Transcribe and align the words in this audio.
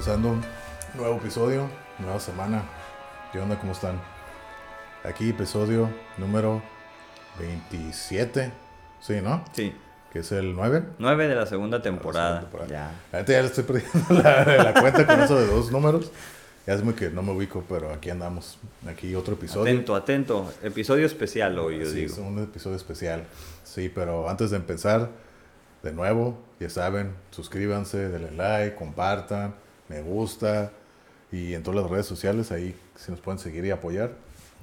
Empezando 0.00 0.30
un 0.30 0.42
nuevo 0.94 1.18
episodio, 1.18 1.68
nueva 1.98 2.18
semana. 2.18 2.62
¿Qué 3.30 3.38
onda? 3.38 3.58
¿Cómo 3.58 3.72
están? 3.72 4.00
Aquí 5.04 5.28
episodio 5.28 5.90
número 6.16 6.62
27. 7.38 8.50
Sí, 8.98 9.20
¿no? 9.22 9.44
Sí. 9.52 9.74
Que 10.10 10.20
es 10.20 10.32
el 10.32 10.56
9. 10.56 10.84
9 10.98 11.28
de 11.28 11.34
la 11.34 11.44
segunda 11.44 11.82
temporada. 11.82 12.40
temporada. 12.40 12.94
Ya. 13.12 13.24
Ya 13.26 13.42
le 13.42 13.48
estoy 13.48 13.64
perdiendo 13.64 14.00
la, 14.22 14.72
la 14.72 14.80
cuenta 14.80 15.06
con 15.06 15.20
eso 15.20 15.38
de 15.38 15.46
dos 15.48 15.70
números. 15.70 16.10
Ya 16.66 16.72
es 16.72 16.82
muy 16.82 16.94
que 16.94 17.10
no 17.10 17.20
me 17.20 17.32
ubico, 17.32 17.62
pero 17.68 17.92
aquí 17.92 18.08
andamos. 18.08 18.58
Aquí 18.88 19.14
otro 19.14 19.34
episodio. 19.34 19.70
Atento, 19.70 19.94
atento. 19.94 20.50
Episodio 20.62 21.04
especial 21.04 21.58
hoy, 21.58 21.80
yo 21.80 21.84
sí, 21.84 21.96
digo. 21.96 22.12
es 22.14 22.18
un 22.18 22.38
episodio 22.38 22.76
especial. 22.76 23.24
Sí, 23.64 23.92
pero 23.94 24.30
antes 24.30 24.50
de 24.50 24.56
empezar, 24.56 25.10
de 25.82 25.92
nuevo, 25.92 26.38
ya 26.58 26.70
saben, 26.70 27.12
suscríbanse, 27.32 28.08
denle 28.08 28.30
like, 28.30 28.76
compartan, 28.76 29.52
me 29.90 30.00
gusta. 30.00 30.72
Y 31.32 31.54
en 31.54 31.62
todas 31.62 31.82
las 31.82 31.90
redes 31.90 32.06
sociales, 32.06 32.50
ahí 32.50 32.74
si 32.96 33.10
nos 33.10 33.20
pueden 33.20 33.38
seguir 33.38 33.64
y 33.64 33.70
apoyar 33.70 34.14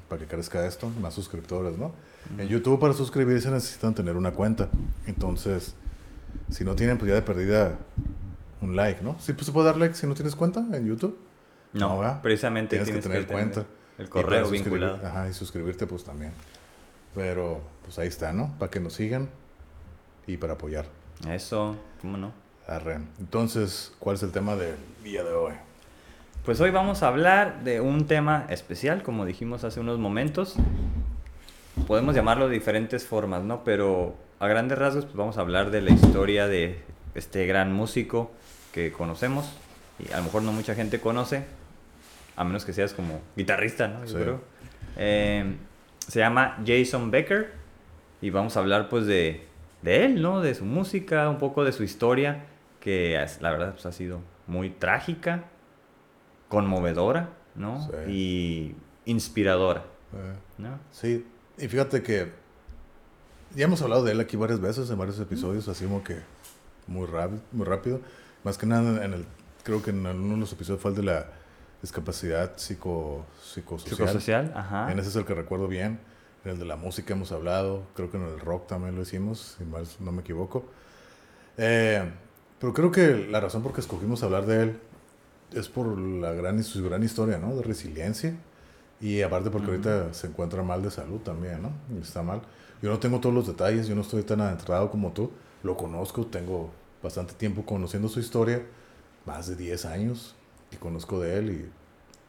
para 0.10 0.22
que 0.22 0.28
crezca 0.28 0.66
esto, 0.66 0.90
más 1.02 1.14
suscriptores, 1.14 1.78
¿no? 1.78 1.92
En 2.38 2.48
YouTube 2.48 2.80
para 2.80 2.94
suscribirse 2.94 3.52
necesitan 3.52 3.94
tener 3.94 4.16
una 4.16 4.32
cuenta. 4.32 4.70
Entonces, 5.06 5.76
si 6.50 6.64
no 6.64 6.76
tienen, 6.76 6.98
pues 6.98 7.10
ya 7.10 7.16
de 7.16 7.22
perdida 7.22 7.78
un 8.62 8.76
like, 8.76 9.02
¿no? 9.02 9.18
Sí, 9.20 9.34
pues 9.34 9.46
se 9.46 9.52
puede 9.52 9.68
dar 9.68 9.78
like 9.78 9.96
si 9.96 10.08
no 10.08 10.14
tienes 10.14 10.36
cuenta 10.36 10.60
en 10.60 10.88
YouTube. 10.88 11.18
No, 11.74 12.02
precisamente 12.22 12.72
tienes, 12.72 12.88
tienes 12.88 13.04
que 13.04 13.10
tener 13.10 13.28
que 13.28 13.34
cuenta. 13.34 13.66
el 13.98 14.10
correo 14.10 14.50
vinculado. 14.50 15.00
Ajá, 15.06 15.30
y 15.30 15.34
suscribirte 15.34 15.88
pues 15.88 16.04
también. 16.04 16.32
Pero 17.14 17.62
pues 17.84 18.00
ahí 18.00 18.08
está, 18.08 18.34
¿no? 18.34 18.56
Para 18.58 18.72
que 18.72 18.80
nos 18.80 18.94
sigan 18.94 19.30
y 20.26 20.38
para 20.38 20.54
apoyar. 20.54 20.86
Eso, 21.30 21.76
¿cómo 22.02 22.18
no? 22.18 22.47
Arre. 22.68 23.00
Entonces, 23.20 23.94
¿cuál 24.00 24.16
es 24.18 24.24
el 24.24 24.32
tema 24.32 24.56
del 24.56 24.76
día 25.04 25.24
de 25.24 25.34
hoy? 25.34 25.54
Pues 26.46 26.60
hoy 26.62 26.70
vamos 26.72 27.02
a 27.04 27.08
hablar 27.08 27.64
de 27.64 27.82
un 27.82 28.08
tema 28.08 28.46
especial, 28.50 29.04
como 29.04 29.26
dijimos 29.26 29.64
hace 29.64 29.80
unos 29.80 30.00
momentos. 30.00 30.56
Podemos 31.88 32.16
llamarlo 32.16 32.48
de 32.48 32.54
diferentes 32.56 33.06
formas, 33.06 33.44
¿no? 33.44 33.64
Pero 33.64 34.16
a 34.40 34.48
grandes 34.48 34.78
rasgos, 34.78 35.06
pues 35.06 35.16
vamos 35.16 35.38
a 35.38 35.42
hablar 35.42 35.72
de 35.72 35.82
la 35.82 35.92
historia 35.92 36.48
de 36.48 36.82
este 37.16 37.46
gran 37.48 37.74
músico 37.74 38.32
que 38.74 38.92
conocemos 38.92 39.50
y 40.00 40.12
a 40.12 40.18
lo 40.18 40.24
mejor 40.24 40.44
no 40.44 40.52
mucha 40.52 40.76
gente 40.76 41.00
conoce, 41.00 41.44
a 42.36 42.44
menos 42.44 42.66
que 42.66 42.74
seas 42.74 42.94
como 42.94 43.22
guitarrista, 43.36 43.88
¿no? 43.88 44.02
Yo 44.06 44.08
Sí. 44.10 44.16
creo. 44.16 44.42
Eh, 44.98 45.56
se 46.08 46.20
llama 46.20 46.58
Jason 46.66 47.12
Becker 47.12 47.54
y 48.22 48.30
vamos 48.30 48.58
a 48.58 48.60
hablar 48.60 48.90
pues 48.90 49.06
de, 49.06 49.46
de 49.82 50.06
él, 50.06 50.22
¿no? 50.22 50.42
De 50.42 50.54
su 50.56 50.66
música, 50.66 51.30
un 51.30 51.38
poco 51.38 51.64
de 51.64 51.72
su 51.72 51.84
historia, 51.84 52.46
que 52.88 53.28
la 53.42 53.52
verdad 53.52 53.74
pues, 53.74 53.86
ha 53.86 53.92
sido 53.92 54.22
muy 54.48 54.70
trágica, 54.70 55.44
conmovedora, 56.48 57.32
¿no? 57.54 57.86
Y 58.08 58.78
inspiradora, 59.04 59.84
Eh, 60.14 60.34
¿no? 60.58 60.80
sí, 60.90 61.28
y 61.58 61.68
fíjate 61.68 62.02
que 62.02 62.32
ya 63.54 63.66
hemos 63.66 63.82
hablado 63.82 64.06
de 64.06 64.14
él 64.14 64.22
aquí 64.22 64.38
varias 64.38 64.62
veces, 64.62 64.90
en 64.90 64.98
varios 64.98 65.20
episodios, 65.20 65.68
así 65.68 65.84
como 65.84 66.02
que 66.02 66.22
muy, 66.88 67.06
rápido 67.08 67.42
muy 67.52 67.66
rápido. 67.66 68.00
Más 68.46 68.58
que 68.58 68.66
nada, 68.66 69.04
en 69.04 69.14
el, 69.14 69.26
creo 69.66 69.84
que 69.84 69.90
en 69.90 70.06
uno 70.06 70.36
de 70.36 70.40
los 70.40 70.54
episodios 70.54 70.82
fue 70.82 70.92
el 70.92 70.96
de 70.98 71.04
la 71.04 71.26
discapacidad 71.82 72.54
psico, 72.56 73.26
psicosocial. 73.44 73.98
Psicosocial, 73.98 74.54
ajá. 74.56 74.94
En 74.94 75.00
ese 75.00 75.10
es 75.10 75.16
el 75.18 75.26
que 75.26 75.34
recuerdo 75.34 75.68
bien. 75.68 76.00
En 76.46 76.52
el 76.52 76.58
de 76.60 76.64
la 76.64 76.78
música 76.78 77.14
hemos 77.14 77.34
hablado. 77.34 77.84
Creo 77.96 78.10
que 78.10 78.16
en 78.16 78.24
el 78.24 78.40
rock 78.40 78.68
también 78.68 78.96
lo 78.96 79.02
hicimos, 79.02 79.58
si 79.58 79.66
mal 79.66 79.86
no 80.00 80.14
me 80.14 80.22
equivoco. 80.22 80.64
Eh, 81.58 82.10
pero 82.60 82.74
creo 82.74 82.92
que 82.92 83.28
la 83.30 83.40
razón 83.40 83.64
por 83.64 83.74
que 83.74 83.82
escogimos 83.82 84.24
hablar 84.24 84.46
de 84.46 84.64
él 84.64 84.80
es 85.54 85.70
por 85.70 85.98
la 85.98 86.32
gran, 86.34 86.64
su 86.64 86.84
gran 86.84 87.04
historia, 87.04 87.38
¿no? 87.38 87.56
De 87.56 87.62
resiliencia. 87.64 88.36
Y 89.00 89.22
aparte 89.22 89.52
porque 89.52 89.68
ahorita 89.72 90.14
se 90.14 90.28
encuentra 90.28 90.64
mal 90.64 90.82
de 90.82 90.90
salud 90.92 91.20
también, 91.20 91.62
¿no? 91.62 91.72
Está 92.02 92.24
mal. 92.24 92.42
Yo 92.82 92.90
no 92.90 93.00
tengo 93.00 93.20
todos 93.20 93.34
los 93.36 93.48
detalles, 93.48 93.88
yo 93.88 93.96
no 93.96 94.02
estoy 94.02 94.24
tan 94.24 94.42
adentrado 94.42 94.90
como 94.90 95.12
tú. 95.12 95.32
Lo 95.64 95.78
conozco, 95.78 96.26
tengo 96.26 96.72
bastante 97.04 97.34
tiempo 97.34 97.64
conociendo 97.66 98.10
su 98.10 98.20
historia, 98.20 98.64
más 99.26 99.48
de 99.48 99.56
10 99.56 99.86
años 99.86 100.36
que 100.72 100.78
conozco 100.78 101.20
de 101.20 101.38
él 101.38 101.72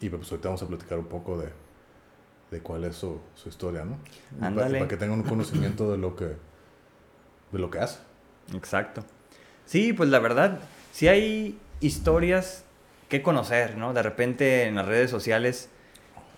y, 0.01 0.07
y 0.07 0.11
pues 0.11 0.31
ahorita 0.31 0.49
vamos 0.49 0.63
a 0.63 0.67
platicar 0.69 0.99
un 0.99 1.07
poco 1.07 1.39
de, 1.39 1.49
de 2.51 2.61
cuál 2.61 2.85
es 2.85 2.97
su, 2.97 3.19
su 3.35 3.49
historia, 3.49 3.85
¿no? 3.85 3.97
Y 4.37 4.41
pa- 4.41 4.47
Ándale. 4.49 4.79
Para 4.79 4.89
que 4.89 4.97
tengan 4.99 5.21
un 5.21 5.27
conocimiento 5.27 5.91
de 5.91 5.99
lo 5.99 6.15
que, 6.17 6.27
de 6.27 7.59
lo 7.59 7.71
que 7.71 7.79
hace. 7.81 7.99
Exacto. 8.55 9.03
Sí, 9.69 9.93
pues 9.93 10.09
la 10.09 10.19
verdad, 10.19 10.61
sí 10.93 11.09
hay 11.09 11.59
historias 11.81 12.65
que 13.11 13.21
conocer, 13.23 13.77
¿no? 13.77 13.93
De 13.93 14.03
repente 14.03 14.65
en 14.65 14.77
las 14.77 14.87
redes 14.87 15.11
sociales 15.11 15.69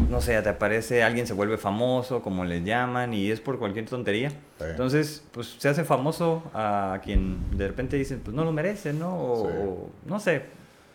no 0.08 0.20
sé, 0.20 0.40
te 0.42 0.48
aparece, 0.48 1.02
alguien 1.04 1.26
se 1.26 1.34
vuelve 1.34 1.56
famoso, 1.58 2.22
como 2.22 2.44
le 2.44 2.62
llaman, 2.62 3.12
y 3.14 3.30
es 3.30 3.40
por 3.40 3.58
cualquier 3.58 3.86
tontería. 3.86 4.30
Sí. 4.30 4.64
Entonces, 4.70 5.22
pues 5.30 5.56
se 5.58 5.68
hace 5.68 5.84
famoso 5.84 6.42
a 6.54 7.00
quien 7.04 7.56
de 7.56 7.68
repente 7.68 7.96
dicen, 7.96 8.20
pues 8.24 8.34
no 8.34 8.44
lo 8.44 8.50
merece, 8.50 8.92
¿no? 8.92 9.14
O, 9.16 9.48
Sí. 9.48 9.56
o 9.60 9.90
no 10.06 10.18
sé, 10.18 10.42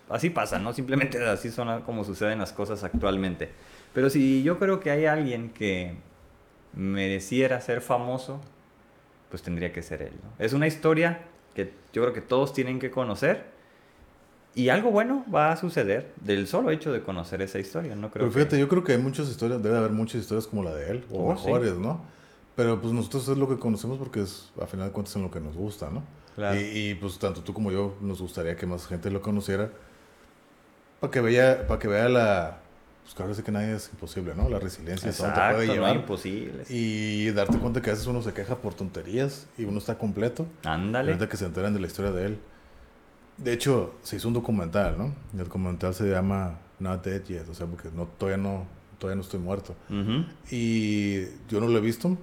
así 0.10 0.30
pasa, 0.32 0.60
¿no? 0.60 0.74
Simplemente 0.74 1.24
así 1.30 1.52
son 1.52 1.84
como 1.84 2.04
suceden 2.04 2.40
las 2.40 2.52
cosas 2.52 2.84
actualmente. 2.84 3.52
Pero 3.94 4.10
si 4.10 4.44
yo 4.44 4.60
creo 4.60 4.80
que 4.82 4.92
hay 4.92 5.06
alguien 5.06 5.50
que 5.52 5.96
mereciera 6.74 7.62
ser 7.62 7.82
famoso, 7.82 8.42
pues 9.30 9.42
tendría 9.42 9.72
que 9.72 9.82
ser 9.82 10.02
él, 10.02 10.14
¿no? 10.22 10.44
Es 10.44 10.54
una 10.54 10.68
historia 10.68 11.20
que 11.56 11.74
yo 11.94 12.02
creo 12.02 12.13
que 12.13 12.22
todos 12.22 12.54
tienen 12.54 12.80
que 12.80 12.92
conocer. 12.92 13.56
Y 14.54 14.69
algo 14.69 14.92
bueno 14.92 15.25
va 15.34 15.52
a 15.52 15.57
suceder 15.57 16.13
del 16.22 16.48
solo 16.48 16.69
hecho 16.72 16.94
de 16.94 17.02
conocer 17.02 17.42
esa 17.42 17.60
historia, 17.60 17.96
¿no? 17.96 18.10
Creo 18.10 18.25
Pero 18.25 18.31
fíjate, 18.31 18.56
que... 18.56 18.60
yo 18.62 18.69
creo 18.69 18.84
que 18.84 18.94
hay 18.94 18.98
muchas 18.98 19.28
historias, 19.28 19.62
debe 19.62 19.78
haber 19.78 19.92
muchas 19.92 20.22
historias 20.22 20.48
como 20.48 20.63
la 20.63 20.74
de 20.74 20.92
él, 20.92 21.06
o 21.12 21.31
Oh, 21.31 21.38
sí. 21.38 21.46
mejores, 21.46 21.74
¿no? 21.75 22.02
Pero 22.56 22.80
pues 22.80 22.94
nosotros 22.94 23.28
es 23.28 23.38
lo 23.38 23.50
que 23.50 23.57
conocemos 23.57 23.98
porque 23.98 24.22
es, 24.22 24.52
a 24.62 24.66
final 24.66 24.88
de 24.88 24.94
cuentas, 24.94 25.16
en 25.18 25.24
lo 25.24 25.31
que 25.31 25.42
nos 25.42 25.56
gusta, 25.57 25.90
¿no? 25.90 26.04
Claro. 26.36 26.57
Y, 26.57 26.63
y, 26.63 26.96
pues 26.96 27.19
tanto 27.19 27.42
tú 27.42 27.54
como 27.54 27.72
yo 27.72 27.96
nos 28.00 28.22
gustaría 28.22 28.56
que 28.56 28.66
más 28.66 28.88
gente 28.88 29.10
lo 29.10 29.22
conociera 29.22 29.72
para 31.00 31.12
que 31.12 31.22
vea, 31.22 31.68
para 31.68 31.80
que 31.80 31.88
vea 31.88 32.08
la, 32.10 32.60
pues 33.13 33.38
sí 33.38 33.44
que 33.44 33.52
nadie 33.52 33.75
es 33.75 33.90
imposible, 33.94 34.34
¿no? 34.36 34.50
La 34.50 34.60
resiliencia, 34.60 35.10
hasta 35.10 35.24
dónde 35.24 35.36
te 35.36 35.40
Exacto, 35.42 35.56
puede 35.57 35.68
no 35.68 35.74
llevar. 35.74 35.96
imposibles. 35.96 36.72
y 36.72 37.31
darte 37.31 37.57
cuenta 37.60 37.81
que 37.81 37.90
a 37.92 37.94
veces 37.94 38.07
uno 38.07 38.22
se 38.22 38.34
queja 38.34 38.57
por 38.57 38.74
tonterías 38.74 39.48
y 39.57 39.63
uno 39.66 39.78
está 39.78 39.98
completo. 39.98 40.48
Ándale. 40.63 41.12
Ahorita 41.13 41.30
que 41.30 41.38
se 41.38 41.46
enteran 41.46 41.74
de 41.74 41.80
la 41.80 41.88
historia 41.88 42.12
de 42.12 42.25
él. 42.25 42.40
De 43.38 43.54
hecho, 43.54 43.96
se 44.02 44.16
hizo 44.16 44.28
un 44.28 44.34
documental, 44.34 44.98
¿no? 44.98 45.13
El 45.34 45.44
documental 45.46 45.94
se 45.94 46.10
llama 46.10 46.57
Not 46.80 47.04
Dead 47.06 47.24
Yet, 47.24 47.50
o 47.50 47.54
sea, 47.54 47.68
porque 47.68 47.90
no, 47.94 48.06
todavía, 48.06 48.38
no, 48.42 48.66
todavía 48.98 49.16
no 49.18 49.22
estoy 49.22 49.40
muerto. 49.40 49.75
Y 50.50 51.22
yo 51.50 51.60
no 51.60 51.68
lo 51.68 51.78
he 51.78 51.81
visto. 51.81 52.18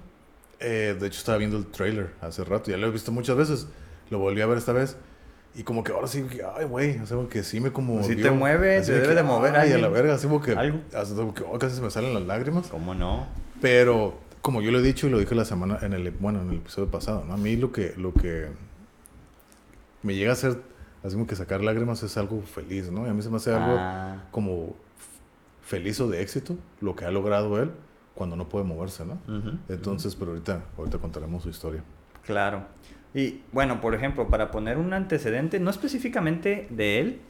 Eh, 0.59 0.95
de 0.99 1.07
hecho, 1.07 1.19
estaba 1.19 1.37
viendo 1.37 1.57
el 1.57 1.67
trailer 1.67 2.13
hace 2.21 2.43
rato. 2.43 2.71
Ya 2.71 2.77
lo 2.77 2.87
he 2.87 2.91
visto 2.91 3.11
muchas 3.11 3.35
veces. 3.37 3.67
Lo 4.09 4.19
volví 4.19 4.41
a 4.41 4.45
ver 4.47 4.57
esta 4.57 4.73
vez. 4.73 4.97
Y 5.55 5.63
como 5.63 5.83
que 5.83 5.91
ahora 5.91 6.07
sí, 6.07 6.25
ay, 6.55 6.65
güey, 6.65 6.97
o 6.99 7.05
sea, 7.05 7.17
que 7.29 7.43
sí 7.43 7.59
me 7.59 7.71
como. 7.71 8.03
Sí 8.03 8.15
te 8.15 8.31
mueve, 8.31 8.81
te 8.81 8.91
debe 8.91 9.13
de 9.13 9.23
mover 9.23 9.55
Ay, 9.55 9.71
a 9.71 9.77
la 9.77 9.87
verga, 9.87 10.15
así 10.15 10.27
como 10.27 10.41
que. 10.41 10.53
Algo. 10.53 10.79
Así 10.95 11.13
como 11.13 11.33
que 11.33 11.43
oh, 11.43 11.59
casi 11.59 11.75
se 11.75 11.81
me 11.81 11.91
salen 11.91 12.13
las 12.13 12.23
lágrimas. 12.23 12.67
¿Cómo 12.67 12.95
no? 12.95 13.27
Pero, 13.61 14.15
como 14.41 14.61
yo 14.61 14.71
lo 14.71 14.79
he 14.79 14.81
dicho 14.81 15.07
y 15.07 15.09
lo 15.11 15.19
dije 15.19 15.35
la 15.35 15.45
semana, 15.45 15.77
en 15.83 15.93
el, 15.93 16.09
bueno, 16.11 16.41
en 16.41 16.49
el 16.49 16.55
episodio 16.57 16.89
pasado, 16.89 17.23
¿no? 17.25 17.33
A 17.33 17.37
mí 17.37 17.55
lo 17.55 17.71
que, 17.71 17.93
lo 17.97 18.13
que 18.13 18.47
me 20.01 20.15
llega 20.15 20.31
a 20.31 20.33
hacer, 20.33 20.57
así 21.03 21.13
como 21.13 21.27
que 21.27 21.35
sacar 21.35 21.61
lágrimas 21.61 22.01
es 22.01 22.17
algo 22.17 22.41
feliz, 22.41 22.91
¿no? 22.91 23.05
Y 23.05 23.09
a 23.09 23.13
mí 23.13 23.21
se 23.21 23.29
me 23.29 23.37
hace 23.37 23.53
algo 23.53 23.75
Ah, 23.77 24.23
como 24.31 24.75
feliz 25.61 25.99
o 25.99 26.09
de 26.09 26.21
éxito, 26.21 26.57
lo 26.81 26.95
que 26.95 27.05
ha 27.05 27.11
logrado 27.11 27.61
él 27.61 27.71
cuando 28.15 28.35
no 28.35 28.49
puede 28.49 28.65
moverse, 28.65 29.05
¿no? 29.05 29.19
Entonces, 29.69 30.15
pero 30.15 30.31
ahorita, 30.31 30.63
ahorita 30.77 30.97
contaremos 30.97 31.43
su 31.43 31.49
historia. 31.49 31.83
Claro. 32.23 32.65
Y 33.13 33.41
bueno, 33.51 33.79
por 33.81 33.93
ejemplo, 33.95 34.27
para 34.27 34.49
poner 34.51 34.77
un 34.77 34.93
antecedente, 34.93 35.59
no 35.59 35.69
específicamente 35.69 36.67
de 36.69 36.99
él, 36.99 37.21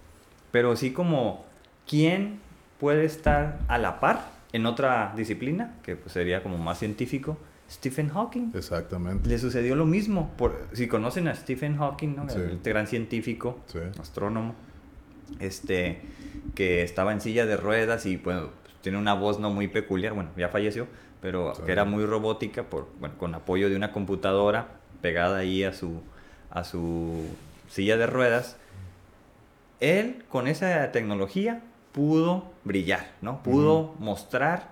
pero 0.51 0.75
sí 0.75 0.91
como 0.91 1.45
quién 1.87 2.39
puede 2.79 3.05
estar 3.05 3.59
a 3.67 3.77
la 3.77 3.99
par 3.99 4.31
en 4.53 4.65
otra 4.65 5.13
disciplina, 5.15 5.75
que 5.83 5.95
pues 5.95 6.13
sería 6.13 6.41
como 6.43 6.57
más 6.57 6.79
científico, 6.79 7.37
Stephen 7.69 8.09
Hawking. 8.09 8.51
Exactamente. 8.53 9.27
Le 9.27 9.39
sucedió 9.39 9.75
lo 9.75 9.85
mismo. 9.85 10.31
Por, 10.37 10.67
si 10.73 10.87
conocen 10.87 11.27
a 11.27 11.35
Stephen 11.35 11.77
Hawking, 11.77 12.15
¿no? 12.15 12.29
Sí. 12.29 12.37
el 12.39 12.59
gran 12.63 12.87
científico, 12.87 13.59
Sí. 13.65 13.79
astrónomo, 13.99 14.53
este, 15.39 16.01
que 16.55 16.83
estaba 16.83 17.11
en 17.13 17.21
silla 17.21 17.45
de 17.45 17.57
ruedas 17.57 18.05
y 18.05 18.17
bueno, 18.17 18.49
pues, 18.61 18.75
tiene 18.81 18.97
una 18.97 19.13
voz 19.15 19.39
no 19.39 19.49
muy 19.49 19.67
peculiar, 19.67 20.13
bueno, 20.13 20.29
ya 20.37 20.49
falleció, 20.49 20.87
pero 21.21 21.55
Sí. 21.55 21.63
que 21.65 21.71
era 21.71 21.85
muy 21.85 22.05
robótica, 22.05 22.63
por, 22.63 22.89
bueno, 22.99 23.17
con 23.17 23.33
apoyo 23.33 23.69
de 23.69 23.75
una 23.75 23.91
computadora 23.91 24.67
pegada 25.03 25.37
ahí 25.39 25.63
a 25.65 25.73
su, 25.73 26.01
a 26.49 26.63
su 26.63 27.25
silla 27.69 27.97
de 27.97 28.07
ruedas. 28.07 28.57
Él 29.81 30.23
con 30.29 30.47
esa 30.47 30.91
tecnología 30.93 31.61
pudo 31.91 32.51
brillar, 32.63 33.11
¿no? 33.21 33.43
Pudo 33.43 33.93
mostrar 33.99 34.69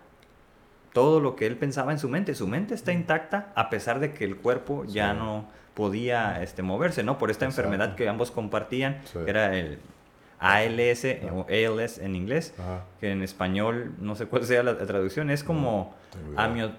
todo 0.94 1.19
lo 1.19 1.36
que 1.36 1.45
él 1.48 1.57
pensaba 1.57 1.92
en 1.92 2.00
su 2.00 2.07
mente. 2.10 2.33
Su 2.33 2.48
mente 2.48 2.74
está 2.74 2.94
intacta 2.94 3.51
a 3.56 3.69
pesar 3.69 4.00
de 4.00 4.13
que 4.13 4.24
el 4.24 4.38
cuerpo 4.38 4.86
ya 4.86 5.13
no 5.13 5.45
podía 5.74 6.42
este, 6.42 6.63
moverse, 6.63 7.04
¿no? 7.04 7.18
Por 7.18 7.30
esta 7.30 7.45
Exacto. 7.45 7.68
enfermedad 7.69 7.95
que 7.95 8.07
ambos 8.07 8.31
compartían, 8.31 9.01
Sí. 9.06 9.19
que 9.24 9.30
era 9.30 9.57
el 9.57 9.80
ALS 10.39 11.06
Ah. 11.06 11.34
o 11.34 11.45
ALS 11.50 11.98
en 12.00 12.16
inglés, 12.16 12.54
Ajá. 12.57 12.86
que 13.01 13.12
en 13.12 13.22
español 13.22 13.94
no 14.00 14.16
sé 14.16 14.25
cuál 14.27 14.45
sea 14.45 14.63
la, 14.63 14.77
traducción, 14.77 15.30
es 15.30 15.44
como 15.44 15.94
amio... 16.38 16.72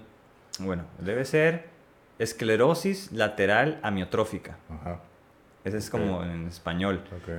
Bueno, 0.59 0.83
debe 0.99 1.25
ser 1.25 1.72
esclerosis 2.19 3.11
lateral 3.11 3.79
amiotrófica. 3.83 4.57
Ajá. 4.69 4.99
Ese 5.63 5.77
es 5.77 5.89
como 5.89 6.23
en 6.23 6.47
español. 6.47 7.01
Ok. 7.11 7.29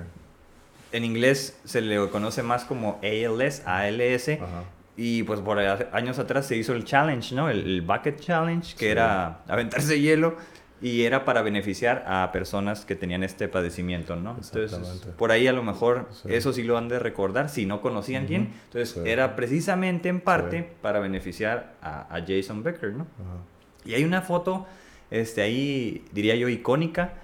En 0.93 1.05
inglés 1.05 1.61
se 1.65 1.81
le 1.81 2.09
conoce 2.09 2.43
más 2.43 2.65
como 2.65 3.00
ALS, 3.03 3.62
ALS, 3.67 4.29
Ajá. 4.29 4.62
y 4.97 5.23
pues 5.25 5.41
por 5.41 5.59
años 5.59 6.19
atrás 6.19 6.47
se 6.47 6.56
hizo 6.56 6.73
el 6.73 6.85
challenge, 6.85 7.35
¿no? 7.35 7.49
El, 7.50 7.61
el 7.67 7.82
bucket 7.82 8.21
challenge, 8.21 8.75
que 8.75 8.87
Sí. 8.87 8.87
era 8.87 9.41
aventarse 9.49 10.00
hielo 10.00 10.37
y 10.81 11.03
era 11.03 11.25
para 11.25 11.43
beneficiar 11.43 12.05
a 12.06 12.31
personas 12.32 12.85
que 12.85 12.94
tenían 12.94 13.23
este 13.25 13.49
padecimiento, 13.49 14.17
¿no? 14.17 14.37
Entonces, 14.41 14.73
por 15.19 15.31
ahí 15.32 15.47
a 15.49 15.53
lo 15.53 15.62
mejor 15.62 16.09
Sí. 16.11 16.29
eso 16.32 16.53
sí 16.53 16.62
lo 16.62 16.79
han 16.79 16.88
de 16.88 16.99
recordar 16.99 17.49
si 17.49 17.67
no 17.67 17.81
conocían 17.81 18.27
quién. 18.27 18.53
Entonces, 18.67 18.91
Sí. 18.91 19.00
era 19.05 19.35
precisamente 19.37 20.09
en 20.09 20.20
parte 20.20 20.62
para 20.81 21.00
beneficiar 21.00 21.75
a, 21.82 22.03
a 22.15 22.20
Jason 22.27 22.62
Becker, 22.62 22.93
¿no? 22.93 23.03
Ajá. 23.05 23.38
Y 23.84 23.94
hay 23.94 24.04
una 24.04 24.22
foto, 24.22 24.66
este, 25.10 25.42
ahí 25.42 26.04
diría 26.12 26.34
yo 26.36 26.48
icónica, 26.48 27.14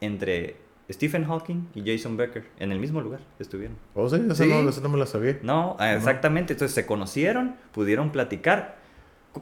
entre 0.00 0.56
Stephen 0.90 1.24
Hawking 1.24 1.68
y 1.74 1.82
Jason 1.90 2.16
Becker 2.16 2.44
en 2.58 2.70
el 2.72 2.78
mismo 2.78 3.00
lugar 3.00 3.20
estuvieron. 3.38 3.76
Oh, 3.94 4.08
sí, 4.08 4.16
esa, 4.16 4.34
Sí. 4.34 4.48
No, 4.48 4.68
esa 4.68 4.80
no 4.80 4.88
me 4.88 4.98
la 4.98 5.06
sabía. 5.06 5.38
No, 5.42 5.76
exactamente. 5.80 6.52
Entonces 6.52 6.74
se 6.74 6.86
conocieron, 6.86 7.56
pudieron 7.72 8.10
platicar 8.10 8.76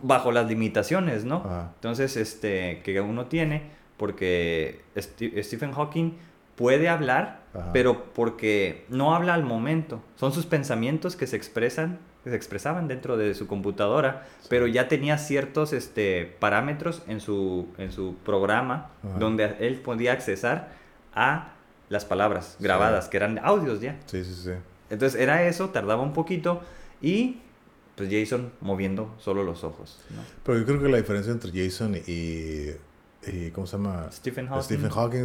bajo 0.02 0.32
las 0.32 0.49
limitaciones, 0.49 1.25
¿no? 1.25 1.70
Entonces, 1.75 2.17
este, 2.17 2.81
que 2.82 3.00
uno 3.00 3.26
tiene, 3.26 3.62
porque 3.96 4.81
Stephen 4.96 5.73
Hawking 5.73 6.12
puede 6.56 6.88
hablar, 6.88 7.43
Ajá. 7.52 7.73
pero 7.73 8.12
porque 8.12 8.87
no 8.88 9.14
habla 9.14 9.35
al 9.35 9.44
momento. 9.44 10.02
Son 10.17 10.32
sus 10.32 10.46
pensamientos 10.46 11.14
que 11.17 11.26
se 11.26 11.37
expresan, 11.37 11.99
se 12.31 12.37
expresaban 12.37 12.88
dentro 12.88 13.17
de 13.17 13.35
su 13.35 13.47
computadora, 13.47 14.26
pero 14.49 14.67
ya 14.67 14.88
tenía 14.88 15.19
ciertos 15.19 15.73
este, 15.73 16.37
parámetros 16.38 17.03
en 17.06 17.21
su, 17.21 17.69
en 17.79 17.93
su 17.93 18.15
programa 18.25 18.91
Ajá. 19.03 19.19
donde 19.19 19.56
él 19.61 19.76
podía 19.76 20.12
accesar 20.12 20.73
a 21.15 21.53
las 21.88 22.05
palabras 22.05 22.56
grabadas, 22.61 23.09
que 23.09 23.17
eran 23.19 23.38
audios 23.38 23.81
ya. 23.81 23.99
Sí, 24.06 24.25
sí, 24.25 24.35
sí. 24.35 24.50
Entonces 24.91 25.20
era 25.20 25.46
eso, 25.46 25.70
tardaba 25.70 26.03
un 26.03 26.13
poquito 26.13 26.63
y 27.01 27.41
pues 27.96 28.08
Jason 28.10 28.53
moviendo 28.60 29.15
solo 29.19 29.44
los 29.44 29.65
ojos. 29.65 29.99
¿no? 30.10 30.22
Pero 30.44 30.58
yo 30.58 30.67
creo 30.67 30.82
que 30.82 30.89
la 30.89 30.96
diferencia 30.96 31.32
entre 31.32 31.53
Jason 31.53 31.94
y, 32.06 32.70
y 33.27 33.51
¿cómo 33.53 33.67
se 33.67 33.77
llama? 33.77 34.08
Stephen 34.10 34.46
Hawking. 34.49 34.63
Stephen 34.63 34.91
Hawking, 34.91 35.25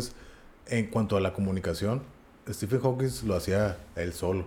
en 0.68 0.88
cuanto 0.88 1.18
a 1.18 1.22
la 1.22 1.34
comunicación, 1.34 2.04
Stephen 2.50 2.82
Hawking 2.82 3.10
lo 3.26 3.36
hacía 3.36 3.78
él 3.96 4.14
solo, 4.14 4.46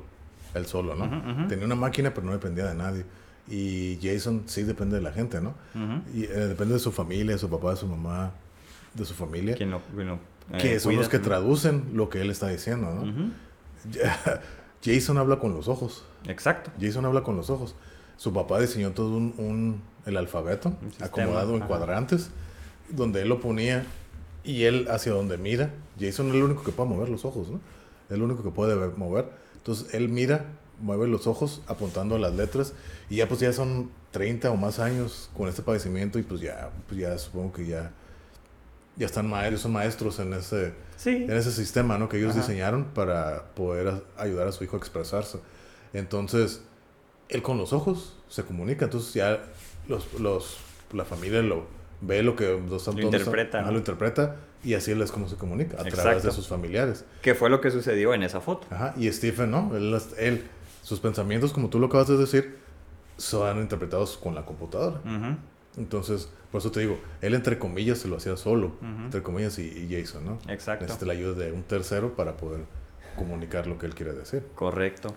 él 0.55 0.67
solo, 0.67 0.95
¿no? 0.95 1.47
Tenía 1.49 1.65
una 1.65 1.75
máquina, 1.75 2.13
pero 2.15 2.27
no 2.27 2.33
dependía 2.33 2.67
de 2.67 2.75
nadie. 2.75 3.05
Y 3.49 3.99
Jason 4.03 4.43
sí 4.47 4.63
depende 4.63 4.97
de 4.97 5.03
la 5.03 5.13
gente, 5.13 5.41
¿no? 5.41 5.55
Ujú. 5.75 6.03
Y 6.19 6.25
eh, 6.25 6.29
depende 6.49 6.75
de 6.75 6.81
su 6.81 6.93
familia, 6.93 7.33
de 7.35 7.39
su 7.39 7.51
papá, 7.51 7.71
de 7.71 7.77
su 7.77 7.87
mamá, 7.89 8.31
de 8.95 9.05
su 9.05 9.15
familia, 9.15 9.55
Quien 9.57 9.71
lo, 9.71 9.81
quien 9.95 10.07
lo, 10.09 10.15
eh, 10.53 10.59
que 10.61 10.79
son 10.81 10.95
los 10.97 11.09
que 11.09 11.19
traducen 11.19 11.91
lo 11.95 12.09
que 12.09 12.21
él 12.21 12.31
está 12.31 12.49
diciendo, 12.49 12.93
¿no? 12.95 13.31
Jason 14.85 15.19
habla 15.19 15.39
con 15.39 15.55
los 15.55 15.69
ojos. 15.69 16.05
Exacto. 16.27 16.71
Jason 16.81 17.05
habla 17.05 17.23
con 17.23 17.37
los 17.37 17.51
ojos. 17.51 17.75
Su 18.17 18.33
papá 18.33 18.61
diseñó 18.61 18.91
todo 18.93 19.17
un, 19.17 19.35
un- 19.39 19.83
el 20.05 20.17
alfabeto 20.17 20.71
Un 20.71 21.05
acomodado 21.05 21.51
en 21.55 21.59
ajá. 21.63 21.67
cuadrantes, 21.69 22.31
donde 22.91 23.23
él 23.23 23.29
lo 23.29 23.41
ponía 23.41 23.85
y 24.45 24.65
él 24.65 24.89
hacia 24.91 25.13
donde 25.13 25.39
mira. 25.39 25.71
Jason 26.01 26.29
es 26.29 26.35
el 26.35 26.43
único 26.43 26.65
que 26.65 26.73
puede 26.73 26.89
mover 26.89 27.09
los 27.09 27.25
ojos, 27.25 27.49
¿no? 27.51 27.61
Es 28.09 28.17
el 28.17 28.23
único 28.23 28.43
que 28.43 28.51
puede 28.51 28.75
ver- 28.75 28.97
mover. 28.97 29.27
Entonces 29.63 29.95
él 29.95 30.09
mira, 30.09 30.47
mueve 30.81 31.07
los 31.07 31.27
ojos 31.27 31.63
apuntando 31.69 32.17
a 32.17 32.19
las 32.19 32.35
letras 32.35 32.73
y 33.09 33.17
ya 33.17 33.29
pues 33.29 33.41
ya 33.41 33.53
son 33.53 33.91
30 34.11 34.51
o 34.51 34.57
más 34.57 34.79
años 34.81 35.31
con 35.37 35.49
este 35.49 35.63
padecimiento 35.63 36.19
y 36.19 36.23
pues 36.23 36.41
ya, 36.41 36.71
pues 36.89 37.01
ya 37.01 37.17
supongo 37.19 37.53
que 37.53 37.67
ya, 37.67 37.93
ya 38.97 39.07
están 39.07 39.29
maestros, 39.31 39.61
son 39.63 39.73
maestros 39.73 40.19
en 40.19 40.33
ese, 40.35 40.75
Sí. 40.97 41.11
en 41.11 41.31
ese 41.33 41.53
sistema 41.53 41.97
¿no? 41.99 42.09
que 42.09 42.19
ellos 42.19 42.33
Ajá. 42.33 42.41
diseñaron 42.41 42.87
para 42.87 43.47
poder 43.55 43.89
a- 43.89 44.03
ayudar 44.23 44.49
a 44.49 44.53
su 44.53 44.65
hijo 44.65 44.77
a 44.77 44.79
expresarse. 44.79 45.39
Entonces, 45.93 46.63
él 47.29 47.43
con 47.43 47.57
los 47.59 47.73
ojos 47.73 48.17
se 48.29 48.43
comunica, 48.43 48.87
entonces 48.87 49.15
ya 49.15 49.45
los, 49.89 50.13
los, 50.21 50.59
la 50.93 51.05
familia 51.05 51.43
lo 51.43 51.67
ve 52.01 52.23
lo 52.23 52.35
que 52.37 52.61
los 52.69 52.87
Lo 52.89 53.01
interpreta, 53.01 53.63
¿no? 53.63 53.71
lo 53.71 53.79
interpreta 53.79 54.37
y 54.65 54.75
así 54.75 54.93
él 54.93 55.03
es 55.03 55.11
como 55.11 55.29
se 55.29 55.37
comunica, 55.37 55.81
a 55.81 55.85
través 55.85 56.23
de 56.23 56.31
sus 56.31 56.49
familiares. 56.49 57.05
Que 57.21 57.35
fue 57.35 57.51
lo 57.51 57.61
que 57.61 57.71
sucedió 57.71 58.15
en 58.15 58.23
esa 58.23 58.41
foto. 58.41 58.67
Ajá, 58.71 58.95
y 58.97 59.11
Stephen, 59.11 59.51
¿no? 59.51 59.77
Él, 59.77 59.99
él, 60.19 60.45
sus 60.83 61.01
pensamientos, 61.01 61.53
como 61.53 61.69
tú 61.69 61.79
lo 61.79 61.87
acabas 61.87 62.09
de 62.09 62.17
decir, 62.17 62.59
son 63.17 63.61
interpretados 63.61 64.17
con 64.17 64.35
la 64.35 64.45
computadora. 64.45 65.01
Entonces, 65.77 66.29
por 66.51 66.61
eso 66.61 66.71
te 66.71 66.81
digo, 66.81 66.99
él 67.23 67.35
entre 67.35 67.59
comillas 67.59 67.99
se 67.99 68.09
lo 68.09 68.17
hacía 68.17 68.37
solo, 68.37 68.73
entre 69.05 69.23
comillas 69.23 69.59
y, 69.59 69.63
y 69.63 69.89
Jason, 69.91 70.25
¿no? 70.25 70.39
Exacto. 70.49 70.85
Necesita 70.85 71.07
la 71.07 71.13
ayuda 71.15 71.45
de 71.45 71.53
un 71.53 71.63
tercero 71.63 72.15
para 72.15 72.37
poder 72.37 72.61
comunicar 73.17 73.67
lo 73.67 73.79
que 73.79 73.87
él 73.87 73.95
quiere 73.95 74.13
decir. 74.13 74.45
Correcto. 74.55 75.15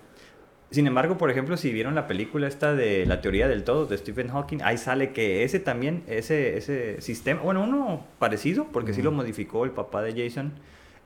Sin 0.71 0.87
embargo, 0.87 1.17
por 1.17 1.29
ejemplo, 1.29 1.57
si 1.57 1.71
vieron 1.71 1.95
la 1.95 2.07
película 2.07 2.47
esta 2.47 2.73
de 2.73 3.05
la 3.05 3.21
teoría 3.21 3.47
del 3.47 3.63
todo 3.63 3.85
de 3.85 3.97
Stephen 3.97 4.29
Hawking, 4.29 4.59
ahí 4.63 4.77
sale 4.77 5.11
que 5.13 5.43
ese 5.43 5.59
también, 5.59 6.03
ese, 6.07 6.57
ese 6.57 7.01
sistema, 7.01 7.41
bueno, 7.41 7.63
uno 7.63 8.05
parecido, 8.19 8.67
porque 8.71 8.93
sí 8.93 9.01
lo 9.01 9.11
modificó 9.11 9.63
el 9.63 9.71
papá 9.71 10.01
de 10.01 10.23
Jason, 10.23 10.53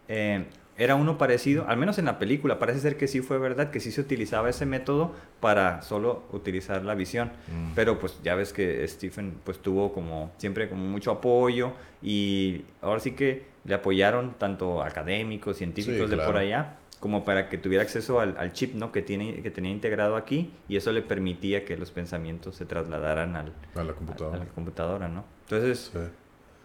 eh, 0.08 0.46
era 0.80 0.96
uno 0.96 1.18
parecido, 1.18 1.66
al 1.68 1.76
menos 1.76 2.00
en 2.00 2.06
la 2.06 2.18
película, 2.20 2.58
parece 2.58 2.80
ser 2.80 2.96
que 2.96 3.10
sí 3.10 3.20
fue 3.20 3.38
verdad, 3.38 3.70
que 3.70 3.82
sí 3.82 3.92
se 3.92 4.00
utilizaba 4.00 4.50
ese 4.50 4.66
método 4.66 5.14
para 5.42 5.82
solo 5.82 6.24
utilizar 6.32 6.86
la 6.86 6.96
visión. 6.96 7.34
Mm. 7.50 7.74
Pero 7.76 8.00
pues 8.00 8.18
ya 8.24 8.34
ves 8.36 8.54
que 8.54 8.88
Stephen 8.88 9.36
pues 9.44 9.60
tuvo 9.60 9.92
como 9.92 10.32
siempre 10.38 10.70
como 10.70 10.86
mucho 10.86 11.12
apoyo 11.12 11.74
y 12.02 12.64
ahora 12.82 13.02
sí 13.02 13.12
que 13.12 13.44
le 13.66 13.76
apoyaron 13.76 14.36
tanto 14.38 14.82
académicos, 14.82 15.58
científicos 15.58 16.10
Sí, 16.10 16.16
de 16.16 16.24
por 16.24 16.38
allá, 16.38 16.78
como 17.00 17.24
para 17.24 17.48
que 17.50 17.58
tuviera 17.58 17.84
acceso 17.84 18.20
al, 18.20 18.36
al 18.38 18.52
chip 18.54 18.76
¿no? 18.76 18.92
que, 18.92 19.02
tiene, 19.02 19.42
que 19.42 19.52
tenía 19.52 19.72
integrado 19.72 20.16
aquí 20.16 20.52
y 20.68 20.76
eso 20.76 20.92
le 20.92 21.02
permitía 21.02 21.64
que 21.66 21.78
los 21.78 21.92
pensamientos 21.92 22.56
se 22.56 22.66
trasladaran 22.66 23.36
al, 23.36 23.54
A 23.76 23.84
la 23.84 23.92
a 23.92 23.96
computadora. 23.96 24.38
la 24.40 24.46
computadora, 24.48 25.08
¿no? 25.08 25.24
Entonces, 25.44 25.92
Sí, 25.94 26.00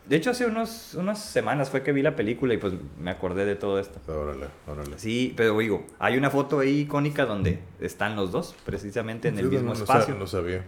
de 0.08 0.16
hecho 0.16 0.30
hace 0.32 0.44
unos, 0.46 0.94
unas 0.94 1.22
semanas 1.24 1.70
fue 1.70 1.82
que 1.82 1.92
vi 1.92 2.02
la 2.02 2.14
película 2.16 2.52
y 2.52 2.58
pues 2.58 2.74
me 3.00 3.10
acordé 3.10 3.46
de 3.46 3.54
todo 3.56 3.78
esto. 3.78 4.00
órale, 4.12 4.48
órale. 4.66 4.98
Sí, 4.98 5.32
pero 5.36 5.56
digo, 5.58 5.86
hay 5.98 6.16
una 6.18 6.30
foto 6.30 6.58
ahí 6.58 6.80
icónica 6.80 7.24
donde 7.26 7.60
están 7.80 8.14
los 8.16 8.30
dos, 8.32 8.54
precisamente 8.66 9.28
en 9.28 9.38
el 9.38 9.44
Sí, 9.46 9.50
mismo 9.52 9.68
no, 9.72 9.74
no 9.78 9.84
espacio. 9.84 10.14
No 10.16 10.26
sabía. 10.26 10.64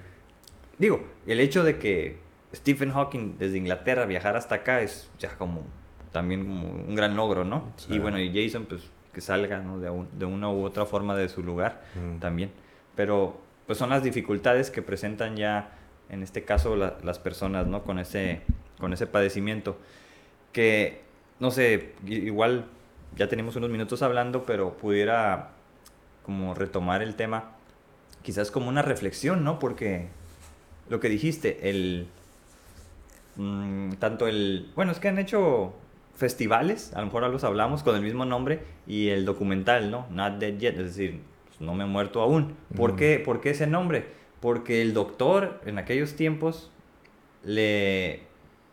Digo, 0.78 1.04
el 1.26 1.40
hecho 1.40 1.64
de 1.64 1.78
que 1.78 2.18
Stephen 2.54 2.92
Hawking 2.92 3.36
desde 3.38 3.58
Inglaterra 3.58 4.06
viajara 4.06 4.38
hasta 4.38 4.54
acá 4.54 4.80
es 4.80 5.10
ya 5.18 5.36
como 5.36 5.64
también 6.12 6.44
como 6.46 6.68
un 6.70 6.94
gran 6.94 7.16
logro, 7.16 7.44
¿no? 7.44 7.72
Sí. 7.76 7.94
Y 7.94 7.98
bueno, 7.98 8.18
y 8.18 8.30
Jason 8.32 8.64
pues 8.66 8.82
que 9.16 9.22
salga 9.22 9.60
¿no? 9.60 9.78
de, 9.80 9.88
un- 9.88 10.06
de 10.18 10.26
una 10.26 10.50
u 10.50 10.62
otra 10.62 10.84
forma 10.84 11.16
de 11.16 11.30
su 11.30 11.42
lugar 11.42 11.80
Mm. 11.94 12.18
también. 12.18 12.50
Pero 12.94 13.40
pues 13.66 13.78
son 13.78 13.88
las 13.88 14.02
dificultades 14.02 14.70
que 14.70 14.82
presentan 14.82 15.36
ya 15.38 15.70
en 16.10 16.22
este 16.22 16.44
caso 16.44 16.76
la- 16.76 16.98
las 17.02 17.18
personas, 17.18 17.66
¿no? 17.66 17.82
Con 17.82 17.98
ese, 17.98 18.42
con 18.78 18.92
ese 18.92 19.06
padecimiento. 19.06 19.78
Que, 20.52 21.00
no 21.40 21.50
sé, 21.50 21.94
igual 22.06 22.66
ya 23.16 23.26
tenemos 23.26 23.56
unos 23.56 23.70
minutos 23.70 24.02
hablando, 24.02 24.42
pero 24.44 24.76
pudiera 24.76 25.52
como 26.22 26.52
retomar 26.54 27.00
el 27.02 27.14
tema, 27.14 27.52
quizás 28.22 28.50
como 28.50 28.68
una 28.68 28.82
reflexión, 28.82 29.44
¿no? 29.44 29.58
Porque 29.58 30.08
lo 30.90 31.00
que 31.00 31.08
dijiste, 31.08 31.70
el... 31.70 32.06
mm, 33.36 33.92
tanto 33.94 34.26
el... 34.28 34.70
Bueno, 34.76 34.92
es 34.92 34.98
que 35.00 35.08
han 35.08 35.18
hecho 35.18 35.72
festivales, 36.16 36.92
a 36.94 37.00
lo 37.00 37.06
mejor 37.06 37.22
los 37.30 37.44
hablamos 37.44 37.82
con 37.82 37.94
el 37.94 38.02
mismo 38.02 38.24
nombre, 38.24 38.60
y 38.86 39.08
el 39.10 39.24
documental, 39.24 39.90
¿no? 39.90 40.06
Not 40.10 40.38
Dead 40.38 40.56
Yet, 40.58 40.78
es 40.78 40.96
decir, 40.96 41.20
pues, 41.46 41.60
no 41.60 41.74
me 41.74 41.84
he 41.84 41.86
muerto 41.86 42.20
aún. 42.22 42.56
¿Por, 42.74 42.90
Ujú. 42.90 42.98
qué, 42.98 43.22
¿Por 43.24 43.40
qué 43.40 43.50
ese 43.50 43.66
nombre? 43.66 44.06
Porque 44.40 44.82
el 44.82 44.94
doctor 44.94 45.60
en 45.66 45.78
aquellos 45.78 46.14
tiempos 46.16 46.70
le 47.44 48.22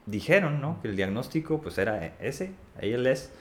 dijeron, 0.05 0.61
¿no? 0.61 0.81
Que 0.81 0.87
el 0.89 0.95
diagnóstico 0.95 1.61
pues 1.61 1.77
era 1.77 2.13
ese, 2.19 2.51
ALS, 2.81 3.31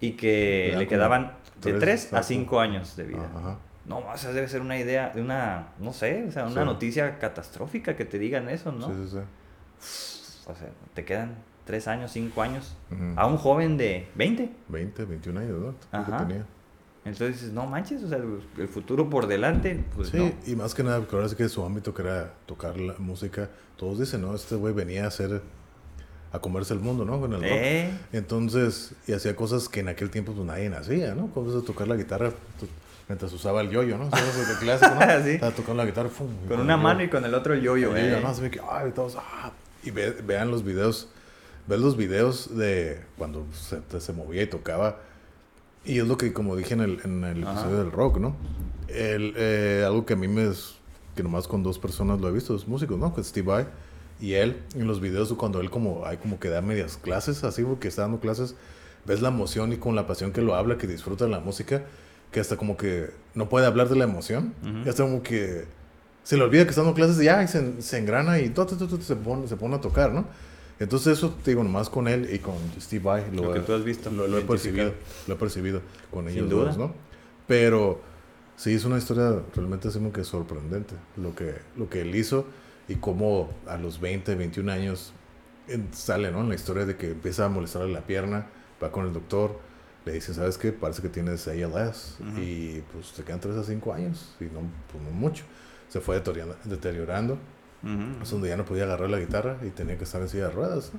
y 0.00 0.12
que 0.12 0.68
Eran 0.68 0.78
le 0.80 0.86
quedaban 0.86 1.32
de 1.60 1.72
tres, 1.72 1.80
3 1.80 1.90
a 2.04 2.06
exacto. 2.18 2.26
5 2.28 2.60
años 2.60 2.96
de 2.96 3.04
vida. 3.04 3.30
Ajá. 3.34 3.58
No, 3.86 3.98
o 4.00 4.16
sea, 4.16 4.32
debe 4.32 4.46
ser 4.48 4.60
una 4.60 4.78
idea, 4.78 5.10
de 5.10 5.22
una, 5.22 5.68
no 5.78 5.92
sé, 5.92 6.24
o 6.28 6.30
sea, 6.30 6.44
una 6.44 6.60
Sí. 6.60 6.66
noticia 6.66 7.18
catastrófica 7.18 7.96
que 7.96 8.04
te 8.04 8.18
digan 8.18 8.48
eso, 8.50 8.70
¿no? 8.70 8.86
Sí, 8.86 8.92
sí, 9.08 9.16
sí. 9.16 10.44
O 10.50 10.54
sea, 10.54 10.68
te 10.94 11.04
quedan 11.04 11.36
3 11.68 11.86
años, 11.88 12.10
5 12.12 12.40
años. 12.42 12.74
Ujú. 12.90 13.12
A 13.14 13.26
un 13.26 13.36
joven 13.36 13.76
de 13.76 14.08
20. 14.14 14.50
20, 14.68 15.04
21 15.04 15.38
años, 15.40 15.58
¿no? 15.60 15.74
Ajá. 15.92 16.26
tenía. 16.26 16.44
Entonces 17.04 17.36
dices, 17.36 17.52
no 17.52 17.66
manches, 17.66 18.02
o 18.02 18.08
sea, 18.08 18.18
el 18.58 18.68
futuro 18.68 19.08
por 19.10 19.26
delante, 19.26 19.84
pues 19.94 20.08
Sí, 20.08 20.16
no. 20.18 20.32
y 20.50 20.56
más 20.56 20.74
que 20.74 20.82
nada, 20.82 20.98
porque 20.98 21.14
ahora 21.16 21.28
sí 21.28 21.36
que 21.36 21.48
su 21.48 21.62
ámbito 21.64 21.92
que 21.94 22.02
era 22.02 22.32
tocar 22.46 22.76
la 22.78 22.94
música, 22.98 23.48
todos 23.76 23.98
dicen, 24.00 24.22
¿no? 24.22 24.34
Este 24.34 24.54
güey 24.56 24.72
venía 24.74 25.04
a 25.04 25.08
hacer, 25.08 25.42
a 26.32 26.38
comerse 26.38 26.72
el 26.74 26.80
mundo, 26.80 27.04
¿no? 27.04 27.20
Con 27.20 27.32
el 27.34 27.40
rock. 27.40 27.48
Eh, 27.50 27.90
Entonces, 28.12 28.92
y 29.06 29.12
hacía 29.12 29.36
cosas 29.36 29.68
que 29.68 29.80
en 29.80 29.88
aquel 29.88 30.10
tiempo 30.10 30.32
pues 30.32 30.46
nadie 30.46 30.68
hacía, 30.74 31.14
¿no? 31.14 31.28
Cosas 31.28 31.54
de 31.54 31.62
tocar 31.62 31.86
la 31.88 31.96
guitarra 31.96 32.32
mientras 33.08 33.32
usaba 33.32 33.60
el 33.62 33.70
yoyo, 33.70 33.96
¿no? 33.96 34.10
¿Sabes? 34.10 34.48
El 34.50 34.56
clásico, 34.58 34.94
¿no? 34.94 35.00
Sí. 35.24 35.30
Estaba 35.30 35.52
tocando 35.52 35.82
la 35.82 35.86
guitarra, 35.86 36.08
¡fum! 36.10 36.28
y 36.44 36.48
con 36.48 36.60
una 36.60 36.76
mano 36.76 37.02
y 37.02 37.08
con 37.08 37.24
el 37.24 37.32
otro 37.34 37.52
el 37.54 37.60
yoyo, 37.62 37.96
Y 37.96 38.00
eh. 38.00 38.10
yo, 38.10 38.20
no, 38.26 38.34
se 38.34 38.42
ve 38.42 38.50
que, 38.50 38.60
ay, 38.70 38.90
todos, 38.94 39.16
ah, 39.16 39.50
y 39.82 39.90
ve- 39.90 40.16
vean 40.26 40.50
los 40.50 40.62
videos, 40.64 41.08
ves 41.68 41.80
los 41.80 41.96
videos 41.96 42.56
de 42.56 43.00
cuando 43.16 43.46
se, 43.52 44.00
se 44.00 44.12
movía 44.12 44.42
y 44.42 44.46
tocaba. 44.46 45.00
Y 45.84 45.98
es 45.98 46.06
lo 46.08 46.18
que, 46.18 46.32
como 46.32 46.56
dije 46.56 46.74
en 46.74 46.80
el, 46.80 47.00
en 47.04 47.24
el 47.24 47.42
episodio 47.42 47.78
del 47.78 47.92
rock, 47.92 48.18
¿no? 48.18 48.36
El, 48.88 49.34
eh, 49.36 49.84
algo 49.86 50.04
que 50.06 50.14
a 50.14 50.16
mí 50.16 50.28
me 50.28 50.48
es, 50.48 50.74
que 51.14 51.22
nomás 51.22 51.46
con 51.46 51.62
dos 51.62 51.78
personas 51.78 52.20
lo 52.20 52.28
he 52.28 52.32
visto, 52.32 52.52
dos 52.52 52.66
músicos, 52.66 52.98
¿no? 52.98 53.14
Que 53.14 53.20
es 53.20 53.28
Steve 53.28 53.46
Vai 53.46 53.66
y 54.20 54.34
él, 54.34 54.60
en 54.74 54.86
los 54.86 55.00
videos 55.00 55.32
cuando 55.34 55.60
él 55.60 55.70
como, 55.70 56.04
hay 56.04 56.16
como 56.16 56.40
que 56.40 56.48
da 56.48 56.60
medias 56.60 56.96
clases, 56.96 57.44
así, 57.44 57.62
porque 57.62 57.88
está 57.88 58.02
dando 58.02 58.18
clases, 58.18 58.56
ves 59.06 59.22
la 59.22 59.28
emoción 59.28 59.72
y 59.72 59.76
con 59.76 59.94
la 59.94 60.06
pasión 60.06 60.32
que 60.32 60.42
lo 60.42 60.56
habla, 60.56 60.76
que 60.76 60.86
disfruta 60.86 61.24
de 61.24 61.30
la 61.30 61.40
música, 61.40 61.84
que 62.32 62.40
hasta 62.40 62.56
como 62.56 62.76
que 62.76 63.10
no 63.34 63.48
puede 63.48 63.66
hablar 63.66 63.88
de 63.88 63.96
la 63.96 64.04
emoción, 64.04 64.54
Ujú. 64.62 64.78
y 64.84 64.88
hasta 64.88 65.04
como 65.04 65.22
que 65.22 65.66
se 66.24 66.36
le 66.36 66.42
olvida 66.42 66.64
que 66.64 66.70
está 66.70 66.82
dando 66.82 66.94
clases 66.96 67.20
y 67.22 67.24
ya, 67.26 67.42
y 67.42 67.48
se, 67.48 67.80
se 67.80 67.98
engrana 67.98 68.40
y 68.40 68.48
todo, 68.50 68.66
todo, 68.66 68.88
todo, 68.88 69.00
se, 69.00 69.16
pone, 69.16 69.46
se 69.46 69.56
pone 69.56 69.76
a 69.76 69.80
tocar, 69.80 70.12
¿no? 70.12 70.26
Entonces 70.80 71.18
eso, 71.18 71.34
te 71.42 71.50
digo, 71.50 71.64
nomás 71.64 71.90
con 71.90 72.06
él 72.08 72.28
y 72.32 72.38
con 72.38 72.54
Steve 72.80 73.02
Vai 73.04 73.30
Lo 73.34 73.52
que 73.52 73.58
he- 73.58 73.62
tú 73.62 73.72
has 73.74 73.84
visto, 73.84 74.10
Lo, 74.10 74.28
lo 74.28 74.38
he 74.38 74.42
percibido, 74.42 74.92
lo 75.26 75.34
he 75.34 75.36
percibido 75.36 75.82
con 76.10 76.26
Sin 76.28 76.36
ellos 76.38 76.50
duda. 76.50 76.64
dos, 76.66 76.78
¿no? 76.78 76.94
Pero 77.46 78.00
sí, 78.56 78.74
es 78.74 78.84
una 78.84 78.98
historia 78.98 79.42
realmente 79.54 79.88
así 79.88 79.98
como 79.98 80.12
que 80.12 80.22
sorprendente 80.24 80.94
lo 81.16 81.34
que, 81.34 81.54
lo 81.76 81.88
que 81.88 82.02
él 82.02 82.14
hizo 82.14 82.46
y 82.88 82.94
cómo 82.96 83.50
a 83.66 83.76
los 83.76 84.00
20, 84.00 84.34
21 84.34 84.70
años 84.70 85.12
sale, 85.92 86.30
¿no? 86.30 86.40
En 86.40 86.48
la 86.48 86.54
historia 86.54 86.86
de 86.86 86.96
que 86.96 87.10
empieza 87.10 87.44
a 87.44 87.48
molestarle 87.48 87.92
la 87.92 88.06
pierna, 88.06 88.46
va 88.82 88.90
con 88.92 89.04
el 89.06 89.12
doctor, 89.12 89.58
le 90.06 90.12
dice, 90.12 90.32
¿sabes 90.32 90.56
qué? 90.56 90.72
Parece 90.72 91.02
que 91.02 91.08
tienes 91.10 91.46
ALS 91.48 92.16
Ujú. 92.20 92.40
y 92.40 92.82
pues 92.92 93.12
te 93.12 93.22
quedan 93.24 93.40
3 93.40 93.56
a 93.56 93.64
5 93.64 93.92
años 93.92 94.34
y 94.40 94.44
no, 94.44 94.60
pues, 94.90 95.02
no 95.04 95.10
mucho. 95.10 95.44
Se 95.88 96.00
fue 96.00 96.22
deteriorando, 96.64 97.38
Ujú. 97.82 98.22
es 98.22 98.30
donde 98.30 98.48
ya 98.48 98.56
no 98.56 98.64
podía 98.64 98.84
agarrar 98.84 99.08
la 99.10 99.18
guitarra 99.18 99.56
y 99.64 99.70
tenía 99.70 99.96
que 99.96 100.04
estar 100.04 100.20
en 100.20 100.28
silla 100.28 100.44
de 100.48 100.50
ruedas. 100.50 100.92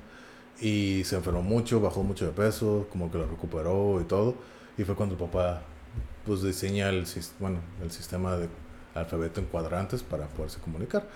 Y 0.61 1.03
se 1.05 1.15
enfermó 1.15 1.41
mucho, 1.41 1.79
bajó 1.79 2.03
mucho 2.03 2.25
de 2.25 2.31
peso, 2.31 2.87
como 2.91 3.11
que 3.11 3.17
lo 3.17 3.27
recuperó 3.27 3.99
y 4.01 4.03
todo. 4.05 4.35
Y 4.77 4.83
fue 4.83 4.95
cuando 4.95 5.15
el 5.15 5.19
papá 5.21 5.61
pues 6.25 6.41
diseña 6.43 6.89
el, 6.89 7.05
bueno, 7.39 7.59
el 7.81 7.91
sistema 7.91 8.35
de 8.37 8.47
alfabeto 8.93 9.39
en 9.39 9.45
cuadrantes 9.47 10.03
para 10.03 10.27
poderse 10.27 10.59
comunicar. 10.59 11.07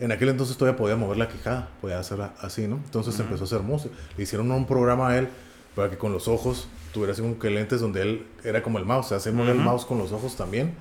En 0.00 0.10
aquel 0.12 0.28
entonces 0.30 0.56
todavía 0.56 0.76
podía 0.78 0.96
mover 0.96 1.16
la 1.18 1.28
quijada, 1.28 1.68
podía 1.80 1.98
hacerla 1.98 2.34
así, 2.40 2.66
¿no? 2.66 2.76
Entonces 2.84 3.14
Ujú. 3.14 3.24
empezó 3.24 3.44
a 3.44 3.46
hacer 3.46 3.60
música. 3.60 3.94
Le 4.16 4.22
hicieron 4.24 4.50
un 4.50 4.66
programa 4.66 5.10
a 5.10 5.18
él 5.18 5.28
para 5.74 5.90
que 5.90 5.98
con 5.98 6.12
los 6.12 6.26
ojos 6.28 6.68
tuviera 6.92 7.12
así 7.12 7.22
como 7.22 7.38
que 7.38 7.50
lentes 7.50 7.80
donde 7.80 8.02
él 8.02 8.26
era 8.44 8.62
como 8.62 8.78
el 8.78 8.84
mouse, 8.84 9.06
o 9.06 9.08
sea, 9.10 9.20
se 9.20 9.32
movía 9.32 9.52
el 9.52 9.58
Ujú. 9.58 9.64
mouse 9.68 9.84
con 9.84 9.98
los 9.98 10.12
ojos 10.12 10.36
también. 10.36 10.74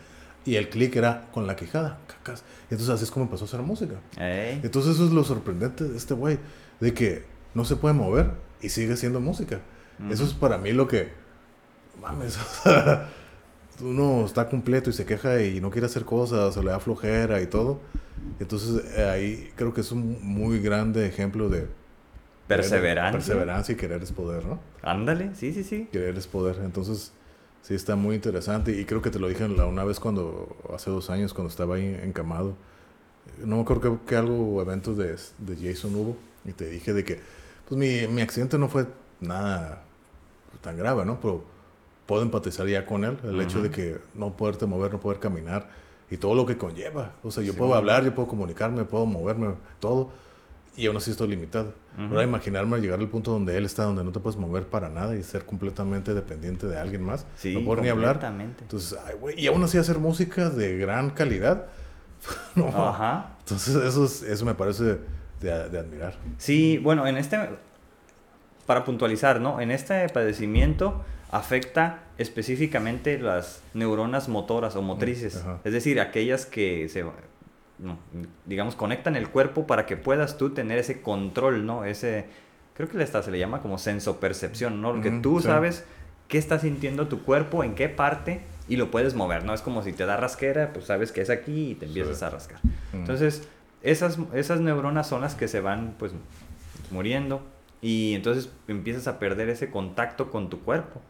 Y 0.45 0.55
el 0.55 0.69
clic 0.69 0.95
era 0.95 1.29
con 1.31 1.47
la 1.47 1.55
quijada. 1.55 2.00
cacas. 2.07 2.43
Entonces 2.69 2.89
así 2.89 3.03
es 3.05 3.12
como 3.12 3.25
empezó 3.25 3.45
a 3.45 3.47
hacer 3.47 3.62
música. 3.62 3.95
Ey. 4.17 4.59
Entonces 4.63 4.95
eso 4.95 5.05
es 5.05 5.12
lo 5.12 5.23
sorprendente 5.23 5.85
de 5.85 5.97
este 5.97 6.13
güey, 6.13 6.38
de 6.79 6.93
que 6.93 7.25
no 7.53 7.65
se 7.65 7.75
puede 7.75 7.93
mover 7.93 8.31
y 8.62 8.69
sigue 8.69 8.93
haciendo 8.93 9.19
música. 9.19 9.59
Eso 10.09 10.23
es 10.25 10.33
para 10.33 10.57
mí 10.57 10.71
lo 10.73 10.88
que, 10.88 11.09
mames, 12.01 12.38
o 12.41 12.63
sea, 12.63 13.09
uno 13.81 14.25
está 14.25 14.50
completo 14.50 14.89
y 14.89 14.93
se 14.93 15.05
queja 15.05 15.41
y 15.41 15.62
no 15.62 15.69
quiere 15.69 15.85
hacer 15.85 16.03
cosas, 16.03 16.57
o 16.57 16.63
le 16.63 16.71
da 16.71 16.79
flojera 16.79 17.41
y 17.41 17.47
todo. 17.47 17.79
Entonces 18.39 18.83
eh, 18.97 19.05
ahí 19.09 19.51
creo 19.55 19.73
que 19.73 19.81
es 19.81 19.91
un 19.91 20.17
muy 20.21 20.59
grande 20.59 21.07
ejemplo 21.07 21.50
de 21.50 21.67
Perseverancia. 22.47 23.12
perseverancia 23.12 23.73
y 23.73 23.75
querer 23.75 24.03
es 24.03 24.12
poder, 24.12 24.45
¿no? 24.45 24.59
Ándale, 24.81 25.33
sí, 25.35 25.53
sí, 25.53 25.63
sí. 25.63 25.88
Querer 25.91 26.17
es 26.17 26.27
poder. 26.27 26.57
Entonces 26.63 27.13
sí 27.63 27.75
está 27.75 27.96
muy 27.98 28.15
interesante 28.17 28.79
y 28.79 28.86
creo 28.86 29.01
que 29.03 29.12
te 29.12 29.20
lo 29.20 29.29
dije 29.29 29.46
una 29.46 29.86
vez 29.86 30.00
cuando, 30.01 30.58
hace 30.74 30.91
dos 30.91 31.10
años, 31.12 31.34
cuando 31.34 31.50
estaba 31.51 31.77
ahí 31.77 32.00
encamado. 32.03 32.55
No 33.46 33.58
me 33.58 33.63
acuerdo 33.63 34.00
que, 34.01 34.08
que 34.08 34.17
algo, 34.17 34.62
eventos 34.62 34.98
de, 34.98 35.15
de 35.39 35.58
Jason 35.74 35.96
hubo 35.96 36.17
y 36.46 36.53
te 36.53 36.70
dije 36.70 36.93
de 36.93 37.05
que, 37.05 37.22
pues 37.70 37.79
mi, 37.79 38.08
mi 38.13 38.22
accidente 38.22 38.58
no 38.60 38.70
fue 38.70 38.88
nada 39.22 39.84
tan 40.62 40.77
grave, 40.77 41.05
¿no? 41.05 41.20
Pero 41.22 41.46
puedo 42.08 42.24
empatizar 42.24 42.67
ya 42.67 42.86
con 42.86 43.05
él, 43.05 43.20
el 43.25 43.41
hecho 43.41 43.62
de 43.62 43.72
que 43.72 44.00
no 44.15 44.38
poderte 44.38 44.65
mover, 44.67 44.93
no 44.93 45.01
poder 45.01 45.20
caminar 45.20 45.70
y 46.12 46.17
todo 46.17 46.36
lo 46.36 46.46
que 46.46 46.58
conlleva. 46.58 47.13
O 47.24 47.32
sea, 47.32 47.43
yo 47.43 47.53
Sí, 47.53 47.58
puedo 47.58 47.70
bueno. 47.70 47.79
hablar, 47.79 48.05
yo 48.05 48.15
puedo 48.15 48.27
comunicarme, 48.29 48.86
puedo 48.86 49.05
moverme, 49.08 49.55
todo, 49.79 50.12
y 50.77 50.88
aún 50.88 50.98
así 50.98 51.12
estoy 51.12 51.29
limitado. 51.29 51.74
Ujú. 51.95 52.07
Ahora 52.07 52.23
imaginarme 52.23 52.79
llegar 52.79 53.00
al 53.00 53.07
punto 53.07 53.31
donde 53.31 53.55
él 53.57 53.65
está, 53.65 53.83
donde 53.83 54.03
no 54.03 54.12
te 54.12 54.19
puedes 54.19 54.38
mover 54.39 54.65
para 54.67 54.89
nada 54.89 55.15
y 55.15 55.21
ser 55.23 55.45
completamente 55.45 56.13
dependiente 56.13 56.67
de 56.67 56.77
alguien 56.77 57.03
más, 57.03 57.25
Sí, 57.38 57.53
no 57.53 57.63
poder 57.65 57.83
ni 57.83 57.89
hablar. 57.89 58.19
Entonces, 58.62 58.97
ay, 59.05 59.15
y 59.38 59.47
aún 59.47 59.63
así 59.63 59.77
hacer 59.77 60.00
música 60.00 60.50
de 60.50 60.77
gran 60.77 61.12
calidad, 61.12 61.67
no. 62.55 62.67
Ajá. 62.67 63.35
Entonces 63.39 63.75
eso, 63.75 64.05
es- 64.05 64.23
eso 64.23 64.45
me 64.45 64.55
parece 64.55 64.83
de, 65.41 65.69
de 65.69 65.79
admirar. 65.79 66.15
Sí, 66.38 66.77
bueno, 66.79 67.05
en 67.05 67.17
este, 67.17 67.38
para 68.65 68.85
puntualizar, 68.85 69.39
¿no? 69.41 69.59
En 69.62 69.71
este 69.71 70.07
padecimiento 70.09 71.03
afecta 71.31 72.03
específicamente 72.17 73.17
las 73.19 73.62
neuronas 73.73 74.29
motoras 74.29 74.75
o 74.75 74.81
motrices, 74.81 75.38
Ajá. 75.38 75.59
es 75.63 75.73
decir, 75.73 76.00
aquellas 76.00 76.45
que 76.45 76.88
se, 76.89 77.03
no, 77.80 77.98
digamos, 78.46 78.75
conectan 78.75 79.15
el 79.15 79.30
cuerpo 79.30 79.65
para 79.68 79.86
que 79.86 79.98
puedas 79.98 80.38
tú 80.38 80.51
tener 80.51 80.77
ese 80.77 81.01
control, 81.01 81.65
¿no? 81.65 81.86
Ese, 81.86 82.25
creo 82.75 82.88
que 82.89 83.01
hasta 83.01 83.22
se 83.24 83.32
le 83.32 83.39
llama 83.39 83.62
como 83.62 83.77
sensopercepción, 83.77 84.82
¿no? 84.82 85.01
Que 85.01 85.10
Ujú, 85.10 85.22
tú 85.22 85.39
sí. 85.39 85.48
sabes 85.48 85.86
qué 86.27 86.38
está 86.38 86.60
sintiendo 86.60 87.08
tu 87.08 87.24
cuerpo, 87.24 87.63
en 87.63 87.75
qué 87.75 87.89
parte 87.89 88.42
y 88.68 88.77
lo 88.77 88.89
puedes 88.92 89.13
mover, 89.15 89.44
¿no? 89.44 89.53
Es 89.53 89.62
como 89.62 89.84
si 89.84 89.92
te 89.94 90.06
da 90.06 90.18
rasquera, 90.18 90.72
pues 90.74 90.86
sabes 90.86 91.12
que 91.12 91.22
es 91.22 91.30
aquí 91.30 91.72
y 91.72 91.75
te 91.75 91.86
empiezas 91.86 92.20
Sí. 92.20 92.25
a 92.25 92.30
rascar. 92.30 92.60
Entonces, 92.94 93.48
esas, 93.82 94.18
esas 94.34 94.62
neuronas 94.62 95.08
son 95.08 95.22
las 95.22 95.36
que 95.36 95.48
se 95.48 95.60
van, 95.60 95.96
pues, 96.00 96.13
muriendo 96.92 97.42
y 97.82 98.13
entonces 98.13 98.50
empiezas 98.68 99.08
a 99.08 99.20
perder 99.20 99.50
ese 99.50 99.70
contacto 99.70 100.32
con 100.32 100.50
tu 100.50 100.60
cuerpo, 100.62 101.01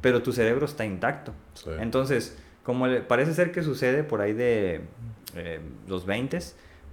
pero 0.00 0.22
tu 0.22 0.32
cerebro 0.32 0.64
está 0.64 0.84
intacto. 0.84 1.32
Sí. 1.54 1.70
Entonces, 1.78 2.38
como 2.62 2.86
le- 2.86 3.00
parece 3.00 3.34
ser 3.34 3.52
que 3.52 3.62
sucede 3.62 4.02
por 4.04 4.20
ahí 4.20 4.32
de 4.32 4.80
eh, 5.36 5.60
los 5.86 6.06
20, 6.06 6.38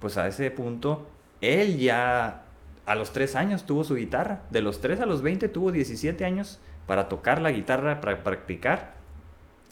pues 0.00 0.16
a 0.18 0.26
ese 0.28 0.50
punto, 0.50 1.06
él 1.40 1.78
ya 1.78 2.42
a 2.86 2.94
los 2.94 3.12
3 3.12 3.34
años 3.36 3.64
tuvo 3.64 3.84
su 3.84 3.94
guitarra. 3.94 4.42
De 4.50 4.60
los 4.60 4.80
3 4.80 5.00
a 5.00 5.06
los 5.06 5.22
20 5.22 5.48
tuvo 5.48 5.72
17 5.72 6.24
años 6.24 6.60
para 6.86 7.08
tocar 7.08 7.40
la 7.40 7.50
guitarra, 7.50 8.00
para 8.00 8.22
practicar. 8.22 8.94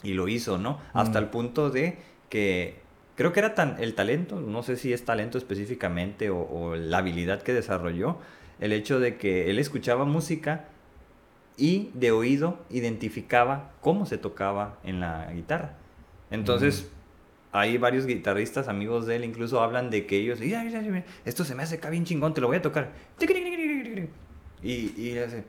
Y 0.01 0.13
lo 0.13 0.27
hizo, 0.27 0.57
¿no? 0.57 0.79
Hasta 0.93 1.19
Mm. 1.19 1.23
el 1.23 1.29
punto 1.29 1.69
de 1.69 1.97
que 2.29 2.81
creo 3.15 3.31
que 3.31 3.39
era 3.39 3.53
tan 3.55 3.77
el 3.79 3.93
talento, 3.95 4.39
no 4.39 4.63
sé 4.63 4.75
si 4.75 4.91
es 4.91 5.05
talento 5.05 5.37
específicamente 5.37 6.29
o, 6.29 6.39
o 6.41 6.75
la 6.75 6.97
habilidad 6.97 7.41
que 7.41 7.53
desarrolló, 7.53 8.17
el 8.59 8.73
hecho 8.73 8.99
de 8.99 9.17
que 9.17 9.49
él 9.49 9.59
escuchaba 9.59 10.05
música 10.05 10.65
y 11.55 11.91
de 11.93 12.11
oído 12.11 12.57
identificaba 12.69 13.71
cómo 13.81 14.05
se 14.07 14.17
tocaba 14.17 14.77
en 14.83 14.99
la 14.99 15.31
guitarra. 15.31 15.73
Entonces, 16.31 16.89
hay 17.53 17.77
varios 17.77 18.05
guitarristas, 18.05 18.67
amigos 18.67 19.05
de 19.05 19.15
él, 19.15 19.23
incluso 19.23 19.61
hablan 19.61 19.89
de 19.89 20.05
que 20.05 20.17
ellos, 20.17 20.39
"Mira, 20.39 20.63
mira, 20.63 20.81
mira, 20.81 21.05
esto 21.23 21.45
se 21.45 21.53
me 21.55 21.63
hace 21.63 21.75
acá 21.75 21.89
bien 21.89 22.03
chingón, 22.03 22.33
te 22.33 22.41
lo 22.41 22.47
voy 22.47 22.57
a 22.57 22.61
tocar. 22.61 22.91
Y, 24.61 24.93
y 24.97 25.11
le 25.13 25.23
hace, 25.25 25.43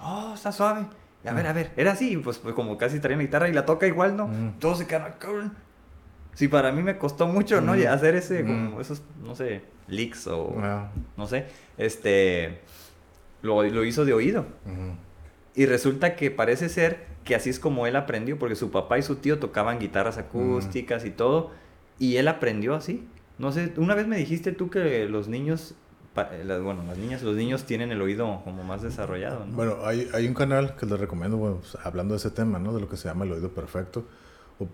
oh, 0.00 0.32
está 0.34 0.50
suave. 0.52 0.86
Y 1.24 1.28
a 1.28 1.32
ver, 1.34 1.46
a 1.46 1.52
ver, 1.52 1.70
era 1.76 1.92
así, 1.92 2.16
pues, 2.16 2.38
pues, 2.38 2.54
como 2.54 2.78
casi 2.78 2.98
traía 2.98 3.18
la 3.18 3.22
guitarra 3.24 3.48
y 3.48 3.52
la 3.52 3.66
toca 3.66 3.86
igual, 3.86 4.16
¿no? 4.16 4.28
Mm. 4.28 4.58
Todos 4.58 4.78
se 4.78 4.86
quedan, 4.86 5.02
"Ah, 5.02 5.14
cabrón. 5.18 5.52
Sí, 6.34 6.48
para 6.48 6.72
mí 6.72 6.82
me 6.82 6.96
costó 6.96 7.26
mucho, 7.26 7.60
¿no? 7.60 7.74
Mm. 7.74 7.86
Hacer 7.88 8.14
ese, 8.14 8.42
como 8.42 8.76
Mm. 8.76 8.80
esos, 8.80 9.02
no 9.22 9.34
sé, 9.34 9.62
licks 9.88 10.28
o 10.28 10.56
no 11.18 11.26
sé, 11.26 11.46
este, 11.76 12.60
lo, 13.42 13.62
lo 13.64 13.84
hizo 13.84 14.04
de 14.06 14.14
oído. 14.14 14.46
Y 15.54 15.66
resulta 15.66 16.16
que 16.16 16.30
parece 16.30 16.68
ser 16.68 17.06
que 17.24 17.34
así 17.34 17.50
es 17.50 17.58
como 17.58 17.86
él 17.86 17.96
aprendió, 17.96 18.38
porque 18.38 18.54
su 18.54 18.70
papá 18.70 18.98
y 18.98 19.02
su 19.02 19.16
tío 19.16 19.38
tocaban 19.38 19.78
guitarras 19.78 20.18
acústicas 20.18 21.04
y 21.04 21.10
todo, 21.10 21.50
y 21.98 22.16
él 22.16 22.28
aprendió 22.28 22.74
así. 22.74 23.06
No 23.38 23.52
sé, 23.52 23.72
una 23.76 23.94
vez 23.94 24.06
me 24.06 24.16
dijiste 24.16 24.52
tú 24.52 24.70
que 24.70 25.08
los 25.08 25.28
niños, 25.28 25.74
eh, 26.16 26.60
bueno, 26.62 26.82
las 26.86 26.98
niñas, 26.98 27.22
los 27.22 27.36
niños 27.36 27.64
tienen 27.64 27.90
el 27.90 28.00
oído 28.00 28.42
como 28.44 28.62
más 28.64 28.82
desarrollado, 28.82 29.46
¿no? 29.46 29.56
Bueno, 29.56 29.76
hay, 29.84 30.08
hay 30.12 30.26
un 30.26 30.34
canal 30.34 30.76
que 30.76 30.86
les 30.86 31.00
recomiendo, 31.00 31.36
bueno, 31.36 31.56
pues, 31.56 31.76
hablando 31.84 32.14
de 32.14 32.18
ese 32.18 32.30
tema, 32.30 32.58
¿no? 32.58 32.72
De 32.72 32.80
lo 32.80 32.88
que 32.88 32.96
se 32.96 33.08
llama 33.08 33.24
el 33.24 33.32
oído 33.32 33.50
perfecto. 33.50 34.04
O, 34.58 34.68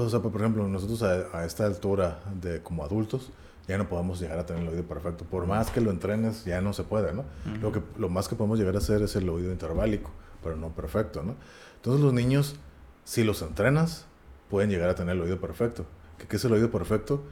o 0.00 0.08
sea, 0.08 0.20
por 0.20 0.40
ejemplo, 0.40 0.66
nosotros 0.68 1.02
a, 1.02 1.36
a 1.36 1.44
esta 1.44 1.66
altura 1.66 2.20
de 2.40 2.62
como 2.62 2.84
adultos 2.84 3.32
ya 3.68 3.78
no 3.78 3.88
podemos 3.88 4.20
llegar 4.20 4.38
a 4.38 4.46
tener 4.46 4.62
el 4.62 4.68
oído 4.68 4.82
perfecto. 4.84 5.24
Por 5.24 5.46
más 5.46 5.70
que 5.70 5.80
lo 5.80 5.90
entrenes, 5.90 6.44
ya 6.44 6.60
no 6.60 6.72
se 6.72 6.84
puede, 6.84 7.12
¿no? 7.12 7.24
lo, 7.60 7.72
que, 7.72 7.80
lo 7.98 8.08
más 8.08 8.28
que 8.28 8.34
podemos 8.34 8.58
llegar 8.58 8.74
a 8.74 8.78
hacer 8.78 9.02
es 9.02 9.14
el 9.16 9.28
oído 9.28 9.52
interválico, 9.52 10.10
pero 10.42 10.56
no 10.56 10.70
perfecto, 10.70 11.22
¿no? 11.22 11.34
Entonces 11.76 12.02
los 12.02 12.12
niños, 12.12 12.56
si 13.04 13.24
los 13.24 13.42
entrenas, 13.42 14.06
pueden 14.50 14.70
llegar 14.70 14.90
a 14.90 14.94
tener 14.94 15.14
el 15.16 15.22
oído 15.22 15.40
perfecto. 15.40 15.86
¿Qué, 16.18 16.26
qué 16.26 16.36
es 16.36 16.44
el 16.44 16.52
oído 16.52 16.70
perfecto? 16.70 17.22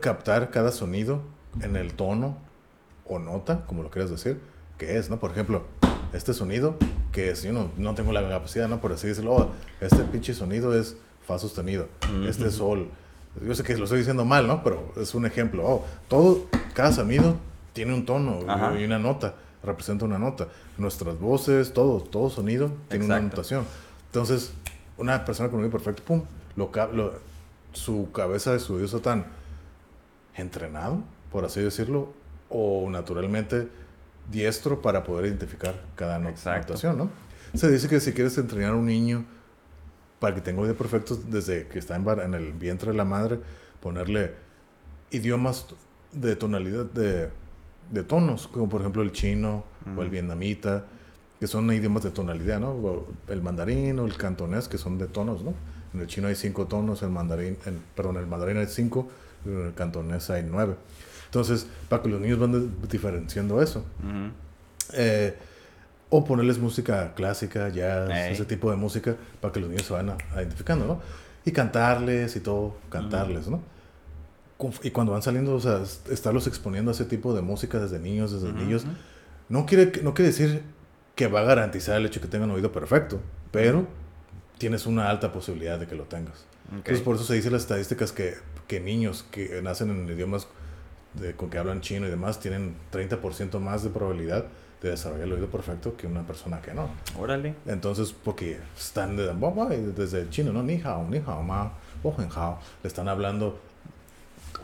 Captar 0.00 0.50
cada 0.50 0.70
sonido 0.70 1.22
en 1.60 1.74
el 1.76 1.94
tono 1.94 2.36
o 3.04 3.18
nota, 3.18 3.64
como 3.66 3.82
lo 3.82 3.90
quieras 3.90 4.10
decir, 4.10 4.40
que 4.78 4.96
es, 4.96 5.10
¿no? 5.10 5.18
Por 5.18 5.32
ejemplo, 5.32 5.64
este 6.12 6.34
sonido, 6.34 6.76
que 7.10 7.30
es, 7.30 7.42
yo 7.42 7.52
no, 7.52 7.70
no 7.76 7.94
tengo 7.94 8.12
la 8.12 8.26
capacidad, 8.28 8.68
¿no? 8.68 8.80
Por 8.80 8.92
así 8.92 9.08
decirlo, 9.08 9.32
"Oh, 9.34 9.50
este 9.80 10.04
pinche 10.04 10.34
sonido 10.34 10.78
es 10.78 10.96
fa 11.26 11.38
sostenido, 11.38 11.88
este 12.28 12.46
es 12.48 12.54
sol. 12.54 12.88
Yo 13.44 13.54
sé 13.54 13.64
que 13.64 13.76
lo 13.76 13.84
estoy 13.84 13.98
diciendo 13.98 14.24
mal, 14.24 14.46
¿no? 14.46 14.62
Pero 14.62 14.92
es 14.96 15.14
un 15.14 15.26
ejemplo. 15.26 15.64
Oh, 15.66 15.84
todo, 16.08 16.46
cada 16.74 16.92
sonido 16.92 17.36
tiene 17.72 17.92
un 17.94 18.04
tono 18.06 18.40
Ajá. 18.46 18.78
y 18.78 18.84
una 18.84 18.98
nota, 18.98 19.34
representa 19.62 20.04
una 20.04 20.18
nota. 20.18 20.48
Nuestras 20.78 21.18
voces, 21.18 21.72
todo, 21.72 22.00
todo 22.00 22.30
sonido 22.30 22.72
tiene 22.88 23.04
una 23.04 23.16
Exacto. 23.16 23.36
notación. 23.36 23.64
Entonces, 24.06 24.52
una 24.98 25.24
persona 25.24 25.48
con 25.48 25.58
un 25.60 25.64
oído 25.66 25.72
perfecto, 25.78 26.02
pum, 26.04 26.22
lo, 26.56 26.70
lo- 26.92 27.14
su 27.72 28.10
cabeza 28.12 28.52
de 28.52 28.58
su 28.58 28.74
oído 28.74 28.86
está 28.86 29.00
tan 29.00 29.26
entrenado, 30.36 31.02
por 31.30 31.44
así 31.44 31.60
decirlo, 31.60 32.12
o 32.48 32.88
naturalmente 32.90 33.68
diestro 34.30 34.80
para 34.82 35.02
poder 35.04 35.26
identificar 35.26 35.74
cada 35.96 36.18
notación, 36.18 36.98
¿no? 36.98 37.10
Se 37.54 37.70
dice 37.70 37.88
que 37.88 38.00
si 38.00 38.12
quieres 38.12 38.36
entrenar 38.38 38.72
a 38.72 38.76
un 38.76 38.86
niño 38.86 39.24
para 40.20 40.34
que 40.34 40.40
tenga 40.40 40.62
oído 40.62 40.74
perfecto 40.74 41.16
desde 41.16 41.66
que 41.66 41.78
está 41.78 41.96
en, 41.96 42.08
en 42.20 42.34
el 42.34 42.52
vientre 42.52 42.92
de 42.92 42.96
la 42.96 43.04
madre, 43.04 43.40
ponerle 43.80 44.34
idiomas 45.10 45.66
de 46.12 46.36
tonalidad, 46.36 46.84
de, 46.86 47.30
de 47.92 48.02
tonos, 48.02 48.48
como 48.48 48.68
por 48.68 48.80
ejemplo 48.80 49.02
el 49.02 49.12
chino 49.12 49.62
o 49.96 50.02
el 50.02 50.08
vietnamita, 50.10 50.84
que 51.38 51.46
son 51.46 51.70
idiomas 51.72 52.02
de 52.02 52.10
tonalidad, 52.10 52.58
¿no? 52.58 52.70
O 52.70 53.06
el 53.28 53.42
mandarín 53.42 53.98
o 54.00 54.06
el 54.06 54.16
cantonés, 54.16 54.66
que 54.68 54.78
son 54.78 54.98
de 54.98 55.06
tonos, 55.06 55.44
¿no? 55.44 55.54
En 55.94 56.00
el 56.00 56.06
chino 56.06 56.26
hay 56.28 56.34
cinco 56.34 56.66
tonos, 56.66 57.02
el 57.02 57.10
mandarín, 57.10 57.56
en, 57.66 57.78
perdón, 57.94 58.16
el 58.16 58.26
mandarín 58.26 58.56
hay 58.56 58.66
cinco, 58.66 59.08
y 59.44 59.48
en 59.50 59.66
el 59.66 59.74
cantonés 59.74 60.30
hay 60.30 60.44
nueve. 60.48 60.74
Entonces, 61.26 61.66
para 61.88 62.02
que 62.02 62.08
los 62.08 62.20
niños 62.20 62.38
van 62.38 62.74
diferenciando 62.90 63.60
eso. 63.62 63.84
Eh, 64.94 65.34
o 66.10 66.24
ponerles 66.24 66.58
música 66.58 67.14
clásica, 67.14 67.68
jazz, 67.70 68.08
ese 68.32 68.44
tipo 68.44 68.70
de 68.70 68.76
música, 68.76 69.16
para 69.40 69.52
que 69.52 69.60
los 69.60 69.68
niños 69.70 69.86
se 69.86 69.92
vayan 69.94 70.10
a- 70.10 70.42
identificando, 70.42 70.86
¿no? 70.86 71.00
Y 71.44 71.50
cantarles 71.52 72.36
y 72.36 72.40
todo, 72.40 72.76
cantarles, 72.90 73.48
¿no? 73.48 73.60
Y 74.82 74.90
cuando 74.90 75.12
van 75.12 75.22
saliendo, 75.22 75.54
o 75.54 75.60
sea, 75.60 75.82
es- 75.82 76.02
estarlos 76.10 76.46
exponiendo 76.46 76.90
a 76.90 76.94
ese 76.94 77.04
tipo 77.04 77.34
de 77.34 77.42
música 77.42 77.78
desde 77.78 77.98
niños, 77.98 78.32
desde 78.32 78.48
Ujú, 78.48 78.58
niños, 78.58 78.84
no 79.48 79.66
quiere, 79.66 80.02
no 80.02 80.14
quiere 80.14 80.30
decir 80.30 80.62
que 81.14 81.26
va 81.26 81.40
a 81.40 81.44
garantizar 81.44 81.96
el 81.96 82.06
hecho 82.06 82.20
de 82.20 82.26
que 82.26 82.30
tengan 82.30 82.50
oído 82.50 82.72
perfecto, 82.72 83.20
pero 83.50 83.86
tienes 84.58 84.86
una 84.86 85.10
alta 85.10 85.32
posibilidad 85.32 85.78
de 85.78 85.86
que 85.86 85.94
lo 85.94 86.04
tengas. 86.04 86.44
Ok. 86.68 86.76
Entonces, 86.76 87.00
por 87.02 87.16
eso 87.16 87.24
se 87.24 87.34
dice 87.34 87.50
las 87.50 87.62
estadísticas 87.62 88.12
que, 88.12 88.34
que 88.68 88.80
niños 88.80 89.24
que 89.30 89.60
nacen 89.62 89.90
en 89.90 90.08
idiomas 90.08 90.46
de, 91.14 91.34
con 91.34 91.50
que 91.50 91.58
hablan 91.58 91.80
chino 91.82 92.06
y 92.06 92.10
demás 92.10 92.40
tienen 92.40 92.74
30% 92.90 93.58
más 93.60 93.82
de 93.82 93.90
probabilidad 93.90 94.46
de 94.80 94.90
desarrollar 94.90 95.26
el 95.26 95.32
oído 95.34 95.46
perfecto 95.48 95.96
que 95.96 96.06
una 96.06 96.26
persona 96.26 96.60
que 96.62 96.72
no. 96.74 96.88
Órale. 97.18 97.54
Entonces, 97.66 98.12
porque 98.24 98.58
están 98.76 99.16
de, 99.16 99.32
desde 99.92 100.20
el 100.22 100.30
chino, 100.30 100.52
¿no? 100.52 100.62
Ni 100.62 100.80
hao, 100.82 101.06
ni 101.08 101.18
hao, 101.18 101.42
ma. 101.42 101.72
Le 102.82 102.88
están 102.88 103.08
hablando 103.08 103.60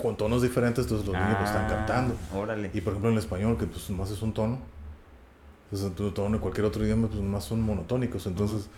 con 0.01 0.17
tonos 0.17 0.43
diferentes, 0.43 0.85
entonces 0.85 1.07
los 1.07 1.15
niños 1.17 1.39
lo 1.39 1.45
están 1.45 1.65
Ah, 1.67 1.69
cantando. 1.69 2.15
Órale. 2.35 2.71
Y 2.73 2.81
por 2.81 2.93
ejemplo 2.93 3.11
en 3.11 3.19
español, 3.19 3.57
que 3.59 3.67
pues 3.67 3.89
más 3.91 4.11
es 4.11 4.23
un 4.23 4.33
tono, 4.33 4.59
pues 5.71 5.83
en 5.83 5.93
tu 5.93 6.11
tono 6.13 6.37
en 6.37 6.41
cualquier 6.41 6.67
otro 6.67 6.85
idioma, 6.85 7.09
pues 7.09 7.21
más 7.21 7.45
son 7.45 7.61
monotónicos. 7.61 8.27
Entonces, 8.27 8.69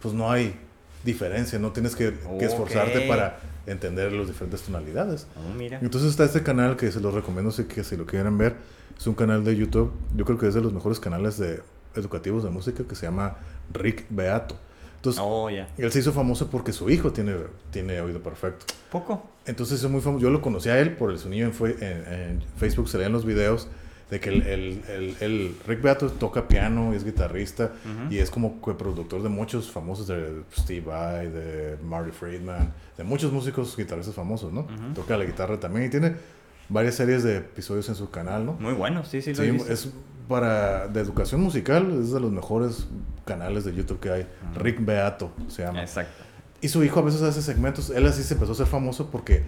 pues 0.00 0.14
no 0.14 0.30
hay 0.30 0.58
diferencia, 1.04 1.58
no 1.58 1.72
tienes 1.72 1.94
que, 1.96 2.14
que 2.38 2.44
esforzarte 2.44 3.02
para 3.08 3.38
entender 3.66 4.12
las 4.12 4.26
diferentes 4.26 4.62
tonalidades. 4.62 5.26
Oh, 5.36 5.54
mira. 5.54 5.78
Entonces 5.82 6.10
está 6.10 6.24
este 6.24 6.42
canal 6.42 6.76
que 6.76 6.90
se 6.90 7.00
los 7.00 7.12
recomiendo 7.14 7.50
si, 7.50 7.64
que 7.64 7.84
si 7.84 7.96
lo 7.96 8.06
quieren 8.06 8.38
ver. 8.38 8.56
Es 8.98 9.06
un 9.06 9.14
canal 9.14 9.44
de 9.44 9.56
YouTube, 9.56 9.92
yo 10.14 10.24
creo 10.24 10.38
que 10.38 10.46
es 10.48 10.54
de 10.54 10.60
los 10.60 10.72
mejores 10.72 11.00
canales 11.00 11.38
de, 11.38 11.62
educativos 11.94 12.44
de 12.44 12.50
música 12.50 12.84
que 12.84 12.94
se 12.94 13.06
llama 13.06 13.36
Rick 13.72 14.04
Beato. 14.10 14.56
Entonces, 15.00 15.22
Oh, 15.24 15.48
ya. 15.48 15.66
él 15.78 15.90
se 15.90 16.00
hizo 16.00 16.12
famoso 16.12 16.48
porque 16.50 16.72
su 16.72 16.90
hijo 16.90 17.10
tiene, 17.12 17.34
tiene 17.70 18.00
oído 18.02 18.20
perfecto. 18.22 18.66
Poco. 18.92 19.26
Entonces 19.46 19.82
es 19.82 19.90
muy 19.90 20.00
famoso. 20.02 20.22
Yo 20.22 20.30
lo 20.30 20.42
conocí 20.42 20.68
a 20.68 20.78
él 20.78 20.92
por 20.94 21.10
el 21.10 21.18
sonido 21.18 21.46
en, 21.46 21.54
fue- 21.54 21.76
en, 21.80 22.12
en 22.12 22.42
Facebook, 22.58 22.88
se 22.88 22.98
leían 22.98 23.12
los 23.12 23.24
videos 23.24 23.68
de 24.10 24.20
que 24.20 24.28
el, 24.28 24.42
el, 24.42 24.82
el- 24.88 25.16
el 25.20 25.56
Rick 25.66 25.80
Beato 25.82 26.10
toca 26.10 26.48
piano, 26.48 26.92
es 26.92 27.04
guitarrista 27.04 27.72
Ujú. 27.84 28.12
y 28.12 28.18
es 28.18 28.28
como 28.30 28.60
coproductor 28.60 29.22
de 29.22 29.28
muchos 29.28 29.70
famosos, 29.70 30.06
de 30.08 30.42
Steve 30.58 30.82
Vai, 30.84 31.28
de 31.30 31.76
Marty 31.82 32.10
Friedman, 32.10 32.74
de 32.98 33.04
muchos 33.04 33.32
músicos 33.32 33.74
guitarristas 33.76 34.14
famosos, 34.14 34.52
¿no? 34.52 34.66
Toca 34.94 35.16
la 35.16 35.24
guitarra 35.24 35.58
también 35.60 35.86
y 35.86 35.90
tiene 35.90 36.14
varias 36.68 36.96
series 36.96 37.22
de 37.22 37.36
episodios 37.38 37.88
en 37.88 37.94
su 37.94 38.10
canal, 38.10 38.44
¿no? 38.44 38.52
Muy 38.54 38.74
bueno, 38.74 39.04
sí, 39.04 39.22
sí, 39.22 39.30
lo 39.30 39.36
Sí, 39.36 39.48
he 39.48 39.52
visto. 39.52 39.72
es 39.72 39.90
para 40.30 40.86
de 40.86 41.00
educación 41.00 41.40
musical, 41.40 41.90
es 42.00 42.12
de 42.12 42.20
los 42.20 42.30
mejores 42.30 42.86
canales 43.24 43.64
de 43.64 43.74
YouTube 43.74 43.98
que 43.98 44.10
hay. 44.10 44.26
Rick 44.54 44.84
Beato 44.84 45.32
se 45.48 45.64
llama. 45.64 45.82
Exacto. 45.82 46.22
Y 46.60 46.68
su 46.68 46.84
hijo 46.84 47.00
a 47.00 47.02
veces 47.02 47.20
hace 47.22 47.42
segmentos. 47.42 47.90
Él 47.90 48.06
así 48.06 48.22
se 48.22 48.34
empezó 48.34 48.52
a 48.52 48.54
hacer 48.54 48.68
famoso 48.68 49.10
porque 49.10 49.42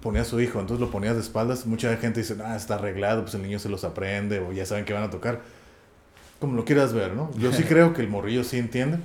ponía 0.00 0.22
a 0.22 0.24
su 0.24 0.40
hijo, 0.40 0.58
entonces 0.58 0.80
lo 0.80 0.90
ponía 0.90 1.12
de 1.12 1.20
espaldas. 1.20 1.66
Mucha 1.66 1.94
gente 1.98 2.20
dice, 2.20 2.34
ah, 2.42 2.56
está 2.56 2.76
arreglado, 2.76 3.22
pues 3.22 3.34
el 3.34 3.42
niño 3.42 3.58
se 3.58 3.68
los 3.68 3.84
aprende 3.84 4.38
o 4.38 4.52
ya 4.52 4.64
saben 4.64 4.86
que 4.86 4.94
van 4.94 5.02
a 5.02 5.10
tocar. 5.10 5.42
Como 6.40 6.56
lo 6.56 6.64
quieras 6.64 6.94
ver, 6.94 7.12
¿no? 7.12 7.30
Yo 7.36 7.52
sí 7.52 7.62
creo 7.68 7.92
que 7.92 8.00
el 8.00 8.08
morrillo 8.08 8.42
sí 8.42 8.56
entiende. 8.56 9.00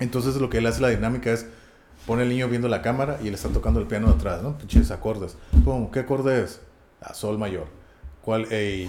Entonces 0.00 0.34
lo 0.36 0.50
que 0.50 0.58
él 0.58 0.66
hace 0.66 0.80
la 0.80 0.88
dinámica 0.88 1.32
es 1.32 1.46
pone 2.04 2.24
el 2.24 2.30
niño 2.30 2.48
viendo 2.48 2.66
la 2.66 2.82
cámara 2.82 3.18
y 3.22 3.28
él 3.28 3.34
está 3.34 3.48
tocando 3.50 3.78
el 3.78 3.86
piano 3.86 4.08
atrás, 4.08 4.42
¿no? 4.42 4.58
Pinches 4.58 4.90
acordes. 4.90 5.36
Pum, 5.64 5.88
¿qué 5.92 6.00
acorde 6.00 6.42
es? 6.42 6.60
A 7.00 7.14
sol 7.14 7.38
mayor. 7.38 7.68
¿Cuál? 8.22 8.50
Ey, 8.52 8.88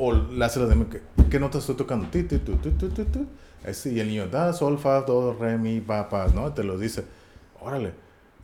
o 0.00 0.12
le 0.12 0.44
hace 0.44 0.58
la 0.60 0.66
dinámica. 0.66 0.98
¿Qué 1.30 1.38
nota 1.38 1.58
estoy 1.58 1.74
tocando? 1.76 2.08
Ti, 2.08 2.22
ti, 2.24 2.38
tu, 2.38 2.56
tu, 2.56 2.70
tu, 2.70 2.88
tu, 2.88 3.04
tu. 3.04 3.26
Ese, 3.64 3.92
y 3.92 4.00
el 4.00 4.08
niño, 4.08 4.28
da, 4.28 4.52
sol, 4.54 4.78
fa, 4.78 5.02
do, 5.02 5.34
re, 5.38 5.58
mi, 5.58 5.80
pa, 5.80 6.08
pa, 6.08 6.28
¿no? 6.28 6.52
Te 6.54 6.64
lo 6.64 6.78
dice. 6.78 7.04
Órale. 7.60 7.92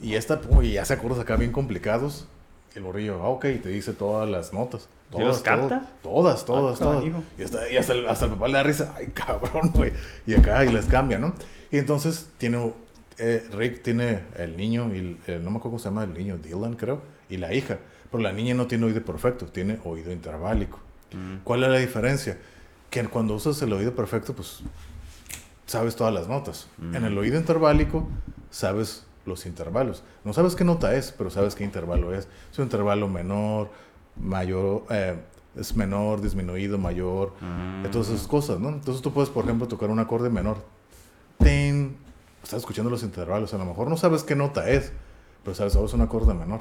Y 0.01 0.15
esta, 0.15 0.41
y 0.63 0.77
hace 0.77 0.93
acordes 0.93 1.19
acá 1.19 1.37
bien 1.37 1.53
complicados. 1.53 2.27
Y 2.75 2.79
el 2.79 2.85
morrillo, 2.85 3.23
ah, 3.23 3.29
ok, 3.31 3.41
te 3.63 3.71
dice 3.71 3.95
todas 3.95 4.29
las 4.29 4.53
notas. 4.53 4.83
¿Sí 5.11 5.19
los 5.23 5.43
Todas, 5.43 5.43
capta? 5.43 5.91
Todas, 6.03 6.45
todas, 6.45 6.81
Ah, 6.83 6.85
todas. 6.85 7.05
Y, 7.39 7.43
hasta, 7.43 7.71
y 7.73 7.77
hasta, 7.79 7.93
el, 7.95 8.07
hasta 8.07 8.27
el 8.27 8.33
papá 8.33 8.49
le 8.49 8.55
da 8.55 8.63
risa. 8.63 8.93
Ay, 8.97 9.07
cabrón, 9.15 9.71
güey. 9.75 9.93
Y 10.27 10.35
acá, 10.35 10.65
y 10.65 10.73
les 10.73 10.85
cambia, 10.87 11.19
¿no? 11.19 11.33
Y 11.71 11.79
entonces 11.79 12.29
tiene, 12.37 12.75
eh, 13.17 13.49
Rick 13.53 13.83
tiene 13.83 14.25
el 14.37 14.57
niño, 14.59 14.95
y 14.95 14.99
el- 14.99 15.19
el- 15.27 15.45
no 15.45 15.51
me 15.51 15.57
acuerdo 15.57 15.71
cómo 15.71 15.79
se 15.79 15.89
llama 15.89 16.05
el 16.05 16.13
niño, 16.13 16.37
Dylan 16.37 16.75
creo, 16.75 17.01
y 17.31 17.39
la 17.39 17.55
hija. 17.55 17.79
Pero 18.11 18.23
la 18.23 18.33
niña 18.33 18.55
no 18.55 18.67
tiene 18.67 18.85
oído 18.87 19.03
perfecto, 19.03 19.47
tiene 19.47 19.79
oído 19.85 20.13
interválico. 20.13 20.79
Mm. 21.13 21.37
¿Cuál 21.45 21.65
es 21.65 21.71
la 21.71 21.79
diferencia? 21.79 22.39
Que 22.91 23.05
cuando 23.09 23.35
usas 23.35 23.61
el 23.63 23.73
oído 23.73 23.95
perfecto, 23.95 24.35
pues 24.35 24.61
sabes 25.67 25.97
todas 25.97 26.13
las 26.15 26.29
notas. 26.29 26.69
En 26.81 27.05
el 27.05 27.17
oído 27.19 27.39
interválico, 27.39 28.09
sabes 28.51 29.05
los 29.25 29.45
intervalos. 29.47 30.03
No 30.25 30.33
sabes 30.33 30.55
qué 30.55 30.65
nota 30.65 30.95
es, 30.95 31.13
pero 31.13 31.31
sabes 31.31 31.55
qué 31.55 31.65
intervalo 31.65 32.15
es. 32.15 32.29
Es 32.53 32.59
un 32.59 32.65
intervalo 32.65 33.09
menor, 33.09 33.71
mayor, 34.17 34.85
eh, 34.91 35.17
es 35.57 35.75
menor, 35.75 36.21
disminuido, 36.21 36.79
mayor, 36.79 37.33
Mm. 37.41 37.91
todas 37.91 38.09
esas 38.11 38.27
cosas, 38.29 38.61
¿no? 38.61 38.69
Entonces 38.69 39.03
tú 39.03 39.13
puedes, 39.13 39.31
por 39.31 39.45
ejemplo, 39.45 39.67
tocar 39.67 39.91
un 39.91 39.99
acorde 39.99 40.31
menor. 40.31 40.59
Ten, 41.39 41.97
estás 42.43 42.61
escuchando 42.61 42.91
los 42.91 43.03
intervalos, 43.03 43.53
a 43.53 43.59
lo 43.59 43.65
mejor 43.65 43.89
no 43.89 43.97
sabes 43.97 44.23
qué 44.23 44.37
nota 44.37 44.69
es, 44.71 44.93
pero 45.43 45.55
sabes, 45.55 45.75
oh, 45.77 45.85
es 45.85 45.93
un 45.93 46.01
acorde 46.03 46.33
menor, 46.35 46.61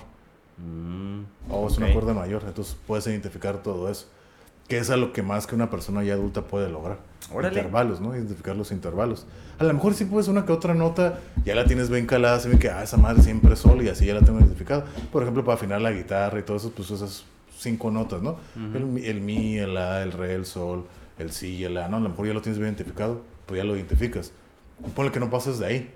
Mm, 0.57 1.23
o 1.49 1.67
es 1.67 1.77
un 1.77 1.83
acorde 1.83 2.13
mayor, 2.13 2.43
entonces 2.47 2.77
puedes 2.87 3.05
identificar 3.07 3.61
todo 3.61 3.89
eso. 3.89 4.07
Que 4.67 4.77
es 4.79 4.89
a 4.89 4.97
lo 4.97 5.13
que 5.13 5.21
más 5.21 5.45
que 5.47 5.53
una 5.55 5.69
persona 5.69 6.03
ya 6.03 6.13
adulta 6.13 6.41
puede 6.47 6.69
lograr. 6.69 6.97
Órale. 7.31 7.55
Intervalos, 7.55 8.01
¿no? 8.01 8.15
Identificar 8.15 8.55
los 8.55 8.71
intervalos. 8.71 9.25
A 9.59 9.63
lo 9.63 9.73
mejor 9.73 9.93
sí 9.93 10.05
puedes 10.05 10.27
una 10.27 10.45
que 10.45 10.51
otra 10.51 10.73
nota, 10.73 11.19
ya 11.45 11.53
la 11.55 11.65
tienes 11.65 11.89
bien 11.89 12.05
calada, 12.07 12.39
se 12.39 12.49
ve 12.49 12.57
que, 12.59 12.69
ah, 12.69 12.83
esa 12.83 12.97
madre 12.97 13.21
siempre 13.21 13.53
es 13.53 13.59
sol 13.59 13.81
y 13.83 13.89
así 13.89 14.05
ya 14.05 14.13
la 14.15 14.21
tengo 14.21 14.39
identificada. 14.39 14.85
Por 15.11 15.21
ejemplo, 15.21 15.43
para 15.43 15.55
afinar 15.55 15.81
la 15.81 15.91
guitarra 15.91 16.39
y 16.39 16.43
todo 16.43 16.57
eso, 16.57 16.71
pues 16.71 16.89
esas 16.91 17.25
cinco 17.57 17.89
notas, 17.91 18.21
¿no? 18.21 18.37
el, 18.73 18.85
mi- 18.85 19.05
el 19.05 19.21
mi, 19.21 19.57
el 19.57 19.73
la, 19.75 20.01
el 20.03 20.11
re, 20.11 20.33
el 20.33 20.45
sol, 20.45 20.85
el 21.19 21.31
si 21.31 21.55
y 21.57 21.63
el 21.63 21.75
la, 21.75 21.87
¿no? 21.87 21.97
A 21.97 21.99
lo 22.01 22.09
mejor 22.09 22.27
ya 22.27 22.33
lo 22.33 22.41
tienes 22.41 22.59
bien 22.59 22.69
identificado, 22.73 23.21
pues 23.45 23.57
ya 23.59 23.63
lo 23.63 23.75
identificas. 23.75 24.31
Ponle 24.95 25.11
que 25.11 25.19
no 25.19 25.29
pases 25.29 25.59
de 25.59 25.65
ahí. 25.67 25.91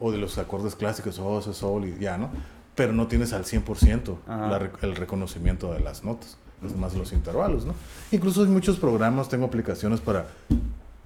O 0.00 0.12
de 0.12 0.18
los 0.18 0.38
acordes 0.38 0.76
clásicos, 0.76 1.18
oh, 1.18 1.40
ese 1.40 1.50
es 1.50 1.56
sol 1.56 1.84
y 1.84 1.98
ya, 1.98 2.16
¿no? 2.18 2.30
Pero 2.74 2.92
no 2.92 3.06
tienes 3.08 3.32
al 3.32 3.44
100% 3.44 4.16
Ajá. 4.28 4.46
la 4.48 4.70
el 4.82 4.96
reconocimiento 4.96 5.72
de 5.72 5.80
las 5.80 6.04
notas. 6.04 6.38
Es 6.64 6.76
más 6.76 6.94
los 6.94 7.12
intervalos, 7.12 7.64
¿no? 7.64 7.74
Incluso 8.10 8.42
hay 8.42 8.48
muchos 8.48 8.78
programas, 8.78 9.28
tengo 9.28 9.46
aplicaciones 9.46 10.00
para 10.00 10.26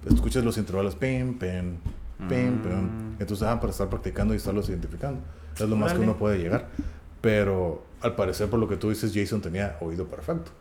escuchas 0.09 0.43
los 0.43 0.57
intervalos, 0.57 0.95
pim, 0.95 1.37
pim, 1.37 1.75
pim, 2.27 2.61
pim. 2.61 2.71
Mm. 2.71 3.15
Entonces, 3.19 3.43
ah, 3.47 3.59
para 3.59 3.71
estar 3.71 3.87
practicando 3.89 4.33
y 4.33 4.37
estarlos 4.37 4.67
identificando. 4.69 5.19
Es 5.55 5.61
lo 5.69 5.75
más 5.75 5.93
que 5.93 5.99
uno 5.99 6.17
puede 6.17 6.39
llegar. 6.39 6.67
Pero 7.21 7.83
al 8.01 8.15
parecer, 8.15 8.49
por 8.49 8.59
lo 8.59 8.67
que 8.67 8.75
tú 8.77 8.89
dices, 8.89 9.11
Jason 9.13 9.41
tenía 9.41 9.77
oído 9.81 10.05
perfecto. 10.07 10.51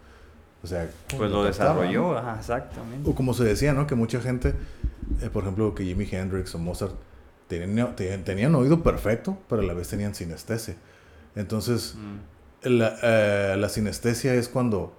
O 0.63 0.67
sea, 0.67 0.89
Pues 1.17 1.31
lo 1.31 1.43
desarrolló, 1.43 2.17
ajá, 2.17 2.37
exactamente. 2.39 3.09
O 3.11 3.15
como 3.15 3.35
se 3.35 3.43
decía, 3.45 3.73
¿no? 3.73 3.87
Que 3.87 3.97
mucha 3.97 4.21
gente, 4.21 4.55
eh, 5.21 5.29
por 5.33 5.43
ejemplo, 5.43 5.75
que 5.75 5.85
Jimi 5.85 6.07
Hendrix 6.09 6.55
o 6.55 6.59
Mozart 6.59 6.93
tenían, 7.49 7.97
te- 7.97 8.17
tenían 8.19 8.55
oído 8.55 8.81
perfecto, 8.83 9.37
pero 9.49 9.63
a 9.63 9.65
la 9.65 9.75
vez 9.75 9.89
tenían 9.89 10.15
sinestesia. 10.15 10.77
Entonces, 11.35 11.97
Mm. 11.97 12.32
La, 12.65 12.97
eh, 13.03 13.57
la 13.59 13.69
sinestesia 13.69 14.35
es 14.35 14.49
cuando 14.49 14.93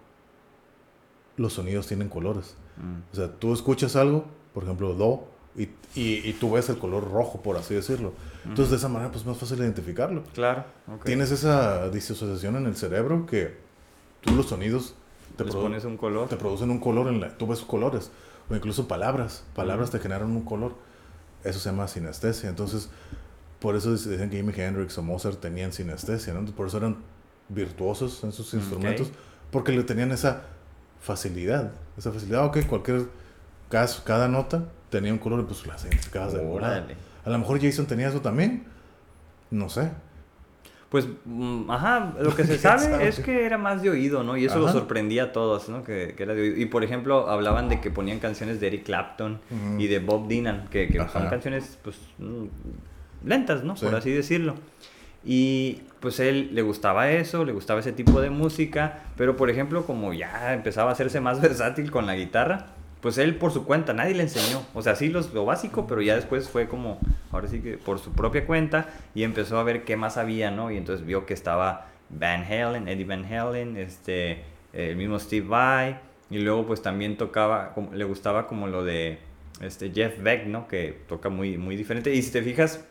los 1.38 1.54
sonidos 1.54 1.88
tienen 1.88 2.10
colores. 2.10 2.56
Mm. 2.78 3.12
O 3.12 3.16
sea, 3.16 3.32
tú 3.32 3.54
escuchas 3.54 3.96
algo, 3.96 4.26
por 4.54 4.64
ejemplo, 4.64 4.94
do, 4.94 5.28
y, 5.56 5.64
y, 6.00 6.28
y 6.28 6.34
tú 6.40 6.52
ves 6.52 6.70
el 6.70 6.78
color 6.80 7.10
rojo, 7.12 7.42
por 7.42 7.58
así 7.58 7.74
decirlo. 7.76 8.14
Entonces, 8.44 8.72
de 8.72 8.78
esa 8.78 8.90
manera, 8.90 9.12
pues 9.12 9.22
es 9.22 9.28
más 9.28 9.38
fácil 9.38 9.60
identificarlo. 9.60 10.24
Claro. 10.34 10.66
Tienes 11.06 11.32
esa 11.32 11.90
disociación 11.90 12.56
en 12.56 12.66
el 12.66 12.76
cerebro 12.76 13.26
que 13.26 13.58
tú 14.22 14.34
los 14.36 14.48
sonidos 14.48 14.96
te, 15.38 15.44
produ- 15.46 15.62
pones 15.64 15.86
un 15.86 15.98
color. 15.98 16.28
te 16.28 16.36
producen 16.38 16.70
un 16.72 16.80
color, 16.80 17.08
en 17.08 17.22
la, 17.22 17.38
tú 17.38 17.48
ves 17.48 17.60
colores, 17.62 18.12
o 18.50 18.56
incluso 18.56 18.88
palabras. 18.88 19.44
Palabras 19.56 19.92
te 19.92 20.00
generan 20.00 20.32
un 20.32 20.44
color. 20.44 20.74
Eso 21.44 21.60
se 21.60 21.70
llama 21.70 21.88
sinestesia. 21.88 22.50
Entonces, 22.50 22.90
por 23.60 23.76
eso 23.76 23.92
dice- 23.92 24.10
dicen 24.10 24.30
que 24.30 24.38
Jimi 24.38 24.54
Hendrix 24.56 24.98
o 24.98 25.04
Mozart 25.04 25.40
tenían 25.40 25.72
sinestesia, 25.72 26.34
¿no? 26.34 26.44
Por 26.52 26.68
eso 26.68 26.78
eran 26.78 26.98
virtuosos 27.54 28.24
en 28.24 28.32
sus 28.32 28.54
instrumentos, 28.54 29.12
porque 29.52 29.72
le 29.72 29.84
tenían 29.84 30.12
esa 30.12 30.44
facilidad. 31.00 31.72
Esa 31.98 32.12
facilidad, 32.12 32.46
ok, 32.46 32.66
cualquier 32.68 33.08
caso, 33.70 34.04
cada 34.06 34.28
nota 34.28 34.66
tenía 34.90 35.12
un 35.12 35.20
color 35.20 35.42
y 35.42 35.44
pues 35.44 35.66
las 35.66 35.84
identificabas 35.84 36.34
de 36.34 36.40
volada. 36.40 36.88
A 37.26 37.30
lo 37.30 37.38
mejor 37.38 37.62
Jason 37.62 37.86
tenía 37.86 38.10
eso 38.10 38.22
también. 38.22 38.66
No 39.50 39.70
sé. 39.70 39.92
Pues, 40.94 41.08
mm, 41.26 41.72
ajá, 41.72 42.14
lo 42.20 42.36
que 42.36 42.44
se 42.44 42.50
¿Quién 42.60 42.60
sabe, 42.60 42.84
sabe? 42.84 43.08
es 43.08 43.20
que 43.20 43.46
era 43.46 43.58
más 43.58 43.82
de 43.82 43.90
oído, 43.90 44.24
¿no? 44.24 44.38
Y 44.38 44.46
eso 44.46 44.60
lo 44.60 44.72
sorprendía 44.72 45.24
a 45.24 45.32
todos, 45.32 45.68
¿no? 45.68 45.84
Que, 45.84 46.14
que 46.16 46.22
era 46.22 46.36
de 46.36 46.42
oído. 46.42 46.58
Y 46.58 46.66
por 46.68 46.84
ejemplo, 46.84 47.30
hablaban 47.30 47.68
de 47.68 47.82
que 47.82 47.90
ponían 47.90 48.20
canciones 48.20 48.60
de 48.60 48.68
Eric 48.68 48.84
Clapton 48.84 49.40
y 49.80 49.88
de 49.88 49.98
Bob 49.98 50.28
Dylan, 50.28 50.68
que, 50.70 50.88
que 50.90 51.00
son 51.10 51.30
canciones, 51.30 51.80
pues, 51.84 51.98
mm, 52.20 53.28
lentas, 53.28 53.64
¿no? 53.64 53.76
Sí. 53.76 53.86
Por 53.86 53.96
así 53.96 54.12
decirlo. 54.12 54.54
Y 55.26 55.82
pues 56.00 56.20
él 56.20 56.50
le 56.54 56.62
gustaba 56.62 57.10
eso, 57.12 57.46
le 57.46 57.54
gustaba 57.54 57.80
ese 57.80 57.94
tipo 57.94 58.20
de 58.20 58.30
música, 58.30 59.04
pero 59.16 59.38
por 59.38 59.50
ejemplo, 59.50 59.86
como 59.86 60.14
ya 60.14 60.54
empezaba 60.54 60.90
a 60.90 60.94
hacerse 60.94 61.22
más 61.22 61.42
versátil 61.42 61.92
con 61.92 62.06
la 62.06 62.16
guitarra, 62.16 62.68
pues 63.02 63.18
él 63.18 63.36
por 63.36 63.52
su 63.52 63.66
cuenta, 63.66 63.94
nadie 63.94 64.16
le 64.16 64.24
enseñó. 64.24 64.62
O 64.74 64.82
sea, 64.82 64.96
sí 64.96 65.10
los, 65.10 65.34
lo 65.34 65.46
básico, 65.46 65.88
pero 65.88 66.02
ya 66.02 66.16
después 66.16 66.50
fue 66.50 66.68
como, 66.68 67.00
ahora 67.32 67.48
sí 67.48 67.60
que 67.60 67.78
por 67.78 68.00
su 68.00 68.12
propia 68.12 68.46
cuenta 68.46 68.88
y 69.16 69.24
empezó 69.24 69.58
a 69.60 69.64
ver 69.64 69.84
qué 69.84 69.96
más 69.98 70.18
había, 70.18 70.52
¿no? 70.52 70.72
Y 70.72 70.78
entonces 70.78 71.06
vio 71.06 71.26
que 71.26 71.34
estaba 71.34 71.88
Van 72.10 72.44
Halen, 72.44 72.88
Eddie 72.88 73.06
Van 73.06 73.26
Halen, 73.26 73.78
este, 73.78 74.44
el 74.74 74.96
mismo 74.96 75.20
Steve 75.20 75.48
Vai, 75.48 75.98
y 76.30 76.40
luego 76.40 76.66
pues 76.66 76.82
también 76.82 77.18
tocaba, 77.18 77.74
como- 77.74 77.94
le 77.94 78.04
gustaba 78.06 78.48
como 78.48 78.68
lo 78.68 78.84
de 78.84 79.20
este 79.62 79.92
Jeff 79.94 80.22
Beck, 80.22 80.48
¿no? 80.48 80.68
Que 80.68 80.98
toca 81.08 81.30
muy, 81.30 81.58
muy 81.58 81.76
diferente. 81.76 82.14
Y 82.14 82.22
si 82.22 82.32
te 82.32 82.42
fijas, 82.42 82.86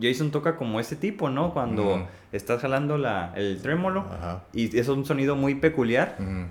Jason 0.00 0.30
toca 0.30 0.56
como 0.56 0.80
ese 0.80 0.96
tipo, 0.96 1.28
¿no? 1.30 1.52
Cuando 1.52 1.94
Ujú. 1.96 2.04
estás 2.32 2.60
jalando 2.62 2.98
la, 2.98 3.32
el 3.36 3.60
trémolo 3.62 4.04
y 4.52 4.76
es 4.78 4.88
un 4.88 5.04
sonido 5.04 5.36
muy 5.36 5.54
peculiar. 5.56 6.16
Ujú. 6.18 6.46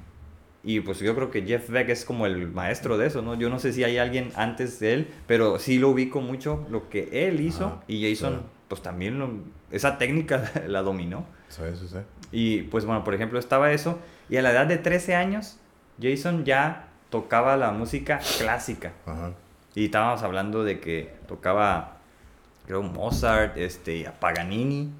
Y 0.64 0.82
pues 0.82 1.00
yo 1.00 1.16
creo 1.16 1.32
que 1.32 1.44
Jeff 1.44 1.70
Beck 1.70 1.88
es 1.90 2.04
como 2.04 2.26
el 2.26 2.48
maestro 2.52 2.98
de 2.98 3.08
eso, 3.08 3.22
¿no? 3.22 3.36
Yo 3.36 3.50
no 3.50 3.58
sé 3.60 3.72
si 3.72 3.84
hay 3.86 3.98
alguien 4.00 4.32
antes 4.36 4.80
de 4.82 4.94
él, 4.94 5.08
pero 5.26 5.60
sí 5.60 5.80
lo 5.80 5.90
ubico 5.90 6.20
mucho 6.20 6.66
lo 6.70 6.90
que 6.90 7.28
él 7.28 7.40
hizo 7.40 7.82
y 7.88 8.04
Jason 8.10 8.34
sí. 8.40 8.46
pues 8.68 8.82
también 8.82 9.18
lo- 9.18 9.30
esa 9.72 9.98
técnica 9.98 10.52
la 10.68 10.82
dominó. 10.82 11.26
Sí, 11.48 11.62
sí, 11.80 11.88
sí. 11.88 11.98
Y 12.34 12.62
pues 12.64 12.84
bueno, 12.84 13.06
por 13.06 13.14
ejemplo 13.14 13.40
estaba 13.40 13.72
eso 13.72 14.00
y 14.30 14.36
a 14.36 14.42
la 14.42 14.52
edad 14.52 14.66
de 14.66 14.78
13 14.78 15.16
años 15.16 15.58
Jason 16.02 16.44
ya 16.44 16.90
tocaba 17.10 17.56
la 17.56 17.72
música 17.72 18.20
clásica. 18.38 18.92
Ajá. 19.06 19.32
Y 19.74 19.86
estábamos 19.86 20.22
hablando 20.24 20.66
de 20.66 20.82
que 20.82 21.14
tocaba, 21.28 21.97
creo, 22.68 22.84
Mozart, 22.84 23.58
este, 23.58 24.06
a 24.08 24.20
Paganini, 24.20 24.92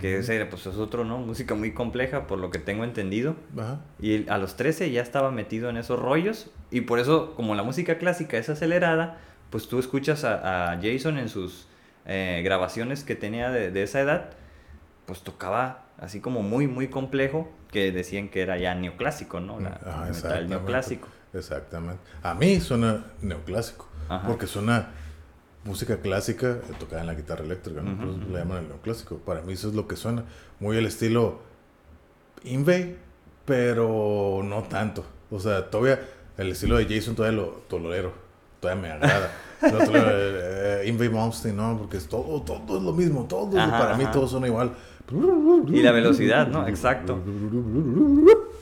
que 0.00 0.14
Ujú. 0.14 0.20
ese 0.20 0.44
pues 0.46 0.66
es 0.66 0.76
otro, 0.76 1.04
¿no? 1.04 1.18
Música 1.18 1.54
muy 1.54 1.72
compleja, 1.72 2.26
por 2.26 2.38
lo 2.38 2.50
que 2.50 2.58
tengo 2.58 2.84
entendido. 2.84 3.34
Ajá. 3.58 3.80
Y 3.98 4.28
a 4.28 4.38
los 4.38 4.56
13 4.56 4.90
ya 4.92 5.02
estaba 5.02 5.30
metido 5.30 5.70
en 5.70 5.76
esos 5.76 5.98
rollos. 5.98 6.50
Y 6.70 6.82
por 6.82 6.98
eso, 6.98 7.34
como 7.34 7.54
la 7.54 7.62
música 7.62 7.98
clásica 7.98 8.36
es 8.36 8.48
acelerada, 8.48 9.18
pues 9.50 9.68
tú 9.68 9.78
escuchas 9.78 10.24
a, 10.24 10.72
a 10.72 10.80
Jason 10.82 11.18
en 11.18 11.28
sus 11.28 11.66
eh, 12.06 12.42
grabaciones 12.44 13.04
que 13.04 13.14
tenía 13.14 13.50
de, 13.50 13.70
de 13.70 13.82
esa 13.82 14.00
edad, 14.00 14.30
pues 15.06 15.20
tocaba 15.22 15.84
así 15.98 16.20
como 16.20 16.42
muy, 16.42 16.66
muy 16.66 16.88
complejo, 16.88 17.50
que 17.70 17.92
decían 17.92 18.28
que 18.28 18.42
era 18.42 18.58
ya 18.58 18.74
neoclásico, 18.74 19.40
¿no? 19.40 19.60
La, 19.60 19.80
Ajá, 19.84 20.08
el 20.08 20.14
metal 20.14 20.48
neoclásico. 20.48 21.08
Exactamente. 21.32 22.00
A 22.22 22.34
mí 22.34 22.60
suena 22.60 23.04
neoclásico. 23.22 23.88
Ajá. 24.08 24.26
Porque 24.26 24.46
suena 24.46 24.90
música 25.64 25.98
clásica 25.98 26.50
eh, 26.50 26.72
tocada 26.78 27.00
en 27.00 27.06
la 27.06 27.14
guitarra 27.14 27.44
eléctrica, 27.44 27.80
¿no? 27.82 27.92
Eso 27.92 28.18
ujú. 28.18 28.32
le 28.32 28.38
llaman 28.38 28.58
el 28.58 28.68
neoclásico. 28.68 29.16
Para 29.18 29.42
mí 29.42 29.54
eso 29.54 29.68
es 29.68 29.74
lo 29.74 29.88
que 29.88 29.96
suena. 29.96 30.24
Muy 30.60 30.76
el 30.76 30.86
estilo 30.86 31.40
Invey, 32.44 32.96
pero 33.44 34.42
no 34.44 34.62
tanto. 34.64 35.04
O 35.30 35.40
sea, 35.40 35.70
todavía 35.70 36.00
el 36.36 36.52
estilo 36.52 36.76
de 36.76 36.86
Jason 36.86 37.14
todavía 37.14 37.40
lo 37.40 37.46
tolero. 37.68 38.12
todavía 38.60 38.82
me 38.82 38.90
agrada. 38.92 39.30
Eh, 39.64 40.84
Invey 40.88 41.08
Malmsteen, 41.08 41.56
no, 41.56 41.78
porque 41.78 41.96
es 41.96 42.06
todo, 42.06 42.42
todo 42.42 42.76
es 42.76 42.82
lo 42.82 42.92
mismo, 42.92 43.24
todo, 43.24 43.58
Ajá, 43.58 43.78
para 43.78 43.96
mí 43.96 44.04
todos 44.12 44.30
son 44.30 44.44
igual. 44.44 44.72
Y 45.68 45.80
la 45.80 45.90
velocidad, 45.90 46.48
¿no? 46.48 46.68
Exacto. 46.68 47.18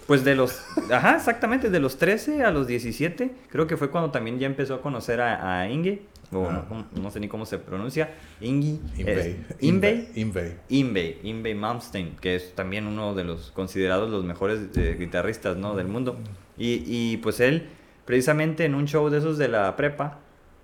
Pues 0.06 0.24
de 0.24 0.36
los, 0.36 0.62
ajá, 0.92 1.16
exactamente, 1.16 1.70
de 1.70 1.80
los 1.80 1.96
13 1.96 2.44
a 2.44 2.52
los 2.52 2.68
17, 2.68 3.34
creo 3.48 3.66
que 3.66 3.76
fue 3.76 3.90
cuando 3.90 4.12
también 4.12 4.38
ya 4.38 4.46
empezó 4.46 4.74
a 4.74 4.80
conocer 4.80 5.20
a, 5.20 5.60
a 5.60 5.68
Inge, 5.68 6.02
o 6.32 6.48
Ah. 6.48 6.64
no, 6.70 6.86
no 7.02 7.10
sé 7.10 7.20
ni 7.20 7.28
cómo 7.28 7.44
se 7.46 7.58
pronuncia, 7.58 8.10
Ingi, 8.40 8.80
Invey. 8.96 9.16
es- 9.18 9.36
Invey, 9.62 10.08
Invey. 10.14 10.52
Invey, 10.70 11.18
Invey 11.22 11.54
Malmsteen, 11.54 12.16
que 12.20 12.34
es 12.36 12.54
también 12.54 12.86
uno 12.86 13.14
de 13.14 13.24
los 13.24 13.50
considerados 13.52 14.10
los 14.10 14.24
mejores 14.24 14.60
eh, 14.76 14.96
guitarristas, 14.98 15.56
¿no? 15.56 15.74
Del 15.76 15.88
mundo. 15.88 16.16
Y, 16.56 16.82
y 16.86 17.16
pues 17.18 17.40
él, 17.40 17.68
precisamente 18.04 18.64
en 18.64 18.74
un 18.74 18.86
show 18.86 19.08
de 19.10 19.18
esos 19.18 19.38
de 19.38 19.48
la 19.48 19.74
prepa, 19.76 20.18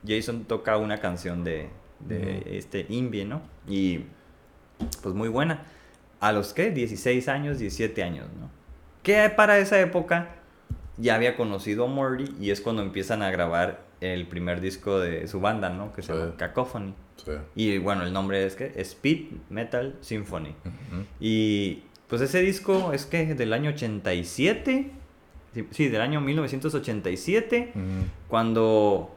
Jason 0.06 0.44
toca 0.44 0.76
una 0.76 0.98
canción 0.98 1.44
de, 1.44 1.68
de 2.00 2.42
este 2.58 2.86
Invey, 2.88 3.24
¿no? 3.24 3.42
Y 3.68 4.00
pues 5.02 5.14
muy 5.14 5.28
buena. 5.28 5.64
¿A 6.20 6.32
los 6.32 6.52
qué? 6.52 6.70
16 6.70 7.28
años, 7.28 7.58
17 7.58 8.02
años, 8.02 8.26
¿no? 8.40 8.50
Que 9.02 9.28
para 9.30 9.58
esa 9.58 9.80
época 9.80 10.36
ya 10.96 11.14
había 11.14 11.36
conocido 11.36 11.84
a 11.84 11.88
Morty 11.88 12.24
y 12.40 12.50
es 12.50 12.60
cuando 12.60 12.82
empiezan 12.82 13.22
a 13.22 13.30
grabar 13.30 13.86
el 14.00 14.26
primer 14.26 14.60
disco 14.60 15.00
de 15.00 15.26
su 15.28 15.40
banda, 15.40 15.68
¿no? 15.70 15.92
Que 15.92 16.02
se 16.02 16.12
Sí. 16.12 16.18
llama 16.18 16.34
Cacophony. 16.36 16.94
Sí. 17.16 17.32
Y 17.56 17.78
bueno, 17.78 18.04
el 18.04 18.12
nombre 18.12 18.44
es 18.46 18.54
que 18.54 18.72
Speed 18.76 19.26
Metal 19.50 19.96
Symphony. 20.00 20.54
Y 21.20 21.82
pues 22.06 22.22
ese 22.22 22.40
disco 22.40 22.92
es 22.92 23.06
que 23.06 23.34
del 23.34 23.52
año 23.52 23.70
87, 23.70 24.90
sí, 25.54 25.66
sí, 25.70 25.88
del 25.88 26.00
año 26.00 26.20
1987, 26.20 27.72
Ujú. 27.74 27.82
cuando 28.28 29.14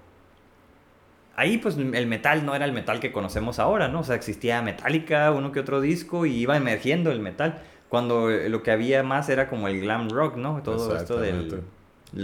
ahí 1.36 1.58
pues 1.58 1.78
el 1.78 2.08
metal 2.08 2.46
no 2.46 2.56
era 2.56 2.66
el 2.66 2.74
metal 2.74 3.00
que 3.00 3.12
conocemos 3.12 3.60
ahora, 3.60 3.88
¿no? 3.88 4.02
O 4.02 4.04
sea, 4.04 4.16
existía 4.16 4.62
Metallica, 4.62 5.32
uno 5.32 5.52
que 5.52 5.60
otro 5.60 5.80
disco 5.82 6.26
y 6.26 6.36
iba 6.36 6.58
emergiendo 6.58 7.12
el 7.12 7.20
metal. 7.20 7.62
Cuando 7.90 8.30
eh, 8.30 8.48
lo 8.50 8.64
que 8.64 8.72
había 8.72 9.04
más 9.04 9.28
era 9.30 9.50
como 9.50 9.68
el 9.68 9.82
glam 9.82 10.10
rock, 10.10 10.36
¿no? 10.38 10.62
Todo 10.64 10.96
esto 10.96 11.20
del 11.20 11.62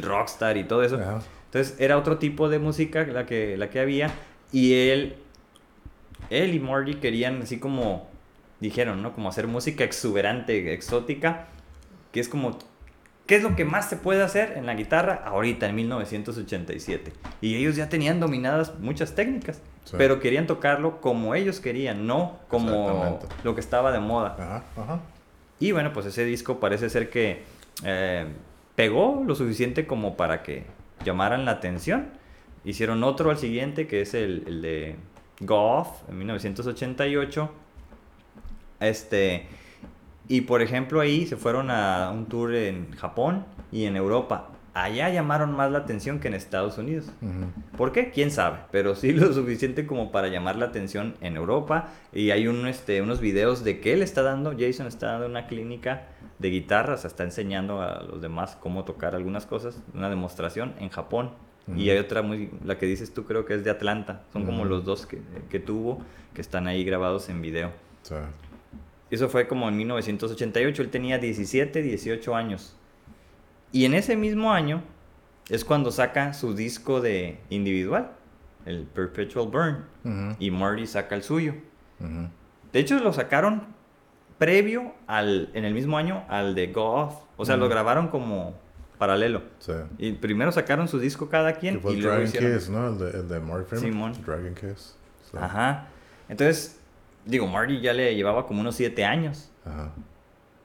rockstar 0.02 0.58
y 0.58 0.64
todo 0.64 0.84
eso. 0.84 0.96
Ajá. 0.98 1.20
Entonces 1.48 1.76
era 1.80 1.98
otro 1.98 2.18
tipo 2.18 2.50
de 2.50 2.60
música 2.60 3.06
la 3.06 3.26
que, 3.26 3.58
la 3.58 3.70
que 3.70 3.80
había 3.80 4.12
y 4.52 4.74
él, 4.90 5.16
él 6.30 6.54
y 6.54 6.60
Marty 6.60 6.96
querían 6.96 7.42
así 7.42 7.60
como, 7.60 8.10
dijeron, 8.60 9.02
¿no? 9.02 9.14
Como 9.14 9.30
hacer 9.30 9.48
música 9.48 9.84
exuberante, 9.84 10.74
exótica, 10.74 11.48
que 12.12 12.20
es 12.20 12.28
como, 12.30 12.58
¿qué 13.28 13.36
es 13.38 13.44
lo 13.44 13.56
que 13.56 13.66
más 13.66 13.90
se 13.90 13.98
puede 13.98 14.24
hacer 14.24 14.54
en 14.58 14.66
la 14.66 14.74
guitarra 14.76 15.22
ahorita, 15.26 15.68
en 15.68 15.76
1987? 15.76 17.14
Y 17.42 17.56
ellos 17.56 17.76
ya 17.76 17.90
tenían 17.90 18.20
dominadas 18.20 18.78
muchas 18.80 19.16
técnicas, 19.16 19.62
Sí. 19.86 19.96
pero 19.98 20.20
querían 20.20 20.48
tocarlo 20.48 21.00
como 21.00 21.34
ellos 21.34 21.62
querían, 21.62 22.08
no 22.08 22.40
como 22.50 23.20
lo 23.46 23.56
que 23.56 23.62
estaba 23.62 23.94
de 23.94 24.00
moda. 24.00 24.36
Ajá, 24.38 24.64
ajá. 24.76 25.00
Y 25.62 25.72
bueno, 25.72 25.94
pues 25.94 26.06
ese 26.08 26.26
disco 26.26 26.60
parece 26.60 26.90
ser 26.90 27.10
que 27.10 27.44
eh, 27.86 28.26
pegó 28.76 29.24
lo 29.26 29.34
suficiente 29.34 29.88
como 29.88 30.18
para 30.18 30.44
que 30.44 30.66
llamaran 31.04 31.46
la 31.46 31.52
atención. 31.52 32.10
Hicieron 32.64 33.04
otro 33.04 33.30
al 33.30 33.38
siguiente, 33.38 33.88
que 33.88 34.02
es 34.02 34.14
el, 34.14 34.44
el 34.48 34.62
de 34.62 34.96
Goff, 35.40 35.88
en 36.10 36.18
1988. 36.18 37.52
Este, 38.80 39.48
y 40.28 40.42
por 40.42 40.62
ejemplo 40.62 41.00
ahí 41.00 41.26
se 41.26 41.38
fueron 41.38 41.72
a 41.72 42.12
un 42.12 42.26
tour 42.26 42.54
en 42.54 42.92
Japón 42.94 43.46
y 43.72 43.86
en 43.86 43.96
Europa. 43.96 44.50
Allá 44.74 45.10
llamaron 45.10 45.56
más 45.56 45.72
la 45.72 45.80
atención 45.80 46.20
que 46.20 46.28
en 46.28 46.36
Estados 46.36 46.78
Unidos. 46.78 47.06
¿Por 47.78 47.92
qué? 47.92 48.12
¿Quién 48.12 48.30
sabe? 48.30 48.60
Pero 48.72 48.94
sí 48.94 49.12
lo 49.12 49.34
suficiente 49.34 49.88
como 49.88 50.12
para 50.12 50.28
llamar 50.28 50.56
la 50.56 50.66
atención 50.66 51.16
en 51.20 51.36
Europa. 51.36 51.90
Y 52.14 52.30
hay 52.30 52.48
un, 52.48 52.68
este, 52.68 53.02
unos 53.02 53.20
videos 53.20 53.64
de 53.64 53.80
que 53.80 53.94
él 53.94 54.04
está 54.04 54.22
dando, 54.22 54.54
Jason 54.58 54.86
está 54.86 55.14
dando 55.14 55.26
una 55.26 55.48
clínica 55.48 56.04
de 56.40 56.50
guitarras, 56.50 57.06
está 57.06 57.24
enseñando 57.24 57.82
a 57.82 58.04
los 58.04 58.22
demás 58.22 58.58
cómo 58.62 58.84
tocar 58.86 59.16
algunas 59.16 59.46
cosas, 59.46 59.82
una 59.94 60.10
demostración 60.10 60.74
en 60.80 60.90
Japón. 60.90 61.32
Y 61.76 61.90
hay 61.90 61.98
otra 61.98 62.22
muy, 62.22 62.50
la 62.64 62.78
que 62.78 62.86
dices 62.86 63.14
tú 63.14 63.26
creo 63.26 63.44
que 63.44 63.54
es 63.54 63.66
de 63.66 63.70
Atlanta. 63.70 64.24
Son 64.32 64.46
como 64.46 64.64
los 64.64 64.86
dos 64.86 65.06
que, 65.06 65.20
que 65.50 65.60
tuvo, 65.60 66.02
que 66.34 66.40
están 66.40 66.66
ahí 66.66 66.86
grabados 66.86 67.28
en 67.28 67.42
video. 67.42 67.74
Sí. 68.04 68.16
Eso 69.10 69.28
fue 69.28 69.48
como 69.48 69.68
en 69.68 69.78
1988, 69.78 70.82
él 70.82 70.90
tenía 70.90 71.18
17, 71.18 71.82
18 71.82 72.36
años. 72.36 72.76
Y 73.72 73.86
en 73.86 73.94
ese 73.94 74.16
mismo 74.16 74.52
año 74.52 74.82
es 75.50 75.64
cuando 75.64 75.92
saca 75.92 76.34
su 76.34 76.54
disco 76.54 77.00
de 77.00 77.40
individual, 77.50 78.12
el 78.66 78.84
Perpetual 78.84 79.48
Burn, 79.48 80.36
y 80.40 80.52
Marty 80.52 80.88
saca 80.88 81.16
el 81.16 81.24
suyo. 81.24 81.54
De 82.74 82.80
hecho, 82.80 83.00
lo 83.00 83.14
sacaron 83.14 83.77
previo 84.38 84.94
al, 85.08 85.50
en 85.54 85.66
el 85.66 85.74
mismo 85.74 85.98
año 85.98 86.24
al 86.30 86.56
de 86.56 86.68
Go 86.68 86.92
Off. 86.92 87.16
O 87.38 87.46
sea, 87.46 87.58
lo 87.58 87.70
grabaron 87.70 88.08
como 88.08 88.56
paralelo. 88.98 89.44
Sí. 89.60 89.74
Y 89.98 90.14
primero 90.14 90.52
sacaron 90.52 90.88
su 90.88 91.00
disco 91.00 91.30
cada 91.30 91.54
quien 91.54 91.80
fue 91.82 91.94
y 91.94 91.98
luego 91.98 92.16
Dragon 92.16 92.28
hicieron... 92.28 92.54
Kiss, 92.54 92.70
¿no? 92.70 92.88
El 92.88 92.98
de, 92.98 93.20
el 93.20 93.28
de 93.30 93.40
Freeman. 93.40 93.66
Simón. 93.80 94.14
Dragon 94.26 94.56
Kiss. 94.56 94.96
Sí. 95.32 95.38
Ajá. 95.40 95.88
Entonces, 96.30 96.80
digo, 97.26 97.48
Marty 97.48 97.80
ya 97.80 97.94
le 97.94 98.16
llevaba 98.16 98.46
como 98.48 98.62
unos 98.62 98.76
7 98.76 99.06
años. 99.06 99.52
Ajá. 99.66 99.92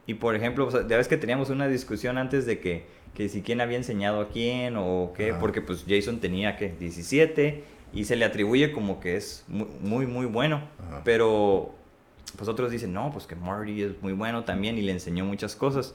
Y 0.07 0.15
por 0.15 0.35
ejemplo, 0.35 0.67
o 0.67 0.71
sea, 0.71 0.87
ya 0.87 0.97
ves 0.97 1.09
que 1.09 1.17
teníamos 1.17 1.51
una 1.51 1.69
discusión 1.69 2.19
antes 2.19 2.45
de 2.47 2.59
que, 2.59 2.87
que 3.15 3.29
si 3.29 3.43
quién 3.43 3.61
había 3.61 3.77
enseñado 3.77 4.21
a 4.21 4.29
quién 4.29 4.77
o 4.77 5.13
qué, 5.17 5.31
Ajá. 5.31 5.41
porque 5.41 5.61
pues 5.61 5.85
Jason 5.87 6.19
tenía 6.19 6.57
que 6.57 6.71
17 6.71 7.65
y 7.93 8.05
se 8.05 8.17
le 8.17 8.25
atribuye 8.25 8.73
como 8.73 8.99
que 8.99 9.17
es 9.17 9.45
muy, 9.49 9.67
muy, 9.81 10.07
muy 10.07 10.27
bueno. 10.27 10.63
Ajá. 10.89 11.03
Pero 11.05 11.75
pues 12.37 12.49
otros 12.49 12.71
dicen, 12.71 12.93
no, 12.93 13.11
pues 13.13 13.27
que 13.27 13.37
Marty 13.37 13.83
es 13.83 14.03
muy 14.03 14.13
bueno 14.13 14.45
también 14.45 14.79
y 14.79 14.83
le 14.83 14.93
enseñó 14.93 15.25
muchas 15.25 15.57
cosas. 15.57 15.95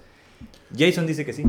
Jason 0.75 1.07
dice 1.07 1.25
que 1.25 1.33
sí. 1.33 1.43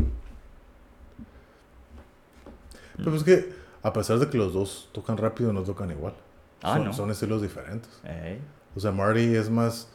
Pero 2.96 3.14
es 3.14 3.22
que, 3.22 3.52
a 3.82 3.92
pesar 3.92 4.18
de 4.18 4.28
que 4.28 4.38
los 4.38 4.52
dos 4.52 4.88
tocan 4.92 5.16
rápido, 5.16 5.52
no 5.52 5.62
tocan 5.62 5.90
igual. 5.90 6.14
Ah, 6.62 6.74
son, 6.74 6.84
no. 6.84 6.92
son 6.92 7.10
estilos 7.10 7.42
diferentes. 7.42 7.90
Ey. 8.04 8.40
O 8.74 8.80
sea, 8.80 8.90
Marty 8.90 9.34
es 9.36 9.50
más. 9.50 9.88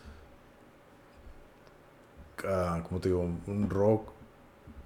ah, 2.46 2.82
¿Cómo 2.88 3.02
te 3.02 3.10
digo? 3.10 3.22
Un 3.22 3.70
rock 3.70 4.10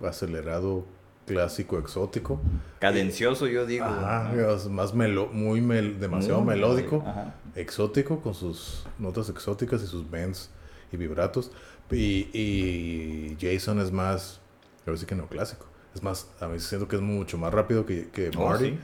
acelerado, 0.06 0.86
clásico, 1.28 1.78
exótico. 1.78 2.40
Cadencioso, 2.80 3.46
yo 3.48 3.66
digo. 3.68 3.86
Ajá, 3.86 4.32
¿no? 4.34 4.52
es 4.52 4.68
más 4.68 4.94
melo, 4.96 5.28
muy 5.28 5.62
mel- 5.62 6.00
demasiado 6.00 6.42
Muy 6.42 6.56
melódico, 6.56 7.04
Ajá. 7.06 7.36
exótico, 7.56 8.22
con 8.22 8.34
sus 8.34 8.86
notas 8.98 9.30
exóticas 9.30 9.84
y 9.84 9.88
sus 9.88 10.10
bends 10.10 10.50
y 10.92 10.98
vibratos. 10.98 11.52
Y, 11.92 12.28
y 12.34 13.38
Jason 13.40 13.80
es 13.80 13.92
más, 13.92 14.40
a 14.86 14.90
ver 14.90 14.98
si 15.00 15.06
que 15.06 15.16
neoclásico. 15.16 15.66
Es 15.94 16.02
más, 16.04 16.30
a 16.40 16.48
mí 16.48 16.60
siento 16.60 16.88
que 16.88 16.96
es 16.96 17.02
mucho 17.02 17.38
más 17.38 17.54
rápido 17.54 17.86
que, 17.86 18.10
que 18.10 18.32
Oh, 18.38 18.46
Marty. 18.50 18.78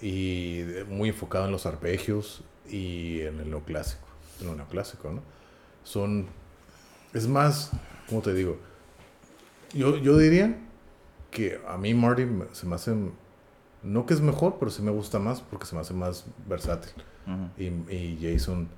sí. 0.00 0.06
Y 0.06 0.64
muy 0.88 1.10
enfocado 1.10 1.44
en 1.46 1.52
los 1.52 1.64
arpegios 1.66 2.42
y 2.68 3.20
en 3.20 3.38
el 3.40 3.50
neoclásico. 3.50 4.06
En 4.40 4.46
lo 4.48 4.54
neoclásico, 4.56 5.10
¿no? 5.12 5.22
Son. 5.84 6.26
Es 7.14 7.28
más, 7.28 7.70
¿cómo 8.08 8.22
te 8.22 8.32
digo? 8.34 8.58
Yo, 9.74 9.96
yo 9.98 10.16
diría 10.18 10.58
que 11.32 11.60
a 11.66 11.76
mí 11.76 11.94
Marty 11.94 12.26
se 12.52 12.66
me 12.66 12.76
hace. 12.76 12.94
No 13.82 14.06
que 14.06 14.14
es 14.14 14.20
mejor, 14.20 14.58
pero 14.60 14.70
sí 14.70 14.80
me 14.82 14.92
gusta 14.92 15.18
más 15.18 15.40
porque 15.40 15.66
se 15.66 15.74
me 15.74 15.80
hace 15.80 15.92
más 15.94 16.24
versátil. 16.46 16.92
Y, 17.58 17.64
y 17.92 18.18
Jason. 18.22 18.68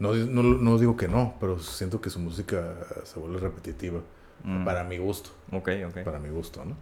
No, 0.00 0.14
no, 0.14 0.42
no 0.42 0.78
digo 0.78 0.96
que 0.96 1.08
no, 1.08 1.34
pero 1.40 1.58
siento 1.58 2.00
que 2.00 2.10
su 2.10 2.18
música 2.20 2.74
se 3.04 3.18
vuelve 3.20 3.38
repetitiva. 3.38 4.00
Mm. 4.44 4.64
Para 4.64 4.84
mi 4.84 4.98
gusto 4.98 5.30
Ok, 5.50 5.68
ok. 5.88 6.04
para 6.04 6.20
mi 6.20 6.28
gusto, 6.28 6.64
¿no? 6.64 6.76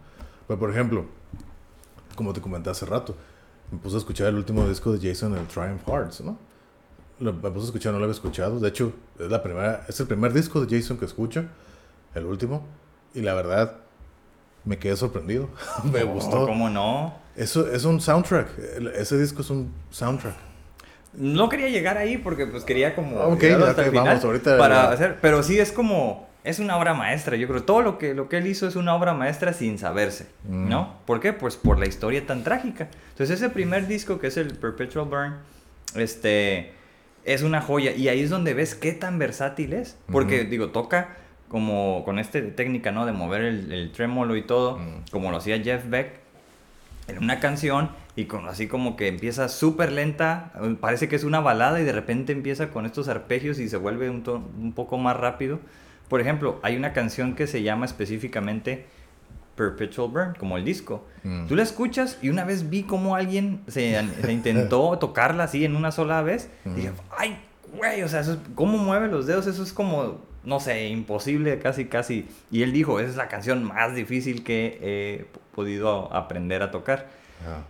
Pero 0.47 0.59
por 0.59 0.69
ejemplo, 0.69 1.05
como 2.15 2.33
te 2.33 2.41
comenté 2.41 2.69
hace 2.69 2.85
rato, 2.85 3.15
me 3.71 3.79
puse 3.79 3.95
a 3.95 3.99
escuchar 3.99 4.27
el 4.27 4.35
último 4.35 4.67
disco 4.67 4.91
de 4.91 5.09
Jason, 5.09 5.35
el 5.35 5.47
Triumph 5.47 5.81
Hearts, 5.87 6.21
¿no? 6.21 6.37
Lo, 7.19 7.33
me 7.33 7.49
puse 7.49 7.61
a 7.61 7.65
escuchar, 7.65 7.93
no 7.93 7.99
lo 7.99 8.05
había 8.05 8.13
escuchado. 8.13 8.59
De 8.59 8.69
hecho, 8.69 8.93
es, 9.19 9.29
la 9.29 9.41
primera, 9.41 9.83
es 9.87 9.99
el 9.99 10.05
primer 10.07 10.31
disco 10.33 10.63
de 10.63 10.77
Jason 10.79 10.97
que 10.97 11.05
escucho, 11.05 11.45
el 12.13 12.25
último. 12.25 12.65
Y 13.15 13.21
la 13.21 13.33
verdad, 13.33 13.77
me 14.67 14.77
quedé 14.77 14.95
sorprendido. 14.95 15.49
me 15.83 16.01
No, 16.01 16.07
gustó. 16.13 16.45
¿Cómo 16.45 16.69
no? 16.69 17.15
Eso 17.35 17.71
es 17.71 17.85
un 17.85 18.01
soundtrack. 18.01 18.47
Ese 18.95 19.17
disco 19.17 19.41
es 19.41 19.49
un 19.49 19.71
soundtrack. 19.91 20.35
No 21.13 21.49
quería 21.49 21.69
llegar 21.69 21.97
ahí 21.97 22.17
porque 22.17 22.45
pues 22.45 22.63
quería 22.63 22.93
como 22.95 23.17
Ok, 23.21 23.41
llegar 23.41 23.59
ya 23.61 23.67
hasta 23.69 23.83
el 23.85 23.89
final 23.91 24.05
vamos, 24.05 24.23
ahorita 24.25 24.57
para 24.57 24.75
ya. 24.83 24.91
hacer, 24.91 25.17
pero 25.21 25.41
sí 25.41 25.59
es 25.59 25.71
como 25.71 26.27
es 26.43 26.59
una 26.59 26.77
obra 26.77 26.93
maestra, 26.93 27.35
yo 27.35 27.47
creo. 27.47 27.63
Todo 27.63 27.81
lo 27.81 27.97
que 27.97 28.13
lo 28.13 28.29
que 28.29 28.37
él 28.37 28.47
hizo 28.47 28.67
es 28.67 28.75
una 28.75 28.93
obra 28.95 29.13
maestra 29.13 29.53
sin 29.53 29.77
saberse, 29.79 30.27
Mm. 30.47 30.69
¿no? 30.69 30.95
¿Por 31.05 31.19
qué? 31.19 31.33
Pues 31.33 31.55
por 31.57 31.77
la 31.79 31.87
historia 31.87 32.25
tan 32.25 32.43
trágica. 32.43 32.89
Entonces 33.11 33.39
ese 33.41 33.49
primer 33.49 33.87
disco 33.87 34.19
que 34.19 34.27
es 34.27 34.37
el 34.37 34.53
Perpetual 34.53 35.07
Burn, 35.07 35.35
este 35.95 36.73
es 37.25 37.41
una 37.41 37.61
joya 37.61 37.91
y 37.91 38.07
ahí 38.09 38.21
es 38.21 38.29
donde 38.29 38.53
ves 38.53 38.75
qué 38.75 38.93
tan 38.93 39.19
versátil 39.19 39.73
es, 39.73 39.97
porque 40.11 40.43
digo, 40.45 40.69
toca 40.69 41.17
como 41.47 42.03
con 42.05 42.19
esta 42.19 42.39
técnica, 42.55 42.91
¿no? 42.91 43.05
De 43.05 43.11
mover 43.13 43.41
el, 43.41 43.71
el 43.71 43.91
trémolo 43.91 44.35
y 44.35 44.41
todo, 44.41 44.77
Mm. 44.77 45.09
como 45.11 45.31
lo 45.31 45.37
hacía 45.37 45.59
Jeff 45.61 45.89
Beck 45.89 46.11
en 47.07 47.19
una 47.23 47.39
canción 47.39 47.89
y 48.17 48.25
con 48.25 48.47
así 48.49 48.67
como 48.67 48.97
que 48.97 49.07
empieza 49.07 49.47
súper 49.47 49.91
lenta, 49.91 50.51
parece 50.81 51.07
que 51.07 51.15
es 51.15 51.23
una 51.23 51.39
balada 51.39 51.79
y 51.79 51.83
de 51.85 51.93
repente 51.93 52.33
empieza 52.33 52.69
con 52.69 52.85
estos 52.85 53.07
arpegios 53.07 53.59
y 53.59 53.69
se 53.69 53.77
vuelve 53.77 54.09
un, 54.09 54.23
un 54.59 54.73
poco 54.73 54.97
más 54.97 55.15
rápido. 55.15 55.59
Por 56.09 56.19
ejemplo, 56.19 56.59
hay 56.63 56.75
una 56.75 56.91
canción 56.93 57.33
que 57.35 57.47
se 57.47 57.61
llama 57.63 57.85
específicamente 57.85 58.85
Perpetual 59.55 60.09
Burn, 60.09 60.33
como 60.37 60.57
el 60.57 60.65
disco. 60.65 61.05
Mm. 61.23 61.47
Tú 61.47 61.55
la 61.55 61.63
escuchas 61.63 62.17
y 62.21 62.29
una 62.29 62.43
vez 62.43 62.69
vi 62.69 62.83
cómo 62.83 63.15
alguien 63.15 63.61
se, 63.67 63.99
se 64.21 64.31
intentó 64.31 64.97
tocarla 64.99 65.45
así 65.45 65.65
en 65.65 65.75
una 65.75 65.91
sola 65.91 66.21
vez. 66.21 66.49
Y 66.65 66.69
dije, 66.71 66.91
ay, 67.17 67.37
güey, 67.75 68.03
o 68.03 68.07
sea, 68.07 68.19
eso 68.19 68.33
es- 68.33 68.39
¿cómo 68.55 68.77
mueve 68.77 69.07
los 69.07 69.25
dedos? 69.27 69.47
Eso 69.47 69.63
es 69.63 69.73
como, 69.73 70.21
no 70.43 70.59
sé, 70.59 70.87
imposible, 70.89 71.59
casi, 71.59 71.85
casi. 71.85 72.27
Y 72.51 72.63
él 72.63 72.71
dijo, 72.73 72.99
esa 72.99 73.09
es 73.09 73.15
la 73.15 73.27
canción 73.27 73.63
más 73.63 73.95
difícil 73.95 74.43
que 74.43 74.77
he 74.81 75.25
podido 75.55 76.13
aprender 76.13 76.61
a 76.63 76.71
tocar. 76.71 77.07
Ah, 77.45 77.61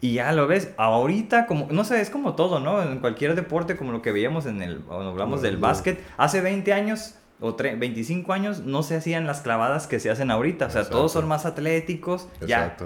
Y 0.00 0.14
ya 0.14 0.32
lo 0.32 0.46
ves, 0.46 0.72
ahorita 0.76 1.46
como, 1.46 1.66
no 1.70 1.82
sé, 1.84 2.00
es 2.00 2.08
como 2.10 2.34
todo, 2.34 2.60
¿no? 2.60 2.82
En 2.82 2.98
cualquier 3.00 3.34
deporte, 3.34 3.76
como 3.76 3.92
lo 3.92 4.00
que 4.00 4.12
veíamos 4.12 4.46
en 4.46 4.62
el, 4.62 4.78
cuando 4.80 5.10
hablamos 5.10 5.42
del 5.42 5.56
básquet, 5.56 5.98
hace 6.16 6.40
20 6.40 6.72
años 6.72 7.16
o 7.40 7.56
tre- 7.56 7.78
25 7.78 8.32
años 8.32 8.60
no 8.60 8.82
se 8.82 8.96
hacían 8.96 9.26
las 9.26 9.40
clavadas 9.42 9.86
que 9.86 9.98
se 10.00 10.10
hacen 10.10 10.30
ahorita, 10.30 10.66
o 10.66 10.70
sea, 10.70 10.88
todos 10.88 11.12
son 11.12 11.26
más 11.28 11.46
atléticos, 11.46 12.28
ya 12.46 12.76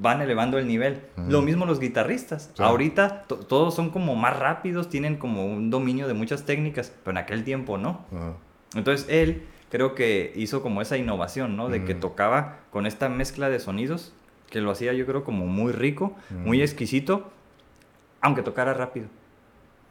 van 0.00 0.22
elevando 0.22 0.58
el 0.58 0.66
nivel. 0.66 1.02
Lo 1.28 1.42
mismo 1.42 1.66
los 1.66 1.78
guitarristas, 1.78 2.50
Sí. 2.56 2.62
ahorita 2.62 3.24
to- 3.24 3.36
todos 3.38 3.74
son 3.74 3.90
como 3.90 4.16
más 4.16 4.38
rápidos, 4.38 4.88
tienen 4.88 5.16
como 5.18 5.44
un 5.46 5.68
dominio 5.70 6.08
de 6.08 6.14
muchas 6.14 6.44
técnicas, 6.44 6.90
pero 7.04 7.10
en 7.12 7.18
aquel 7.18 7.44
tiempo 7.44 7.76
no. 7.76 8.00
Entonces 8.74 9.06
él 9.08 9.42
creo 9.70 9.94
que 9.94 10.32
hizo 10.36 10.62
como 10.62 10.82
esa 10.82 10.96
innovación, 10.96 11.56
¿no? 11.56 11.68
De 11.68 11.84
que 11.84 11.94
Mm. 11.94 12.00
tocaba 12.00 12.58
con 12.70 12.86
esta 12.86 13.08
mezcla 13.08 13.48
de 13.50 13.58
sonidos 13.60 14.12
que 14.50 14.60
lo 14.60 14.70
hacía 14.70 14.92
yo 14.92 15.06
creo 15.06 15.24
como 15.24 15.46
muy 15.46 15.72
rico, 15.72 16.14
muy 16.30 16.58
Mm. 16.58 16.62
exquisito, 16.62 17.30
aunque 18.20 18.42
tocara 18.42 18.74
rápido. 18.74 19.06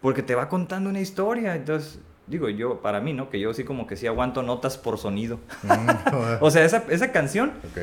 Porque 0.01 0.21
te 0.23 0.35
va 0.35 0.49
contando 0.49 0.89
una 0.89 0.99
historia, 1.01 1.55
entonces 1.55 1.99
digo 2.27 2.47
yo, 2.49 2.81
para 2.81 3.01
mí, 3.01 3.13
¿no? 3.13 3.29
Que 3.29 3.39
yo 3.39 3.53
sí 3.53 3.63
como 3.63 3.87
que 3.87 3.95
sí 3.97 4.07
aguanto 4.07 4.41
notas 4.43 4.77
por 4.77 4.97
sonido. 4.97 5.39
Mm, 5.63 5.67
O 6.41 6.49
sea, 6.51 6.63
esa, 6.63 6.83
esa 6.89 7.11
canción 7.11 7.49
ok. 7.71 7.77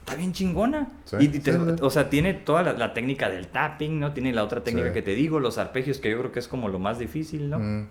está 0.00 0.14
bien 0.16 0.32
chingona. 0.32 0.88
Sí, 1.06 1.16
y 1.18 1.28
te- 1.28 1.52
sí, 1.52 1.58
sí. 1.58 1.74
O 1.80 1.90
sea, 1.90 2.08
tiene 2.10 2.34
toda 2.34 2.62
la, 2.62 2.72
la 2.74 2.92
técnica 2.94 3.28
del 3.30 3.48
tapping, 3.48 3.98
¿no? 4.00 4.12
Tiene 4.12 4.32
la 4.32 4.44
otra 4.44 4.62
técnica 4.62 4.92
que 4.92 5.02
te 5.02 5.14
digo, 5.14 5.40
los 5.40 5.56
arpegios, 5.58 5.98
que 5.98 6.10
yo 6.10 6.18
creo 6.18 6.30
que 6.32 6.38
es 6.40 6.48
como 6.48 6.68
lo 6.68 6.78
más 6.78 6.98
difícil, 6.98 7.48
¿no? 7.50 7.58
Mm, 7.58 7.86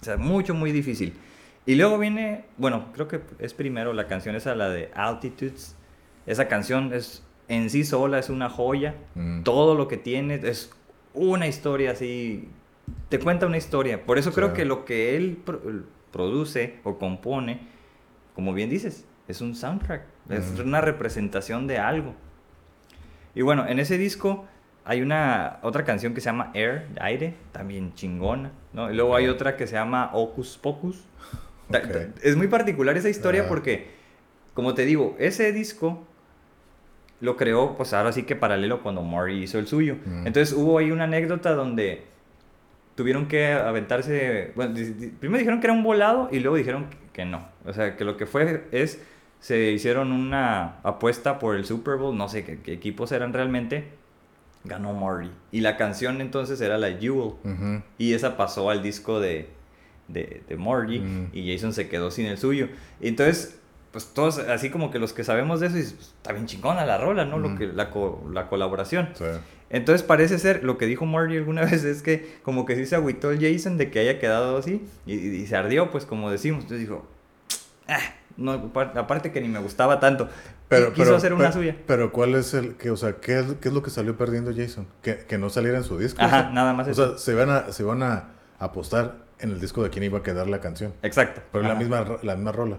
O 0.00 0.04
sea, 0.04 0.16
mucho, 0.16 0.54
muy 0.54 0.72
difícil. 0.72 1.14
Y 1.66 1.74
luego 1.74 1.98
viene, 1.98 2.44
bueno, 2.58 2.86
creo 2.94 3.08
que 3.08 3.20
es 3.40 3.52
primero 3.52 3.92
la 3.92 4.06
canción 4.06 4.36
esa, 4.36 4.54
la 4.54 4.68
de 4.68 4.90
Altitudes. 4.94 5.76
Esa 6.26 6.46
canción 6.48 6.92
es 6.92 7.24
en 7.48 7.70
sí 7.70 7.84
sola, 7.84 8.18
es 8.18 8.30
una 8.30 8.48
joya. 8.48 8.94
Mm. 9.14 9.42
Todo 9.42 9.74
lo 9.74 9.88
que 9.88 9.96
tiene 9.96 10.36
es 10.36 10.70
una 11.12 11.46
historia 11.48 11.90
así. 11.90 12.48
Te 13.08 13.18
cuenta 13.18 13.46
una 13.46 13.56
historia. 13.56 14.04
Por 14.04 14.16
eso 14.18 14.32
creo 14.32 14.52
que 14.54 14.64
lo 14.64 14.84
que 14.84 15.16
él 15.16 15.38
pro- 15.44 15.60
produce 16.12 16.78
o 16.84 16.98
compone, 16.98 17.60
como 18.34 18.54
bien 18.54 18.70
dices, 18.70 19.04
es 19.26 19.40
un 19.40 19.56
soundtrack. 19.56 20.02
Es 20.30 20.58
una 20.60 20.80
representación 20.80 21.66
de 21.66 21.78
algo. 21.78 22.14
Y 23.34 23.42
bueno, 23.42 23.66
en 23.66 23.78
ese 23.80 23.98
disco 23.98 24.46
hay 24.84 25.02
una 25.02 25.58
otra 25.62 25.84
canción 25.84 26.14
que 26.14 26.20
se 26.20 26.26
llama 26.26 26.52
Air, 26.54 26.88
de 26.88 27.00
aire, 27.02 27.34
también 27.50 27.92
chingona, 27.94 28.52
¿no? 28.72 28.90
Y 28.90 28.94
luego 28.94 29.16
hay 29.16 29.26
otra 29.26 29.56
que 29.56 29.66
se 29.66 29.74
llama 29.74 30.10
Ocus 30.12 30.58
Pocus. 30.58 31.04
Es 32.22 32.36
muy 32.36 32.48
particular 32.48 32.96
esa 32.96 33.08
historia 33.08 33.42
Ah. 33.44 33.48
porque, 33.48 33.88
como 34.54 34.74
te 34.74 34.84
digo, 34.84 35.16
ese 35.18 35.52
disco 35.52 36.04
lo 37.20 37.36
creó, 37.36 37.76
pues 37.76 37.92
ahora 37.94 38.12
sí 38.12 38.24
que 38.24 38.36
paralelo 38.36 38.82
cuando 38.82 39.02
Maury 39.02 39.42
hizo 39.42 39.58
el 39.58 39.66
suyo. 39.66 39.96
Mm. 40.04 40.26
Entonces 40.26 40.52
hubo 40.54 40.78
ahí 40.78 40.90
una 40.90 41.04
anécdota 41.04 41.54
donde 41.54 42.02
tuvieron 42.94 43.26
que 43.26 43.52
aventarse, 43.52 44.52
bueno, 44.54 44.74
primero 45.18 45.38
dijeron 45.38 45.60
que 45.60 45.66
era 45.66 45.74
un 45.74 45.82
volado 45.82 46.28
y 46.30 46.40
luego 46.40 46.56
dijeron 46.56 46.86
que- 47.12 47.24
no. 47.24 47.46
O 47.64 47.72
sea, 47.72 47.96
que 47.96 48.04
lo 48.04 48.16
que 48.18 48.26
fue 48.26 48.64
es, 48.72 49.02
se 49.40 49.70
hicieron 49.72 50.12
una 50.12 50.76
apuesta 50.82 51.38
por 51.38 51.56
el 51.56 51.64
Super 51.64 51.96
Bowl, 51.96 52.16
no 52.16 52.28
sé 52.28 52.44
qué, 52.44 52.58
qué 52.60 52.72
equipos 52.74 53.10
eran 53.12 53.32
realmente, 53.32 53.84
ganó 54.64 54.92
Marty. 54.92 55.30
Y 55.52 55.60
la 55.60 55.76
canción 55.78 56.20
entonces 56.20 56.60
era 56.60 56.76
la 56.76 56.92
Jewel. 56.92 57.32
Y 57.96 58.12
esa 58.12 58.36
pasó 58.36 58.68
al 58.68 58.82
disco 58.82 59.20
de, 59.20 59.48
de, 60.08 60.42
de 60.48 60.56
Marty 60.56 61.00
Mm. 61.00 61.30
y 61.32 61.52
Jason 61.54 61.72
se 61.72 61.88
quedó 61.88 62.10
sin 62.10 62.26
el 62.26 62.38
suyo. 62.38 62.68
Y 63.00 63.08
entonces, 63.08 63.58
pues 63.92 64.06
todos, 64.12 64.38
así 64.38 64.70
como 64.70 64.90
que 64.90 64.98
los 64.98 65.12
que 65.12 65.24
sabemos 65.24 65.60
de 65.60 65.66
eso, 65.68 65.74
"Pues, 65.76 66.08
está 66.16 66.32
bien 66.32 66.46
chingona 66.46 66.84
la 66.84 66.98
rola, 66.98 67.24
¿no? 67.24 67.38
Lo 67.38 67.48
Mm. 67.50 67.58
que, 67.58 67.66
la, 67.68 67.90
co- 67.90 68.28
la 68.32 68.48
colaboración. 68.48 69.08
Sí. 69.14 69.24
Entonces 69.70 70.02
parece 70.04 70.38
ser, 70.38 70.62
lo 70.62 70.78
que 70.78 70.86
dijo 70.86 71.06
Marty 71.06 71.36
alguna 71.36 71.62
vez 71.82 71.84
es 71.84 72.02
que 72.02 72.36
como 72.42 72.66
que 72.66 72.76
sí 72.76 72.86
se 72.86 72.94
agüitó 72.94 73.30
el 73.30 73.40
Jason 73.40 73.78
de 73.78 73.90
que 73.90 73.98
haya 74.00 74.18
quedado 74.20 74.58
así 74.58 74.84
y, 75.06 75.14
y 75.14 75.46
se 75.46 75.56
ardió, 75.56 75.90
pues 75.90 76.04
como 76.06 76.30
decimos. 76.30 76.62
Entonces 76.64 76.86
dijo, 76.86 77.06
"Ah, 77.88 77.98
no, 78.36 78.52
apar- 78.72 78.96
aparte 78.96 79.32
que 79.32 79.40
ni 79.40 79.48
me 79.48 79.58
gustaba 79.60 79.98
tanto. 79.98 80.28
Pero, 80.68 80.92
quiso 80.92 81.04
pero- 81.04 81.16
hacer 81.16 81.32
una 81.32 81.44
pero- 81.44 81.52
suya. 81.54 81.76
Pero 81.86 82.12
¿cuál 82.12 82.34
es 82.34 82.52
el 82.54 82.74
que, 82.74 82.90
o 82.90 82.96
sea, 82.96 83.14
qué 83.16 83.38
es, 83.38 83.46
qué 83.60 83.68
es 83.68 83.74
lo 83.74 83.82
que 83.82 83.90
salió 83.90 84.16
perdiendo 84.16 84.52
Jason? 84.54 84.86
Que, 85.02 85.18
que 85.18 85.38
no 85.38 85.48
saliera 85.48 85.78
en 85.78 85.84
su 85.84 85.96
disco. 85.98 86.20
Ajá, 86.22 86.38
o 86.38 86.42
sea, 86.42 86.50
nada 86.50 86.72
más 86.74 86.88
O 86.88 86.90
eso. 86.90 87.08
sea, 87.10 87.18
se 87.18 87.34
van 87.34 87.50
a, 87.50 87.72
se 87.72 87.82
van 87.84 88.02
a 88.02 88.30
apostar 88.58 89.25
en 89.40 89.50
el 89.50 89.60
disco 89.60 89.82
de 89.82 89.90
quién 89.90 90.04
iba 90.04 90.18
a 90.18 90.22
quedar 90.22 90.46
la 90.48 90.60
canción. 90.60 90.94
Exacto. 91.02 91.42
Pero 91.52 91.62
la 91.64 91.70
Ajá. 91.70 91.78
misma, 91.78 92.04
la 92.22 92.34
misma 92.36 92.52
rola. 92.52 92.78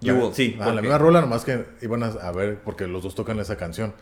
You 0.00 0.14
La- 0.14 0.20
will, 0.24 0.34
sí, 0.34 0.56
ah, 0.60 0.70
la 0.72 0.80
misma 0.80 0.98
rola, 0.98 1.20
nomás 1.20 1.44
que 1.44 1.64
iban 1.82 2.02
a, 2.04 2.30
ver, 2.32 2.58
porque 2.64 2.86
los 2.86 3.02
dos 3.02 3.14
tocan 3.14 3.38
esa 3.40 3.56
canción. 3.56 3.92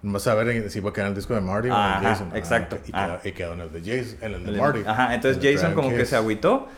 Nomás 0.00 0.26
a 0.26 0.34
ver 0.34 0.48
en- 0.48 0.70
si 0.70 0.78
iba 0.78 0.90
a 0.90 0.92
quedar 0.92 1.06
en 1.08 1.12
el 1.12 1.16
disco 1.16 1.34
de 1.34 1.40
Marty 1.42 1.68
o 1.68 1.72
en 1.72 1.76
Ajá, 1.78 2.00
Jason. 2.02 2.30
Ah, 2.32 2.38
exacto. 2.38 2.76
ok. 2.76 2.88
y, 2.88 2.90
Ah. 2.94 3.18
quedó, 3.22 3.28
y 3.28 3.32
quedó 3.32 3.52
en 3.52 3.60
el 3.60 3.72
de 3.72 3.80
Jason, 3.80 4.18
en 4.22 4.32
el 4.34 4.44
de 4.46 4.52
Marty. 4.60 4.80
Ajá, 4.86 5.14
entonces 5.14 5.40
de 5.42 5.52
Jason 5.54 5.74
como 5.74 5.90
que 5.90 6.04
se 6.06 6.16
agüitó 6.16 6.68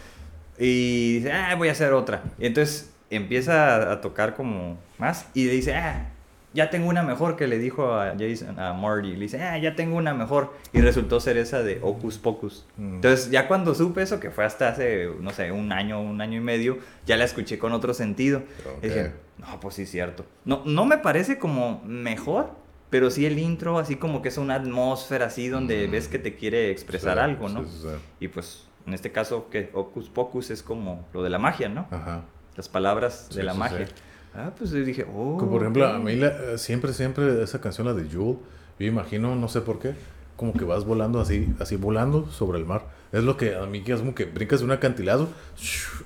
y 0.58 1.16
dice, 1.18 1.32
ah, 1.32 1.54
voy 1.56 1.68
a 1.68 1.72
hacer 1.72 1.92
otra. 1.92 2.22
Y 2.38 2.46
entonces 2.46 2.90
empieza 3.10 3.76
a, 3.76 3.92
a 3.92 4.00
tocar 4.00 4.34
como 4.34 4.78
más 4.98 5.26
y 5.34 5.44
dice, 5.46 5.74
ah, 5.76 6.10
ya 6.54 6.70
tengo 6.70 6.88
una 6.88 7.02
mejor 7.02 7.36
que 7.36 7.46
le 7.48 7.58
dijo 7.58 7.92
a 7.92 8.14
Jason, 8.18 8.58
a 8.58 8.72
Marty. 8.72 9.12
Le 9.12 9.18
dice, 9.18 9.42
ah, 9.42 9.58
ya 9.58 9.74
tengo 9.74 9.96
una 9.96 10.14
mejor. 10.14 10.54
Y 10.72 10.80
resultó 10.80 11.18
ser 11.20 11.36
esa 11.36 11.62
de 11.62 11.80
Ocus 11.82 12.16
Pocus. 12.18 12.64
Mm. 12.76 12.94
Entonces 12.96 13.30
ya 13.30 13.48
cuando 13.48 13.74
supe 13.74 14.02
eso, 14.02 14.20
que 14.20 14.30
fue 14.30 14.44
hasta 14.44 14.68
hace, 14.68 15.10
no 15.20 15.30
sé, 15.30 15.50
un 15.52 15.72
año, 15.72 16.00
un 16.00 16.20
año 16.20 16.38
y 16.38 16.42
medio, 16.42 16.78
ya 17.06 17.16
la 17.16 17.24
escuché 17.24 17.58
con 17.58 17.72
otro 17.72 17.92
sentido. 17.92 18.42
Y 18.82 18.86
dije, 18.86 19.12
no, 19.38 19.58
pues 19.60 19.74
sí, 19.74 19.84
cierto. 19.84 20.24
No, 20.44 20.62
no 20.64 20.84
me 20.86 20.96
parece 20.98 21.38
como 21.38 21.82
mejor, 21.84 22.52
pero 22.88 23.10
sí 23.10 23.26
el 23.26 23.38
intro, 23.40 23.78
así 23.80 23.96
como 23.96 24.22
que 24.22 24.28
es 24.28 24.38
una 24.38 24.54
atmósfera 24.54 25.26
así 25.26 25.48
donde 25.48 25.88
Mm. 25.88 25.90
ves 25.90 26.06
que 26.08 26.20
te 26.20 26.36
quiere 26.36 26.70
expresar 26.70 27.14
Sí, 27.18 27.20
algo, 27.24 27.48
¿no? 27.48 27.64
sí, 27.64 27.70
sí, 27.72 27.78
sí. 27.82 27.88
Y 28.20 28.28
pues 28.28 28.68
en 28.86 28.94
este 28.94 29.10
caso, 29.10 29.48
que 29.50 29.70
Ocus 29.72 30.08
Pocus 30.08 30.50
es 30.50 30.62
como 30.62 31.04
lo 31.12 31.22
de 31.24 31.30
la 31.30 31.38
magia, 31.40 31.68
¿no? 31.68 31.88
Ajá. 31.90 32.22
Las 32.54 32.68
palabras 32.68 33.30
de 33.34 33.42
la 33.42 33.54
sí, 33.54 33.58
magia. 33.58 33.88
Ah, 34.34 34.52
pues 34.56 34.70
yo 34.70 34.84
dije, 34.84 35.04
oh. 35.14 35.36
Como 35.38 35.52
por 35.52 35.62
ejemplo, 35.62 35.86
a 35.86 35.96
ok. 35.98 36.04
mí 36.04 36.16
la- 36.16 36.28
eh, 36.54 36.58
siempre, 36.58 36.92
siempre 36.92 37.42
esa 37.42 37.60
canción, 37.60 37.86
la 37.86 37.94
de 37.94 38.08
Jewel, 38.08 38.36
yo 38.78 38.86
imagino, 38.86 39.34
no 39.36 39.48
sé 39.48 39.60
por 39.60 39.78
qué, 39.78 39.94
como 40.36 40.52
que 40.52 40.64
vas 40.64 40.84
volando 40.84 41.20
así, 41.20 41.54
así 41.60 41.76
volando 41.76 42.28
sobre 42.30 42.58
el 42.58 42.64
mar. 42.66 42.86
Es 43.12 43.22
lo 43.22 43.36
que 43.36 43.54
a 43.54 43.64
mí 43.66 43.82
que 43.82 43.92
es 43.92 44.00
como 44.00 44.14
que 44.14 44.24
brincas 44.24 44.58
de 44.58 44.64
un 44.66 44.72
acantilado 44.72 45.28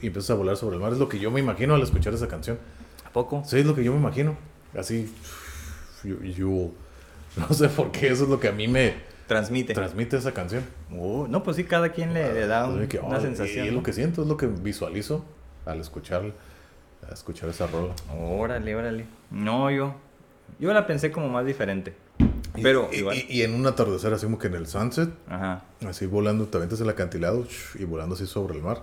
y 0.03 0.09
empiezas 0.09 0.31
a 0.31 0.35
volar 0.35 0.57
sobre 0.59 0.77
el 0.77 0.83
mar. 0.83 0.93
Es 0.93 0.99
lo 0.99 1.09
que 1.09 1.19
yo 1.19 1.31
me 1.31 1.41
imagino 1.41 1.75
al 1.75 1.81
escuchar 1.83 2.13
esa 2.13 2.29
canción. 2.29 2.59
¿A 3.07 3.11
poco? 3.11 3.43
Sí, 3.47 3.59
es 3.61 3.65
lo 3.67 3.75
que 3.75 3.83
yo 3.83 3.93
me 3.93 3.99
imagino. 3.99 4.37
Así, 4.77 5.11
Jewel. 6.03 6.71
No 7.37 7.55
sé 7.55 7.69
por 7.69 7.93
qué, 7.93 8.09
eso 8.09 8.25
es 8.25 8.31
lo 8.31 8.41
que 8.41 8.49
a 8.49 8.53
mí 8.53 8.67
me 8.69 8.95
Transmite. 9.29 9.73
transmite 9.75 10.17
esa 10.17 10.33
canción. 10.33 10.65
Oh, 10.99 11.27
no, 11.29 11.43
pues 11.45 11.57
sí, 11.57 11.65
cada 11.65 11.91
quien 11.93 12.13
le, 12.15 12.33
le 12.35 12.47
da 12.47 12.65
un- 12.65 12.81
Entonces, 12.81 12.89
que, 12.89 12.99
una 13.07 13.19
oh, 13.19 13.21
sensación. 13.21 13.65
Y 13.67 13.69
es 13.69 13.75
lo 13.75 13.83
que 13.83 13.93
siento, 13.93 14.23
es 14.23 14.29
lo 14.29 14.37
que 14.37 14.47
visualizo 14.47 15.25
al 15.67 15.79
escuchar, 15.81 16.23
al 17.07 17.13
escuchar 17.13 17.49
esa 17.51 17.67
rola. 17.67 17.95
Órale, 18.19 18.75
órale. 18.77 19.07
No, 19.31 19.71
yo. 19.71 19.95
Yo 20.59 20.73
la 20.73 20.87
pensé 20.87 21.11
como 21.13 21.29
más 21.29 21.45
diferente. 21.47 21.95
Pero 22.63 22.89
y, 22.93 22.97
igual. 22.99 23.17
y- 23.17 23.27
y 23.29 23.43
en 23.43 23.55
un 23.55 23.67
atardecer 23.67 24.13
así 24.13 24.27
como 24.27 24.39
que 24.39 24.49
en 24.49 24.55
el 24.55 24.67
sunset, 24.67 25.11
Ajá. 25.29 25.63
Así 25.87 26.07
volando, 26.07 26.47
te 26.47 26.57
aventas 26.57 26.81
el 26.81 26.89
acantilado 26.89 27.47
y 27.79 27.85
volando 27.85 28.15
así 28.15 28.27
sobre 28.27 28.55
el 28.57 28.63
mar. 28.63 28.83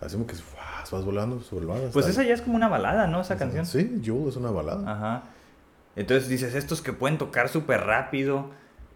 Así 0.00 0.14
como 0.14 0.26
que 0.26 0.34
¡fua! 0.34 0.62
vas 0.90 1.04
volando 1.04 1.40
sobre 1.40 1.62
el 1.62 1.68
mar. 1.68 1.78
Pues 1.92 2.06
esa 2.06 2.22
ya 2.22 2.34
es 2.34 2.42
como 2.42 2.56
una 2.56 2.68
balada, 2.68 3.06
¿no? 3.06 3.20
Esa 3.20 3.36
canción. 3.36 3.66
Sí, 3.66 3.98
yo 4.02 4.28
es 4.28 4.36
una 4.36 4.50
balada. 4.50 4.90
Ajá. 4.90 5.22
Entonces 5.96 6.28
dices, 6.28 6.54
estos 6.54 6.80
que 6.82 6.92
pueden 6.92 7.18
tocar 7.18 7.48
súper 7.48 7.80
rápido. 7.82 8.50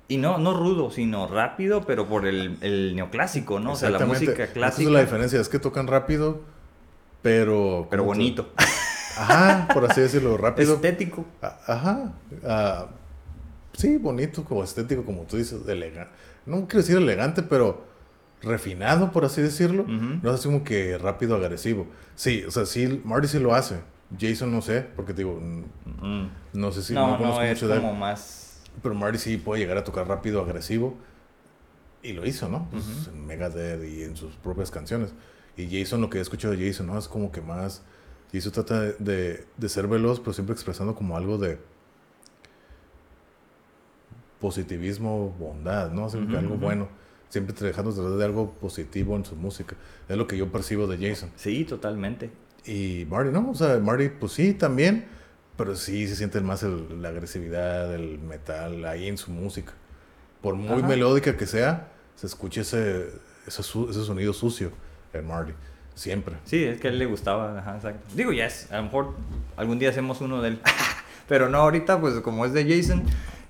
Y 0.09 0.17
no, 0.17 0.39
no 0.39 0.55
rudo, 0.55 0.91
sino 0.91 1.29
rápido, 1.29 1.83
pero 1.87 2.09
por 2.09 2.27
el, 2.27 2.59
el 2.63 2.97
neoclásico, 2.97 3.61
¿no? 3.61 3.73
O 3.73 3.77
sea, 3.77 3.91
la 3.91 4.05
música 4.05 4.43
Esa 4.43 4.53
clásica. 4.53 4.89
es 4.89 4.93
la 4.93 5.01
diferencia, 5.03 5.41
es 5.41 5.49
que 5.49 5.61
tocan 5.61 5.87
rápido, 5.87 6.41
pero... 7.23 7.87
Pero 7.91 8.03
¿cómo 8.05 8.13
te- 8.13 8.19
bonito. 8.19 8.51
Ajá, 9.17 9.69
por 9.75 9.85
así 9.91 10.01
decirlo, 10.01 10.37
rápido. 10.37 10.75
Estético. 10.77 11.25
Ajá. 11.43 12.13
sí, 13.75 13.97
bonito, 13.99 14.45
como 14.45 14.65
estético, 14.65 15.05
como 15.05 15.23
tú 15.23 15.37
dices, 15.37 15.61
elegante. 15.69 16.11
No 16.47 16.67
quiero 16.67 16.79
decir 16.83 16.97
elegante, 16.97 17.43
pero 17.43 17.85
refinado, 18.43 19.13
por 19.13 19.25
así 19.25 19.43
decirlo. 19.43 19.85
No 19.87 20.31
es 20.31 20.41
así 20.41 20.49
como 20.49 20.65
que 20.65 20.97
rápido, 20.99 21.37
agresivo. 21.37 21.87
Sí, 22.15 22.45
o 22.47 22.51
sea, 22.51 22.67
sí, 22.67 23.01
Marty 23.05 23.29
sí 23.29 23.39
lo 23.39 23.55
hace. 23.55 23.81
Jason 24.19 24.51
no 24.51 24.61
sé, 24.63 24.87
porque 24.97 25.13
te 25.13 25.19
digo, 25.23 25.39
mm, 25.41 26.27
no 26.55 26.73
sé 26.73 26.83
si 26.83 26.95
no, 26.95 27.07
no, 27.07 27.13
no, 27.13 27.19
conozco 27.19 27.43
es 27.43 27.51
mucho 27.57 27.69
de 27.69 27.75
él. 27.77 27.81
como 27.81 27.95
más. 27.95 28.63
Pero 28.83 28.95
Marty 28.95 29.19
sí 29.19 29.37
puede 29.37 29.61
llegar 29.61 29.77
a 29.77 29.85
tocar 29.85 30.09
rápido, 30.09 30.41
agresivo. 30.41 30.97
Y 32.03 32.13
lo 32.15 32.27
hizo, 32.27 32.49
¿no? 32.49 32.67
Pues, 32.71 33.09
en 33.13 33.27
Megadeth 33.27 33.85
y 33.85 34.03
en 34.05 34.17
sus 34.17 34.35
propias 34.37 34.71
canciones. 34.71 35.13
Y 35.61 35.81
Jason, 35.81 36.01
lo 36.01 36.11
que 36.11 36.19
he 36.19 36.21
escuchado 36.21 36.55
de 36.57 36.67
Jason, 36.67 36.87
¿no? 36.87 36.99
Es 36.99 37.09
como 37.09 37.31
que 37.31 37.41
más... 37.41 37.83
Jason 38.33 38.53
trata 38.53 38.81
de, 38.81 39.45
de, 39.57 39.69
ser 39.69 39.89
veloz, 39.89 40.21
pero 40.21 40.33
siempre 40.33 40.53
expresando 40.53 40.95
como 40.95 41.17
algo 41.17 41.37
de 41.37 41.59
positivismo, 44.41 45.31
bondad, 45.39 45.91
¿no? 45.91 46.07
Así 46.07 46.19
que 46.27 46.37
algo 46.37 46.57
bueno. 46.57 46.89
Siempre 47.29 47.55
dejando 47.59 47.93
de 48.17 48.25
algo 48.25 48.53
positivo 48.55 49.17
en 49.17 49.25
su 49.25 49.37
música. 49.37 49.77
Es 50.09 50.17
lo 50.17 50.27
que 50.27 50.37
yo 50.37 50.51
percibo 50.51 50.87
de 50.87 51.09
Jason. 51.09 51.31
Sí, 51.37 51.65
totalmente. 51.65 52.31
Y 52.65 53.07
Marty, 53.09 53.31
¿no? 53.31 53.51
O 53.51 53.55
sea, 53.55 53.79
Marty, 53.79 54.09
pues 54.09 54.33
sí, 54.33 54.55
también. 54.55 55.07
Pero 55.57 55.77
sí 55.77 56.09
se 56.09 56.17
siente 56.17 56.41
más 56.41 56.63
el- 56.63 57.03
la 57.03 57.11
agresividad, 57.11 57.95
el 57.95 58.19
metal 58.19 58.85
ahí 58.85 59.09
en 59.09 59.19
su 59.19 59.31
música. 59.31 59.75
Por 60.41 60.55
muy 60.55 60.79
Ajá. 60.81 60.89
melódica 60.89 61.37
que 61.37 61.47
sea, 61.47 61.93
se 62.15 62.27
escucha 62.27 62.63
ese, 62.63 63.09
ese, 63.47 63.61
ese 63.61 64.05
sonido 64.05 64.33
sucio 64.33 64.73
en 65.13 65.27
Marty. 65.27 65.53
Siempre. 65.95 66.37
Sí, 66.45 66.65
es 66.65 66.81
que 66.81 66.89
a 66.89 66.91
él 66.91 66.99
le 66.99 67.07
gustaba, 67.07 67.59
ajá, 67.59 67.77
exacto. 67.77 68.01
Digo, 68.15 68.33
ya 68.33 68.47
es, 68.47 68.71
a 68.73 68.79
lo 68.79 68.85
mejor 68.85 69.15
algún 69.57 69.79
día 69.79 69.91
hacemos 69.91 70.21
uno 70.21 70.41
de 70.41 70.51
él. 70.51 70.61
Pero 71.29 71.49
no 71.49 71.59
ahorita, 71.59 72.01
pues 72.01 72.15
como 72.21 72.45
es 72.45 72.53
de 72.53 72.65
Jason, 72.65 73.03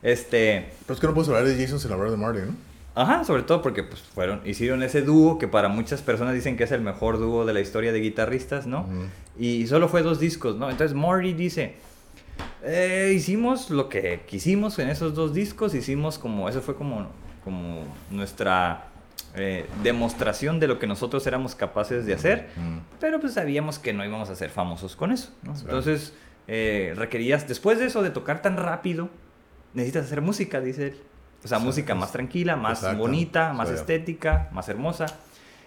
este... 0.02 0.70
Pero 0.86 0.94
es 0.94 1.00
que 1.00 1.06
no 1.06 1.14
puedes 1.14 1.28
hablar 1.28 1.44
de 1.44 1.56
Jason 1.62 1.78
sin 1.78 1.92
hablar 1.92 2.10
de 2.10 2.16
Marty, 2.16 2.40
¿no? 2.40 2.70
Ajá, 2.94 3.24
sobre 3.24 3.44
todo 3.44 3.62
porque 3.62 3.84
pues 3.84 4.00
fueron, 4.00 4.42
hicieron 4.44 4.82
ese 4.82 5.02
dúo 5.02 5.38
que 5.38 5.46
para 5.46 5.68
muchas 5.68 6.02
personas 6.02 6.34
dicen 6.34 6.56
que 6.56 6.64
es 6.64 6.72
el 6.72 6.80
mejor 6.80 7.18
dúo 7.18 7.46
de 7.46 7.54
la 7.54 7.60
historia 7.60 7.92
de 7.92 8.00
guitarristas, 8.00 8.66
¿no? 8.66 8.86
Y 9.38 9.68
solo 9.68 9.88
fue 9.88 10.02
dos 10.02 10.18
discos, 10.18 10.56
¿no? 10.56 10.68
Entonces 10.68 10.96
Marty 10.96 11.32
dice, 11.32 11.76
"Eh, 12.64 13.12
hicimos 13.14 13.70
lo 13.70 13.88
que 13.88 14.22
quisimos 14.26 14.78
en 14.80 14.90
esos 14.90 15.14
dos 15.14 15.32
discos, 15.32 15.72
hicimos 15.74 16.18
como, 16.18 16.48
eso 16.48 16.60
fue 16.60 16.74
como, 16.74 17.06
como 17.44 17.84
nuestra 18.10 18.89
eh, 19.36 19.66
demostración 19.82 20.58
de 20.60 20.66
lo 20.68 20.78
que 20.78 20.86
nosotros 20.86 21.26
éramos 21.26 21.54
capaces 21.54 22.04
de 22.06 22.14
hacer, 22.14 22.48
Mm. 22.56 22.78
pero 23.00 23.20
pues 23.20 23.34
sabíamos 23.34 23.78
que 23.78 23.92
no 23.92 24.04
íbamos 24.04 24.28
a 24.30 24.34
ser 24.36 24.50
famosos 24.50 24.96
con 24.96 25.12
eso. 25.12 25.30
Entonces 25.46 26.14
eh, 26.48 26.94
requerías, 26.96 27.46
después 27.46 27.78
de 27.78 27.86
eso, 27.86 28.02
de 28.02 28.10
tocar 28.10 28.42
tan 28.42 28.56
rápido, 28.56 29.08
necesitas 29.74 30.06
hacer 30.06 30.20
música, 30.20 30.60
dice 30.60 30.88
él. 30.88 30.96
O 31.44 31.48
sea, 31.48 31.58
Sí, 31.60 31.64
música 31.64 31.94
más 31.94 32.10
tranquila, 32.12 32.56
más 32.56 32.78
exacto, 32.80 32.98
bonita, 32.98 33.52
más 33.52 33.70
estética, 33.70 34.48
más 34.52 34.68
hermosa. 34.68 35.06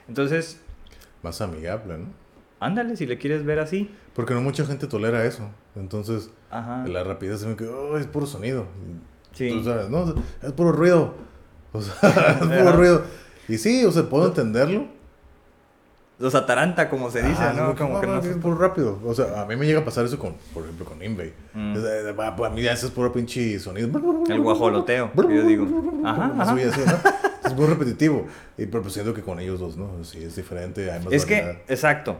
Entonces, 0.09 0.59
Más 1.21 1.39
amigable, 1.41 1.97
¿no? 1.99 2.07
ándale, 2.59 2.95
si 2.97 3.05
le 3.05 3.17
quieres 3.17 3.45
ver 3.45 3.59
así. 3.59 3.89
Porque 4.13 4.33
no 4.33 4.41
mucha 4.41 4.65
gente 4.65 4.87
tolera 4.87 5.23
eso. 5.25 5.49
Entonces, 5.75 6.29
Ajá. 6.51 6.85
la 6.87 7.03
rapidez 7.03 7.39
se 7.39 7.47
"Oh, 7.67 7.97
es 7.97 8.05
puro 8.07 8.25
sonido. 8.25 8.67
Sí. 9.31 9.49
Tú 9.49 9.63
sabes, 9.63 9.89
no, 9.89 10.13
es 10.41 10.51
puro 10.51 10.71
ruido. 10.73 11.15
O 11.71 11.81
sea, 11.81 11.93
es 12.41 12.45
puro 12.61 12.71
ruido. 12.73 13.03
Y 13.47 13.57
sí, 13.57 13.83
o 13.85 13.91
sea, 13.91 14.03
puedo 14.09 14.27
entenderlo. 14.27 14.85
Los 16.19 16.35
ataranta, 16.35 16.89
como 16.89 17.09
se 17.11 17.21
dice, 17.23 17.41
Ah, 17.41 17.53
¿no? 17.55 17.75
Como 17.75 17.99
que 17.99 18.07
no 18.07 18.19
es 18.19 18.27
puro 18.37 18.55
rápido. 18.55 18.99
O 19.03 19.13
sea, 19.13 19.41
a 19.41 19.45
mí 19.45 19.55
me 19.55 19.65
llega 19.65 19.79
a 19.81 19.85
pasar 19.85 20.05
eso 20.05 20.17
con, 20.19 20.35
por 20.53 20.63
ejemplo, 20.63 20.85
con 20.85 21.03
Invade. 21.03 21.33
Mm. 21.53 21.73
Pues, 21.73 22.49
a 22.51 22.53
mí 22.53 22.61
ya 22.61 22.71
es 22.73 22.85
puro 22.91 23.11
pinche 23.11 23.59
sonido. 23.59 23.89
El 24.29 24.39
guajoloteo, 24.39 25.11
que 25.11 25.35
yo 25.35 25.43
digo. 25.43 25.67
Ajá, 26.05 26.31
ajá. 26.39 26.53
Así, 26.53 26.61
así, 26.63 26.79
¿no? 26.85 27.47
Es 27.49 27.53
muy 27.55 27.65
repetitivo. 27.65 28.27
Y 28.57 28.67
pero 28.67 28.83
pues 28.83 28.93
siento 28.93 29.13
que 29.13 29.21
con 29.21 29.39
ellos 29.39 29.59
dos, 29.59 29.75
¿no? 29.75 30.03
Sí, 30.03 30.23
es 30.23 30.35
diferente. 30.35 30.89
Hay 30.91 31.03
más 31.03 31.11
Es 31.11 31.23
variedad. 31.25 31.57
que, 31.65 31.73
exacto. 31.73 32.17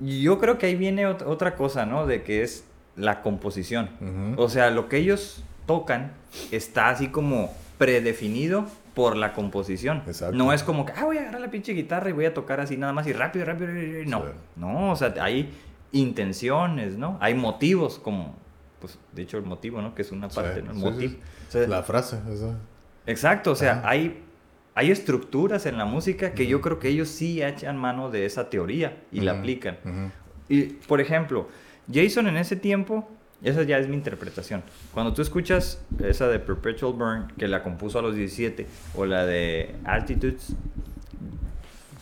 Yo 0.00 0.38
creo 0.40 0.58
que 0.58 0.66
ahí 0.66 0.74
viene 0.74 1.06
ot- 1.06 1.24
otra 1.26 1.54
cosa, 1.54 1.86
¿no? 1.86 2.06
De 2.06 2.22
que 2.22 2.42
es 2.42 2.64
la 2.96 3.22
composición. 3.22 3.90
O 4.36 4.48
sea, 4.48 4.70
lo 4.70 4.88
que 4.88 4.96
ellos 4.96 5.44
tocan 5.66 6.12
está 6.50 6.88
así 6.88 7.08
como 7.08 7.52
predefinido 7.78 8.66
por 8.94 9.16
la 9.16 9.32
composición. 9.32 10.02
Exacto. 10.06 10.36
No 10.36 10.52
es 10.52 10.62
como 10.62 10.84
que, 10.84 10.92
ah, 10.96 11.04
voy 11.04 11.16
a 11.18 11.22
agarrar 11.22 11.40
la 11.40 11.50
pinche 11.50 11.72
guitarra 11.72 12.10
y 12.10 12.12
voy 12.12 12.26
a 12.26 12.34
tocar 12.34 12.60
así 12.60 12.76
nada 12.76 12.92
más 12.92 13.06
y 13.06 13.12
rápido, 13.12 13.44
rápido, 13.46 13.68
rápido. 13.68 14.04
No, 14.06 14.18
Sí. 14.20 14.24
no, 14.56 14.90
o 14.92 14.96
sea, 14.96 15.14
hay 15.20 15.50
intenciones, 15.92 16.96
¿no? 16.98 17.16
Hay 17.20 17.34
motivos 17.34 17.98
como, 17.98 18.34
pues, 18.80 18.98
de 19.12 19.22
hecho 19.22 19.38
el 19.38 19.44
motivo, 19.44 19.80
¿no? 19.80 19.94
Que 19.94 20.02
es 20.02 20.12
una 20.12 20.28
Sí, 20.28 20.36
parte, 20.36 20.62
¿no? 20.62 20.72
El 20.72 20.76
sí, 20.76 20.82
motivo. 20.84 21.12
sí. 21.12 21.20
O 21.48 21.52
sea, 21.52 21.66
La 21.68 21.82
frase, 21.82 22.18
esa. 22.32 22.58
Exacto, 23.06 23.52
o 23.52 23.56
sea, 23.56 23.78
Ajá. 23.78 23.88
hay, 23.90 24.22
hay 24.74 24.90
estructuras 24.90 25.66
en 25.66 25.78
la 25.78 25.84
música 25.84 26.32
que 26.34 26.46
yo 26.46 26.60
creo 26.60 26.78
que 26.78 26.88
ellos 26.88 27.08
sí 27.08 27.42
echan 27.42 27.76
mano 27.76 28.10
de 28.10 28.26
esa 28.26 28.48
teoría 28.50 28.96
y 29.10 29.20
la 29.20 29.32
aplican. 29.38 29.78
Y, 30.48 30.62
por 30.86 31.00
ejemplo, 31.00 31.48
Jason 31.92 32.26
en 32.26 32.36
ese 32.36 32.56
tiempo, 32.56 33.08
esa 33.42 33.62
ya 33.64 33.78
es 33.78 33.88
mi 33.88 33.96
interpretación. 33.96 34.62
Cuando 34.94 35.12
tú 35.12 35.22
escuchas 35.22 35.80
esa 36.04 36.28
de 36.28 36.38
Perpetual 36.38 36.92
Burn, 36.92 37.32
que 37.38 37.48
la 37.48 37.62
compuso 37.62 37.98
a 37.98 38.02
los 38.02 38.14
17, 38.14 38.66
o 38.94 39.04
la 39.06 39.24
de 39.26 39.74
Altitudes, 39.84 40.54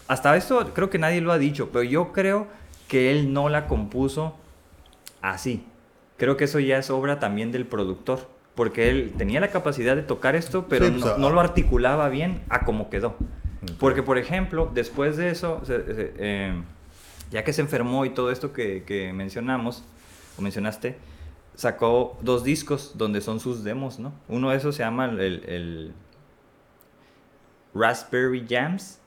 hasta 0.08 0.36
esto 0.36 0.72
creo 0.74 0.90
que 0.90 0.98
nadie 0.98 1.20
lo 1.20 1.32
ha 1.32 1.38
dicho, 1.38 1.70
pero 1.72 1.82
yo 1.84 2.12
creo 2.12 2.48
que 2.88 3.12
él 3.12 3.32
no 3.32 3.48
la 3.48 3.66
compuso 3.66 4.36
así. 5.22 5.64
Creo 6.16 6.36
que 6.36 6.44
eso 6.44 6.58
ya 6.58 6.78
es 6.78 6.90
obra 6.90 7.18
también 7.20 7.52
del 7.52 7.66
productor. 7.66 8.28
Porque 8.56 8.90
él 8.90 9.14
tenía 9.16 9.40
la 9.40 9.48
capacidad 9.48 9.94
de 9.96 10.02
tocar 10.02 10.34
esto, 10.34 10.66
pero 10.68 10.84
Sí, 10.86 10.90
pues, 10.90 11.04
no, 11.04 11.10
a- 11.12 11.18
no 11.18 11.30
lo 11.30 11.40
articulaba 11.40 12.08
bien 12.08 12.42
a 12.50 12.64
como 12.64 12.90
quedó. 12.90 13.16
Porque, 13.78 14.02
por 14.02 14.18
ejemplo, 14.18 14.70
después 14.74 15.16
de 15.16 15.30
eso, 15.30 15.62
eh, 15.68 16.60
ya 17.30 17.44
que 17.44 17.52
se 17.52 17.62
enfermó 17.62 18.04
y 18.04 18.10
todo 18.10 18.30
esto 18.32 18.52
que, 18.52 18.82
que 18.84 19.12
mencionamos, 19.12 19.84
o 20.36 20.42
mencionaste, 20.42 20.96
sacó 21.54 22.18
dos 22.22 22.44
discos 22.44 22.92
donde 22.96 23.20
son 23.20 23.40
sus 23.40 23.64
demos, 23.64 23.98
¿no? 23.98 24.12
Uno 24.28 24.50
de 24.50 24.56
esos 24.56 24.74
se 24.76 24.82
llama 24.82 25.06
el, 25.06 25.20
el 25.20 25.94
Raspberry 27.74 28.46
Jams 28.48 28.98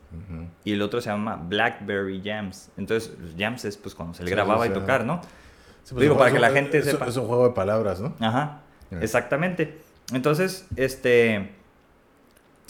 y 0.63 0.73
el 0.73 0.81
otro 0.83 1.01
se 1.01 1.09
llama 1.09 1.35
Blackberry 1.37 2.21
Jams. 2.23 2.69
Entonces, 2.77 3.17
los 3.19 3.31
jams 3.35 3.65
es 3.65 3.77
pues 3.77 3.95
cuando 3.95 4.13
se 4.13 4.23
le 4.23 4.29
Sí, 4.29 4.35
grababa 4.35 4.61
o 4.61 4.65
y 4.65 4.69
tocar, 4.69 5.03
¿no? 5.05 5.21
Sí, 5.83 5.93
pues, 5.95 6.03
Digo, 6.03 6.17
para 6.17 6.31
que 6.31 6.39
la 6.39 6.51
gente 6.51 6.77
es- 6.77 6.85
sepa. 6.85 7.07
Es 7.07 7.17
un 7.17 7.25
juego 7.27 7.47
de 7.47 7.53
palabras, 7.55 7.99
¿no? 7.99 8.13
Ajá, 8.19 8.61
exactamente. 9.01 9.81
Entonces, 10.13 10.67
este, 10.75 11.55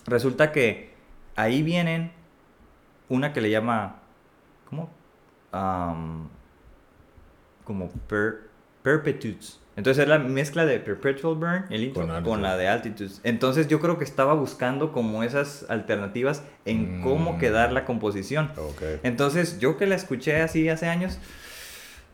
resulta 0.06 0.52
que 0.54 0.94
ahí 1.36 1.62
vienen 1.64 2.14
una 3.10 3.34
que 3.34 3.42
le 3.42 3.50
llama, 3.50 3.98
¿cómo? 4.70 4.90
Como 7.66 7.90
per, 8.08 8.50
Perpetudes. 8.82 9.60
Entonces 9.76 10.04
es 10.04 10.08
la 10.10 10.20
mezcla 10.20 10.66
de 10.66 10.80
Perpetual 10.80 11.36
Burn, 11.36 11.66
el 11.70 11.84
intro, 11.86 12.08
Con 12.24 12.42
la 12.44 12.56
de 12.58 12.68
Altitudes. 12.68 13.22
Entonces 13.24 13.68
yo 13.68 13.80
creo 13.80 13.98
que 13.98 14.04
estaba 14.04 14.34
buscando 14.36 14.92
como 14.92 15.24
esas 15.24 15.66
alternativas 15.70 16.44
en 16.66 17.02
cómo 17.02 17.34
Mm. 17.34 17.40
quedar 17.40 17.72
la 17.74 17.84
composición. 17.86 18.52
Entonces, 19.04 19.60
yo 19.60 19.78
que 19.78 19.88
la 19.88 19.96
escuché 19.96 20.42
así 20.42 20.70
hace 20.70 20.88
años, 20.88 21.18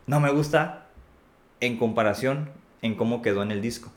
no 0.06 0.20
me 0.20 0.30
gusta 0.32 0.86
en 1.60 1.76
comparación 1.78 2.48
en 2.82 2.94
cómo 2.94 3.20
quedó 3.20 3.42
en 3.42 3.50
el 3.50 3.60
disco. 3.60 3.92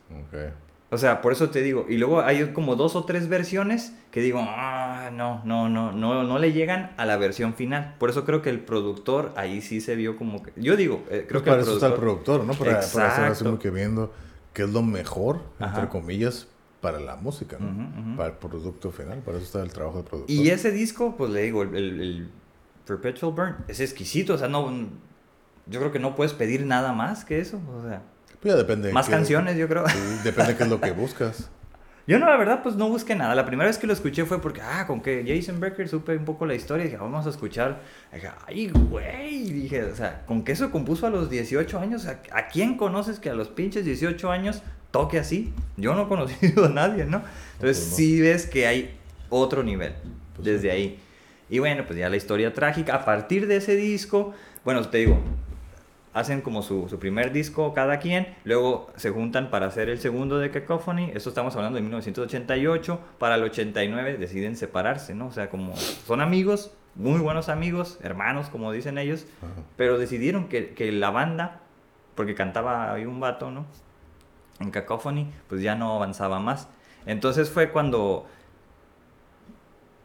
O 0.94 0.98
sea, 0.98 1.22
por 1.22 1.32
eso 1.34 1.50
te 1.50 1.62
digo. 1.62 1.86
Y 1.90 1.98
luego 1.98 2.22
hay 2.22 2.54
como 2.54 2.76
dos 2.76 2.96
o 2.96 3.04
tres 3.06 3.28
versiones 3.28 3.94
que 4.12 4.22
digo, 4.22 4.40
ah, 4.42 5.10
no, 5.12 5.42
no, 5.44 5.68
no, 5.70 5.92
no, 5.92 6.24
no 6.24 6.40
le 6.40 6.54
llegan 6.54 6.92
a 6.98 7.06
la 7.06 7.18
versión 7.18 7.54
final. 7.56 7.96
Por 8.00 8.10
eso 8.10 8.26
creo 8.26 8.42
que 8.42 8.50
el 8.52 8.60
productor 8.60 9.34
ahí 9.36 9.62
sí 9.62 9.82
se 9.82 9.96
vio 9.96 10.16
como 10.18 10.44
que. 10.44 10.54
Yo 10.56 10.76
digo, 10.76 11.04
eh, 11.10 11.26
creo 11.28 11.42
Pues 11.42 11.44
que 11.44 11.50
para 11.50 11.56
el 11.58 11.62
eso 11.64 11.74
está 11.74 11.88
el 11.88 11.94
productor. 11.94 12.44
¿no? 12.46 12.54
Para, 12.54 12.72
para 12.74 12.80
estar 12.82 13.26
así 13.32 13.44
como 13.44 13.60
que 13.60 13.70
viendo 13.72 14.14
qué 14.54 14.64
es 14.64 14.70
lo 14.70 14.84
mejor, 14.84 15.42
entre 15.60 15.90
comillas, 15.90 16.48
para 16.80 17.00
la 17.00 17.16
música, 17.16 17.58
¿no? 17.60 18.16
Para 18.18 18.30
el 18.30 18.36
producto 18.36 18.92
final. 18.92 19.20
Para 19.20 19.38
eso 19.38 19.46
está 19.46 19.64
el 19.64 19.72
trabajo 19.74 19.98
del 19.98 20.06
productor. 20.06 20.36
Y 20.36 20.50
ese 20.50 20.72
disco, 20.72 21.16
pues 21.18 21.32
le 21.32 21.42
digo, 21.44 21.64
el, 21.64 21.76
el- 21.76 22.02
el 22.02 22.30
Perpetual 22.86 23.32
Burn 23.34 23.56
es 23.68 23.80
exquisito. 23.80 24.34
O 24.34 24.38
sea, 24.38 24.48
no. 24.50 24.70
Yo 25.66 25.80
creo 25.80 25.92
que 25.94 26.00
no 26.00 26.16
puedes 26.16 26.34
pedir 26.34 26.66
nada 26.66 26.92
más 26.92 27.24
que 27.24 27.40
eso. 27.40 27.60
O 27.74 27.82
sea, 27.88 28.02
Pues 28.44 28.54
ya 28.54 28.58
depende. 28.58 28.90
de 28.90 28.94
más 28.94 29.08
qué- 29.08 29.14
canciones, 29.14 29.58
yo 29.58 29.68
creo. 29.68 29.88
Sí, 29.90 29.98
depende 30.24 30.56
qué 30.56 30.64
es 30.64 30.70
lo 30.70 30.80
que 30.80 30.92
buscas. 30.92 31.50
Yo 32.06 32.20
no, 32.20 32.28
la 32.28 32.36
verdad, 32.36 32.62
pues 32.62 32.76
no 32.76 32.90
busqué 32.90 33.16
nada. 33.16 33.34
La 33.34 33.46
primera 33.46 33.66
vez 33.70 33.78
que 33.78 33.88
lo 33.88 33.94
escuché 33.94 34.26
fue 34.26 34.42
porque, 34.42 34.60
ah, 34.60 34.86
con 34.86 35.00
que 35.00 35.24
Jason 35.26 35.62
Becker 35.62 35.88
supe 35.88 36.18
un 36.18 36.26
poco 36.26 36.46
la 36.46 36.54
historia 36.54 36.84
y 36.84 36.88
dije, 36.90 36.98
vamos 36.98 37.26
a 37.26 37.30
escuchar. 37.30 37.80
Y 38.12 38.16
dije, 38.16 38.30
ay, 38.46 38.70
güey. 38.90 39.44
Dije, 39.54 39.84
o 39.86 39.96
sea, 39.96 40.24
con 40.26 40.44
que 40.44 40.52
eso 40.52 40.70
compuso 40.70 41.08
a 41.08 41.10
los 41.10 41.30
18 41.30 41.80
años. 41.80 42.06
¿A, 42.06 42.20
a 42.34 42.48
quién 42.50 42.76
conoces 42.76 43.20
que 43.20 43.30
a 43.30 43.34
los 43.34 43.48
pinches 43.48 43.86
18 43.86 44.30
años 44.30 44.62
toque 44.92 45.18
así? 45.18 45.54
Yo 45.78 45.96
no 45.96 46.04
he 46.04 46.08
conocido 46.10 46.66
a 46.66 46.70
nadie, 46.70 47.06
¿no? 47.06 47.20
Entonces 47.54 47.60
Pues 47.60 47.90
no. 47.92 47.96
sí 47.96 48.20
ves 48.20 48.48
que 48.48 48.68
hay 48.68 48.98
otro 49.30 49.64
nivel 49.64 49.94
Pues 50.36 50.44
desde 50.46 50.62
sí. 50.64 50.70
ahí. 50.70 51.00
Y 51.50 51.60
bueno, 51.60 51.86
pues 51.88 51.98
ya 51.98 52.10
la 52.10 52.18
historia 52.18 52.52
trágica. 52.54 52.96
A 52.96 53.06
partir 53.06 53.48
de 53.48 53.56
ese 53.56 53.78
disco, 53.78 54.34
bueno, 54.66 54.86
te 54.90 54.98
digo, 54.98 55.22
hacen 56.14 56.42
como 56.42 56.62
su, 56.62 56.88
su 56.90 57.00
primer 57.00 57.32
disco 57.32 57.74
cada 57.74 58.00
quien, 58.00 58.36
luego 58.44 58.92
se 58.96 59.10
juntan 59.10 59.50
para 59.50 59.66
hacer 59.68 59.90
el 59.90 60.00
segundo 60.00 60.38
de 60.38 60.52
Cacophony, 60.52 61.12
esto 61.14 61.30
estamos 61.30 61.56
hablando 61.56 61.78
de 61.78 61.82
1988, 61.82 63.00
para 63.18 63.36
el 63.36 63.44
89 63.44 64.18
deciden 64.18 64.56
separarse, 64.56 65.16
¿no? 65.16 65.28
O 65.28 65.32
sea, 65.32 65.50
como 65.50 65.76
son 65.76 66.22
amigos, 66.22 66.72
muy 66.96 67.20
buenos 67.20 67.50
amigos, 67.50 67.98
hermanos, 68.04 68.50
como 68.50 68.72
dicen 68.72 68.98
ellos, 68.98 69.26
Ajá. 69.42 69.64
pero 69.76 69.98
decidieron 69.98 70.48
que, 70.48 70.74
que 70.74 70.92
la 70.92 71.10
banda, 71.10 71.62
porque 72.16 72.36
cantaba 72.36 72.94
ahí 72.94 73.06
un 73.06 73.20
vato, 73.20 73.50
¿no? 73.50 73.66
en 74.60 74.72
Cacophony, 74.72 75.28
pues 75.48 75.62
ya 75.62 75.76
no 75.76 75.94
avanzaba 75.96 76.40
más. 76.40 76.68
Entonces 77.06 77.50
fue 77.50 77.72
cuando 77.72 78.26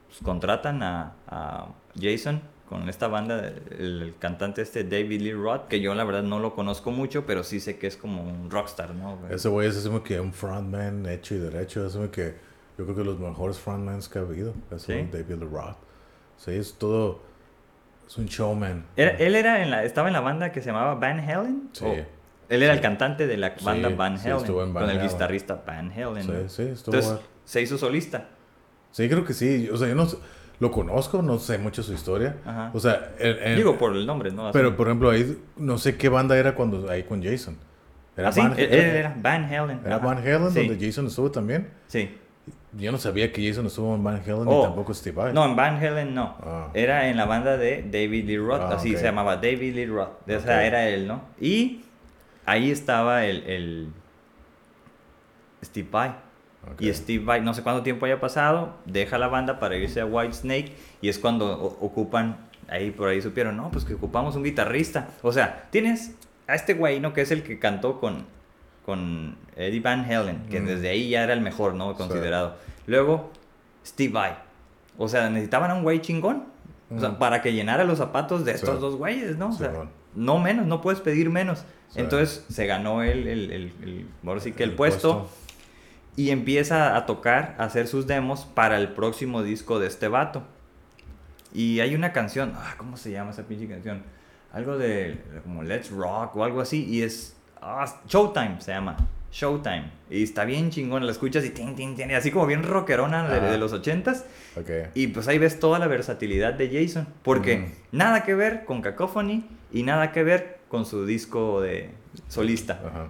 pues, 0.09 0.21
contratan 0.23 0.83
a, 0.83 1.15
a 1.27 1.69
Jason 2.01 2.43
con 2.69 2.89
esta 2.89 3.09
banda, 3.09 3.53
el, 3.71 4.15
cantante 4.19 4.63
este 4.63 4.85
David 4.85 5.23
Lee 5.23 5.33
Roth, 5.33 5.69
que 5.69 5.81
yo 5.81 5.95
la 5.95 6.05
verdad 6.05 6.23
no 6.23 6.39
lo 6.39 6.55
conozco 6.55 6.91
mucho, 6.91 7.25
pero 7.27 7.43
sí 7.43 7.61
sé 7.61 7.79
que 7.79 7.87
es 7.87 7.97
como 7.97 8.23
un 8.23 8.51
rockstar, 8.51 8.95
¿no? 8.95 9.19
Ese 9.31 9.49
güey 9.49 9.69
es 9.69 9.77
así 9.77 9.91
que 10.05 10.21
un 10.21 10.33
frontman 10.33 11.07
hecho 11.07 11.35
y 11.35 11.39
derecho. 11.39 11.87
Es 11.87 11.95
como 11.95 12.11
que 12.11 12.35
yo 12.77 12.85
creo 12.85 12.97
que 12.97 13.05
los 13.05 13.19
mejores 13.19 13.59
frontmans 13.59 14.09
que 14.09 14.19
ha 14.19 14.23
habido. 14.23 14.55
Es 14.71 14.87
David 14.87 15.37
Lee 15.41 15.49
Roth. 15.51 15.77
Sí, 16.37 16.53
es 16.53 16.75
todo. 16.75 17.21
Es 18.07 18.17
un 18.17 18.27
showman. 18.27 18.87
Era- 18.97 19.11
él 19.19 19.35
era 19.35 19.63
en 19.63 19.71
la, 19.71 19.85
estaba 19.85 20.09
en 20.09 20.15
la 20.15 20.21
banda 20.21 20.53
que 20.53 20.61
se 20.61 20.67
llamaba 20.67 20.95
Van 20.95 21.21
Halen. 21.21 21.71
Sí. 21.73 21.85
¿O 21.85 21.95
él 22.49 22.63
era 22.63 22.73
el 22.73 22.81
cantante 22.81 23.27
de 23.27 23.37
la 23.37 23.59
Sí, 23.59 23.65
banda 23.65 23.91
Van 23.91 24.17
Halen, 24.19 24.55
Van 24.55 24.73
con 24.73 24.91
el 24.91 25.03
guitarrista 25.03 25.63
Van 25.67 25.93
Halen. 25.93 26.23
Sí, 26.23 26.33
sí, 26.49 26.63
estuvo 26.63 26.95
Entonces 26.95 27.21
se 27.45 27.63
hizo 27.63 27.77
solista. 27.77 28.29
Sí, 28.91 29.09
creo 29.09 29.25
que 29.25 29.35
sí. 29.35 29.69
O 29.71 29.77
sea, 29.77 29.89
yo 29.89 29.95
no 29.95 30.07
sé- 30.07 30.17
lo 30.61 30.71
conozco, 30.71 31.23
no 31.23 31.39
sé 31.39 31.59
mucho 31.59 31.83
su 31.83 31.93
historia. 31.93 32.37
Ajá. 32.45 32.71
O 32.75 32.81
sea, 32.81 33.13
Digo 33.57 33.79
por 33.79 33.95
el 33.97 34.07
nombre, 34.07 34.31
¿no? 34.31 34.49
Así. 34.49 34.53
pero 34.53 34.77
por 34.77 34.89
ejemplo, 34.89 35.11
ahí 35.11 35.39
no 35.57 35.79
sé 35.79 35.97
qué 35.97 36.09
banda 36.09 36.37
era 36.37 36.55
cuando 36.55 36.91
ahí 36.91 37.03
con 37.05 37.23
Jason. 37.23 37.57
Era 38.17 38.29
Ah, 38.29 38.33
sí, 38.33 38.41
él, 38.41 38.59
él 38.59 38.73
era 38.97 39.15
Van 39.17 39.45
Halen. 39.45 39.81
era 39.85 39.97
ajá. 39.97 40.05
Van 40.07 40.19
Halen 40.19 40.51
Sí, 40.51 40.67
donde 40.67 40.85
Jason 40.87 41.07
estuvo 41.07 41.31
también. 41.31 41.69
Sí. 41.87 42.17
Yo 42.73 42.91
no 42.93 42.99
sabía 42.99 43.33
que 43.33 43.47
Jason 43.49 43.67
estuvo 43.67 43.95
en 43.95 44.03
Van 44.03 44.17
Halen 44.17 44.43
Oh, 44.47 44.57
ni 44.57 44.63
tampoco 44.63 44.93
Steve 44.93 45.15
Vai. 45.17 45.33
No, 45.33 45.45
en 45.45 45.55
Van 45.55 45.77
Halen 45.77 46.15
no. 46.15 46.37
Ah. 46.43 46.69
Era 46.75 47.09
en 47.09 47.17
la 47.17 47.25
banda 47.27 47.57
de 47.57 47.83
David 47.85 48.25
Lee 48.27 48.39
Roth, 48.39 48.61
Ah, 48.61 48.75
así 48.75 48.97
se 48.97 49.05
llamaba, 49.05 49.37
David 49.37 49.75
Lee 49.75 49.87
Roth. 49.87 50.29
O 50.29 50.41
sea, 50.41 50.67
era 50.67 50.89
él, 50.89 51.07
¿no? 51.07 51.23
Y 51.41 51.83
ahí 52.45 52.71
estaba 52.73 53.25
el, 53.25 53.45
el 53.45 53.89
Steve 55.65 55.89
Vai. 55.91 56.15
Y 56.79 56.93
Steve 56.93 57.25
Vai, 57.25 57.41
no 57.41 57.55
sé 57.55 57.63
cuánto 57.63 57.83
tiempo 57.83 58.07
haya 58.07 58.21
pasado, 58.21 58.75
deja 58.87 59.19
la 59.19 59.29
banda 59.29 59.59
para 59.59 59.77
irse 59.77 60.01
a 60.01 60.07
White 60.07 60.35
Snake 60.35 60.73
y 61.01 61.09
es 61.09 61.19
cuando 61.19 61.53
ocupan, 61.81 62.37
ahí 62.69 62.91
por 62.91 63.09
ahí 63.09 63.21
supieron, 63.23 63.57
no, 63.57 63.71
pues 63.71 63.85
que 63.85 63.95
ocupamos 63.95 64.37
un 64.37 64.45
guitarrista. 64.45 65.09
O 65.23 65.33
sea, 65.33 65.67
tienes 65.71 66.15
a 66.47 66.55
este 66.55 66.75
güey, 66.75 67.01
¿no? 67.01 67.13
Que 67.13 67.23
es 67.23 67.31
el 67.31 67.43
que 67.43 67.59
cantó 67.59 68.01
con, 68.01 68.27
con 68.87 69.37
Eddie 69.57 69.81
Van 69.81 70.05
Halen, 70.11 70.47
que 70.51 70.61
Mm. 70.61 70.67
desde 70.67 70.89
ahí 70.89 71.11
ya 71.11 71.23
era 71.25 71.33
el 71.33 71.41
mejor, 71.41 71.75
¿no? 71.75 71.93
Sí. 71.93 71.99
Considerado. 71.99 72.57
Luego, 72.87 73.31
Steve 73.87 74.13
Vai. 74.13 74.33
O 74.97 75.09
sea, 75.09 75.29
necesitaban 75.31 75.71
a 75.71 75.75
un 75.75 75.83
güey 75.83 76.01
chingón. 76.01 76.45
O 76.91 76.99
sea, 76.99 77.19
para 77.19 77.43
que 77.43 77.53
llenara 77.53 77.85
los 77.85 77.99
zapatos 77.99 78.47
de 78.47 78.53
estos 78.53 78.77
Sí. 78.77 78.81
dos 78.81 78.97
güeyes, 78.97 79.37
¿no? 79.37 79.51
O 79.51 79.53
sea, 79.53 79.71
Simón. 79.73 79.91
no 80.15 80.39
menos, 80.39 80.65
no 80.67 80.81
puedes 80.81 81.01
pedir 81.03 81.29
menos. 81.29 81.65
Entonces 81.95 82.47
se 82.49 82.67
ganó 82.67 83.03
el, 83.03 83.27
el, 83.29 83.51
el, 83.53 83.73
el- 83.83 84.07
ahora 84.27 84.41
sí 84.41 84.53
que 84.53 84.63
el, 84.65 84.71
El 84.71 84.77
puesto, 84.77 85.19
puesto. 85.21 85.37
Y 86.19 86.33
empieza 86.33 86.97
a 86.97 87.07
tocar, 87.07 87.55
a 87.59 87.65
hacer 87.65 87.87
sus 87.87 88.09
demos 88.09 88.45
para 88.45 88.77
el 88.77 88.89
próximo 88.89 89.45
disco 89.45 89.79
de 89.79 89.87
este 89.87 90.09
vato. 90.09 90.43
Y 91.55 91.79
hay 91.79 91.95
una 91.95 92.13
canción, 92.13 92.55
ah, 92.57 92.75
¿cómo 92.77 92.97
se 92.97 93.13
llama 93.13 93.31
esa 93.31 93.45
pinche 93.45 93.69
canción? 93.69 94.03
Algo 94.53 94.77
de 94.77 95.17
como 95.45 95.63
Let's 95.63 95.93
Rock 95.93 96.35
o 96.35 96.43
algo 96.43 96.61
así, 96.61 96.85
y 96.87 97.03
es 97.03 97.37
ah, 97.63 97.87
Showtime 98.09 98.61
se 98.61 98.73
llama. 98.73 98.97
Showtime. 99.31 99.93
Y 100.11 100.25
está 100.25 100.45
bien 100.45 100.71
chingón, 100.71 101.07
la 101.07 101.13
escuchas 101.13 101.45
y 101.45 101.51
tin, 101.51 101.77
tin, 101.77 101.95
tin, 101.95 102.11
así 102.11 102.33
como 102.33 102.47
bien 102.47 102.65
rockerona 102.65 103.29
de, 103.29 103.41
de 103.41 103.57
los 103.57 103.73
ochentas. 103.73 104.25
Ok. 104.57 104.71
Y 104.95 105.07
pues 105.09 105.29
ahí 105.29 105.39
ves 105.39 105.61
toda 105.61 105.79
la 105.79 105.87
versatilidad 105.87 106.55
de 106.55 106.69
Jason. 106.69 107.07
Porque 107.23 107.75
nada 107.93 108.25
que 108.25 108.35
ver 108.35 108.65
con 108.65 108.83
Cacophony 108.83 109.45
y 109.71 109.85
nada 109.85 110.11
que 110.11 110.25
ver 110.25 110.59
con 110.69 110.85
su 110.85 111.07
disco 111.07 111.61
de 111.61 111.91
solista. 112.27 112.81
Ajá. 112.85 113.09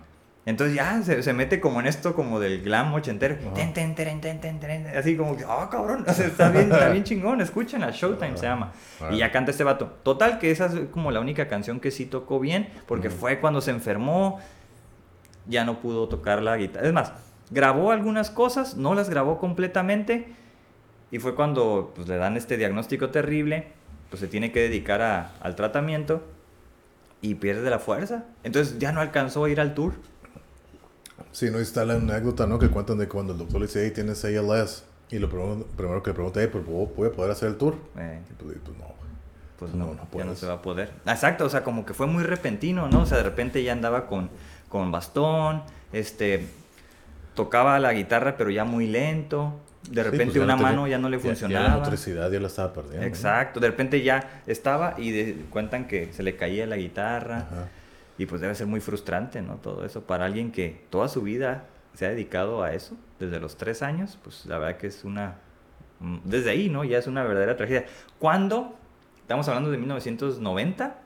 Entonces 0.49 0.74
ya 0.76 1.03
se, 1.03 1.22
se 1.22 1.32
mete 1.34 1.61
como 1.61 1.78
en 1.78 1.86
esto 1.86 2.14
como 2.14 2.40
del 2.40 2.62
glam 2.62 2.94
ochentero. 2.94 3.36
Teren, 4.59 4.86
así 4.96 5.14
como 5.14 5.36
que, 5.36 5.44
ah, 5.46 5.68
cabrón. 5.70 6.05
O 6.09 6.12
sea, 6.14 6.26
está 6.26 6.49
bien, 6.49 6.72
está 6.72 6.88
bien 6.88 7.05
chingón. 7.05 7.42
Escuchen 7.42 7.82
a 7.84 7.90
Showtime 7.90 8.36
se 8.38 8.46
llama. 8.46 8.72
Y 9.11 9.18
ya 9.18 9.30
canta 9.30 9.51
este 9.51 9.62
vato. 9.62 9.99
Total, 10.03 10.38
que 10.38 10.51
esa 10.51 10.64
es 10.66 10.74
como 10.90 11.11
la 11.11 11.20
única 11.20 11.49
canción 11.49 11.80
que 11.80 11.90
sí 11.90 12.07
tocó 12.07 12.40
bien. 12.40 12.70
Porque 12.86 13.11
fue 13.11 13.40
cuando 13.40 13.61
se 13.61 13.72
enfermó. 13.72 14.40
Ya 15.46 15.64
no 15.64 15.80
pudo 15.80 16.09
tocar 16.09 16.40
la 16.42 16.57
guitarra. 16.57 16.86
Es 16.86 16.92
más, 16.94 17.12
grabó 17.51 17.90
algunas 17.92 18.30
cosas, 18.30 18.76
no 18.76 18.94
las 18.94 19.11
grabó 19.11 19.38
completamente. 19.38 20.28
Y 21.11 21.18
fue 21.18 21.34
cuando 21.34 21.92
pues, 21.94 22.09
le 22.09 22.16
dan 22.16 22.38
este 22.38 22.57
diagnóstico 22.57 23.11
terrible. 23.11 23.66
Pues 24.09 24.20
se 24.20 24.28
tiene 24.28 24.51
que 24.51 24.61
dedicar 24.61 25.03
a- 25.03 25.32
al 25.42 25.57
tratamiento. 25.57 26.22
Y 27.20 27.34
pierde 27.34 27.68
la 27.68 27.78
fuerza. 27.80 28.24
Entonces 28.44 28.78
ya 28.78 28.92
no 28.92 29.01
alcanzó 29.03 29.44
a 29.44 29.51
ir 29.51 29.61
al 29.61 29.74
tour. 29.74 29.92
Sí, 31.33 31.51
no 31.51 31.59
está 31.59 31.85
la 31.85 31.95
anécdota, 31.95 32.47
¿no? 32.47 32.59
Que 32.59 32.69
cuentan 32.69 32.99
de 32.99 33.09
cuando 33.09 33.33
el 33.33 33.39
doctor 33.39 33.61
le 33.61 33.66
dice, 33.66 33.85
hey, 33.85 33.93
tienes 33.95 34.25
ALS. 34.25 34.85
Y 35.11 35.19
lo 35.19 35.29
primero, 35.29 35.66
primero 35.77 36.03
que 36.03 36.11
le 36.11 36.14
pregunta, 36.14 36.41
hey, 36.43 36.49
pues, 36.51 36.64
¿puedo- 36.64 36.89
¿puedo 36.89 37.12
poder 37.12 37.31
hacer 37.33 37.49
el 37.49 37.57
tour? 37.57 37.77
Eh, 37.99 38.21
Y 38.31 38.43
pues, 38.43 38.57
pues 38.64 38.77
no, 38.79 38.85
pues 39.59 39.75
No, 39.75 39.87
no, 39.87 39.95
no 39.95 40.09
ya 40.19 40.25
no 40.25 40.35
se 40.35 40.47
va 40.47 40.55
a 40.55 40.62
poder. 40.62 40.91
Exacto, 41.07 41.45
o 41.45 41.49
sea, 41.49 41.64
como 41.64 41.85
que 41.87 41.95
fue 41.95 42.07
muy 42.07 42.23
repentino, 42.25 42.89
¿no? 42.89 43.03
O 43.03 43.07
sea, 43.07 43.16
de 43.19 43.25
repente 43.25 43.62
ya 43.62 43.73
andaba 43.73 44.07
con, 44.07 44.31
con 44.69 44.93
bastón, 44.93 45.62
este, 45.93 46.47
tocaba 47.35 47.79
la 47.79 47.93
guitarra 47.93 48.37
pero 48.37 48.51
ya 48.51 48.64
muy 48.64 48.87
lento, 48.87 49.61
de 49.91 50.03
Sí, 50.03 50.11
repente 50.11 50.25
pues 50.27 50.35
ya 50.37 50.43
una 50.43 50.53
no 50.55 50.59
tenía- 50.59 50.73
mano 50.73 50.89
ya 50.89 50.99
no 50.99 51.09
le 51.09 51.16
ya- 51.19 51.23
Ya, 51.23 51.29
funcionaba. 51.31 51.69
la 51.69 51.77
motricidad 51.77 52.31
ya 52.31 52.41
la 52.41 52.47
estaba 52.49 52.73
perdiendo. 52.73 53.01
¿no? 53.01 53.07
Exacto, 53.07 53.61
de 53.61 53.69
repente 53.69 54.03
ya 54.03 54.43
estaba 54.47 54.95
y 54.99 55.11
de- 55.12 55.37
cuentan 55.51 55.87
que 55.87 56.12
se 56.12 56.23
le 56.23 56.37
caía 56.37 56.66
la 56.66 56.77
guitarra 56.77 57.39
Ajá. 57.51 57.69
Y 58.19 58.27
pues 58.27 58.41
debe 58.41 58.55
ser 58.55 58.66
muy 58.66 58.81
frustrante, 58.81 59.41
¿no? 59.41 59.55
Todo 59.55 59.85
eso 59.85 60.03
para 60.03 60.27
alguien 60.27 60.51
que 60.51 60.85
toda 60.91 61.09
su 61.09 61.23
vida 61.23 61.66
se 61.95 62.05
ha 62.05 62.11
dedicado 62.11 62.62
a 62.62 62.75
eso, 62.75 62.97
desde 63.19 63.41
los 63.41 63.57
tres 63.57 63.83
años, 63.83 64.19
pues 64.23 64.45
la 64.47 64.59
verdad 64.59 64.77
que 64.77 64.89
es 64.89 65.05
una, 65.05 65.37
mm, 66.01 66.19
desde 66.25 66.51
ahí, 66.51 66.69
¿no? 66.69 66.85
Ya 66.85 66.99
es 66.99 67.07
una 67.07 67.23
verdadera 67.23 67.57
tragedia. 67.57 67.87
Cuando, 68.19 68.77
estamos 69.21 69.49
hablando 69.49 69.71
de 69.71 69.79
1990, 69.79 70.99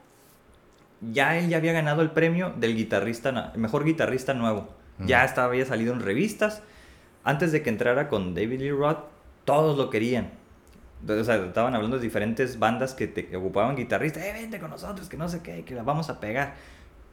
ya 1.02 1.36
él 1.38 1.48
ya 1.48 1.58
había 1.58 1.72
ganado 1.72 2.02
el 2.02 2.10
premio 2.10 2.54
del 2.56 2.76
guitarrista, 2.76 3.52
mejor 3.56 3.84
guitarrista 3.84 4.34
nuevo. 4.34 4.68
Ya 4.98 5.24
estaba, 5.24 5.48
había 5.48 5.66
salido 5.66 5.92
en 5.92 6.00
revistas. 6.00 6.62
Antes 7.24 7.50
de 7.50 7.62
que 7.62 7.70
entrara 7.70 8.08
con 8.08 8.34
David 8.34 8.60
Lee 8.60 8.70
Roth, 8.70 8.98
todos 9.44 9.76
lo 9.76 9.90
querían. 9.90 10.30
O 11.08 11.24
sea, 11.24 11.36
estaban 11.36 11.74
hablando 11.74 11.96
de 11.96 12.02
diferentes 12.04 12.58
bandas 12.60 12.94
que, 12.94 13.08
te, 13.08 13.36
ocupaban 13.36 13.74
guitarristas. 13.74 14.22
Eh, 14.22 14.32
vente 14.32 14.60
con 14.60 14.70
nosotros, 14.70 15.08
que 15.08 15.16
no 15.16 15.28
sé 15.28 15.42
qué, 15.42 15.64
que 15.64 15.74
la 15.74 15.82
vamos 15.82 16.08
a 16.08 16.20
pegar. 16.20 16.54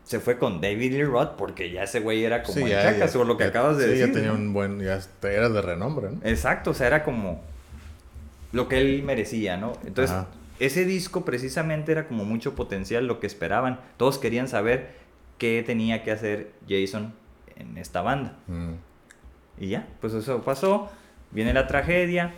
Se 0.09 0.19
fue 0.19 0.39
con 0.39 0.59
David 0.59 0.93
Lee 0.93 1.03
Roth 1.03 1.35
porque 1.37 1.69
ya 1.69 1.83
ese 1.83 1.99
güey 1.99 2.23
era 2.23 2.41
como 2.41 2.55
Sí, 2.57 2.63
el 2.63 2.69
ya, 2.69 2.81
chacas, 2.81 3.13
ya- 3.13 3.17
por 3.19 3.27
lo 3.27 3.37
que 3.37 3.43
ya- 3.43 3.49
acabas 3.51 3.77
de 3.77 3.83
sí, 3.83 3.89
decir. 3.91 4.07
ya 4.07 4.11
tenía 4.13 4.29
¿no? 4.29 4.35
un 4.39 4.53
buen, 4.53 4.79
ya 4.79 4.99
era 5.21 5.49
de 5.49 5.61
renombre, 5.61 6.09
¿no? 6.09 6.19
Exacto, 6.23 6.71
o 6.71 6.73
sea, 6.73 6.87
era 6.87 7.03
como 7.03 7.43
lo 8.51 8.67
que 8.67 8.79
él 8.81 9.03
merecía, 9.03 9.55
¿no? 9.55 9.73
Entonces, 9.85 10.09
Ajá. 10.15 10.27
ese 10.59 10.83
disco 10.85 11.23
precisamente 11.25 11.91
era 11.91 12.07
como 12.07 12.25
mucho 12.25 12.55
potencial 12.55 13.05
lo 13.05 13.19
que 13.19 13.27
esperaban. 13.27 13.81
Todos 13.97 14.17
querían 14.17 14.47
saber 14.47 14.93
qué 15.37 15.63
tenía 15.63 16.03
que 16.03 16.09
hacer 16.11 16.53
Jason 16.67 17.13
en 17.55 17.77
esta 17.77 18.01
banda. 18.01 18.33
Mm. 18.47 18.71
Y 19.59 19.67
ya, 19.67 19.87
pues 20.01 20.15
eso 20.15 20.41
pasó. 20.41 20.89
Viene 21.29 21.53
la 21.53 21.67
tragedia. 21.67 22.33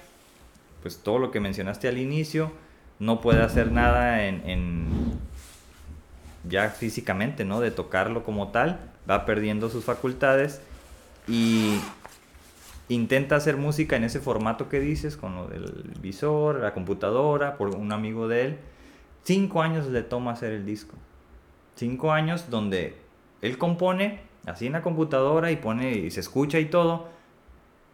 Pues 0.82 0.98
todo 0.98 1.20
lo 1.20 1.32
que 1.32 1.40
mencionaste 1.40 1.88
al 1.88 1.98
inicio. 2.00 2.52
No 3.00 3.22
puede 3.22 3.42
hacer 3.42 3.72
nada 3.72 4.26
en, 4.26 4.42
en- 4.50 5.22
ya 6.44 6.70
físicamente, 6.70 7.46
¿no? 7.46 7.60
De 7.60 7.72
tocarlo 7.72 8.24
como 8.24 8.50
tal. 8.50 8.80
Va 9.10 9.26
perdiendo 9.26 9.70
sus 9.70 9.84
facultades. 9.86 10.62
Y 11.28 11.80
intenta 12.90 13.36
hacer 13.36 13.58
música 13.58 13.96
en 13.96 14.04
ese 14.04 14.20
formato 14.20 14.70
que 14.70 14.80
dices, 14.80 15.18
con 15.18 15.36
lo 15.36 15.48
del 15.48 15.94
visor, 16.02 16.60
la 16.60 16.74
computadora, 16.74 17.58
por 17.58 17.76
un 17.76 17.92
amigo 17.92 18.28
de 18.28 18.46
él. 18.46 18.58
Cinco 19.24 19.62
años 19.62 19.88
le 19.88 20.02
toma 20.02 20.32
hacer 20.32 20.52
el 20.52 20.66
disco. 20.66 20.96
Cinco 21.76 22.12
años 22.12 22.50
donde 22.50 22.98
él 23.42 23.58
compone 23.58 24.22
así 24.46 24.68
en 24.68 24.74
la 24.74 24.82
computadora 24.82 25.52
y 25.52 25.56
pone 25.58 25.92
y 25.94 26.12
se 26.12 26.20
escucha 26.20 26.60
y 26.60 26.66
todo, 26.66 27.10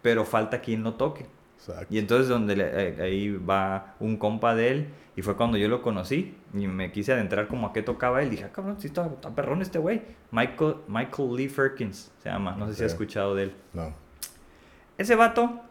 pero 0.01 0.25
falta 0.25 0.61
quien 0.61 0.83
lo 0.83 0.93
toque. 0.93 1.25
Exacto. 1.57 1.87
Y 1.93 1.97
entonces 1.99 2.27
donde 2.29 2.55
le- 2.55 2.69
eh, 2.89 3.01
ahí 3.01 3.31
va 3.35 3.95
un 3.99 4.17
compa 4.17 4.55
de 4.55 4.69
él 4.71 4.87
y 5.15 5.21
fue 5.21 5.35
cuando 5.35 5.57
yo 5.57 5.67
lo 5.67 5.81
conocí 5.81 6.35
y 6.53 6.67
me 6.67 6.91
quise 6.91 7.13
adentrar 7.13 7.47
como 7.47 7.67
a 7.67 7.73
qué 7.73 7.81
tocaba 7.81 8.21
él. 8.21 8.29
Dije, 8.29 8.45
ah, 8.45 8.51
cabrón, 8.53 8.77
sí 8.79 8.87
está, 8.87 9.07
está 9.07 9.33
perrón 9.35 9.61
este 9.61 9.79
güey. 9.79 10.01
Michael, 10.31 10.75
Michael 10.87 11.35
Lee 11.35 11.49
Firkins 11.49 12.11
se 12.21 12.29
llama, 12.29 12.55
no 12.57 12.67
sé 12.67 12.75
si 12.75 12.83
has 12.83 12.91
escuchado 12.91 13.35
de 13.35 13.43
él. 13.43 13.55
No. 13.73 13.93
Ese 14.97 15.15
vato, 15.15 15.61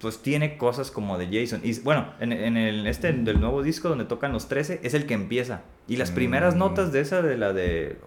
pues 0.00 0.22
tiene 0.22 0.56
cosas 0.58 0.90
como 0.90 1.18
de 1.18 1.26
Jason. 1.26 1.60
Y 1.64 1.78
bueno, 1.80 2.12
en, 2.20 2.32
en 2.32 2.56
el 2.56 2.86
este 2.86 3.12
del 3.12 3.40
nuevo 3.40 3.62
disco 3.62 3.88
donde 3.88 4.04
tocan 4.04 4.32
los 4.32 4.48
13, 4.48 4.80
es 4.82 4.94
el 4.94 5.06
que 5.06 5.14
empieza. 5.14 5.62
Y 5.88 5.96
las 5.96 6.10
primeras 6.10 6.54
Mm. 6.54 6.58
notas 6.58 6.92
de 6.92 7.00
esa, 7.00 7.22
de 7.22 7.36
la 7.36 7.52
de. 7.52 7.98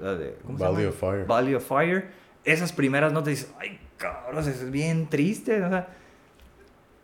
La 0.00 0.14
de 0.14 0.36
¿cómo 0.44 0.58
se 0.58 0.64
Valley 0.64 0.78
llama? 0.84 0.88
of 0.90 1.00
Fire. 1.00 1.26
Valley 1.26 1.54
of 1.54 1.66
Fire. 1.66 2.08
Esas 2.44 2.72
primeras 2.72 3.12
notas 3.12 3.28
dices, 3.30 3.54
ay, 3.58 3.78
cabrón, 3.96 4.38
eso 4.40 4.50
es 4.50 4.70
bien 4.70 5.08
triste. 5.08 5.62
O 5.64 5.68
sea, 5.68 5.88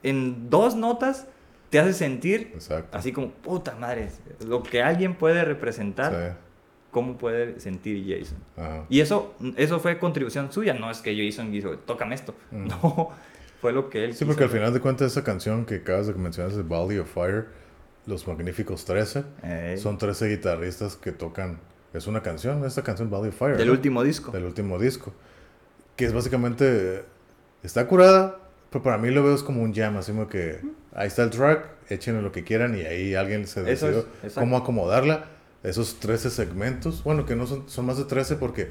en 0.02 0.50
dos 0.50 0.74
notas 0.74 1.26
te 1.70 1.78
hace 1.78 1.94
sentir 1.94 2.50
Exacto. 2.54 2.96
así 2.96 3.12
como, 3.12 3.30
puta 3.30 3.74
madre, 3.76 4.10
lo 4.46 4.62
que 4.62 4.82
alguien 4.82 5.14
puede 5.14 5.44
representar 5.44 6.36
cómo 6.90 7.16
puede 7.16 7.58
sentir 7.58 8.04
Jason. 8.06 8.38
Ajá. 8.56 8.84
Y 8.88 9.00
eso, 9.00 9.34
eso 9.56 9.80
fue 9.80 9.98
contribución 9.98 10.52
suya, 10.52 10.74
no 10.74 10.90
es 10.90 11.00
que 11.00 11.16
Jason 11.16 11.50
dijo, 11.50 11.76
tócame 11.78 12.14
esto. 12.14 12.34
No, 12.52 13.10
fue 13.60 13.72
lo 13.72 13.88
que 13.88 14.04
él 14.04 14.14
Sí, 14.14 14.24
porque 14.24 14.44
al 14.44 14.50
final 14.50 14.72
de 14.72 14.80
cuentas 14.80 15.12
esa 15.12 15.24
canción 15.24 15.64
que 15.64 15.76
acabas 15.76 16.08
de 16.08 16.14
mencionar 16.14 16.52
de 16.52 16.62
Body 16.62 16.98
of 16.98 17.10
Fire, 17.10 17.46
Los 18.06 18.28
Magníficos 18.28 18.84
13, 18.84 19.24
Ey. 19.42 19.78
son 19.78 19.96
13 19.96 20.28
guitarristas 20.28 20.96
que 20.96 21.12
tocan, 21.12 21.58
es 21.94 22.06
una 22.06 22.22
canción, 22.22 22.64
esta 22.66 22.82
canción 22.82 23.08
Body 23.08 23.28
of 23.28 23.36
Fire. 23.36 23.56
Del 23.56 23.68
¿no? 23.68 23.72
último 23.72 24.02
disco. 24.02 24.30
Del 24.30 24.44
último 24.44 24.78
disco. 24.78 25.14
Que 25.96 26.04
es 26.04 26.12
básicamente, 26.12 27.04
está 27.62 27.86
curada, 27.86 28.41
pero 28.72 28.82
para 28.82 28.98
mí 28.98 29.10
lo 29.10 29.22
veo 29.22 29.34
es 29.34 29.42
como 29.42 29.62
un 29.62 29.74
jam, 29.74 29.98
así 29.98 30.12
como 30.12 30.28
que 30.28 30.60
ahí 30.94 31.06
está 31.06 31.22
el 31.22 31.30
track, 31.30 31.66
échenle 31.90 32.22
lo 32.22 32.32
que 32.32 32.42
quieran 32.42 32.76
y 32.76 32.80
ahí 32.80 33.14
alguien 33.14 33.46
se 33.46 33.62
decidió 33.62 34.06
es, 34.22 34.32
cómo 34.32 34.56
acomodarla. 34.56 35.26
Esos 35.62 36.00
13 36.00 36.30
segmentos, 36.30 37.04
bueno, 37.04 37.24
que 37.24 37.36
no 37.36 37.46
son, 37.46 37.68
son 37.68 37.86
más 37.86 37.98
de 37.98 38.04
13 38.04 38.36
porque 38.36 38.70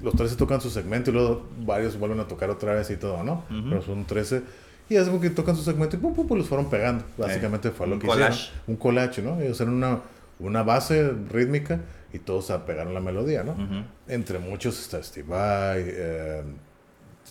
los 0.00 0.14
13 0.14 0.36
tocan 0.36 0.60
su 0.60 0.70
segmento 0.70 1.10
y 1.10 1.14
luego 1.14 1.46
varios 1.58 1.98
vuelven 1.98 2.20
a 2.20 2.28
tocar 2.28 2.48
otra 2.48 2.74
vez 2.74 2.88
y 2.90 2.96
todo, 2.96 3.22
¿no? 3.24 3.44
Ujú. 3.50 3.68
Pero 3.68 3.82
son 3.82 4.06
13 4.06 4.42
y 4.88 4.96
es 4.96 5.06
como 5.06 5.20
que 5.20 5.30
tocan 5.30 5.54
su 5.54 5.62
segmento 5.62 5.96
y 5.96 5.98
pum, 5.98 6.14
pum, 6.14 6.26
pum, 6.26 6.38
los 6.38 6.48
fueron 6.48 6.70
pegando. 6.70 7.04
Básicamente 7.18 7.70
fue 7.70 7.86
lo 7.86 7.98
que 7.98 8.06
collage. 8.06 8.32
hicieron. 8.32 8.60
Un 8.68 8.76
collage, 8.76 9.20
¿no? 9.20 9.40
Ellos 9.40 9.60
eran 9.60 9.74
una, 9.74 10.00
una 10.38 10.62
base 10.62 11.12
rítmica 11.30 11.80
y 12.12 12.20
todos 12.20 12.50
pegaron 12.66 12.94
la 12.94 13.00
melodía, 13.00 13.42
¿no? 13.42 13.52
Ujú. 13.52 13.84
Entre 14.06 14.38
muchos 14.38 14.80
está 14.80 15.02
Steve 15.02 15.28
Vai, 15.28 15.84
eh, 15.86 16.42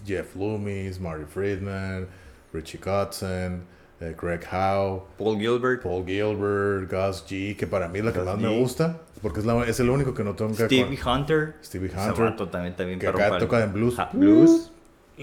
Jeff 0.05 0.35
Loomis, 0.35 0.99
Marty 0.99 1.25
Friedman, 1.25 2.07
Richie 2.53 2.79
Kotzen, 2.79 3.61
eh, 3.99 4.13
Greg 4.19 4.43
Howe, 4.51 5.03
Paul 5.17 5.37
Gilbert, 5.39 5.81
Paul 5.83 6.05
Gilbert, 6.05 6.89
Gus 6.91 7.23
G, 7.27 7.55
que 7.55 7.67
para 7.67 7.87
mí 7.87 7.99
es 7.99 8.05
la 8.05 8.11
que 8.13 8.19
Gus 8.19 8.27
más 8.27 8.37
G. 8.37 8.41
me 8.41 8.59
gusta, 8.59 9.01
porque 9.21 9.39
es, 9.39 9.45
la- 9.45 9.65
es 9.67 9.79
el 9.79 9.89
único 9.89 10.13
que 10.13 10.23
no 10.23 10.35
toca 10.35 10.53
Stevie 10.65 10.97
con- 10.97 11.13
Hunter. 11.21 11.55
Stevie 11.63 11.89
Hunter, 11.89 12.49
también, 12.49 12.75
también 12.75 12.99
que 12.99 13.07
acá 13.07 13.37
toca 13.39 13.63
en 13.63 13.73
blues. 13.73 14.71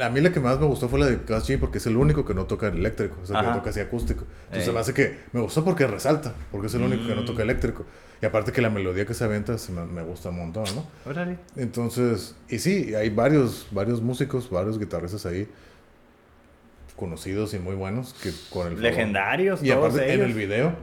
A 0.00 0.08
mí 0.10 0.20
la 0.20 0.32
que 0.32 0.40
más 0.40 0.58
me 0.58 0.66
gustó 0.66 0.88
fue 0.88 0.98
la 0.98 1.06
de 1.06 1.24
G, 1.24 1.58
porque 1.60 1.78
es 1.78 1.86
el 1.86 1.96
único 1.96 2.24
que 2.24 2.34
no 2.34 2.46
toca 2.46 2.66
en 2.66 2.74
eléctrico, 2.78 3.16
o 3.22 3.26
sea, 3.26 3.40
que 3.40 3.46
Ajá. 3.46 3.58
toca 3.58 3.70
así 3.70 3.78
acústico. 3.80 4.24
Entonces 4.46 4.68
Ey. 4.68 4.74
me 4.74 4.80
hace 4.80 4.92
que 4.92 5.18
me 5.32 5.40
gustó 5.40 5.64
porque 5.64 5.86
resalta, 5.86 6.34
porque 6.50 6.66
es 6.66 6.74
el 6.74 6.82
único 6.82 7.06
que 7.06 7.14
no 7.14 7.22
Mm. 7.22 7.26
toca 7.26 7.42
eléctrico. 7.42 7.84
Y 8.20 8.26
aparte 8.26 8.50
que 8.50 8.60
la 8.60 8.70
melodía 8.70 9.06
que 9.06 9.14
se 9.14 9.22
avienta 9.22 9.56
se 9.56 9.70
me, 9.70 9.84
me 9.84 10.02
gusta 10.02 10.30
un 10.30 10.38
montón, 10.38 10.64
¿no? 10.74 10.86
Órale. 11.08 11.38
Entonces, 11.56 12.34
y 12.48 12.58
sí, 12.58 12.94
hay 12.94 13.10
varios, 13.10 13.68
varios 13.70 14.00
músicos, 14.02 14.50
varios 14.50 14.78
guitarristas 14.80 15.26
ahí 15.26 15.48
conocidos 16.96 17.54
y 17.54 17.58
muy 17.58 17.74
buenos 17.74 18.14
que 18.14 18.30
con 18.50 18.66
el 18.68 18.74
favor- 18.74 18.82
Legendarios, 18.82 19.62
Y 19.62 19.68
todos 19.70 19.94
aparte 19.94 20.12
en 20.12 20.20
el 20.22 20.32
video, 20.34 20.74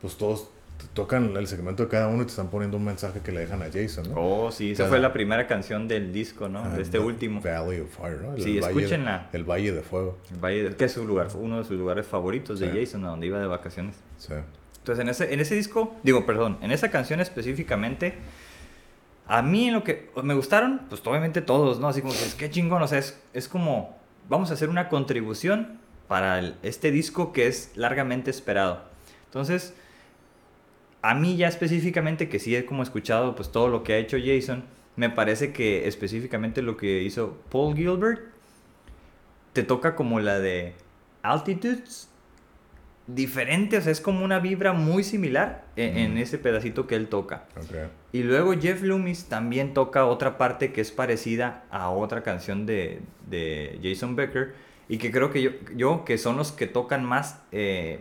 pues 0.00 0.16
todos 0.16 0.48
t- 0.78 0.84
tocan 0.94 1.36
el 1.36 1.46
segmento 1.46 1.82
de 1.84 1.88
cada 1.90 2.08
uno 2.08 2.22
y 2.22 2.24
te 2.26 2.30
están 2.30 2.48
poniendo 2.48 2.76
un 2.78 2.84
mensaje 2.84 3.20
que 3.20 3.30
le 3.32 3.40
dejan 3.40 3.62
a 3.62 3.66
Jason, 3.72 4.08
¿no? 4.12 4.14
Oh, 4.16 4.50
sí, 4.50 4.70
esa 4.72 4.84
Cada- 4.84 4.88
fue 4.90 4.98
la 5.00 5.12
primera 5.12 5.46
canción 5.46 5.86
del 5.88 6.12
disco, 6.12 6.48
¿no? 6.48 6.60
Ah, 6.64 6.68
de 6.70 6.82
este 6.82 6.98
Va- 6.98 7.04
último. 7.04 7.40
Valley 7.42 7.80
of 7.80 7.94
Fire, 7.96 8.20
¿no? 8.22 8.34
El 8.34 8.42
Sí, 8.42 8.58
Valle 8.58 8.74
de- 8.74 8.80
escúchenla. 8.80 9.28
el 9.32 9.44
Valle 9.44 9.72
de 9.72 9.82
Fuego. 9.82 10.18
El 10.32 10.38
Valle 10.38 10.62
de- 10.70 10.76
que 10.76 10.84
es 10.86 10.92
su 10.92 11.06
lugar, 11.06 11.28
uno 11.38 11.58
de 11.58 11.64
sus 11.64 11.76
lugares 11.78 12.06
favoritos 12.06 12.58
de 12.60 12.70
Sí. 12.72 12.78
Jason, 12.80 13.04
a 13.04 13.08
donde 13.08 13.26
iba 13.26 13.38
de 13.38 13.46
vacaciones. 13.46 13.96
Sí. 14.16 14.32
Entonces, 14.78 15.02
en 15.02 15.08
ese, 15.10 15.34
en 15.34 15.40
ese 15.40 15.54
disco, 15.54 15.94
digo, 16.02 16.24
perdón, 16.24 16.56
en 16.62 16.70
esa 16.72 16.90
canción 16.90 17.20
específicamente, 17.20 18.14
a 19.26 19.42
mí 19.42 19.68
en 19.68 19.74
lo 19.74 19.84
que 19.84 20.10
me 20.22 20.32
gustaron, 20.34 20.82
pues 20.88 21.02
obviamente 21.06 21.42
todos, 21.42 21.78
¿no? 21.80 21.88
Así 21.88 22.00
como 22.00 22.14
que 22.14 22.24
es 22.24 22.34
que 22.34 22.48
chingón, 22.50 22.82
o 22.82 22.88
sea, 22.88 22.98
es, 22.98 23.20
es 23.34 23.48
como, 23.48 23.98
vamos 24.28 24.50
a 24.50 24.54
hacer 24.54 24.70
una 24.70 24.88
contribución 24.88 25.78
para 26.06 26.38
el- 26.38 26.54
este 26.62 26.90
disco 26.90 27.32
que 27.34 27.46
es 27.46 27.72
largamente 27.76 28.30
esperado. 28.30 28.80
Entonces, 29.26 29.74
a 31.08 31.14
mí 31.14 31.38
ya 31.38 31.48
específicamente, 31.48 32.28
que 32.28 32.38
sí 32.38 32.54
he 32.54 32.66
como 32.66 32.82
escuchado 32.82 33.34
pues 33.34 33.50
todo 33.50 33.68
lo 33.68 33.82
que 33.82 33.94
ha 33.94 33.96
hecho 33.96 34.18
Jason, 34.22 34.64
me 34.94 35.08
parece 35.08 35.54
que 35.54 35.88
específicamente 35.88 36.60
lo 36.60 36.76
que 36.76 37.02
hizo 37.02 37.38
Paul 37.50 37.74
Gilbert, 37.74 38.20
te 39.54 39.62
toca 39.62 39.96
como 39.96 40.20
la 40.20 40.38
de 40.38 40.74
Altitudes, 41.22 42.10
diferente, 43.06 43.78
o 43.78 43.80
sea, 43.80 43.90
es 43.90 44.02
como 44.02 44.22
una 44.22 44.38
vibra 44.38 44.74
muy 44.74 45.02
similar 45.02 45.64
en, 45.76 45.96
en 45.96 46.18
ese 46.18 46.36
pedacito 46.36 46.86
que 46.86 46.96
él 46.96 47.08
toca. 47.08 47.46
Y 48.12 48.22
luego 48.22 48.52
Jeff 48.52 48.82
Loomis 48.82 49.30
también 49.30 49.72
toca 49.72 50.04
otra 50.04 50.36
parte 50.36 50.74
que 50.74 50.82
es 50.82 50.92
parecida 50.92 51.64
a 51.70 51.88
otra 51.88 52.22
canción 52.22 52.66
de, 52.66 53.00
de 53.30 53.80
Jason 53.82 54.14
Becker 54.14 54.52
y 54.90 54.98
que 54.98 55.10
creo 55.10 55.30
que 55.30 55.40
yo, 55.40 55.52
yo 55.74 56.04
que 56.04 56.18
son 56.18 56.36
los 56.36 56.52
que 56.52 56.66
tocan 56.66 57.02
más 57.02 57.40
eh, 57.50 58.00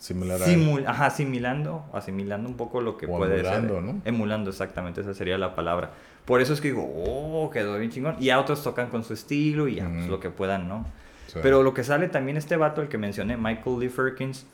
Similar 0.00 0.42
a 0.42 0.46
simul- 0.46 0.86
ajá, 0.86 1.06
asimilando, 1.06 1.84
asimilando 1.92 2.48
un 2.48 2.56
poco 2.56 2.80
lo 2.80 2.96
que 2.96 3.04
O 3.04 3.18
puede 3.18 3.40
emulando, 3.40 3.74
ser. 3.74 3.82
¿no? 3.82 4.00
Emulando, 4.06 4.48
exactamente, 4.48 5.02
esa 5.02 5.12
sería 5.12 5.36
la 5.36 5.54
palabra. 5.54 5.90
Por 6.24 6.40
eso 6.40 6.54
es 6.54 6.62
que 6.62 6.68
digo, 6.68 6.90
oh, 7.06 7.50
quedó 7.50 7.78
bien 7.78 7.90
chingón. 7.90 8.16
Y 8.18 8.30
a 8.30 8.40
otros 8.40 8.62
tocan 8.62 8.88
con 8.88 9.04
su 9.04 9.12
estilo 9.12 9.68
y 9.68 9.76
ya, 9.76 9.88
pues, 9.88 10.08
lo 10.08 10.18
que 10.18 10.30
puedan, 10.30 10.68
¿no? 10.68 10.86
Sí. 11.26 11.38
Pero 11.42 11.62
lo 11.62 11.74
que 11.74 11.84
sale 11.84 12.08
también 12.08 12.38
este 12.38 12.56
vato, 12.56 12.80
el 12.80 12.88
que 12.88 12.96
mencioné, 12.96 13.36
Michael 13.36 13.78
Lee 13.78 13.88
Firkins, 13.90 14.46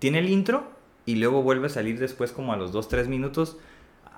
tiene 0.00 0.18
el 0.18 0.28
intro 0.28 0.64
y 1.06 1.14
luego 1.16 1.42
vuelve 1.42 1.66
a 1.66 1.70
salir 1.70 2.00
después 2.00 2.32
como 2.32 2.52
a 2.52 2.56
los 2.56 2.72
2, 2.72 2.88
3 2.88 3.06
minutos. 3.06 3.58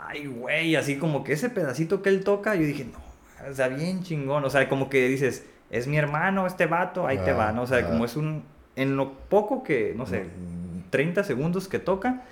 Ay, 0.08 0.26
güey, 0.26 0.74
así 0.74 0.96
como 0.96 1.22
que 1.22 1.34
ese 1.34 1.50
pedacito 1.50 2.00
que 2.00 2.08
él 2.08 2.24
toca, 2.24 2.54
yo 2.54 2.62
dije, 2.62 2.86
no, 2.86 2.98
está 3.46 3.68
bien 3.68 4.02
chingón. 4.02 4.42
O 4.44 4.48
sea, 4.48 4.70
como 4.70 4.88
que 4.88 5.06
dices, 5.06 5.44
es 5.70 5.86
mi 5.86 5.98
hermano, 5.98 6.46
este 6.46 6.64
vato, 6.64 7.06
ahí 7.06 7.18
te 7.18 7.34
va, 7.34 7.52
¿no? 7.52 7.62
O 7.62 7.66
sea, 7.66 7.78
ah. 7.78 7.88
como 7.88 8.06
es 8.06 8.16
un, 8.16 8.42
en 8.76 8.96
lo 8.96 9.12
poco 9.14 9.62
que, 9.62 9.94
no 9.96 10.06
sé, 10.06 10.26
30 10.90 11.24
segundos 11.24 11.68
que 11.68 11.78
toca, 11.78 12.22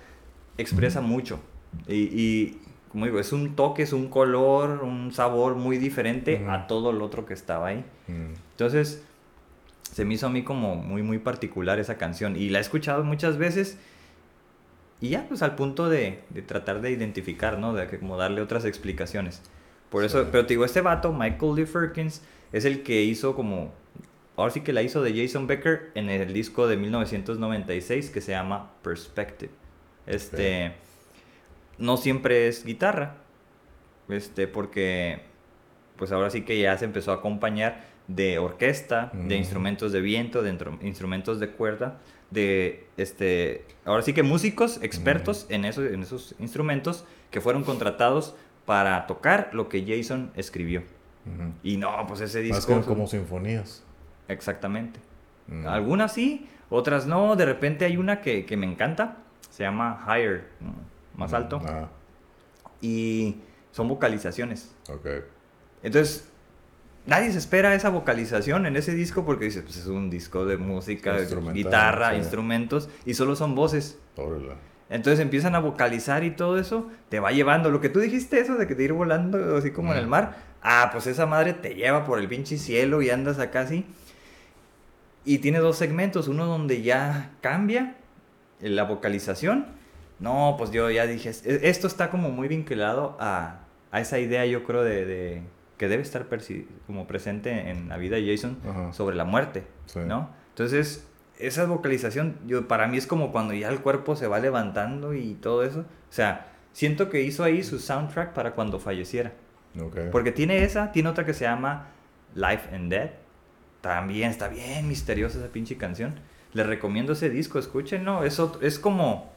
expresa 0.59 1.01
mucho. 1.01 1.41
Y, 1.89 1.95
y, 1.95 2.61
como 2.93 3.07
digo, 3.07 3.19
es 3.19 3.33
un 3.33 3.57
toque, 3.57 3.83
es 3.83 3.93
un 3.93 4.09
color, 4.09 4.85
un 4.85 5.13
sabor 5.13 5.57
muy 5.57 5.79
diferente 5.79 6.47
a 6.49 6.67
todo 6.69 6.93
lo 6.93 7.05
otro 7.05 7.27
que 7.27 7.35
estaba 7.35 7.69
ahí. 7.69 7.85
Entonces, 8.53 9.03
se 9.91 10.05
me 10.05 10.15
hizo 10.15 10.27
a 10.27 10.31
mí 10.31 10.45
como 10.45 10.77
muy, 10.77 11.03
muy 11.03 11.19
particular 11.19 11.81
esa 11.81 11.97
canción. 11.97 12.37
Y 12.37 12.51
la 12.51 12.59
he 12.59 12.61
escuchado 12.61 13.03
muchas 13.03 13.37
veces. 13.37 13.79
Y 15.01 15.09
ya, 15.11 15.27
pues 15.29 15.43
al 15.43 15.57
punto 15.57 15.89
de, 15.89 16.21
de 16.31 16.43
tratar 16.43 16.81
de 16.81 16.93
identificar, 16.93 17.59
¿no? 17.59 17.75
De 17.75 17.99
como 17.99 18.17
darle 18.17 18.41
otras 18.41 18.65
explicaciones. 18.65 19.43
Por 19.91 20.05
eso, 20.05 20.29
pero 20.31 20.47
te 20.47 20.55
digo, 20.55 20.65
este 20.65 20.81
vato, 20.81 21.13
Michael 21.13 21.55
Lee 21.57 21.67
Firkins, 21.67 22.23
es 22.53 22.65
el 22.65 22.83
que 22.83 23.03
hizo 23.03 23.35
como. 23.35 23.73
Ahora 24.37 24.51
sí 24.53 24.61
que 24.63 24.73
la 24.73 24.83
hizo 24.83 25.03
de 25.03 25.15
Jason 25.15 25.47
Becker 25.47 25.91
en 25.95 26.11
el 26.11 26.33
disco 26.33 26.67
de 26.67 26.77
1996 26.77 28.11
que 28.11 28.21
se 28.21 28.33
llama 28.33 28.73
Perspective. 28.83 29.53
Este. 30.07 30.73
No 31.79 31.97
siempre 31.97 32.49
es 32.49 32.65
guitarra. 32.65 33.17
Este, 34.09 34.47
porque. 34.49 35.23
Pues 35.97 36.11
ahora 36.11 36.31
sí 36.31 36.43
que 36.43 36.61
ya 36.61 36.77
se 36.77 36.85
empezó 36.85 37.13
a 37.13 37.17
acompañar 37.17 37.85
de 38.09 38.39
orquesta, 38.39 39.11
de 39.15 39.37
Mm. 39.37 39.39
instrumentos 39.39 39.93
de 39.93 40.01
viento, 40.01 40.43
de 40.43 40.51
instrumentos 40.83 41.39
de 41.41 41.51
cuerda, 41.51 42.01
de 42.31 42.87
este. 42.97 43.65
Ahora 43.85 44.03
sí 44.03 44.13
que 44.13 44.25
músicos 44.25 44.81
expertos 44.83 45.47
en, 45.49 45.65
esos, 45.65 45.85
en 45.91 46.03
esos 46.03 46.35
instrumentos 46.41 47.05
que 47.31 47.41
fueron 47.41 47.63
contratados 47.63 48.35
para 48.67 49.07
tocar 49.07 49.51
lo 49.53 49.69
que 49.69 49.85
Jason 49.87 50.33
escribió. 50.35 50.81
Ujú. 50.81 51.53
Y 51.63 51.77
no, 51.77 52.05
pues 52.09 52.21
ese 52.21 52.41
Más 52.49 52.57
disco. 52.67 52.81
que 52.81 52.87
como 52.87 53.07
sinfonías. 53.07 53.85
Exactamente. 54.29 55.01
Mm. 55.49 55.67
Algunas 55.67 56.13
sí, 56.13 56.49
otras 56.71 57.07
no. 57.07 57.37
De 57.37 57.45
repente 57.45 57.85
hay 57.85 57.97
una 57.97 58.21
que, 58.21 58.45
que 58.47 58.57
me 58.57 58.67
encanta. 58.67 59.19
Se 59.51 59.63
llama 59.63 60.05
Higher, 60.09 60.49
más 61.17 61.33
alto. 61.33 61.61
Ah, 61.67 61.89
Y 62.81 63.37
son 63.73 63.89
vocalizaciones. 63.89 64.75
ok. 64.89 65.07
Entonces, 65.83 66.29
nadie 67.07 67.31
se 67.31 67.39
espera 67.39 67.75
esa 67.75 67.91
vocalización 67.91 68.65
en 68.67 68.77
ese 68.77 68.95
disco 68.95 69.25
porque 69.27 69.45
dices, 69.45 69.63
pues 69.63 69.77
es 69.77 69.87
un 69.87 70.09
disco 70.11 70.47
de 70.47 70.57
música, 70.57 71.17
guitarra, 71.53 72.11
sí. 72.13 72.17
instrumentos 72.17 72.89
y 73.05 73.15
solo 73.15 73.37
son 73.37 73.55
voces. 73.55 73.99
Entonces 74.91 75.21
empiezan 75.21 75.55
a 75.55 75.59
vocalizar 75.61 76.25
y 76.25 76.31
todo 76.31 76.59
eso 76.59 76.89
te 77.11 77.21
va 77.21 77.33
llevando. 77.33 77.71
Lo 77.71 77.81
que 77.81 77.89
tú 77.91 78.01
dijiste, 78.01 78.41
eso 78.41 78.57
de 78.57 78.67
que 78.67 78.75
te 78.75 78.83
ir 78.85 78.93
volando 78.93 79.57
así 79.57 79.71
como 79.71 79.93
en 79.93 79.99
el 79.99 80.07
Mm. 80.07 80.11
mar. 80.11 80.37
Ah, 80.63 80.89
pues 80.93 81.07
esa 81.07 81.27
madre 81.27 81.53
te 81.53 81.75
lleva 81.75 82.05
por 82.07 82.19
el 82.19 82.27
pinche 82.29 82.57
cielo 82.59 83.03
y 83.03 83.11
andas 83.11 83.39
acá 83.39 83.61
así. 83.61 83.85
Y 85.25 85.39
tiene 85.39 85.59
dos 85.59 85.77
segmentos. 85.77 86.29
Uno 86.29 86.47
donde 86.47 86.83
ya 86.83 87.31
cambia 87.41 87.97
la 88.61 88.85
vocalización. 88.85 89.67
No, 90.21 90.55
pues 90.59 90.71
yo 90.71 90.91
ya 90.91 91.07
dije, 91.07 91.31
es- 91.31 91.45
esto 91.47 91.87
está 91.87 92.11
como 92.11 92.31
muy 92.31 92.49
vinculado 92.49 93.17
a, 93.21 93.61
a 93.91 94.01
esa 94.01 94.19
idea, 94.19 94.47
yo 94.47 94.65
creo, 94.65 94.83
de, 94.85 95.05
de- 95.05 95.43
que 95.77 95.89
debe 95.89 96.03
estar 96.03 96.27
como 96.87 97.07
presente 97.07 97.71
en 97.71 97.89
la 97.89 97.97
vida 97.97 98.17
de 98.17 98.31
Jason 98.37 98.59
Ajá. 98.69 98.93
sobre 98.93 99.17
la 99.17 99.25
muerte, 99.25 99.65
Sí. 99.87 99.99
¿no? 100.07 100.31
Entonces, 100.51 101.09
esa 101.41 101.65
vocalización, 101.67 102.39
yo, 102.47 102.69
para 102.69 102.87
mí 102.87 102.97
es 102.97 103.09
como 103.09 103.33
cuando 103.33 103.55
ya 103.55 103.69
el 103.71 103.81
cuerpo 103.81 104.15
se 104.15 104.29
va 104.29 104.39
levantando 104.39 105.15
y 105.15 105.35
todo 105.35 105.65
eso. 105.65 105.81
O 105.81 105.85
sea, 106.13 106.47
siento 106.73 107.11
que 107.11 107.23
hizo 107.23 107.43
ahí 107.43 107.65
su 107.65 107.81
soundtrack 107.81 108.33
para 108.35 108.53
cuando 108.53 108.79
falleciera. 108.79 109.33
Ok. 109.83 109.99
Porque 110.13 110.31
tiene 110.31 110.63
esa, 110.63 110.93
tiene 110.93 111.09
otra 111.09 111.27
que 111.27 111.35
se 111.35 111.45
llama 111.45 111.89
Life 112.37 112.73
and 112.73 112.89
Death. 112.89 113.11
También 113.85 114.31
está 114.31 114.49
bien 114.49 114.89
misteriosa 114.89 115.39
esa 115.39 115.49
pinche 115.49 115.77
canción. 115.77 116.15
Les 116.55 116.67
recomiendo 116.67 117.13
ese 117.13 117.29
disco, 117.29 117.59
escúchenlo. 117.59 118.25
Es, 118.25 118.41
otro- 118.41 118.63
es 118.63 118.79
como, 118.79 119.31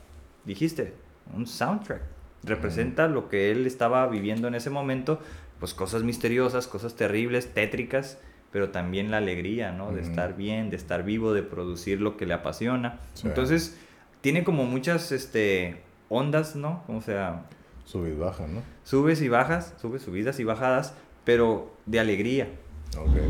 dijiste, 0.46 0.94
un 1.36 1.46
soundtrack. 1.46 2.02
Representa 2.44 3.10
lo 3.10 3.28
que 3.28 3.52
él 3.52 3.66
estaba 3.68 4.08
viviendo 4.08 4.48
en 4.48 4.56
ese 4.56 4.70
momento, 4.70 5.20
pues 5.60 5.74
cosas 5.74 6.04
misteriosas, 6.04 6.66
cosas 6.68 6.96
terribles, 6.96 7.54
tétricas, 7.54 8.20
pero 8.54 8.70
también 8.70 9.12
la 9.12 9.18
alegría, 9.18 9.74
¿no? 9.74 9.92
De 9.92 10.00
Ujú. 10.00 10.10
estar 10.12 10.38
bien, 10.38 10.70
de 10.70 10.78
estar 10.78 11.04
vivo, 11.04 11.34
de 11.34 11.44
producir 11.44 12.00
lo 12.00 12.16
que 12.16 12.26
le 12.26 12.34
apasiona. 12.34 13.00
Sí. 13.16 13.28
Entonces, 13.28 13.78
tiene 14.22 14.46
como 14.46 14.64
muchas 14.64 15.12
este, 15.12 15.82
ondas, 16.08 16.56
¿no? 16.56 16.84
O 16.88 17.02
sea, 17.02 17.44
Sube 17.84 18.12
y 18.12 18.16
baja, 18.16 18.48
¿no? 18.48 18.62
subes 18.86 19.22
y 19.22 19.28
bajas, 19.28 19.74
subes, 19.82 20.04
subidas 20.04 20.40
y 20.40 20.46
bajadas, 20.46 20.94
pero 21.26 21.76
de 21.86 22.00
alegría. 22.00 22.48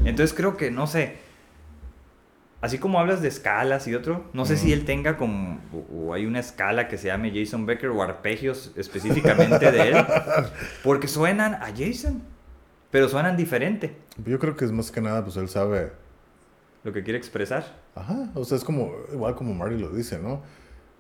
Entonces 0.06 0.36
creo 0.36 0.58
que, 0.58 0.72
no 0.72 0.88
sé, 0.88 1.18
así 2.62 2.78
como 2.78 3.00
hablas 3.00 3.22
de 3.22 3.28
escalas 3.28 3.88
y 3.88 3.96
otro, 3.96 4.26
no 4.34 4.46
sé 4.46 4.58
si 4.58 4.74
él 4.74 4.86
tenga 4.86 5.18
como, 5.18 5.60
o, 5.74 6.08
o 6.08 6.14
hay 6.14 6.26
una 6.26 6.40
escala 6.40 6.88
que 6.88 6.98
se 6.98 7.08
llame 7.08 7.32
Jason 7.34 7.66
Becker 7.66 7.90
o 7.90 8.02
arpegios 8.02 8.72
específicamente 8.76 9.72
de 9.72 9.90
él, 9.90 10.06
porque 10.84 11.08
suenan 11.08 11.56
a 11.56 11.68
Jason, 11.76 12.22
pero 12.92 13.10
suenan 13.10 13.38
diferente, 13.38 13.96
Yo 14.26 14.40
creo 14.40 14.56
que 14.56 14.66
es 14.66 14.72
más 14.72 14.92
que 14.92 15.02
nada, 15.02 15.24
pues 15.24 15.38
él 15.38 15.50
sabe. 15.50 15.92
lo 16.84 16.94
que 16.94 17.04
quiere 17.04 17.18
expresar. 17.18 17.66
Ajá, 17.96 18.30
o 18.34 18.46
sea, 18.46 18.58
es 18.58 18.64
como, 18.64 18.94
igual 19.12 19.36
como 19.36 19.54
Marty 19.54 19.78
lo 19.78 19.90
dice, 19.90 20.20
¿no? 20.20 20.42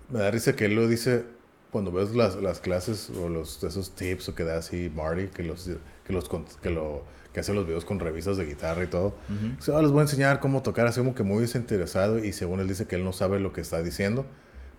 Me 0.09 0.19
da 0.19 0.31
risa 0.31 0.55
que 0.55 0.65
él 0.65 0.75
lo 0.75 0.87
dice 0.87 1.25
cuando 1.71 1.91
ves 1.91 2.15
las, 2.15 2.35
las 2.37 2.59
clases 2.59 3.09
o 3.09 3.29
los, 3.29 3.63
esos 3.63 3.93
tips 3.95 4.29
o 4.29 4.35
que 4.35 4.43
da 4.43 4.57
así 4.57 4.91
Marty, 4.93 5.27
que 5.27 5.43
los, 5.43 5.69
que 6.07 6.13
los, 6.13 6.29
que 6.61 6.69
lo, 6.69 7.03
que 7.33 7.41
hace 7.41 7.53
los 7.53 7.67
videos 7.67 7.85
con 7.85 7.99
revistas 7.99 8.37
de 8.37 8.45
guitarra 8.45 8.83
y 8.83 8.87
todo. 8.87 9.13
Dice, 9.57 9.73
"Ah, 9.75 9.81
les 9.81 9.91
voy 9.91 9.99
a 9.99 10.03
enseñar 10.03 10.39
cómo 10.39 10.63
tocar, 10.63 10.87
así 10.87 10.99
como 10.99 11.13
que 11.13 11.21
muy 11.23 11.41
desinteresado 11.41 12.17
y 12.17 12.33
según 12.33 12.61
él 12.61 12.67
dice 12.67 12.87
que 12.87 12.95
él 12.95 13.03
no 13.03 13.13
sabe 13.13 13.39
lo 13.39 13.53
que 13.53 13.61
está 13.61 13.83
diciendo, 13.83 14.25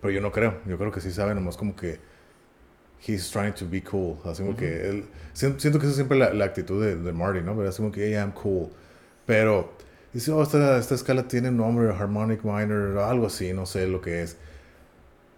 pero 0.01 0.11
yo 0.11 0.19
no 0.19 0.31
creo, 0.31 0.57
yo 0.65 0.77
creo 0.77 0.91
que 0.91 0.99
sí 0.99 1.11
sabe, 1.11 1.35
nomás 1.35 1.55
como 1.55 1.75
que 1.75 1.99
he's 3.07 3.29
trying 3.31 3.53
to 3.53 3.65
be 3.69 3.81
cool, 3.83 4.17
así 4.25 4.43
como 4.43 4.57
que 4.57 4.89
él, 4.89 5.05
siento, 5.33 5.59
siento 5.59 5.79
que 5.79 5.85
esa 5.85 5.91
es 5.91 5.95
siempre 5.95 6.17
la, 6.17 6.33
la 6.33 6.45
actitud 6.45 6.83
de, 6.83 6.95
de 6.97 7.13
Marty, 7.13 7.41
¿no? 7.41 7.55
Pero 7.55 7.69
así 7.69 7.77
como 7.77 7.91
que, 7.91 8.07
hey, 8.07 8.13
I'm 8.15 8.31
cool, 8.31 8.69
pero 9.25 9.71
dice, 10.11 10.31
oh, 10.31 10.41
esta, 10.43 10.77
esta 10.77 10.95
escala 10.95 11.27
tiene 11.27 11.49
un 11.49 11.57
nombre, 11.57 11.89
harmonic 11.93 12.43
minor, 12.43 12.97
algo 12.97 13.27
así, 13.27 13.53
no 13.53 13.65
sé 13.65 13.87
lo 13.87 14.01
que 14.01 14.23
es, 14.23 14.35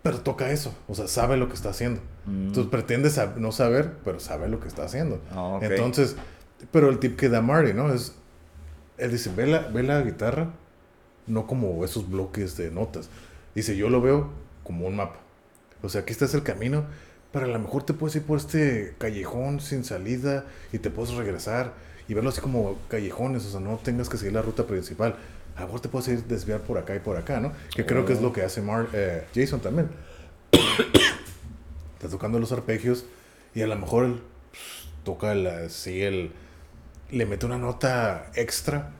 pero 0.01 0.19
toca 0.21 0.49
eso, 0.51 0.73
o 0.87 0.95
sea, 0.95 1.07
sabe 1.07 1.37
lo 1.37 1.47
que 1.49 1.53
está 1.53 1.69
haciendo. 1.69 2.01
Mm. 2.26 2.47
Entonces 2.47 2.69
pretende 2.72 3.09
sab- 3.09 3.36
no 3.36 3.51
saber, 3.51 3.93
pero 4.05 4.19
sabe 4.19 4.47
lo 4.47 4.59
que 4.59 4.67
está 4.67 4.84
haciendo. 4.84 5.19
Ah. 5.32 5.59
Entonces, 5.61 6.15
pero 6.72 6.89
el 6.89 6.99
tip 6.99 7.17
que 7.17 7.30
da 7.30 7.41
Marty, 7.41 7.74
¿no? 7.74 7.93
Es, 7.93 8.13
él 8.97 9.11
dice, 9.11 9.32
ve 9.36 9.47
la, 9.47 9.59
ve 9.67 9.84
la 9.84 10.01
guitarra, 10.01 10.51
no 11.28 11.47
como 11.47 11.84
esos 11.86 12.09
bloques 12.09 12.57
de 12.57 12.69
notas. 12.72 13.09
Dice, 13.55 13.76
yo 13.76 13.89
lo 13.89 14.01
veo 14.01 14.30
como 14.63 14.88
un 14.88 14.95
mapa. 14.95 15.19
O 15.82 15.89
sea, 15.89 16.01
aquí 16.01 16.13
está 16.13 16.26
el 16.26 16.43
camino, 16.43 16.86
pero 17.32 17.45
a 17.45 17.49
lo 17.49 17.57
mejor 17.59 17.84
te 17.84 17.93
puedes 17.93 18.15
ir 18.15 18.24
por 18.24 18.38
este 18.38 18.93
callejón 18.99 19.59
sin 19.59 19.84
salida 19.84 20.45
y 20.72 20.78
te 20.78 20.91
puedes 20.91 21.13
regresar 21.15 21.74
y 22.07 22.13
verlo 22.13 22.30
así 22.30 22.41
como 22.41 22.78
callejones, 22.89 23.45
o 23.45 23.49
sea, 23.51 23.59
no 23.59 23.78
tengas 23.78 24.09
que 24.09 24.17
seguir 24.17 24.34
la 24.34 24.41
ruta 24.41 24.67
principal. 24.67 25.15
A 25.55 25.61
lo 25.61 25.67
mejor 25.67 25.82
te 25.82 25.89
puedes 25.89 26.07
ir 26.09 26.24
desviar 26.26 26.61
por 26.61 26.78
acá 26.78 26.95
y 26.95 26.99
por 26.99 27.17
acá, 27.17 27.39
¿no? 27.39 27.51
Que 27.76 27.86
creo 27.86 28.05
que 28.05 28.13
es 28.13 28.22
lo 28.22 28.32
que 28.32 28.43
hace 28.43 28.61
Mar 28.61 28.88
eh, 28.93 29.26
Jason 29.34 29.59
también. 29.59 29.89
Está 32.06 32.10
tocando 32.10 32.39
los 32.39 32.52
arpegios 32.52 33.06
y 33.54 33.62
a 33.62 33.68
lo 33.68 33.76
mejor 33.76 34.06
él 34.06 34.22
pues, 34.49 34.62
toca 35.04 35.32
el, 35.34 35.45
así 35.47 36.02
el 36.02 36.32
le 37.12 37.26
mete 37.26 37.45
una 37.45 37.58
nota 37.58 38.32
extra 38.36 38.91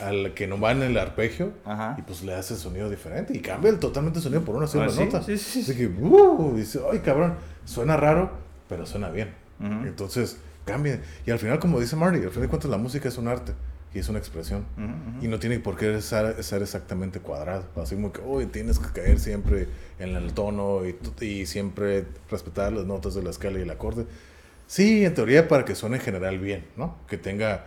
al 0.00 0.32
que 0.34 0.46
no 0.46 0.58
va 0.58 0.72
en 0.72 0.82
el 0.82 0.96
arpegio 0.96 1.52
Ajá. 1.64 1.94
y 1.98 2.02
pues 2.02 2.22
le 2.22 2.34
hace 2.34 2.56
sonido 2.56 2.88
diferente 2.88 3.36
y 3.36 3.40
cambia 3.40 3.70
el 3.70 3.78
totalmente 3.78 4.18
el 4.18 4.22
sonido 4.22 4.42
por 4.44 4.56
una 4.56 4.66
sola 4.66 4.86
Ah, 4.86 4.90
¿sí? 4.90 5.04
nota. 5.04 5.22
Sí, 5.22 5.36
sí, 5.36 5.62
sí. 5.62 5.70
Así 5.72 5.76
que, 5.78 5.86
uh, 5.88 6.54
dice, 6.56 6.80
ay 6.90 7.00
cabrón, 7.00 7.34
suena 7.66 7.96
raro, 7.96 8.30
pero 8.68 8.86
suena 8.86 9.10
bien. 9.10 9.34
Entonces, 9.60 10.38
cambia. 10.64 11.02
Y 11.26 11.30
al 11.30 11.38
final, 11.38 11.58
como 11.58 11.78
dice 11.80 11.94
Marty, 11.96 12.16
al 12.22 12.30
final 12.30 12.42
de 12.42 12.48
cuentas 12.48 12.70
la 12.70 12.78
música 12.78 13.08
es 13.08 13.18
un 13.18 13.28
arte 13.28 13.52
y 13.92 13.98
es 13.98 14.08
una 14.08 14.18
expresión. 14.18 14.64
Ujú, 14.76 14.86
ujú. 14.86 15.24
Y 15.24 15.28
no 15.28 15.38
tiene 15.38 15.58
por 15.58 15.76
qué 15.76 16.00
ser, 16.00 16.42
ser 16.44 16.62
exactamente 16.62 17.20
cuadrado. 17.20 17.64
Así 17.76 17.94
como 17.96 18.12
que, 18.12 18.20
uy, 18.20 18.46
tienes 18.46 18.78
que 18.78 18.92
caer 18.92 19.18
siempre 19.18 19.66
en 19.98 20.14
el 20.16 20.32
tono 20.32 20.82
y, 20.86 20.96
y 21.24 21.46
siempre 21.46 22.04
respetar 22.30 22.72
las 22.72 22.86
notas 22.86 23.14
de 23.14 23.22
la 23.22 23.30
escala 23.30 23.58
y 23.58 23.62
el 23.62 23.70
acorde. 23.70 24.06
Sí, 24.66 25.04
en 25.04 25.14
teoría 25.14 25.48
para 25.48 25.64
que 25.64 25.74
suene 25.74 25.96
en 25.96 26.02
general 26.02 26.38
bien, 26.38 26.64
¿no? 26.76 26.96
Que 27.08 27.18
tenga, 27.18 27.66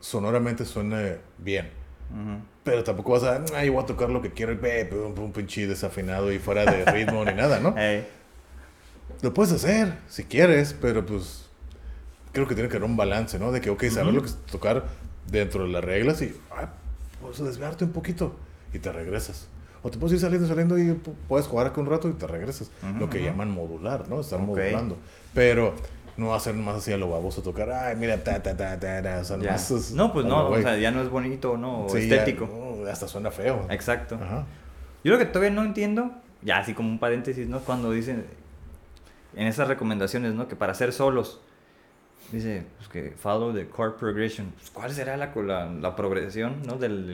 sonoramente 0.00 0.64
suene 0.64 1.18
bien. 1.36 1.70
Ujú. 2.10 2.42
Pero 2.64 2.82
tampoco 2.82 3.12
vas 3.12 3.24
a, 3.24 3.44
ay, 3.54 3.68
voy 3.68 3.82
a 3.82 3.86
tocar 3.86 4.08
lo 4.08 4.22
que 4.22 4.30
quiero 4.30 4.52
un, 4.52 5.18
un 5.18 5.32
pinche 5.32 5.66
desafinado 5.66 6.32
y 6.32 6.38
fuera 6.38 6.64
de 6.64 6.84
ritmo 6.86 7.24
ni 7.24 7.34
nada, 7.34 7.60
¿no? 7.60 7.74
Ey. 7.76 8.06
Lo 9.20 9.34
puedes 9.34 9.52
hacer 9.52 9.98
si 10.08 10.24
quieres, 10.24 10.74
pero 10.80 11.04
pues 11.04 11.46
creo 12.32 12.48
que 12.48 12.54
tiene 12.54 12.68
que 12.68 12.76
haber 12.76 12.88
un 12.88 12.96
balance, 12.96 13.38
¿no? 13.38 13.52
De 13.52 13.60
que, 13.60 13.70
ok, 13.70 13.84
saber 13.84 14.14
lo 14.14 14.22
que 14.22 14.28
es 14.28 14.36
tocar 14.50 14.86
dentro 15.30 15.64
de 15.64 15.70
las 15.70 15.84
reglas 15.84 16.20
y 16.22 16.34
ah, 16.50 16.70
puedes 17.20 17.38
desviarte 17.38 17.84
un 17.84 17.92
poquito 17.92 18.34
y 18.72 18.78
te 18.78 18.92
regresas. 18.92 19.48
O 19.84 19.90
te 19.90 19.98
puedes 19.98 20.14
ir 20.14 20.20
saliendo, 20.20 20.46
saliendo 20.46 20.78
y 20.78 20.82
pu- 20.92 21.12
puedes 21.28 21.46
jugar 21.46 21.66
acá 21.66 21.80
un 21.80 21.86
rato 21.88 22.08
y 22.08 22.12
te 22.12 22.26
regresas. 22.26 22.70
Lo 23.00 23.10
que 23.10 23.18
ujú. 23.18 23.26
llaman 23.26 23.50
modular, 23.50 24.08
¿no? 24.08 24.20
Estar 24.20 24.40
Ok. 24.40 24.46
modulando. 24.46 24.96
Pero 25.34 25.74
no 26.16 26.28
va 26.28 26.36
a 26.36 26.40
ser 26.40 26.54
más 26.54 26.76
así 26.76 26.92
a 26.92 26.96
lo 26.98 27.10
baboso 27.10 27.42
tocar, 27.42 27.70
ay, 27.70 27.96
mira, 27.96 28.22
ta, 28.22 28.40
ta, 28.42 28.56
ta, 28.56 28.78
ta, 28.78 29.02
ta. 29.02 29.18
O 29.20 29.24
sea, 29.24 29.36
Ya. 29.38 29.44
nomás 29.46 29.70
es 29.72 29.90
No, 29.92 30.12
pues 30.12 30.24
a 30.26 30.28
no, 30.28 30.48
o 30.48 30.60
sea, 30.60 30.76
ya 30.78 30.90
no 30.92 31.02
es 31.02 31.08
bonito, 31.08 31.56
¿no? 31.56 31.86
O 31.86 31.88
Sí, 31.88 32.06
ya, 32.08 32.16
estético. 32.16 32.46
no, 32.84 32.88
hasta 32.88 33.08
suena 33.08 33.30
feo. 33.32 33.66
Exacto. 33.70 34.16
Ajá. 34.22 34.44
Yo 35.02 35.12
lo 35.12 35.18
que 35.18 35.24
todavía 35.24 35.50
no 35.50 35.64
entiendo, 35.64 36.12
ya 36.42 36.58
así 36.58 36.74
como 36.74 36.88
un 36.88 37.00
paréntesis, 37.00 37.48
¿no? 37.48 37.58
Cuando 37.60 37.90
dicen 37.90 38.24
en 39.34 39.46
esas 39.48 39.66
recomendaciones, 39.66 40.34
¿no? 40.34 40.46
Que 40.46 40.54
para 40.54 40.72
hacer 40.72 40.92
solos, 40.92 41.40
dice, 42.32 42.64
pues 42.78 42.88
que 42.88 43.12
follow 43.16 43.52
the 43.52 43.68
chord 43.74 43.94
progression. 43.96 44.48
Pues, 44.56 44.70
¿Cuál 44.70 44.90
será 44.92 45.16
la, 45.16 45.32
la, 45.34 45.66
la 45.70 45.94
progresión, 45.96 46.62
¿no? 46.66 46.76
Del, 46.76 47.06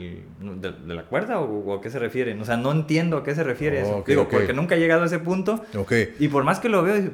de, 0.61 0.71
de 0.71 0.93
la 0.95 1.03
cuerda 1.05 1.39
o, 1.39 1.59
o 1.65 1.73
a 1.75 1.81
qué 1.81 1.89
se 1.89 1.99
refiere? 1.99 2.39
O 2.39 2.45
sea, 2.45 2.57
no 2.57 2.71
entiendo 2.71 3.17
a 3.17 3.23
qué 3.23 3.35
se 3.35 3.43
refiere 3.43 3.81
eso. 3.81 3.97
Ok, 3.97 4.07
Digo, 4.07 4.21
ok. 4.23 4.29
porque 4.31 4.53
nunca 4.53 4.75
he 4.75 4.79
llegado 4.79 5.03
a 5.03 5.05
ese 5.05 5.19
punto 5.19 5.63
Ok. 5.77 5.93
y 6.19 6.27
por 6.29 6.43
más 6.43 6.59
que 6.59 6.69
lo 6.69 6.81
veo, 6.83 7.11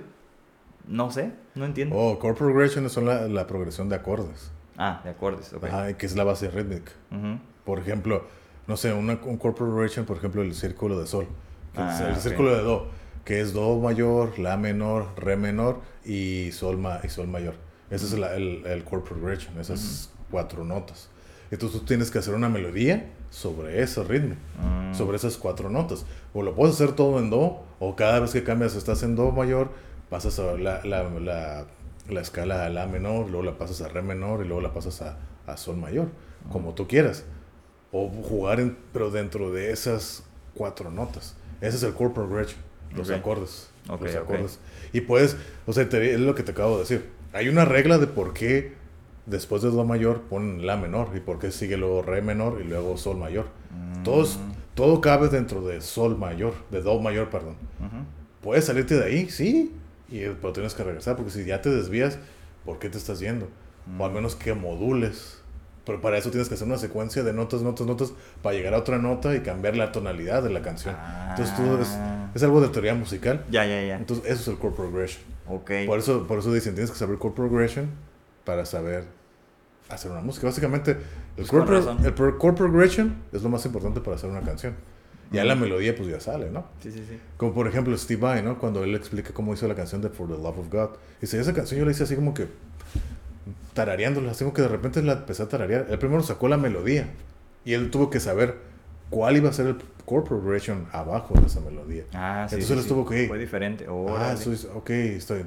no 0.87 1.11
sé, 1.11 1.31
no 1.55 1.65
entiendo. 1.65 1.95
Oh, 1.97 2.19
chord 2.21 2.35
progression 2.37 2.89
son 2.89 3.05
la, 3.05 3.27
la 3.27 3.47
progresión 3.47 3.89
de 3.89 3.95
acordes. 3.95 4.51
Ah, 4.77 5.01
de 5.03 5.09
acordes, 5.09 5.51
ok. 5.53 5.63
Ajá, 5.65 5.93
que 5.97 6.05
es 6.05 6.15
la 6.15 6.23
base 6.23 6.49
rítmica. 6.49 6.91
Ujú. 7.11 7.39
Por 7.65 7.79
ejemplo, 7.79 8.25
no 8.67 8.77
sé, 8.77 8.93
una, 8.93 9.19
un 9.23 9.39
chord 9.39 9.55
progression, 9.55 10.05
por 10.05 10.17
ejemplo, 10.17 10.41
el 10.41 10.53
círculo 10.53 10.99
de 10.99 11.07
sol. 11.07 11.27
Ah, 11.75 11.97
el 12.07 12.13
ok. 12.13 12.19
círculo 12.19 12.55
de 12.55 12.61
do, 12.61 12.87
que 13.23 13.41
es 13.41 13.53
do 13.53 13.79
mayor, 13.79 14.37
la 14.37 14.57
menor, 14.57 15.07
re 15.17 15.35
menor 15.37 15.79
y 16.05 16.51
sol, 16.51 16.77
ma- 16.77 16.99
y 17.03 17.09
sol 17.09 17.27
mayor. 17.27 17.55
Ese 17.89 18.05
es 18.05 18.13
la- 18.17 18.35
el, 18.35 18.65
el 18.65 18.83
chord 18.85 19.03
progression, 19.03 19.57
esas 19.59 20.09
cuatro 20.31 20.63
notas. 20.63 21.09
Entonces 21.51 21.79
tú 21.79 21.85
tienes 21.85 22.09
que 22.11 22.17
hacer 22.19 22.33
una 22.33 22.49
melodía 22.49 23.11
sobre 23.29 23.81
ese 23.83 24.03
ritmo, 24.03 24.35
Mm. 24.61 24.93
sobre 24.95 25.17
esas 25.17 25.37
cuatro 25.37 25.69
notas. 25.69 26.05
O 26.33 26.41
lo 26.41 26.55
puedes 26.55 26.75
hacer 26.75 26.93
todo 26.93 27.19
en 27.19 27.29
do, 27.29 27.63
o 27.79 27.95
cada 27.95 28.19
vez 28.19 28.31
que 28.31 28.43
cambias 28.43 28.75
estás 28.75 29.03
en 29.03 29.15
do 29.15 29.31
mayor, 29.31 29.69
pasas 30.09 30.39
a 30.39 30.53
la, 30.53 30.83
la, 30.83 31.03
la, 31.09 31.65
la 32.09 32.21
escala 32.21 32.65
a 32.65 32.69
la 32.69 32.87
menor, 32.87 33.27
luego 33.29 33.43
la 33.43 33.57
pasas 33.57 33.81
a 33.81 33.87
re 33.87 34.01
menor 34.01 34.43
y 34.43 34.47
luego 34.47 34.61
la 34.61 34.73
pasas 34.73 35.01
a, 35.03 35.17
a 35.45 35.57
sol 35.57 35.77
mayor, 35.77 36.07
como 36.51 36.73
tú 36.73 36.87
quieras. 36.87 37.23
O 37.91 38.09
jugar, 38.09 38.59
en- 38.59 38.77
pero 38.91 39.11
dentro 39.11 39.51
de 39.51 39.71
esas 39.71 40.23
cuatro 40.55 40.89
notas. 40.91 41.35
Ese 41.61 41.77
es 41.77 41.83
el 41.83 41.95
chord 41.95 42.13
progression, 42.13 42.59
los 42.95 43.09
acordes. 43.15 43.69
Los 43.87 44.15
acordes. 44.23 44.59
Y 44.93 45.01
puedes, 45.01 45.37
o 45.67 45.73
sea, 45.73 45.87
te- 45.87 46.13
es 46.15 46.19
lo 46.19 46.33
que 46.33 46.41
te 46.43 46.51
acabo 46.51 46.73
de 46.75 46.79
decir. 46.81 47.09
Hay 47.35 47.49
una 47.49 47.65
regla 47.65 47.97
de 47.97 48.07
por 48.07 48.33
qué 48.33 48.71
después 49.25 49.61
de 49.61 49.69
do 49.69 49.83
mayor 49.83 50.21
ponen 50.21 50.65
la 50.65 50.77
menor 50.77 51.09
y 51.17 51.19
por 51.19 51.37
qué 51.37 51.51
sigue 51.51 51.75
luego 51.75 52.01
re 52.01 52.21
menor 52.21 52.61
y 52.61 52.63
luego 52.63 52.95
sol 52.95 53.17
mayor. 53.17 53.47
Todos, 54.05 54.39
todo 54.73 55.01
cabe 55.01 55.27
dentro 55.27 55.59
de 55.59 55.81
sol 55.81 56.17
mayor, 56.17 56.53
de 56.71 56.81
do 56.81 56.97
mayor, 57.01 57.29
perdón. 57.29 57.57
Ujú. 57.81 58.05
Puedes 58.41 58.63
salirte 58.63 58.95
de 58.95 59.03
ahí, 59.03 59.29
sí, 59.29 59.73
y, 60.07 60.21
pero 60.29 60.53
tienes 60.53 60.73
que 60.75 60.83
regresar 60.85 61.17
porque 61.17 61.31
si 61.31 61.43
ya 61.43 61.61
te 61.61 61.69
desvías, 61.69 62.19
¿por 62.63 62.79
qué 62.79 62.89
te 62.89 62.97
estás 62.97 63.19
yendo? 63.19 63.49
O 63.99 64.05
al 64.05 64.13
menos 64.13 64.37
que 64.37 64.53
modules. 64.53 65.41
Pero 65.85 66.01
para 66.01 66.17
eso 66.17 66.31
tienes 66.31 66.47
que 66.49 66.55
hacer 66.55 66.67
una 66.67 66.77
secuencia 66.77 67.23
de 67.23 67.31
notas, 67.31 67.61
notas, 67.61 67.85
notas, 67.85 68.13
para 68.41 68.55
llegar 68.55 68.73
a 68.73 68.79
otra 68.79 68.97
nota 68.97 69.35
y 69.35 69.41
cambiar 69.41 69.75
la 69.77 69.91
tonalidad 69.91 70.41
de 70.41 70.49
la 70.49 70.61
canción. 70.61 70.95
Entonces 71.29 71.55
todo 71.55 71.79
es, 71.81 71.89
Ah. 71.91 72.31
es 72.33 72.41
algo 72.43 72.59
de 72.59 72.69
teoría 72.69 72.95
musical. 72.95 73.45
Ya, 73.51 73.65
ya, 73.65 73.81
ya. 73.83 73.95
Entonces 73.97 74.25
eso 74.25 74.41
es 74.41 74.47
el 74.47 74.59
chord 74.59 74.73
progression. 74.73 75.23
Ok. 75.47 75.71
Por 75.85 75.99
eso, 75.99 76.25
por 76.27 76.39
eso 76.39 76.51
dicen, 76.51 76.73
tienes 76.73 76.89
que 76.91 76.97
saber 76.97 77.19
chord 77.19 77.33
progression 77.33 77.89
para 78.45 78.65
saber 78.65 79.03
hacer 79.89 80.09
una 80.11 80.21
música. 80.21 80.47
Básicamente, 80.47 80.91
el, 80.91 80.97
Pues 81.35 81.49
chord, 81.49 81.65
pro- 81.65 81.97
el 82.03 82.13
pro- 82.15 82.37
chord 82.39 82.55
progression 82.55 83.15
es 83.31 83.43
lo 83.43 83.49
más 83.49 83.63
importante 83.65 84.01
para 84.01 84.15
hacer 84.15 84.29
una 84.31 84.41
canción. 84.41 84.73
Ya 85.31 85.43
la 85.43 85.55
melodía 85.55 85.95
pues 85.95 86.07
ya 86.07 86.19
sale, 86.19 86.49
¿no? 86.51 86.65
Sí, 86.81 86.91
sí, 86.91 87.03
sí. 87.07 87.19
Como 87.37 87.53
por 87.53 87.67
ejemplo 87.67 87.95
Steve 87.97 88.21
Vai, 88.21 88.41
¿no? 88.43 88.57
Cuando 88.59 88.83
él 88.83 88.93
explica 88.95 89.33
cómo 89.33 89.53
hizo 89.53 89.67
la 89.67 89.75
canción 89.75 90.01
de 90.01 90.09
For 90.09 90.27
the 90.27 90.33
Love 90.37 90.59
of 90.59 90.69
God. 90.71 90.89
Dice, 91.19 91.39
esa 91.39 91.51
canción 91.53 91.79
yo 91.79 91.85
la 91.85 91.91
hice 91.91 92.03
así 92.03 92.15
como 92.15 92.33
que 92.33 92.47
tarareándola, 93.73 94.31
así 94.31 94.43
como 94.43 94.53
que 94.53 94.61
de 94.61 94.67
repente 94.67 95.01
la 95.01 95.13
empecé 95.13 95.43
a 95.43 95.49
tararear. 95.49 95.87
Él 95.89 95.99
primero 95.99 96.23
sacó 96.23 96.47
la 96.47 96.57
melodía 96.57 97.07
y 97.63 97.73
él 97.73 97.91
tuvo 97.91 98.09
que 98.09 98.19
saber 98.19 98.55
cuál 99.09 99.37
iba 99.37 99.49
a 99.49 99.53
ser 99.53 99.67
el 99.67 99.77
chord 100.07 100.23
progression 100.23 100.87
abajo 100.91 101.39
de 101.39 101.47
esa 101.47 101.59
melodía. 101.61 102.03
Ah, 102.13 102.47
sí. 102.49 102.55
Entonces 102.55 102.67
sí, 102.67 102.73
él 102.73 102.79
sí. 102.79 102.83
estuvo, 102.85 103.01
ok. 103.01 103.13
Fue 103.27 103.39
diferente. 103.39 103.85
Ah, 103.87 103.93
Órale. 103.93 104.33
eso 104.33 104.51
es, 104.51 104.65
ok, 104.65 104.89
estoy. 104.89 105.45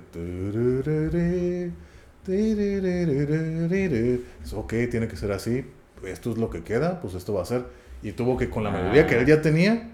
Es, 4.42 4.52
Ok, 4.52 4.74
tiene 4.90 5.08
que 5.08 5.16
ser 5.16 5.32
así. 5.32 5.64
Esto 6.04 6.30
es 6.30 6.38
lo 6.38 6.50
que 6.50 6.62
queda, 6.62 7.00
pues 7.00 7.14
esto 7.14 7.32
va 7.34 7.42
a 7.42 7.46
ser. 7.46 7.64
Y 8.02 8.12
tuvo 8.12 8.36
que, 8.36 8.48
con 8.48 8.62
la 8.62 8.70
melodía 8.70 9.06
que 9.06 9.18
él 9.18 9.26
ya 9.26 9.42
tenía, 9.42 9.90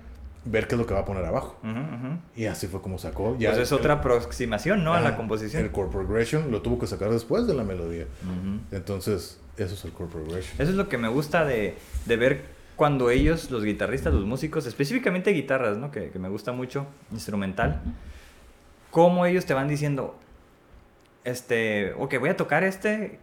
ver 0.46 0.68
qué 0.68 0.74
es 0.74 0.78
lo 0.78 0.86
que 0.86 0.94
va 0.94 1.00
a 1.00 1.04
poner 1.04 1.24
abajo. 1.24 1.56
Ujú, 1.62 1.70
ujú. 1.72 2.18
Y 2.36 2.46
así 2.46 2.66
fue 2.66 2.80
como 2.82 2.98
sacó. 2.98 3.36
Ya 3.38 3.50
Pues 3.50 3.62
es 3.62 3.72
el- 3.72 3.78
otra 3.78 3.94
aproximación, 3.94 4.84
¿no? 4.84 4.92
a 4.94 5.00
la 5.00 5.16
composición. 5.16 5.64
El 5.64 5.72
chord 5.72 5.90
progression 5.90 6.50
lo 6.50 6.60
tuvo 6.62 6.78
que 6.78 6.86
sacar 6.86 7.10
después 7.10 7.46
de 7.46 7.54
la 7.54 7.64
melodía. 7.64 8.06
Entonces, 8.72 9.40
eso 9.56 9.74
es 9.74 9.84
el 9.84 9.94
chord 9.96 10.08
progression. 10.10 10.54
Eso 10.60 10.70
es 10.70 10.76
lo 10.76 10.88
que 10.88 10.98
me 10.98 11.08
gusta 11.08 11.44
de, 11.44 11.76
de 12.06 12.16
ver 12.16 12.42
cuando 12.76 13.08
ellos, 13.10 13.50
los 13.50 13.62
guitarristas, 13.64 14.12
los 14.12 14.24
músicos, 14.24 14.66
específicamente 14.66 15.30
guitarras, 15.30 15.78
¿no? 15.78 15.90
Que, 15.92 16.10
que 16.10 16.18
me 16.18 16.28
gusta 16.28 16.52
mucho, 16.52 16.86
instrumental, 17.12 17.80
cómo 18.90 19.26
ellos 19.26 19.46
te 19.46 19.54
van 19.54 19.68
diciendo, 19.68 20.16
este, 21.24 21.92
ok, 21.94 22.18
voy 22.18 22.28
a 22.30 22.36
tocar 22.36 22.64
este, 22.64 23.18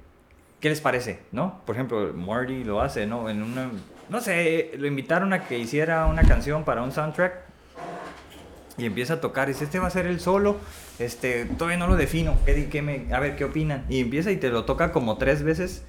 ¿qué 0.59 0.69
les 0.69 0.81
parece? 0.81 1.19
¿No? 1.31 1.61
Por 1.65 1.75
ejemplo, 1.75 2.13
Marty 2.13 2.63
lo 2.63 2.81
hace, 2.81 3.05
¿no? 3.05 3.29
En 3.29 3.43
una, 3.43 3.69
no 4.11 4.19
sé, 4.19 4.71
lo 4.77 4.87
invitaron 4.87 5.31
a 5.31 5.47
que 5.47 5.57
hiciera 5.57 6.05
una 6.05 6.23
canción 6.23 6.65
para 6.65 6.83
un 6.83 6.91
soundtrack 6.91 7.33
y 8.77 8.85
empieza 8.85 9.15
a 9.15 9.21
tocar, 9.21 9.47
dice, 9.47 9.63
este 9.63 9.79
va 9.79 9.87
a 9.87 9.89
ser 9.89 10.05
el 10.05 10.19
solo, 10.19 10.57
este, 10.99 11.45
todavía 11.45 11.77
no 11.77 11.87
lo 11.87 11.95
defino, 11.95 12.37
¿qué, 12.45 12.67
qué 12.69 12.81
me, 12.81 13.13
a 13.13 13.19
ver 13.21 13.37
qué 13.37 13.45
opinan, 13.45 13.85
y 13.87 14.01
empieza 14.01 14.31
y 14.31 14.35
te 14.35 14.49
lo 14.49 14.65
toca 14.65 14.91
como 14.91 15.17
tres 15.17 15.43
veces, 15.43 15.83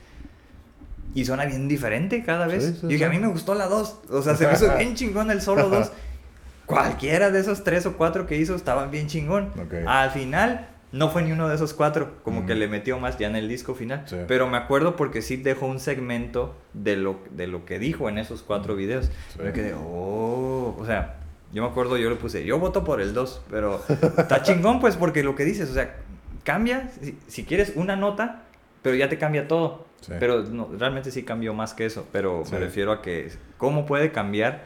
y 1.15 1.25
suena 1.25 1.47
bien 1.47 1.67
diferente 1.67 2.23
cada 2.23 2.47
vez. 2.47 2.65
Sí, 2.65 2.79
sí, 2.81 2.87
y 2.87 2.89
dije, 2.91 2.99
sí. 2.99 3.05
a 3.05 3.09
mí 3.11 3.19
me 3.19 3.27
gustó 3.27 3.55
la 3.55 3.67
2, 3.67 4.01
o 4.11 4.23
sea, 4.23 4.37
se 4.37 4.47
me 4.47 4.53
hizo 4.53 4.73
bien 4.77 4.95
chingón 4.95 5.31
el 5.31 5.43
solo 5.43 5.69
2. 5.69 5.91
Cualquiera 6.67 7.31
de 7.31 7.41
esos 7.41 7.65
tres 7.65 7.85
o 7.87 7.97
cuatro 7.97 8.27
que 8.27 8.37
hizo 8.39 8.55
estaban 8.55 8.91
bien 8.91 9.09
chingón. 9.09 9.51
Ok. 9.61 9.75
Al 9.85 10.11
final, 10.13 10.69
no 10.93 11.09
fue 11.11 11.23
ni 11.23 11.33
uno 11.33 11.49
de 11.49 11.55
esos 11.55 11.73
cuatro, 11.75 12.17
como 12.23 12.43
Mm. 12.43 12.47
que 12.47 12.55
le 12.55 12.69
metió 12.69 12.99
más 12.99 13.19
ya 13.19 13.27
en 13.27 13.37
el 13.37 13.49
disco 13.49 13.75
final. 13.75 14.03
Sí. 14.07 14.17
Pero 14.29 14.47
me 14.47 14.57
acuerdo 14.59 14.95
porque 14.97 15.23
sí 15.23 15.37
dejó 15.37 15.67
un 15.67 15.81
segmento 15.81 16.55
de 16.75 16.97
lo, 16.97 17.19
de 17.31 17.47
lo 17.47 17.65
que 17.65 17.79
dijo 17.79 18.09
en 18.09 18.19
esos 18.19 18.43
cuatro 18.43 18.77
videos. 18.77 19.07
Sí. 19.33 19.39
Me 19.43 19.53
quedé, 19.53 19.75
oh, 19.75 20.77
o 20.79 20.85
sea, 20.87 21.17
yo 21.53 21.63
me 21.63 21.69
acuerdo, 21.69 21.97
yo 21.97 22.11
le 22.11 22.17
puse, 22.17 22.45
yo 22.45 22.59
voto 22.59 22.85
por 22.85 23.01
el 23.01 23.15
2, 23.15 23.43
pero 23.51 23.83
está 24.19 24.43
chingón 24.43 24.81
pues 24.81 24.97
porque 24.97 25.23
lo 25.23 25.35
que 25.35 25.45
dices, 25.45 25.71
o 25.71 25.75
sea, 25.75 25.97
cambia, 26.45 26.91
si, 27.01 27.19
si 27.27 27.45
quieres 27.45 27.73
una 27.77 27.97
nota, 27.97 28.43
pero 28.83 28.95
ya 28.97 29.09
te 29.09 29.17
cambia 29.19 29.49
todo. 29.49 29.87
Sí. 30.01 30.13
Pero 30.19 30.43
no, 30.43 30.69
realmente 30.79 31.11
sí 31.13 31.23
cambió 31.23 31.55
más 31.55 31.75
que 31.75 31.87
eso, 31.87 32.07
pero 32.11 32.43
me 32.51 32.59
refiero 32.59 32.91
a 32.91 33.01
que 33.03 33.31
cómo 33.57 33.87
puede 33.87 34.11
cambiar 34.13 34.65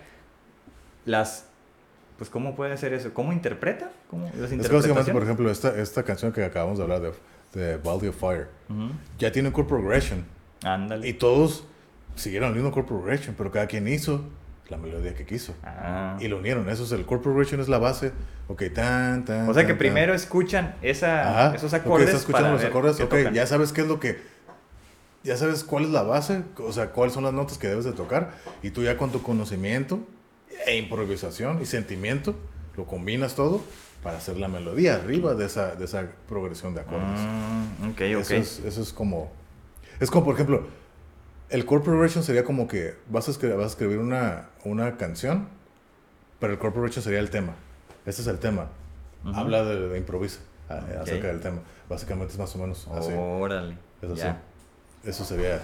las... 1.04 1.45
Pues 2.18 2.30
cómo 2.30 2.56
puede 2.56 2.72
hacer 2.72 2.94
eso, 2.94 3.12
cómo 3.12 3.32
interpreta, 3.32 3.90
¿Cómo? 4.08 4.30
las 4.38 4.50
Es 4.50 4.70
básicamente, 4.70 5.12
por 5.12 5.22
ejemplo, 5.22 5.50
esta, 5.50 5.78
esta 5.78 6.02
canción 6.02 6.32
que 6.32 6.44
acabamos 6.44 6.78
de 6.78 6.84
hablar 6.84 7.00
de, 7.02 7.12
de 7.60 7.76
Valley 7.76 8.08
of 8.08 8.16
Fire, 8.16 8.48
ya 9.18 9.30
tiene 9.32 9.48
un 9.48 9.54
chord 9.54 9.66
progression. 9.66 10.24
Ándale. 10.64 11.06
Y 11.06 11.12
todos 11.12 11.64
siguieron 12.14 12.50
el 12.50 12.54
mismo 12.54 12.72
chord 12.72 12.86
progression, 12.86 13.34
pero 13.36 13.50
cada 13.50 13.66
quien 13.66 13.86
hizo 13.86 14.24
la 14.68 14.78
melodía 14.78 15.14
que 15.14 15.24
quiso. 15.26 15.54
Ah. 15.62 16.16
Y 16.18 16.28
lo 16.28 16.38
unieron. 16.38 16.68
Eso 16.68 16.84
es 16.84 16.92
el 16.92 17.06
chord 17.06 17.20
progression, 17.20 17.60
es 17.60 17.68
la 17.68 17.78
base. 17.78 18.12
Ok, 18.48 18.64
tan, 18.74 19.24
tan. 19.24 19.48
O 19.48 19.54
sea 19.54 19.62
que 19.64 19.70
tan, 19.72 19.78
primero 19.78 20.12
tan. 20.12 20.16
escuchan 20.16 20.74
esa, 20.82 21.46
Ajá, 21.48 21.56
esos 21.56 21.74
acordes. 21.74 22.14
escuchando 22.14 22.48
para 22.48 22.54
los 22.54 22.64
acordes. 22.64 23.00
Ok, 23.00 23.10
tocan. 23.10 23.34
ya 23.34 23.46
sabes 23.46 23.72
qué 23.72 23.82
es 23.82 23.86
lo 23.86 24.00
que. 24.00 24.18
Ya 25.22 25.36
sabes 25.36 25.64
cuál 25.64 25.84
es 25.84 25.90
la 25.90 26.02
base, 26.02 26.44
o 26.58 26.72
sea, 26.72 26.92
cuáles 26.92 27.12
son 27.12 27.24
las 27.24 27.32
notas 27.32 27.58
que 27.58 27.66
debes 27.66 27.84
de 27.84 27.92
tocar. 27.92 28.30
Y 28.62 28.70
tú 28.70 28.82
ya 28.82 28.96
con 28.96 29.10
tu 29.10 29.22
conocimiento 29.22 30.00
e 30.64 30.76
improvisación 30.78 31.60
y 31.60 31.66
sentimiento, 31.66 32.34
lo 32.76 32.86
combinas 32.86 33.34
todo 33.34 33.62
para 34.02 34.18
hacer 34.18 34.36
la 34.36 34.48
melodía 34.48 34.94
arriba 34.94 35.34
de 35.34 35.46
esa, 35.46 35.74
de 35.74 35.84
esa 35.84 36.08
progresión 36.28 36.74
de 36.74 36.80
acordes. 36.80 37.20
Mm, 37.20 37.90
ok, 37.90 37.92
ok. 37.92 38.00
Eso, 38.00 38.34
es, 38.34 38.58
eso 38.60 38.82
es 38.82 38.92
como... 38.92 39.32
Es 39.98 40.10
como, 40.10 40.26
por 40.26 40.34
ejemplo, 40.34 40.66
el 41.48 41.66
chord 41.66 41.82
progression 41.82 42.22
sería 42.22 42.44
como 42.44 42.68
que 42.68 42.94
vas 43.08 43.28
a 43.28 43.30
escribir, 43.30 43.56
vas 43.56 43.66
a 43.66 43.70
escribir 43.70 43.98
una, 43.98 44.50
una 44.64 44.96
canción, 44.96 45.48
pero 46.38 46.52
el 46.52 46.58
chord 46.58 46.72
progression 46.72 47.02
sería 47.02 47.18
el 47.18 47.30
tema. 47.30 47.54
Este 48.04 48.22
es 48.22 48.28
el 48.28 48.38
tema. 48.38 48.68
Habla 49.34 49.64
de, 49.64 49.88
de 49.88 49.98
improvisa 49.98 50.38
acerca 51.00 51.28
del 51.28 51.40
tema. 51.40 51.60
Básicamente 51.88 52.34
es 52.34 52.38
más 52.38 52.54
o 52.54 52.58
menos 52.58 52.86
así. 52.94 53.12
Órale. 53.12 53.76
Es 54.02 54.10
así. 54.10 54.36
Eso 55.04 55.24
sería... 55.24 55.62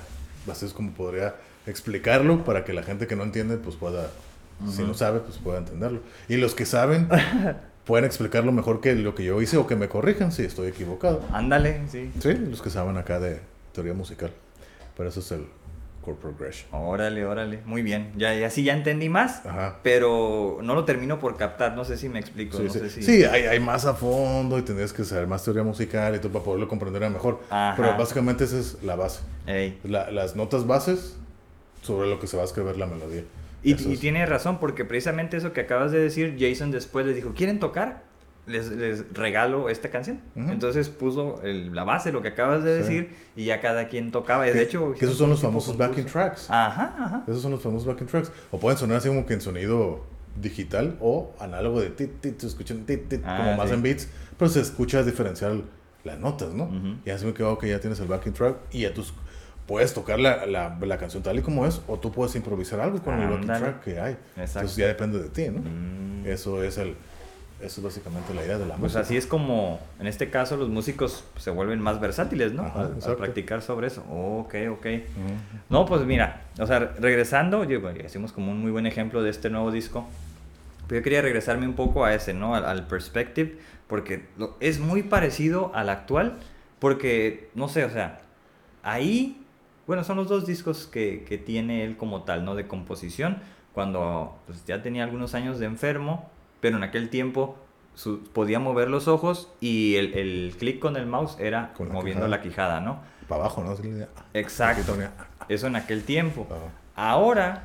Así 0.50 0.66
es 0.66 0.72
como 0.72 0.90
podría 0.92 1.36
explicarlo 1.66 2.44
para 2.44 2.64
que 2.64 2.72
la 2.72 2.82
gente 2.82 3.06
que 3.06 3.14
no 3.14 3.22
entiende 3.22 3.56
pues 3.56 3.76
pueda... 3.76 4.10
Si 4.70 4.82
no 4.82 4.94
sabe, 4.94 5.20
pues 5.20 5.38
pueda 5.38 5.58
entenderlo. 5.58 6.00
Y 6.28 6.36
los 6.36 6.54
que 6.54 6.66
saben 6.66 7.08
pueden 7.84 8.04
explicarlo 8.04 8.52
mejor 8.52 8.80
que 8.80 8.94
lo 8.94 9.14
que 9.14 9.24
yo 9.24 9.40
hice 9.42 9.56
o 9.56 9.66
que 9.66 9.76
me 9.76 9.88
corrijan 9.88 10.32
si 10.32 10.42
estoy 10.44 10.68
equivocado. 10.68 11.20
Ándale, 11.32 11.82
sí. 11.88 12.10
Sí, 12.20 12.34
los 12.34 12.62
que 12.62 12.70
saben 12.70 12.96
acá 12.96 13.18
de 13.20 13.40
teoría 13.72 13.94
musical. 13.94 14.30
Pero 14.96 15.08
eso 15.08 15.20
es 15.20 15.32
el 15.32 15.46
chord 16.04 16.16
progression. 16.16 16.68
Órale, 16.72 17.24
órale. 17.24 17.60
Muy 17.64 17.82
bien. 17.82 18.12
Ya, 18.16 18.34
ya 18.34 18.50
sí, 18.50 18.62
ya 18.64 18.74
entendí 18.74 19.08
más. 19.08 19.46
Ajá. 19.46 19.78
Pero 19.82 20.58
no 20.62 20.74
lo 20.74 20.84
termino 20.84 21.18
por 21.18 21.36
captar. 21.36 21.74
No 21.76 21.84
sé 21.84 21.96
si 21.96 22.08
me 22.08 22.18
explico. 22.18 22.56
Sí, 22.58 22.64
no 22.64 22.72
sí. 22.72 22.78
sé 22.80 22.90
si... 22.90 23.02
Sí, 23.02 23.24
hay, 23.24 23.44
hay 23.44 23.60
más 23.60 23.84
a 23.86 23.94
fondo 23.94 24.58
y 24.58 24.62
tendrías 24.62 24.92
que 24.92 25.04
saber 25.04 25.26
más 25.26 25.42
teoría 25.44 25.62
musical 25.62 26.14
y 26.14 26.18
todo 26.18 26.32
para 26.32 26.44
poderlo 26.44 26.68
comprender 26.68 27.08
mejor. 27.08 27.40
Ajá. 27.50 27.74
Pero 27.76 27.96
básicamente 27.96 28.44
esa 28.44 28.58
es 28.58 28.82
la 28.82 28.96
base. 28.96 29.20
Ey. 29.46 29.78
La- 29.84 30.10
las 30.10 30.34
notas 30.36 30.66
bases 30.66 31.16
sobre 31.82 32.08
lo 32.08 32.18
que 32.20 32.26
se 32.26 32.36
va 32.36 32.42
a 32.42 32.46
escribir 32.46 32.76
la 32.76 32.86
melodía. 32.86 33.22
Y, 33.62 33.74
tiene 33.96 34.26
razón, 34.26 34.58
porque 34.58 34.84
precisamente 34.84 35.36
eso 35.36 35.52
que 35.52 35.60
acabas 35.62 35.92
de 35.92 35.98
decir, 36.00 36.36
Jason 36.38 36.70
después 36.70 37.06
les 37.06 37.14
dijo, 37.16 37.32
¿quieren 37.34 37.60
tocar? 37.60 38.02
Les, 38.46 38.70
les 38.72 39.04
regalo 39.14 39.68
esta 39.68 39.88
canción. 39.90 40.20
Entonces 40.34 40.88
puso 40.88 41.40
el- 41.44 41.72
la 41.74 41.84
base, 41.84 42.10
lo 42.10 42.22
que 42.22 42.28
acabas 42.28 42.64
de 42.64 42.82
Sí. 42.82 42.94
decir, 42.94 43.14
y 43.36 43.44
ya 43.44 43.60
cada 43.60 43.86
quien 43.86 44.10
tocaba. 44.10 44.48
Y 44.48 44.52
Que- 44.52 44.58
de 44.58 44.64
hecho, 44.64 44.92
que 44.98 45.04
esos 45.04 45.16
son 45.16 45.30
los 45.30 45.40
famosos 45.40 45.76
backing 45.76 46.06
tracks. 46.06 46.50
Ajá, 46.50 46.94
ajá. 46.98 47.24
Esos 47.28 47.40
son 47.40 47.52
los 47.52 47.62
famosos 47.62 47.86
backing 47.86 48.08
tracks. 48.08 48.32
O 48.50 48.58
pueden 48.58 48.76
sonar 48.78 48.96
así 48.96 49.06
como 49.08 49.24
que 49.26 49.34
en 49.34 49.40
sonido 49.40 50.04
digital 50.40 50.96
o 51.00 51.32
análogo 51.38 51.80
de 51.80 51.90
tit, 51.90 52.20
tit, 52.20 52.40
se 52.40 52.46
escuchan 52.48 52.84
tit, 52.84 53.08
tit, 53.08 53.20
Ah, 53.24 53.36
como 53.36 53.56
más 53.56 53.68
sí. 53.68 53.74
en 53.76 53.82
beats, 53.82 54.08
pero 54.38 54.50
se 54.50 54.60
escucha 54.60 55.04
diferenciar 55.04 55.52
las 56.02 56.18
notas, 56.18 56.52
¿no? 56.52 56.68
Y 57.04 57.10
así 57.10 57.24
me 57.26 57.34
quedo 57.34 57.56
que 57.58 57.68
ya 57.68 57.78
tienes 57.78 58.00
el 58.00 58.08
backing 58.08 58.32
track 58.32 58.56
y 58.72 58.80
ya 58.80 58.92
tú 58.92 59.04
puedes 59.66 59.94
tocar 59.94 60.18
la, 60.20 60.44
la, 60.46 60.76
la 60.80 60.98
canción 60.98 61.22
tal 61.22 61.38
y 61.38 61.42
como 61.42 61.66
es 61.66 61.80
o 61.86 61.98
tú 61.98 62.10
puedes 62.12 62.34
improvisar 62.36 62.80
algo 62.80 63.00
con 63.02 63.20
el 63.20 63.28
backing 63.28 63.46
track 63.46 63.82
que 63.84 64.00
hay. 64.00 64.12
Exacto. 64.36 64.42
Entonces 64.60 64.76
ya 64.76 64.86
depende 64.88 65.18
de 65.22 65.28
ti, 65.28 65.48
¿no? 65.48 65.60
Mm. 65.60 66.26
Eso 66.26 66.62
es 66.62 66.78
el 66.78 66.94
eso 67.60 67.80
es 67.80 67.84
básicamente 67.84 68.34
la 68.34 68.44
idea 68.44 68.58
de 68.58 68.66
la 68.66 68.74
Pues 68.74 68.80
música. 68.94 69.00
así 69.02 69.16
es 69.16 69.24
como, 69.24 69.78
en 70.00 70.08
este 70.08 70.30
caso, 70.30 70.56
los 70.56 70.68
músicos 70.68 71.22
se 71.36 71.50
vuelven 71.50 71.80
más 71.80 72.00
versátiles, 72.00 72.52
¿no? 72.52 72.62
Ajá, 72.64 72.80
al, 72.80 72.98
al 73.04 73.16
practicar 73.16 73.62
sobre 73.62 73.86
eso. 73.86 74.00
ok, 74.10 74.52
ok. 74.72 74.84
Ujú. 74.86 75.34
No, 75.70 75.86
pues 75.86 76.02
mira, 76.02 76.42
o 76.58 76.66
sea, 76.66 76.80
regresando, 76.98 77.62
yo, 77.62 77.80
bueno, 77.80 78.00
hicimos 78.04 78.32
como 78.32 78.50
un 78.50 78.60
muy 78.60 78.72
buen 78.72 78.84
ejemplo 78.86 79.22
de 79.22 79.30
este 79.30 79.48
nuevo 79.48 79.70
disco. 79.70 80.08
Pero 80.88 80.98
yo 80.98 81.04
quería 81.04 81.22
regresarme 81.22 81.68
un 81.68 81.74
poco 81.74 82.04
a 82.04 82.12
ese, 82.12 82.34
¿no? 82.34 82.56
Al, 82.56 82.64
al 82.64 82.88
Perspective, 82.88 83.56
porque 83.86 84.24
lo- 84.38 84.56
es 84.58 84.80
muy 84.80 85.04
parecido 85.04 85.70
al 85.72 85.88
actual, 85.88 86.38
porque, 86.80 87.48
no 87.54 87.68
sé, 87.68 87.84
o 87.84 87.90
sea, 87.90 88.22
ahí, 88.82 89.41
bueno, 89.86 90.04
son 90.04 90.16
los 90.16 90.28
dos 90.28 90.46
discos 90.46 90.86
que, 90.86 91.24
que 91.28 91.38
tiene 91.38 91.84
él 91.84 91.96
como 91.96 92.22
tal, 92.22 92.44
¿no? 92.44 92.54
De 92.54 92.66
composición, 92.66 93.38
cuando 93.74 94.36
pues, 94.46 94.64
ya 94.66 94.82
tenía 94.82 95.04
algunos 95.04 95.34
años 95.34 95.58
de 95.58 95.66
enfermo, 95.66 96.30
pero 96.60 96.76
en 96.76 96.82
aquel 96.84 97.08
tiempo 97.08 97.56
su- 97.94 98.22
podía 98.24 98.58
mover 98.58 98.88
los 98.88 99.08
ojos 99.08 99.50
y 99.60 99.96
el, 99.96 100.14
el 100.14 100.54
clic 100.58 100.78
con 100.78 100.96
el 100.96 101.06
mouse 101.06 101.36
era 101.40 101.72
la 101.78 101.94
moviendo 101.94 102.24
quijada. 102.24 102.28
la 102.28 102.40
quijada, 102.42 102.80
¿no? 102.80 103.00
Para 103.28 103.42
abajo, 103.42 103.62
¿no? 103.64 103.74
Exacto. 104.34 104.94
Eso 105.48 105.66
en 105.66 105.76
aquel 105.76 106.04
tiempo. 106.04 106.46
Ahora 106.94 107.64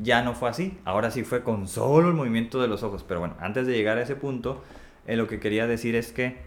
ya 0.00 0.22
no 0.22 0.34
fue 0.34 0.48
así. 0.50 0.78
Ahora 0.84 1.10
sí 1.10 1.24
fue 1.24 1.42
con 1.42 1.66
solo 1.68 2.08
el 2.08 2.14
movimiento 2.14 2.60
de 2.62 2.68
los 2.68 2.82
ojos. 2.82 3.04
Pero 3.06 3.20
bueno, 3.20 3.34
antes 3.40 3.66
de 3.66 3.72
llegar 3.74 3.98
a 3.98 4.02
ese 4.02 4.14
punto, 4.16 4.62
eh, 5.06 5.16
lo 5.16 5.26
que 5.26 5.40
quería 5.40 5.66
decir 5.66 5.96
es 5.96 6.12
que 6.12 6.38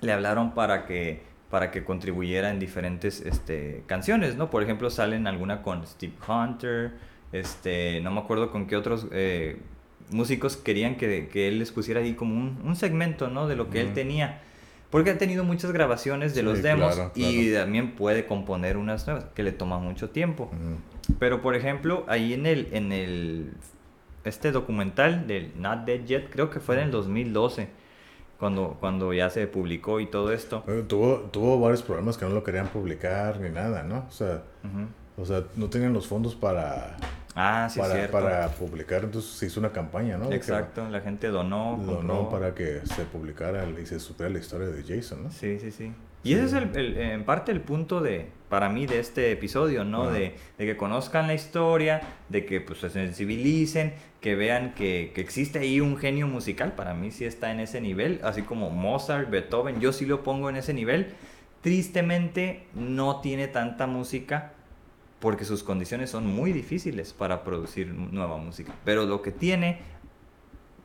le 0.00 0.12
hablaron 0.12 0.52
para 0.52 0.86
que 0.86 1.22
para 1.50 1.70
que 1.70 1.84
contribuyera 1.84 2.50
en 2.50 2.58
diferentes 2.58 3.20
este, 3.20 3.82
canciones, 3.86 4.36
¿no? 4.36 4.50
Por 4.50 4.62
ejemplo, 4.62 4.88
salen 4.88 5.26
alguna 5.26 5.62
con 5.62 5.86
Steve 5.86 6.14
Hunter, 6.26 6.92
este, 7.32 8.00
no 8.02 8.10
me 8.12 8.20
acuerdo 8.20 8.50
con 8.50 8.66
qué 8.66 8.76
otros 8.76 9.06
eh, 9.10 9.58
músicos 10.10 10.56
querían 10.56 10.96
que, 10.96 11.28
que 11.28 11.48
él 11.48 11.58
les 11.58 11.72
pusiera 11.72 12.00
ahí 12.00 12.14
como 12.14 12.36
un, 12.36 12.60
un 12.64 12.76
segmento, 12.76 13.28
¿no? 13.28 13.48
De 13.48 13.56
lo 13.56 13.68
que 13.68 13.80
él 13.80 13.92
tenía. 13.92 14.42
Porque 14.90 15.10
ha 15.10 15.18
tenido 15.18 15.44
muchas 15.44 15.70
grabaciones 15.70 16.34
de 16.34 16.40
Sí, 16.40 16.44
los 16.44 16.62
demos 16.62 16.94
claro, 16.94 17.12
y 17.14 17.52
también 17.52 17.92
puede 17.92 18.26
componer 18.26 18.76
unas 18.76 19.06
nuevas, 19.06 19.26
que 19.34 19.42
le 19.44 19.52
toma 19.52 19.78
mucho 19.78 20.10
tiempo. 20.10 20.50
Pero 21.18 21.42
por 21.42 21.54
ejemplo, 21.54 22.04
ahí 22.08 22.34
en 22.34 22.46
el, 22.46 22.68
en 22.72 22.92
el 22.92 23.52
este 24.24 24.50
documental 24.52 25.26
del 25.26 25.52
Not 25.56 25.84
Dead 25.84 26.04
Yet, 26.04 26.30
creo 26.30 26.50
que 26.50 26.60
fue 26.60 26.76
en 26.76 26.82
el 26.82 26.90
2012, 26.90 27.68
cuando, 28.40 28.76
cuando 28.80 29.12
ya 29.12 29.30
se 29.30 29.46
publicó 29.46 30.00
y 30.00 30.06
todo 30.06 30.32
esto. 30.32 30.64
Tuvo, 30.88 31.18
tuvo 31.30 31.60
varios 31.60 31.82
problemas 31.82 32.16
que 32.16 32.24
no 32.24 32.32
lo 32.32 32.42
querían 32.42 32.66
publicar 32.68 33.38
ni 33.38 33.50
nada, 33.50 33.82
¿no? 33.84 34.06
O 34.08 34.10
sea, 34.10 34.42
o 35.16 35.24
sea, 35.24 35.44
no 35.54 35.68
tenían 35.68 35.92
los 35.92 36.06
fondos 36.08 36.34
para, 36.34 36.96
Ah, 37.34 37.68
sí, 37.70 37.78
para, 37.78 37.94
cierto. 37.94 38.12
para 38.12 38.48
publicar. 38.48 39.04
Entonces 39.04 39.30
se 39.30 39.46
hizo 39.46 39.60
una 39.60 39.70
campaña, 39.70 40.16
¿no? 40.18 40.32
Exacto, 40.32 40.88
la 40.88 41.00
gente 41.00 41.28
donó. 41.28 41.78
Donó 41.84 42.18
compró. 42.18 42.28
para 42.30 42.54
que 42.54 42.80
se 42.86 43.04
publicara 43.04 43.64
y 43.80 43.86
se 43.86 44.00
supiera 44.00 44.30
la 44.32 44.38
historia 44.38 44.68
de 44.68 44.82
Jason, 44.82 45.24
¿no? 45.24 45.30
Sí, 45.30 45.58
sí, 45.60 45.70
sí. 45.70 45.92
Y 46.22 46.34
ese 46.34 46.44
es 46.44 46.52
el, 46.52 46.76
el- 46.76 46.96
en 46.98 47.24
parte 47.24 47.50
el 47.50 47.60
punto 47.62 48.00
de, 48.00 48.26
para 48.50 48.68
mí, 48.68 48.86
de 48.86 48.98
este 49.00 49.32
episodio, 49.32 49.84
¿no? 49.84 50.10
De, 50.10 50.34
de 50.58 50.66
que 50.66 50.76
conozcan 50.76 51.26
la 51.26 51.34
historia, 51.34 52.00
de 52.28 52.44
que 52.44 52.60
pues 52.60 52.80
se 52.80 52.90
sensibilicen, 52.90 53.94
que 54.20 54.34
vean 54.34 54.74
que, 54.74 55.12
que 55.14 55.22
existe 55.22 55.60
ahí 55.60 55.80
un 55.80 55.96
genio 55.96 56.26
musical. 56.26 56.72
Para 56.74 56.92
mí 56.92 57.10
sí 57.10 57.24
está 57.24 57.52
en 57.52 57.60
ese 57.60 57.80
nivel, 57.80 58.20
así 58.22 58.42
como 58.42 58.68
Mozart, 58.70 59.30
Beethoven, 59.30 59.80
yo 59.80 59.92
sí 59.92 60.04
lo 60.04 60.22
pongo 60.22 60.50
en 60.50 60.56
ese 60.56 60.74
nivel. 60.74 61.14
Tristemente 61.62 62.64
no 62.74 63.20
tiene 63.20 63.46
tanta 63.46 63.86
música 63.86 64.52
porque 65.20 65.44
sus 65.44 65.62
condiciones 65.62 66.10
son 66.10 66.26
muy 66.26 66.52
difíciles 66.52 67.12
para 67.12 67.44
producir 67.44 67.88
nueva 67.88 68.38
música. 68.38 68.74
Pero 68.84 69.04
lo 69.04 69.20
que 69.22 69.30
tiene, 69.30 69.78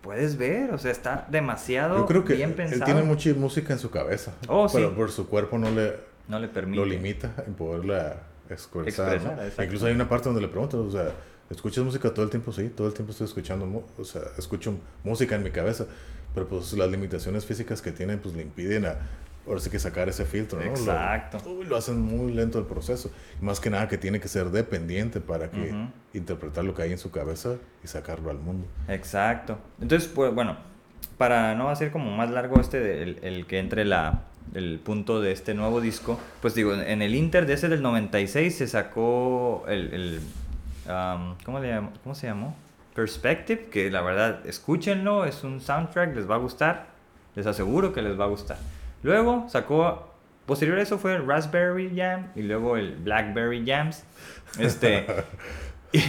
puedes 0.05 0.37
ver, 0.37 0.71
o 0.71 0.77
sea, 0.77 0.91
está 0.91 1.25
demasiado 1.31 1.97
Yo 1.97 2.05
creo 2.05 2.23
que 2.23 2.35
bien 2.35 2.49
él 2.51 2.55
pensado. 2.55 2.85
tiene 2.85 3.01
mucha 3.01 3.33
música 3.33 3.73
en 3.73 3.79
su 3.79 3.89
cabeza. 3.89 4.33
Oh, 4.47 4.69
sí. 4.69 4.77
pero 4.77 4.95
por 4.95 5.11
su 5.11 5.27
cuerpo 5.27 5.57
no 5.57 5.71
le 5.71 5.95
No 6.27 6.39
le 6.39 6.47
permite. 6.47 6.77
lo 6.77 6.85
limita 6.85 7.33
en 7.45 7.55
poderla 7.55 8.21
expresar. 8.49 9.19
Incluso 9.63 9.87
hay 9.87 9.93
una 9.93 10.07
parte 10.07 10.29
donde 10.29 10.41
le 10.41 10.47
pregunto, 10.47 10.83
o 10.83 10.91
sea, 10.91 11.11
¿escuchas 11.49 11.83
música 11.83 12.13
todo 12.13 12.23
el 12.23 12.29
tiempo? 12.29 12.51
Sí, 12.51 12.69
todo 12.69 12.87
el 12.87 12.93
tiempo 12.93 13.11
estoy 13.11 13.25
escuchando, 13.25 13.83
o 13.97 14.03
sea, 14.05 14.21
escucho 14.37 14.75
música 15.03 15.35
en 15.35 15.43
mi 15.43 15.49
cabeza, 15.49 15.87
pero 16.35 16.47
pues 16.47 16.71
las 16.73 16.89
limitaciones 16.91 17.43
físicas 17.43 17.81
que 17.81 17.91
tienen 17.91 18.19
pues 18.19 18.35
le 18.35 18.43
impiden 18.43 18.85
a, 18.85 18.97
ahora 19.47 19.59
sí 19.59 19.69
que 19.69 19.79
sacar 19.79 20.09
ese 20.09 20.25
filtro, 20.25 20.59
¿no? 20.59 20.65
Lo- 20.65 20.71
Exacto. 20.71 21.37
uy, 21.49 21.65
Lo, 21.65 21.75
hacen 21.77 22.01
muy 22.01 22.31
lento 22.33 22.57
el 22.59 22.65
proceso. 22.65 23.11
Más 23.41 23.59
que 23.59 23.69
nada 23.69 23.87
que 23.87 23.97
tiene 23.97 24.19
que 24.19 24.27
ser 24.27 24.49
dependiente 24.49 25.21
para 25.21 25.49
que 25.51 25.73
interpretar 26.13 26.63
lo 26.63 26.73
que 26.73 26.81
hay 26.83 26.91
en 26.91 26.97
su 26.97 27.11
cabeza 27.11 27.55
y 27.83 27.87
sacarlo 27.87 28.29
al 28.31 28.37
mundo. 28.39 28.67
Exacto. 28.87 29.57
Entonces, 29.81 30.09
pues 30.13 30.33
bueno, 30.33 30.57
para 31.17 31.53
no 31.55 31.69
hacer 31.69 31.91
como 31.91 32.15
más 32.15 32.31
largo 32.31 32.59
este, 32.59 32.79
de- 32.79 33.03
el, 33.03 33.19
el 33.21 33.45
que 33.45 33.59
entre 33.59 33.85
la, 33.85 34.23
el 34.53 34.79
punto 34.79 35.21
de 35.21 35.31
este 35.31 35.53
nuevo 35.53 35.79
disco, 35.81 36.19
pues 36.41 36.55
digo, 36.55 36.73
en 36.73 37.01
el 37.01 37.15
Inter 37.15 37.45
de 37.45 37.53
ese 37.53 37.69
del 37.69 37.81
96 37.81 38.55
se 38.57 38.67
sacó 38.67 39.63
el, 39.67 39.93
el 39.93 40.19
um, 40.91 41.35
¿cómo, 41.43 41.59
le 41.59 41.71
llam- 41.73 41.89
¿cómo 42.03 42.15
se 42.15 42.27
llamó? 42.27 42.55
Perspective, 42.95 43.65
que 43.71 43.91
la 43.91 44.01
verdad, 44.01 44.45
escúchenlo, 44.47 45.25
es 45.25 45.43
un 45.43 45.59
soundtrack, 45.59 46.15
les 46.15 46.29
va 46.29 46.35
a 46.35 46.37
gustar, 46.37 46.87
les 47.35 47.45
aseguro 47.45 47.91
que 47.91 48.01
les 48.01 48.17
va 48.17 48.23
a 48.23 48.27
gustar. 48.27 48.57
Luego 49.05 49.45
sacó, 49.49 50.09
posterior 50.47 50.79
a 50.79 50.81
eso 50.81 50.97
fue 50.97 51.13
el 51.13 51.27
Raspberry 51.27 51.95
Jam 51.95 52.31
y 52.35 52.41
luego 52.41 52.75
el 52.75 52.95
Blackberry 52.95 53.63
Jams. 53.63 54.03
Este, 54.57 55.05
y, 55.91 55.99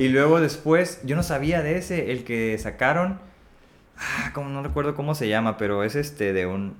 y 0.00 0.08
luego 0.08 0.40
después, 0.40 1.00
yo 1.02 1.16
no 1.16 1.24
sabía 1.24 1.62
de 1.62 1.78
ese, 1.78 2.12
el 2.12 2.22
que 2.22 2.56
sacaron, 2.58 3.18
ah, 3.98 4.30
como 4.34 4.50
no 4.50 4.62
recuerdo 4.62 4.94
cómo 4.94 5.16
se 5.16 5.26
llama, 5.26 5.56
pero 5.56 5.82
es 5.82 5.96
este 5.96 6.32
de 6.32 6.46
un, 6.46 6.76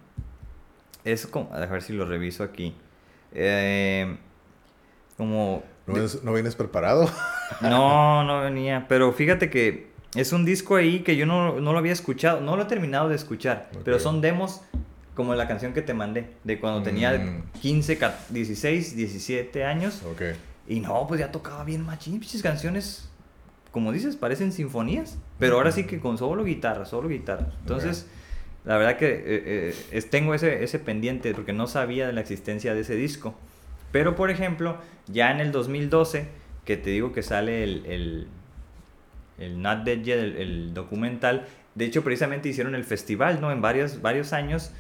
es 1.03 1.27
como, 1.27 1.53
a 1.53 1.67
ver 1.67 1.83
si 1.83 1.93
lo 1.93 2.07
reviso 2.07 2.45
aquí. 2.45 2.77
Eh, 3.33 4.17
como 5.17 5.65
¿No, 5.89 5.95
vienes, 5.95 6.23
no 6.23 6.33
vienes 6.35 6.55
preparado? 6.55 7.11
no, 7.61 8.23
no 8.23 8.43
venía. 8.43 8.87
Pero 8.89 9.13
fíjate 9.13 9.51
que 9.51 9.91
es 10.15 10.33
un 10.33 10.45
disco 10.45 10.77
ahí 10.77 11.01
que 11.01 11.17
yo 11.17 11.27
no, 11.27 11.59
no 11.61 11.73
lo 11.73 11.79
había 11.79 11.93
escuchado. 11.93 12.41
No 12.41 12.57
lo 12.57 12.63
he 12.63 12.67
terminado 12.67 13.09
de 13.09 13.17
escuchar. 13.17 13.71
Pero 13.85 13.99
son 13.99 14.21
demos 14.21 14.63
como 15.15 15.35
la 15.35 15.47
canción 15.49 15.73
que 15.73 15.83
te 15.83 15.95
mandé. 15.95 16.31
De 16.45 16.59
cuando 16.59 16.83
tenía 16.83 17.13
Mm. 17.13 17.43
15, 17.61 17.99
ca- 17.99 18.19
16, 18.31 18.97
17 18.97 19.65
años. 19.65 20.03
ok. 20.05 20.23
Y 20.67 20.81
no, 20.81 21.07
pues 21.07 21.21
ya 21.21 21.31
tocaba 21.31 21.63
bien 21.65 21.83
machín. 21.83 22.19
Pinches 22.21 22.43
canciones, 22.43 23.09
como 23.71 23.93
dices, 23.93 24.17
parecen 24.17 24.51
sinfonías. 24.53 25.19
Pero 25.39 25.57
ahora 25.57 25.73
sí 25.73 25.85
que 25.85 26.01
con 26.01 26.17
solo 26.19 26.43
guitarra, 26.45 26.87
solo 26.87 27.09
guitarra. 27.09 27.49
Entonces, 27.61 28.07
la 28.65 28.79
verdad 28.79 28.97
que 28.97 29.11
eh, 29.13 29.75
eh, 29.93 30.03
tengo 30.11 30.33
ese, 30.35 30.65
ese 30.65 30.79
pendiente 30.79 31.35
porque 31.35 31.53
no 31.53 31.67
sabía 31.67 32.07
de 32.07 32.13
la 32.15 32.21
existencia 32.23 32.73
de 32.75 32.81
ese 32.81 32.95
disco. 32.97 33.35
Pero, 33.93 34.17
por 34.17 34.31
ejemplo, 34.31 34.79
ya 35.07 35.31
en 35.31 35.41
el 35.41 35.53
2012, 35.53 36.29
que 36.65 36.77
te 36.79 36.91
digo 36.91 37.13
que 37.13 37.23
sale 37.23 37.63
el, 37.63 37.85
el, 37.85 38.29
el 39.39 39.61
Not 39.61 39.85
Dead 39.85 39.99
Yet, 40.03 40.19
el, 40.19 40.37
el 40.39 40.75
documental, 40.75 41.47
de 41.75 41.85
hecho, 41.85 42.03
precisamente 42.05 42.49
hicieron 42.49 42.75
el 42.75 42.85
festival, 42.85 43.41
¿no? 43.41 43.53
En 43.53 43.61
varios, 43.61 44.01
varios 44.01 44.33
años 44.33 44.71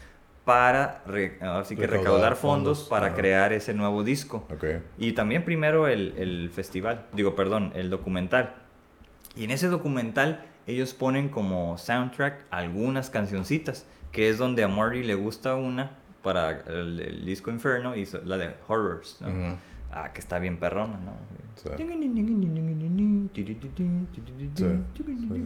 para 0.44 1.02
re- 1.06 1.38
así 1.40 1.74
que 1.74 1.82
Recaudar 1.86 2.00
recaudar 2.04 2.36
fondos, 2.36 2.78
fondos, 2.78 2.88
para 2.88 3.14
crear 3.14 3.52
ese 3.52 3.72
nuevo 3.74 4.04
disco. 4.04 4.46
Ok. 4.52 4.64
Y 4.98 5.12
también 5.12 5.44
primero 5.44 5.88
el, 5.88 6.14
el 6.18 6.50
festival, 6.50 7.06
digo, 7.12 7.34
perdón, 7.34 7.72
el 7.74 7.88
documental. 7.90 8.54
Y 9.36 9.44
en 9.44 9.50
ese 9.52 9.68
documental 9.68 10.44
ellos 10.66 10.94
ponen 10.94 11.28
como 11.28 11.76
soundtrack 11.78 12.44
algunas 12.50 13.10
cancioncitas, 13.10 13.86
que 14.12 14.28
es 14.28 14.38
donde 14.38 14.62
a 14.64 14.68
Marty 14.68 15.02
le 15.02 15.14
gusta 15.14 15.54
una 15.56 15.92
para 16.22 16.60
el, 16.66 17.00
el 17.00 17.24
disco 17.24 17.50
Inferno 17.50 17.96
y 17.96 18.06
la 18.24 18.36
de 18.38 18.54
Horrors, 18.68 19.18
¿no? 19.20 19.28
Ujú. 19.28 19.56
Ah, 19.92 20.12
que 20.12 20.20
está 20.20 20.38
bien 20.40 20.56
perrona, 20.58 20.98
¿no? 21.04 21.12
Sí. 24.56 24.64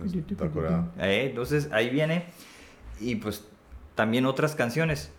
sí, 0.08 0.24
está 0.30 0.48
curada. 0.48 0.90
Eh, 0.98 1.26
entonces 1.30 1.68
ahí 1.72 1.90
viene 1.90 2.24
y 3.00 3.16
pues 3.16 3.46
también 3.98 4.26
otras 4.26 4.54
canciones. 4.54 5.10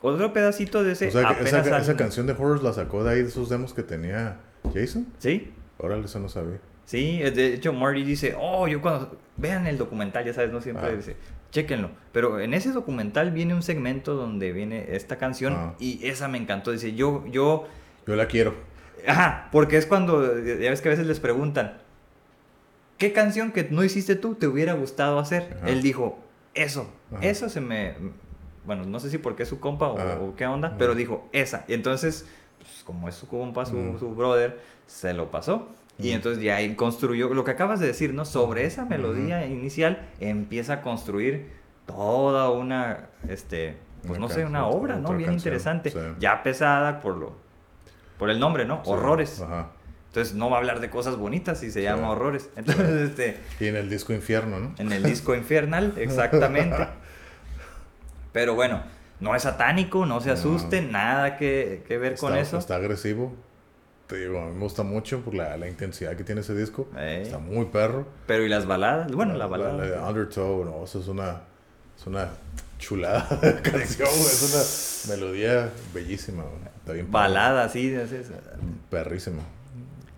Otro 0.00 0.32
pedacito 0.32 0.84
de 0.84 0.92
ese 0.92 1.08
O 1.08 1.10
sea, 1.10 1.30
apenas 1.30 1.66
esa, 1.66 1.78
esa 1.78 1.96
canción 1.96 2.28
de 2.28 2.34
Horrors 2.34 2.62
la 2.62 2.72
sacó 2.72 3.02
de 3.02 3.10
ahí 3.10 3.22
de 3.22 3.28
esos 3.28 3.48
demos 3.48 3.74
que 3.74 3.82
tenía 3.82 4.36
Jason. 4.72 5.08
Sí, 5.18 5.52
Órale, 5.76 6.04
eso 6.04 6.20
no 6.20 6.28
sabía. 6.28 6.58
Sí, 6.84 7.18
de 7.18 7.54
hecho 7.54 7.72
Marty 7.72 8.04
dice, 8.04 8.36
oh, 8.40 8.68
yo 8.68 8.80
cuando 8.80 9.16
vean 9.36 9.66
el 9.66 9.76
documental, 9.76 10.24
ya 10.24 10.32
sabes, 10.32 10.52
no 10.52 10.60
siempre 10.60 10.86
Ah. 10.86 10.90
dice, 10.96 11.16
chéquenlo. 11.50 11.90
Pero 12.12 12.38
en 12.38 12.54
ese 12.54 12.70
documental 12.70 13.32
viene 13.32 13.54
un 13.54 13.62
segmento 13.64 14.14
donde 14.14 14.52
viene 14.52 14.86
esta 14.94 15.16
canción 15.18 15.54
Ah. 15.56 15.74
y 15.80 16.06
esa 16.06 16.28
me 16.28 16.38
encantó. 16.38 16.70
Dice, 16.70 16.94
yo, 16.94 17.24
yo, 17.26 17.66
Yo 18.06 18.14
la 18.14 18.26
quiero. 18.28 18.54
ajá, 19.06 19.48
porque 19.50 19.76
es 19.78 19.86
cuando, 19.86 20.22
ya 20.44 20.70
ves 20.70 20.80
que 20.80 20.88
a 20.88 20.92
veces 20.92 21.06
les 21.08 21.18
preguntan, 21.18 21.78
¿qué 22.98 23.12
canción 23.12 23.50
que 23.50 23.64
no 23.68 23.82
hiciste 23.82 24.14
tú 24.14 24.36
te 24.36 24.46
hubiera 24.46 24.74
gustado 24.74 25.18
hacer? 25.18 25.56
Ajá. 25.58 25.70
Él 25.70 25.82
dijo, 25.82 26.20
eso, 26.54 26.88
Ajá. 27.12 27.24
eso 27.24 27.48
se 27.48 27.60
me, 27.60 27.94
bueno, 28.68 28.84
no 28.84 29.00
sé 29.00 29.10
si 29.10 29.18
porque 29.18 29.42
es 29.42 29.48
su 29.48 29.58
compa 29.58 29.88
o, 29.88 29.98
Ah. 29.98 30.18
o 30.20 30.36
qué 30.36 30.46
onda, 30.46 30.76
pero 30.78 30.94
dijo, 30.94 31.28
esa. 31.32 31.64
Y 31.66 31.72
entonces, 31.74 32.26
pues, 32.58 32.82
como 32.84 33.08
es 33.08 33.16
su 33.16 33.26
compa, 33.26 33.66
su, 33.66 33.74
Mm. 33.76 33.98
su 33.98 34.14
brother, 34.14 34.60
se 34.86 35.12
lo 35.14 35.30
pasó. 35.32 35.66
Y 35.98 36.10
entonces 36.12 36.40
ya 36.40 36.54
ahí 36.56 36.76
construyó 36.76 37.34
lo 37.34 37.42
que 37.42 37.50
acabas 37.50 37.80
de 37.80 37.86
decir, 37.88 38.14
¿no? 38.14 38.24
Sobre 38.24 38.64
esa 38.66 38.84
melodía 38.84 39.44
inicial 39.46 40.06
empieza 40.20 40.74
a 40.74 40.82
construir 40.82 41.50
toda 41.86 42.50
una, 42.50 43.06
este, 43.28 43.76
pues 44.06 44.18
Una 44.18 44.28
no 44.28 44.32
sé, 44.32 44.44
una 44.44 44.66
obra, 44.68 44.96
¿no? 44.96 45.08
Bien 45.14 45.30
canción, 45.30 45.34
interesante. 45.54 45.90
sí. 45.90 45.98
Ya 46.20 46.42
pesada 46.44 47.00
por 47.00 47.16
lo, 47.16 47.32
por 48.18 48.30
el 48.30 48.38
nombre, 48.38 48.64
¿no? 48.64 48.82
Sí, 48.84 48.90
Horrores. 48.92 49.40
Ajá. 49.40 49.70
Entonces 50.08 50.34
no 50.34 50.48
va 50.50 50.56
a 50.56 50.60
hablar 50.60 50.78
de 50.80 50.88
cosas 50.88 51.16
bonitas 51.16 51.62
y 51.64 51.70
se 51.72 51.80
Sí. 51.80 51.82
llama 51.84 52.10
Horrores. 52.10 52.48
Entonces, 52.56 53.10
este, 53.10 53.40
Y 53.58 53.66
en 53.66 53.76
el 53.76 53.90
disco 53.90 54.12
Infierno, 54.12 54.60
¿no? 54.60 54.74
en 54.78 54.92
el 54.92 55.02
disco 55.02 55.34
Infernal, 55.34 55.94
exactamente. 55.96 56.86
Pero 58.38 58.54
bueno, 58.54 58.80
no 59.18 59.34
es 59.34 59.42
satánico, 59.42 60.06
no 60.06 60.20
se 60.20 60.28
No. 60.28 60.34
asusten, 60.34 60.92
nada 60.92 61.36
que, 61.36 61.82
que 61.88 61.98
ver 61.98 62.14
con 62.16 62.30
Está- 62.34 62.40
eso. 62.40 62.58
Está 62.58 62.76
agresivo. 62.76 63.34
Te 64.06 64.16
digo, 64.16 64.38
a 64.40 64.46
mí 64.46 64.52
me 64.54 64.60
gusta 64.60 64.84
mucho 64.84 65.20
por 65.22 65.34
la, 65.34 65.56
la 65.56 65.66
intensidad 65.66 66.14
que 66.16 66.22
tiene 66.22 66.42
ese 66.42 66.54
disco. 66.54 66.88
Eh. 66.96 67.22
Está 67.24 67.38
muy 67.38 67.64
perro. 67.66 68.06
Pero 68.28 68.44
y 68.44 68.48
las 68.48 68.64
baladas, 68.64 69.10
bueno, 69.10 69.34
la, 69.34 69.46
balada. 69.48 69.72
La, 69.76 69.84
de 69.86 69.98
Undertow, 69.98 70.64
no, 70.64 70.84
eso 70.84 71.00
es 71.00 71.08
una, 71.08 71.40
es 71.98 72.06
una 72.06 72.28
chulada 72.78 73.26
de 73.42 73.60
canción, 73.60 74.08
es 74.08 75.04
una 75.08 75.16
melodía 75.16 75.68
bellísima. 75.92 76.44
Está 76.78 76.92
bien 76.92 77.06
perro. 77.06 77.18
balada, 77.18 77.68
sí, 77.68 77.92
es, 77.92 78.12
es- 78.12 78.30
Perrísima. 78.88 79.42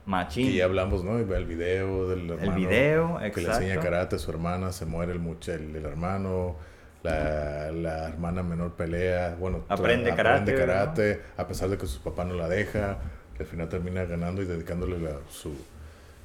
machín. 0.05 0.47
Y 0.49 0.57
ya 0.57 0.67
hablamos, 0.67 1.03
¿no? 1.05 1.19
El 1.19 1.47
video 1.47 2.07
del 2.11 2.29
hermano. 2.31 2.55
video, 2.55 3.19
Que 3.35 3.41
le 3.41 3.49
enseña 3.49 3.69
exacto. 3.69 3.83
karate 3.91 4.17
a 4.17 4.19
su 4.19 4.31
hermana, 4.31 4.73
se 4.73 4.85
muere 4.85 5.13
el, 5.13 5.21
mucha- 5.21 5.55
el, 5.55 5.75
el 5.75 5.87
hermano, 5.87 6.57
la, 7.03 7.71
la 7.73 8.09
hermana 8.09 8.43
menor 8.43 8.73
pelea, 8.75 9.37
bueno, 9.39 9.65
Aprende 9.69 10.15
karate, 10.15 10.43
aprende 10.53 10.55
karate, 10.67 11.23
a 11.37 11.47
pesar 11.47 11.69
de 11.71 11.79
que 11.79 11.87
su 11.87 12.01
papá 12.03 12.25
no 12.25 12.35
la 12.35 12.49
deja, 12.49 12.99
que 13.37 13.43
al 13.45 13.49
final 13.49 13.69
termina 13.69 14.05
ganando 14.05 14.43
y 14.43 14.45
dedicándole 14.45 14.99
la- 14.99 15.19
su, 15.31 15.55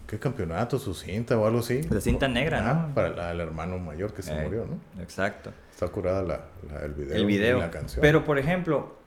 ¿qué 0.08 0.20
campeonato? 0.20 0.78
Su 0.78 0.94
cinta 0.94 1.38
o 1.38 1.46
algo 1.48 1.60
así. 1.60 1.82
La 1.84 2.02
cinta 2.02 2.28
negra, 2.28 2.62
¿no? 2.62 2.94
Para 2.94 3.10
la- 3.10 3.32
el 3.32 3.40
hermano 3.40 3.78
mayor 3.80 4.14
que 4.14 4.22
se 4.22 4.34
Eh, 4.38 4.44
murió, 4.44 4.66
¿no? 4.66 5.02
Exacto. 5.02 5.52
Está 5.72 5.88
curada 5.88 6.22
la, 6.24 6.42
la- 6.70 6.82
el 6.86 6.94
video. 6.94 7.16
El 7.16 7.22
y 7.24 7.26
video. 7.26 7.60
la 7.60 7.72
canción. 7.72 8.02
Pero 8.02 8.26
por 8.26 8.38
ejemplo, 8.38 8.98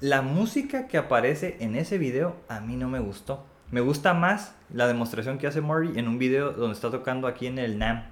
la 0.00 0.22
música 0.22 0.86
que 0.88 0.98
aparece 0.98 1.56
en 1.60 1.76
ese 1.76 1.98
video 1.98 2.36
a 2.48 2.60
mí 2.60 2.76
no 2.76 2.88
me 2.88 2.98
gustó. 2.98 3.44
Me 3.70 3.80
gusta 3.80 4.14
más 4.14 4.54
la 4.72 4.86
demostración 4.86 5.38
que 5.38 5.46
hace 5.46 5.60
Murray 5.60 5.98
en 5.98 6.08
un 6.08 6.18
video 6.18 6.52
donde 6.52 6.74
está 6.74 6.90
tocando 6.90 7.26
aquí 7.28 7.46
en 7.46 7.58
el 7.58 7.78
NAM. 7.78 8.04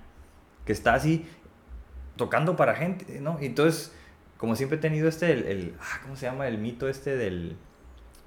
Que 0.66 0.72
está 0.72 0.94
así 0.94 1.26
tocando 2.16 2.56
para 2.56 2.74
gente, 2.74 3.20
¿no? 3.20 3.38
Y 3.40 3.46
entonces, 3.46 3.92
como 4.36 4.56
siempre 4.56 4.78
he 4.78 4.80
tenido 4.80 5.08
este, 5.08 5.32
el, 5.32 5.44
el- 5.46 5.74
ah, 5.80 6.00
¿cómo 6.02 6.16
se 6.16 6.26
llama? 6.26 6.48
El 6.48 6.58
mito 6.58 6.88
este 6.88 7.16
del... 7.16 7.56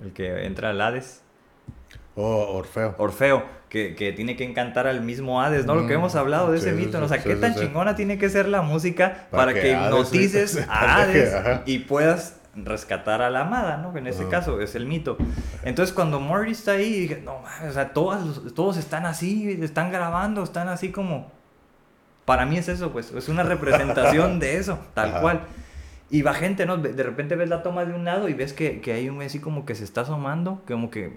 El 0.02 0.14
que 0.14 0.46
entra 0.46 0.70
al 0.70 0.80
Hades. 0.80 1.22
Oh, 2.16 2.58
Orfeo. 2.58 2.96
Orfeo, 2.98 3.44
que, 3.70 3.96
que 3.96 4.12
tiene 4.14 4.36
que 4.36 4.44
encantar 4.44 4.88
al 4.88 5.02
mismo 5.02 5.42
Hades, 5.42 5.66
¿no? 5.66 5.76
Lo 5.76 5.88
que 5.88 5.94
hemos 5.94 6.16
hablado 6.16 6.52
de 6.52 6.60
Sí, 6.60 6.68
ese 6.68 6.76
mito, 6.76 6.94
sí, 6.94 6.98
¿no? 7.00 7.06
o 7.06 7.08
sea, 7.10 7.18
sí, 7.22 7.30
qué 7.30 7.36
tan 7.36 7.54
chingona 7.56 7.96
tiene 7.96 8.18
que 8.18 8.30
ser 8.30 8.48
la 8.48 8.62
música 8.62 9.28
Para 9.30 9.44
para, 9.44 9.54
que 9.54 9.62
que 9.62 9.76
Hades, 9.76 9.88
hipnotices 9.90 10.68
a 10.70 10.96
Hades 11.02 11.36
y 11.66 11.80
puedas 11.80 12.40
rescatar 12.56 13.22
a 13.22 13.30
la 13.30 13.42
amada, 13.42 13.78
¿no? 13.78 13.96
En 13.98 14.08
ese 14.08 14.28
caso 14.28 14.60
es 14.60 14.76
el 14.76 14.86
mito. 14.86 15.18
Entonces, 15.64 15.94
cuando 15.94 16.20
Morty 16.20 16.52
está 16.52 16.72
ahí, 16.74 17.02
dije, 17.02 17.22
no 17.24 17.40
mames, 17.40 17.70
o 17.70 17.74
sea, 17.74 17.94
todos, 17.94 18.54
todos 18.54 18.78
están 18.78 19.06
así, 19.06 19.60
están 19.62 19.92
grabando, 19.92 20.44
están 20.44 20.68
así 20.68 20.92
como... 20.92 21.32
Para 22.30 22.45
mí 22.45 22.57
es 22.59 22.69
eso, 22.69 22.91
pues, 22.91 23.11
es 23.11 23.27
una 23.27 23.41
representación 23.41 24.39
de 24.39 24.57
eso, 24.57 24.77
tal 24.93 25.09
Ajá. 25.09 25.21
cual. 25.21 25.41
Y 26.11 26.21
va 26.21 26.36
gente, 26.36 26.67
¿no? 26.67 26.77
De 26.77 27.01
repente 27.01 27.36
ves 27.36 27.49
la 27.49 27.63
toma 27.63 27.86
de 27.86 27.93
un 27.95 28.05
lado 28.05 28.30
y 28.30 28.36
ves 28.36 28.53
que, 28.53 28.82
que 28.82 28.93
hay 28.93 29.09
un 29.09 29.19
así 29.23 29.39
como 29.39 29.65
que 29.65 29.73
se 29.73 29.84
está 29.84 30.01
asomando, 30.01 30.61
como 30.67 30.91
que 30.91 31.13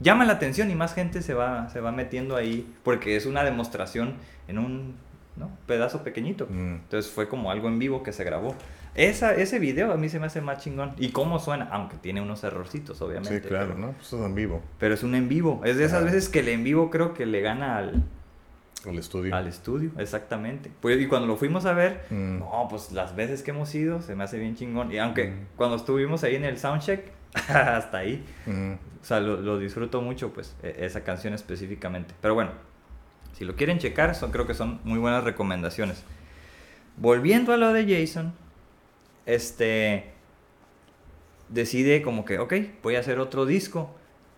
llama 0.00 0.24
la 0.24 0.32
atención 0.32 0.68
y 0.68 0.74
más 0.74 0.94
gente 0.94 1.22
se 1.22 1.32
va, 1.32 1.68
se 1.70 1.80
va 1.80 1.92
metiendo 1.92 2.34
ahí 2.34 2.66
porque 2.82 3.14
es 3.14 3.24
una 3.26 3.44
demostración 3.44 4.14
en 4.48 4.58
un 4.58 4.94
¿no? 5.36 5.48
pedazo 5.66 6.02
pequeñito. 6.02 6.46
Mm. 6.50 6.74
Entonces 6.82 7.08
fue 7.10 7.28
como 7.28 7.52
algo 7.52 7.68
en 7.68 7.78
vivo 7.78 8.02
que 8.02 8.12
se 8.12 8.24
grabó. 8.24 8.56
Esa, 8.96 9.32
ese 9.34 9.60
video 9.60 9.92
a 9.92 9.96
mí 9.96 10.08
se 10.08 10.18
me 10.18 10.26
hace 10.26 10.40
más 10.40 10.58
chingón. 10.58 10.92
Y 10.98 11.10
cómo 11.10 11.38
suena, 11.38 11.68
aunque 11.70 11.96
tiene 11.98 12.20
unos 12.20 12.42
errorcitos, 12.42 13.00
obviamente. 13.00 13.40
Sí, 13.42 13.46
claro, 13.48 13.74
pero, 13.74 13.78
¿no? 13.78 13.92
Pues 13.92 14.12
es 14.12 14.20
en 14.20 14.34
vivo. 14.34 14.60
pero 14.80 14.94
es 14.94 15.04
un 15.04 15.14
en 15.14 15.28
vivo. 15.28 15.60
Es 15.64 15.76
de 15.76 15.84
esas 15.84 16.02
Ah. 16.02 16.04
veces 16.06 16.28
que 16.28 16.40
el 16.40 16.48
en 16.48 16.64
vivo 16.64 16.90
creo 16.90 17.14
que 17.14 17.24
le 17.26 17.40
gana 17.40 17.76
al, 17.76 18.02
El 18.86 18.98
estudio. 18.98 19.34
al 19.34 19.46
estudio, 19.48 19.90
exactamente. 19.98 20.70
Pues, 20.80 21.00
y 21.00 21.06
cuando 21.06 21.26
lo 21.26 21.36
fuimos 21.36 21.66
a 21.66 21.72
ver, 21.72 22.04
Mm. 22.10 22.38
no, 22.38 22.66
pues 22.70 22.92
las 22.92 23.14
veces 23.16 23.42
que 23.42 23.50
hemos 23.50 23.74
ido 23.74 24.00
se 24.02 24.14
me 24.14 24.24
hace 24.24 24.38
bien 24.38 24.54
chingón. 24.56 24.92
Y 24.92 24.98
aunque 24.98 25.30
Mm. 25.30 25.46
cuando 25.56 25.76
estuvimos 25.76 26.22
ahí 26.24 26.36
en 26.36 26.44
el 26.44 26.58
soundcheck, 26.58 27.04
hasta 27.48 27.98
ahí, 27.98 28.24
Mm. 28.46 28.72
o 29.02 29.04
sea, 29.04 29.20
lo, 29.20 29.40
lo 29.40 29.58
disfruto 29.58 30.00
mucho, 30.00 30.32
pues, 30.32 30.54
e- 30.62 30.76
esa 30.86 31.02
canción 31.04 31.34
específicamente. 31.34 32.14
Pero 32.20 32.34
bueno, 32.34 32.52
si 33.32 33.44
lo 33.44 33.56
quieren 33.56 33.78
checar, 33.78 34.14
son, 34.14 34.30
creo 34.30 34.46
que 34.46 34.54
son 34.54 34.80
muy 34.84 34.98
buenas 34.98 35.24
recomendaciones. 35.24 36.02
Volviendo 36.96 37.52
a 37.52 37.56
lo 37.56 37.72
de 37.72 37.84
Jason, 38.00 38.32
este, 39.26 40.10
decide 41.48 42.02
como 42.02 42.24
que, 42.24 42.38
ok, 42.38 42.54
voy 42.82 42.96
a 42.96 43.00
hacer 43.00 43.18
otro 43.18 43.46
disco. 43.46 43.94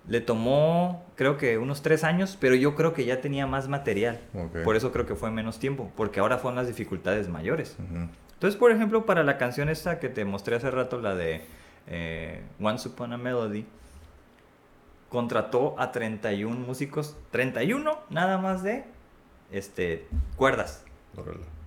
Le 0.08 0.20
tomó, 0.20 1.04
creo 1.14 1.36
que 1.36 1.58
unos 1.58 1.82
tres 1.82 2.04
años, 2.04 2.36
pero 2.40 2.54
yo 2.54 2.74
creo 2.74 2.92
que 2.94 3.04
ya 3.04 3.20
tenía 3.20 3.46
más 3.46 3.68
material. 3.68 4.20
Por 4.64 4.74
eso 4.76 4.92
creo 4.92 5.06
que 5.06 5.14
fue 5.14 5.30
menos 5.30 5.58
tiempo, 5.58 5.90
porque 5.96 6.20
ahora 6.20 6.38
fueron 6.38 6.56
las 6.56 6.66
dificultades 6.66 7.28
mayores. 7.28 7.76
Entonces, 8.32 8.58
por 8.58 8.72
ejemplo, 8.72 9.04
para 9.06 9.22
la 9.22 9.36
canción 9.38 9.68
esta 9.68 9.98
que 10.00 10.08
te 10.08 10.24
mostré 10.24 10.56
hace 10.56 10.70
rato, 10.70 11.00
la 11.00 11.14
de 11.14 11.42
eh, 11.86 12.42
Once 12.60 12.88
Upon 12.88 13.12
a 13.12 13.18
Melody, 13.18 13.66
contrató 15.08 15.74
a 15.78 15.92
31 15.92 16.54
músicos, 16.58 17.16
31 17.30 17.98
nada 18.10 18.38
más 18.38 18.62
de 18.62 18.84
este, 19.52 20.06
cuerdas. 20.36 20.84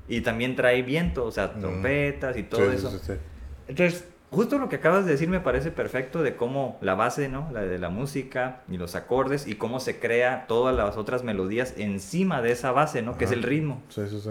Y 0.07 0.21
también 0.21 0.55
trae 0.55 0.81
viento, 0.81 1.25
o 1.25 1.31
sea, 1.31 1.53
trompetas 1.53 2.37
y 2.37 2.43
todo 2.43 2.69
Sí, 2.71 2.77
eso. 2.77 2.89
sí, 2.91 2.97
sí, 2.99 3.13
sí. 3.13 3.19
Entonces, 3.67 4.07
justo 4.33 4.57
lo 4.57 4.67
que 4.69 4.75
acabas 4.77 5.05
de 5.05 5.11
decir 5.11 5.29
me 5.29 5.39
parece 5.39 5.71
perfecto 5.71 6.21
de 6.23 6.35
cómo 6.35 6.77
la 6.81 6.95
base, 6.95 7.29
¿no? 7.29 7.49
La 7.53 7.61
de 7.61 7.77
la 7.79 7.89
música 7.89 8.61
y 8.69 8.77
los 8.77 8.95
acordes 8.95 9.47
y 9.47 9.55
cómo 9.55 9.79
se 9.79 9.99
crea 9.99 10.45
todas 10.47 10.75
las 10.75 10.97
otras 10.97 11.23
melodías 11.23 11.73
encima 11.77 12.41
de 12.41 12.51
esa 12.51 12.71
base, 12.71 13.01
¿no? 13.01 13.17
Que 13.17 13.25
es 13.25 13.31
Ajá. 13.31 13.37
el 13.39 13.43
ritmo. 13.43 13.81
Sí, 13.89 14.01
sí, 14.09 14.19
sí. 14.19 14.29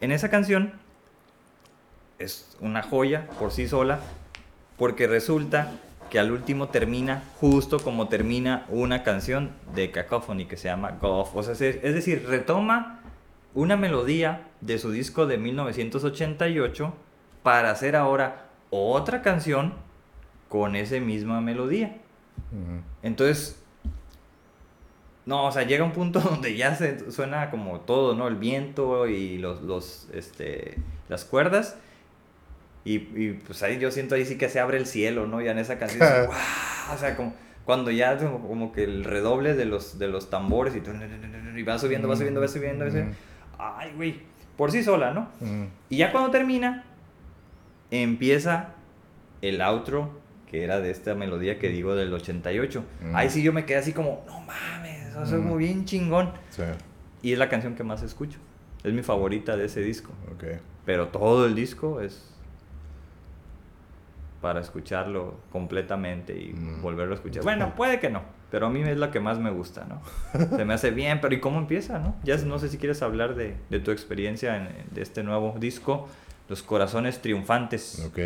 En 0.00 0.12
esa 0.12 0.30
canción 0.30 0.72
es 2.18 2.56
una 2.60 2.82
joya 2.82 3.26
por 3.38 3.50
sí 3.52 3.68
sola, 3.68 4.00
porque 4.78 5.06
resulta 5.06 5.72
que 6.10 6.18
al 6.18 6.30
último 6.30 6.68
termina 6.68 7.22
justo 7.40 7.78
como 7.80 8.08
termina 8.08 8.64
una 8.68 9.02
canción 9.02 9.50
de 9.74 9.90
Cacophony 9.90 10.46
que 10.46 10.56
se 10.56 10.68
llama 10.68 10.92
Golf. 11.00 11.34
O 11.34 11.42
sea, 11.42 11.54
se- 11.54 11.80
es 11.86 11.94
decir, 11.94 12.24
retoma 12.28 13.00
una 13.54 13.76
melodía 13.76 14.42
de 14.60 14.78
su 14.78 14.90
disco 14.90 15.26
de 15.26 15.38
1988 15.38 16.94
para 17.42 17.70
hacer 17.70 17.96
ahora 17.96 18.45
otra 18.70 19.22
canción 19.22 19.74
con 20.48 20.76
esa 20.76 20.98
misma 21.00 21.40
melodía. 21.40 21.96
Ujú. 22.52 22.82
Entonces, 23.02 23.62
no, 25.24 25.46
o 25.46 25.52
sea, 25.52 25.64
llega 25.64 25.84
un 25.84 25.92
punto 25.92 26.20
donde 26.30 26.56
ya 26.56 26.74
se 26.74 27.10
suena 27.10 27.50
como 27.50 27.80
todo, 27.80 28.14
¿no? 28.14 28.28
El 28.28 28.36
viento 28.36 29.06
y 29.06 29.38
los, 29.38 29.62
los, 29.62 30.08
este, 30.12 30.78
las 31.08 31.24
cuerdas. 31.24 31.76
Y, 32.84 32.94
y, 32.94 33.40
pues 33.44 33.62
ahí 33.64 33.80
yo 33.80 33.90
siento 33.90 34.14
ahí 34.14 34.24
sí 34.24 34.38
que 34.38 34.48
se 34.48 34.60
abre 34.60 34.78
el 34.78 34.86
cielo, 34.86 35.26
¿no? 35.26 35.40
Ya 35.40 35.50
en 35.50 35.58
esa 35.58 35.76
canción, 35.76 36.08
o 36.94 36.96
sea, 36.96 37.16
como 37.16 37.34
cuando 37.66 37.90
ya 37.90 38.16
como, 38.16 38.46
como 38.46 38.72
que 38.72 38.84
el 38.84 39.02
redoble 39.02 39.54
de 39.54 39.64
los, 39.64 39.98
de 39.98 40.06
los 40.06 40.30
tambores 40.30 40.74
y, 40.76 40.78
y 40.78 41.62
va 41.64 41.78
subiendo, 41.80 42.06
va 42.08 42.14
subiendo, 42.14 42.40
va 42.40 42.46
subiendo, 42.46 42.84
va 42.84 42.90
subiendo. 42.90 43.16
Ay, 43.58 43.92
güey, 43.96 44.20
por 44.56 44.70
sí 44.70 44.84
sola, 44.84 45.12
¿no? 45.12 45.28
Ujú. 45.40 45.68
Y 45.90 45.96
ya 45.96 46.12
cuando 46.12 46.30
termina, 46.30 46.84
empieza 48.02 48.70
el 49.42 49.60
outro, 49.60 50.10
que 50.50 50.62
era 50.64 50.80
de 50.80 50.90
esta 50.90 51.14
melodía 51.14 51.58
que 51.58 51.68
digo 51.68 51.94
del 51.94 52.12
88. 52.14 52.84
Mm. 53.02 53.16
Ahí 53.16 53.30
sí 53.30 53.42
yo 53.42 53.52
me 53.52 53.64
quedé 53.64 53.78
así 53.78 53.92
como, 53.92 54.24
no 54.26 54.40
mames, 54.40 55.08
eso 55.10 55.22
es 55.22 55.30
Mm. 55.32 55.46
muy 55.46 55.58
bien 55.58 55.84
chingón. 55.84 56.30
Sí, 56.50 56.62
Y 57.22 57.32
es 57.32 57.38
la 57.38 57.48
canción 57.48 57.74
que 57.74 57.82
más 57.82 58.02
escucho. 58.02 58.38
Es 58.84 58.92
mi 58.92 59.02
favorita 59.02 59.56
de 59.56 59.64
ese 59.66 59.80
disco. 59.80 60.12
Pero 60.84 61.08
todo 61.08 61.46
el 61.46 61.54
disco 61.56 62.00
es 62.00 62.32
para 64.40 64.60
escucharlo 64.60 65.34
completamente 65.50 66.38
y 66.38 66.52
Mm. 66.52 66.82
volverlo 66.82 67.14
a 67.14 67.16
escuchar. 67.16 67.42
Bueno, 67.42 67.74
puede 67.74 67.98
que 67.98 68.10
no, 68.10 68.22
pero 68.50 68.66
a 68.66 68.70
mí 68.70 68.82
es 68.82 68.96
la 68.98 69.10
que 69.10 69.18
más 69.18 69.38
me 69.40 69.50
gusta, 69.50 69.86
¿no? 69.88 70.00
Se 70.56 70.64
me 70.64 70.74
hace 70.74 70.90
bien, 70.90 71.20
pero 71.20 71.34
¿y 71.34 71.40
cómo 71.40 71.58
empieza, 71.58 71.98
no? 71.98 72.14
Ya 72.22 72.36
no 72.38 72.58
sé 72.58 72.68
si 72.68 72.78
quieres 72.78 73.02
hablar 73.02 73.34
de, 73.34 73.56
de 73.70 73.80
tu 73.80 73.90
experiencia 73.90 74.56
en, 74.56 74.68
de 74.92 75.02
este 75.02 75.22
nuevo 75.24 75.56
disco, 75.58 76.08
Los 76.48 76.62
Corazones 76.62 77.20
Triunfantes. 77.20 78.00
Ok. 78.06 78.18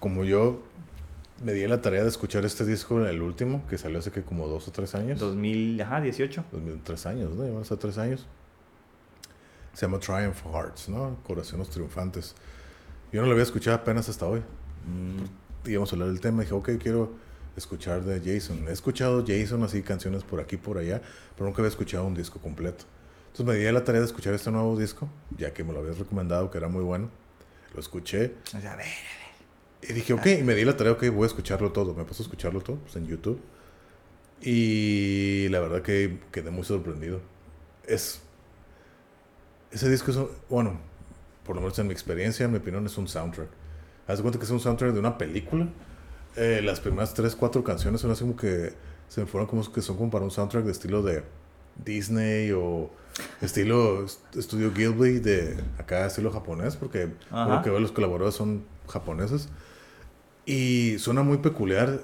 Como 0.00 0.24
yo 0.24 0.62
me 1.42 1.52
di 1.52 1.66
la 1.66 1.80
tarea 1.80 2.02
de 2.02 2.08
escuchar 2.08 2.44
este 2.44 2.64
disco, 2.64 3.04
el 3.04 3.22
último, 3.22 3.66
que 3.68 3.78
salió 3.78 3.98
hace 3.98 4.10
que 4.10 4.22
como 4.22 4.46
dos 4.48 4.68
o 4.68 4.72
tres 4.72 4.94
años. 4.94 5.18
2018. 5.18 6.44
2000, 6.52 6.80
tres 6.82 7.06
años, 7.06 7.32
¿no? 7.34 7.44
Llevamos 7.44 7.70
a 7.72 7.76
tres 7.76 7.98
años. 7.98 8.26
Se 9.72 9.86
llama 9.86 9.98
Triumph 9.98 10.42
Hearts, 10.52 10.88
¿no? 10.88 11.16
Corazones 11.26 11.68
Triunfantes. 11.70 12.34
Yo 13.12 13.20
no 13.20 13.26
lo 13.26 13.32
había 13.32 13.44
escuchado 13.44 13.76
apenas 13.76 14.08
hasta 14.08 14.26
hoy. 14.26 14.40
Mm, 14.86 15.68
Íbamos 15.68 15.92
a 15.92 15.96
hablar 15.96 16.08
del 16.08 16.20
tema. 16.20 16.42
Dije, 16.42 16.54
ok, 16.54 16.70
quiero 16.80 17.12
escuchar 17.56 18.02
de 18.02 18.20
Jason. 18.20 18.68
He 18.68 18.72
escuchado 18.72 19.24
Jason, 19.26 19.62
así 19.62 19.82
canciones 19.82 20.22
por 20.22 20.40
aquí, 20.40 20.56
por 20.56 20.78
allá, 20.78 21.00
pero 21.34 21.46
nunca 21.46 21.62
había 21.62 21.70
escuchado 21.70 22.04
un 22.04 22.14
disco 22.14 22.38
completo. 22.38 22.84
Entonces 23.28 23.46
me 23.46 23.54
di 23.54 23.72
la 23.72 23.82
tarea 23.82 24.00
de 24.00 24.06
escuchar 24.06 24.34
este 24.34 24.50
nuevo 24.50 24.78
disco, 24.78 25.08
ya 25.36 25.52
que 25.52 25.64
me 25.64 25.72
lo 25.72 25.80
habías 25.80 25.98
recomendado, 25.98 26.50
que 26.50 26.58
era 26.58 26.68
muy 26.68 26.82
bueno. 26.82 27.08
Lo 27.74 27.80
escuché 27.80 28.34
o 28.56 28.60
sea, 28.60 28.74
a 28.74 28.76
ver, 28.76 28.86
y 29.88 29.92
dije, 29.92 30.12
ok, 30.12 30.26
y 30.40 30.42
me 30.42 30.54
di 30.54 30.64
la 30.64 30.76
tarea, 30.76 30.92
ok, 30.92 31.08
voy 31.10 31.24
a 31.24 31.26
escucharlo 31.26 31.72
todo. 31.72 31.94
Me 31.94 32.04
puse 32.04 32.22
a 32.22 32.24
escucharlo 32.24 32.60
todo 32.60 32.76
pues, 32.76 32.96
en 32.96 33.06
YouTube. 33.06 33.40
Y 34.40 35.48
la 35.48 35.60
verdad 35.60 35.82
que 35.82 36.20
quedé 36.32 36.50
muy 36.50 36.64
sorprendido. 36.64 37.20
Es. 37.86 38.20
Ese 39.70 39.90
disco 39.90 40.10
es, 40.10 40.18
bueno, 40.48 40.78
por 41.44 41.56
lo 41.56 41.62
menos 41.62 41.78
en 41.78 41.88
mi 41.88 41.92
experiencia, 41.92 42.44
en 42.44 42.52
mi 42.52 42.58
opinión, 42.58 42.86
es 42.86 42.96
un 42.96 43.08
soundtrack. 43.08 43.48
Haz 44.06 44.18
de 44.18 44.22
cuenta 44.22 44.38
que 44.38 44.44
es 44.44 44.50
un 44.50 44.60
soundtrack 44.60 44.92
de 44.92 45.00
una 45.00 45.18
película. 45.18 45.68
Eh, 46.36 46.60
las 46.62 46.80
primeras 46.80 47.12
tres, 47.12 47.36
cuatro 47.36 47.62
canciones 47.62 48.00
son 48.00 48.10
así 48.10 48.22
como 48.22 48.36
que 48.36 48.72
se 49.08 49.20
me 49.20 49.26
fueron 49.26 49.48
como 49.48 49.70
que 49.70 49.82
son 49.82 49.96
como 49.96 50.10
para 50.10 50.24
un 50.24 50.30
soundtrack 50.30 50.64
de 50.64 50.72
estilo 50.72 51.02
de 51.02 51.22
Disney 51.84 52.52
o 52.52 52.90
estilo 53.40 54.04
est- 54.04 54.36
estudio 54.36 54.72
Gilby 54.74 55.18
de 55.20 55.56
acá 55.78 56.06
estilo 56.06 56.30
japonés, 56.32 56.76
porque 56.76 57.08
por 57.30 57.48
lo 57.48 57.62
que 57.62 57.70
veo 57.70 57.80
los 57.80 57.92
colaboradores 57.92 58.34
son 58.34 58.64
japoneses. 58.88 59.48
Y 60.46 60.98
suena 60.98 61.22
muy 61.22 61.38
peculiar, 61.38 62.00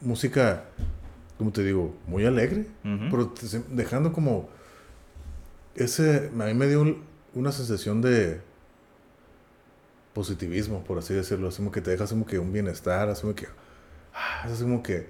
música, 0.00 0.64
como 1.38 1.52
te 1.52 1.62
digo, 1.62 1.94
muy 2.06 2.24
alegre, 2.24 2.66
Ujú. 2.84 3.04
pero 3.10 3.28
te- 3.28 3.46
se- 3.46 3.62
dejando 3.70 4.12
como 4.12 4.48
ese, 5.74 6.30
a 6.38 6.44
mí 6.44 6.54
me 6.54 6.66
dio 6.68 6.80
un- 6.82 7.02
una 7.34 7.52
sensación 7.52 8.00
de 8.00 8.40
positivismo, 10.14 10.82
por 10.84 10.98
así 10.98 11.12
decirlo, 11.12 11.48
así 11.48 11.58
como 11.58 11.70
que 11.72 11.80
te 11.82 11.90
deja 11.90 12.04
así 12.04 12.14
como 12.14 12.24
que 12.26 12.38
un 12.38 12.52
bienestar, 12.52 13.08
así 13.10 13.22
como 13.22 13.34
que, 13.34 13.46
ah, 14.14 14.42
así 14.44 14.62
como 14.62 14.82
que, 14.82 15.08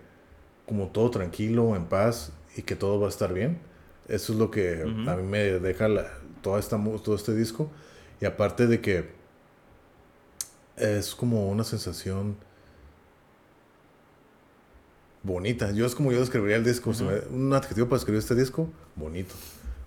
como 0.67 0.89
todo 0.89 1.11
tranquilo, 1.11 1.77
en 1.77 1.85
paz 1.85 2.33
y 2.57 2.63
que 2.63 2.75
todo 2.75 2.99
va 2.99 3.07
a 3.07 3.11
estar 3.11 3.33
bien. 3.33 3.59
Eso 4.09 4.33
es 4.33 4.39
lo 4.39 4.51
que 4.51 4.83
a 4.83 5.17
mí 5.17 5.23
me 5.23 5.39
deja 5.61 5.89
la- 5.89 6.11
toda 6.43 6.61
esta, 6.61 6.79
todo 7.03 7.15
este 7.17 7.35
disco. 7.35 7.71
Y 8.21 8.25
aparte 8.25 8.67
de 8.67 8.81
que 8.81 9.11
es 10.77 11.15
como 11.15 11.49
una 11.49 11.65
sensación 11.65 12.37
bonita. 15.23 15.73
Yo 15.73 15.87
es 15.87 15.95
como 15.95 16.13
yo 16.13 16.21
describiría 16.21 16.57
el 16.57 16.65
disco. 16.65 16.93
un 17.31 17.53
adjetivo 17.53 17.89
para 17.89 17.97
describir 17.99 18.21
este 18.21 18.35
disco, 18.35 18.69
bonito. 18.95 19.35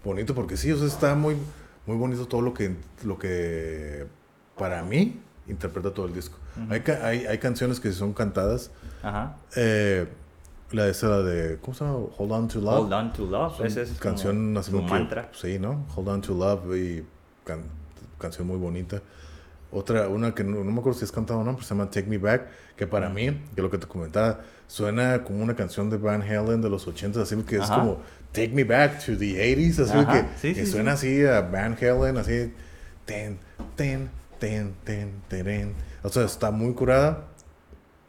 Bonito 0.04 0.34
porque 0.36 0.58
sí, 0.58 0.72
o 0.72 0.78
sea, 0.78 0.88
está 0.88 1.16
muy, 1.16 1.36
muy 1.86 1.98
bonito 1.98 2.26
todo 2.28 2.42
lo 2.42 2.54
que, 2.54 2.76
lo 3.04 3.18
que 3.18 4.06
para 4.58 4.84
mí 4.84 5.20
interpreta 5.48 5.94
todo 5.94 6.06
el 6.08 6.14
disco. 6.14 6.38
Hay, 6.70 6.84
hay, 7.02 7.26
hay 7.26 7.38
canciones 7.38 7.80
que 7.80 7.92
son 7.94 8.14
cantadas 8.14 8.70
Ajá. 9.02 9.38
eh, 9.56 10.08
La 10.72 10.88
esa 10.88 11.22
de, 11.24 11.58
¿cómo 11.62 11.74
se 11.74 11.84
llama? 11.84 11.98
Hold 12.18 12.32
On 12.32 12.48
to 12.48 12.60
Love. 12.62 12.80
Hold 12.82 12.94
On 12.94 13.14
to 13.14 13.26
Love. 13.26 13.62
Esa 13.66 13.82
es 13.82 13.92
canción 13.94 14.56
así 14.58 14.72
que- 14.72 14.82
mantra. 14.82 15.30
sí, 15.34 15.58
¿no? 15.60 15.86
Hold 15.96 16.08
On 16.10 16.22
to 16.22 16.34
Love 16.36 16.76
y 16.78 17.04
can- 17.44 17.64
canción 18.20 18.46
muy 18.48 18.58
bonita. 18.58 19.02
Otra, 19.72 20.08
una 20.08 20.34
que 20.34 20.44
no, 20.44 20.64
no 20.64 20.72
me 20.72 20.80
acuerdo 20.80 20.98
si 20.98 21.06
es 21.06 21.12
cantada 21.12 21.40
o 21.40 21.44
no, 21.44 21.54
pero 21.54 21.64
se 21.64 21.70
llama 21.76 21.90
Take 21.90 22.08
Me 22.08 22.18
Back, 22.18 22.48
que 22.76 22.88
para 22.88 23.08
mí, 23.10 23.40
que 23.56 23.62
lo 23.62 23.70
que 23.70 23.78
te 23.78 23.86
comentaba, 23.88 24.42
suena 24.68 25.24
como 25.24 25.44
una 25.44 25.56
canción 25.56 25.90
de 25.92 25.98
Van 25.98 26.22
Halen 26.24 26.62
de 26.62 26.70
los 26.70 26.88
80, 26.88 27.22
así 27.22 27.36
que 27.44 27.58
es 27.58 27.62
Ajá. 27.64 27.76
como 27.82 28.00
Take 28.32 28.50
Me 28.50 28.64
Back 28.64 29.06
to 29.06 29.16
the 29.18 29.36
80s, 29.56 29.80
así 29.84 29.98
Ajá, 29.98 30.12
que, 30.12 30.38
sí, 30.40 30.54
que 30.56 30.66
sí, 30.66 30.72
suena 30.72 30.98
sí. 30.98 31.08
así 31.08 31.26
a 31.26 31.42
Van 31.42 31.78
Halen, 31.80 32.18
así, 32.18 32.52
ten, 33.06 33.38
ten, 33.76 34.10
ten, 34.40 34.74
ten, 34.84 35.12
ten, 35.28 35.46
ten. 35.46 35.74
O 36.04 36.10
sea, 36.10 36.24
está 36.26 36.50
muy 36.52 36.74
curada. 36.74 37.26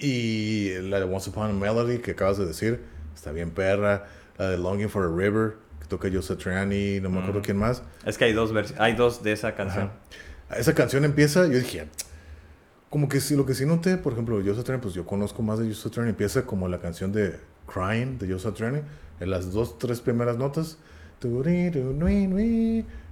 Y 0.01 0.73
la 0.81 0.99
de 0.99 1.05
Once 1.05 1.29
Upon 1.29 1.51
a 1.51 1.53
Melody 1.53 1.99
que 1.99 2.13
acabas 2.13 2.39
de 2.39 2.47
decir, 2.47 2.81
está 3.15 3.33
bien 3.33 3.51
perra. 3.51 4.07
La 4.39 4.49
de 4.49 4.57
Longing 4.57 4.89
for 4.89 5.05
a 5.05 5.15
River, 5.15 5.57
que 5.81 5.87
toca 5.87 6.09
Joe 6.11 6.23
Satriani, 6.23 6.99
no 7.01 7.11
me 7.11 7.21
acuerdo 7.21 7.43
quién 7.43 7.59
más. 7.59 7.83
Es 8.07 8.17
que 8.17 8.25
hay 8.25 8.33
dos 8.33 8.53
hay 8.79 8.95
dos 8.95 9.23
de 9.23 9.33
esa 9.33 9.55
canción. 9.55 9.91
Ajá. 10.49 10.59
Esa 10.59 10.75
canción 10.75 11.05
empieza, 11.05 11.47
yo 11.47 11.59
dije, 11.59 11.87
como 12.89 13.09
que 13.09 13.21
si 13.21 13.37
lo 13.37 13.45
que 13.47 13.55
sí 13.55 13.67
noté, 13.67 13.99
por 13.99 14.15
ejemplo, 14.15 14.41
Joe 14.45 14.55
Satriani, 14.55 14.81
pues 14.83 14.95
yo 14.95 15.07
conozco 15.07 15.43
más 15.43 15.59
de 15.59 15.67
Joe 15.67 15.75
Satriani, 15.75 16.11
empieza 16.11 16.47
como 16.47 16.67
la 16.69 16.81
canción 16.81 17.13
de 17.13 17.39
Crying 17.73 18.19
de 18.19 18.29
Joe 18.29 18.39
Satriani, 18.41 18.81
en 19.21 19.31
las 19.31 19.53
dos, 19.53 19.79
tres 19.79 20.01
primeras 20.01 20.39
notas. 20.39 20.79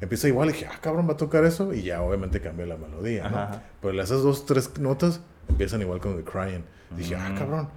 Empieza 0.00 0.28
igual, 0.28 0.48
y 0.48 0.52
dije, 0.52 0.66
ah, 0.66 0.78
cabrón, 0.80 1.06
va 1.06 1.12
a 1.12 1.16
tocar 1.16 1.44
eso, 1.44 1.74
y 1.74 1.82
ya 1.82 2.00
obviamente 2.00 2.40
cambia 2.40 2.64
la 2.64 2.78
melodía, 2.78 3.28
¿no? 3.28 3.36
Ajá. 3.36 3.62
Pero 3.82 4.02
esas 4.02 4.22
dos, 4.22 4.46
tres 4.46 4.78
notas 4.80 5.20
empiezan 5.48 5.80
igual 5.82 6.00
con 6.00 6.16
The 6.16 6.24
Crying. 6.24 6.62
Dije, 6.96 7.14
ah, 7.16 7.30
Mm. 7.30 7.36
cabrón. 7.38 7.68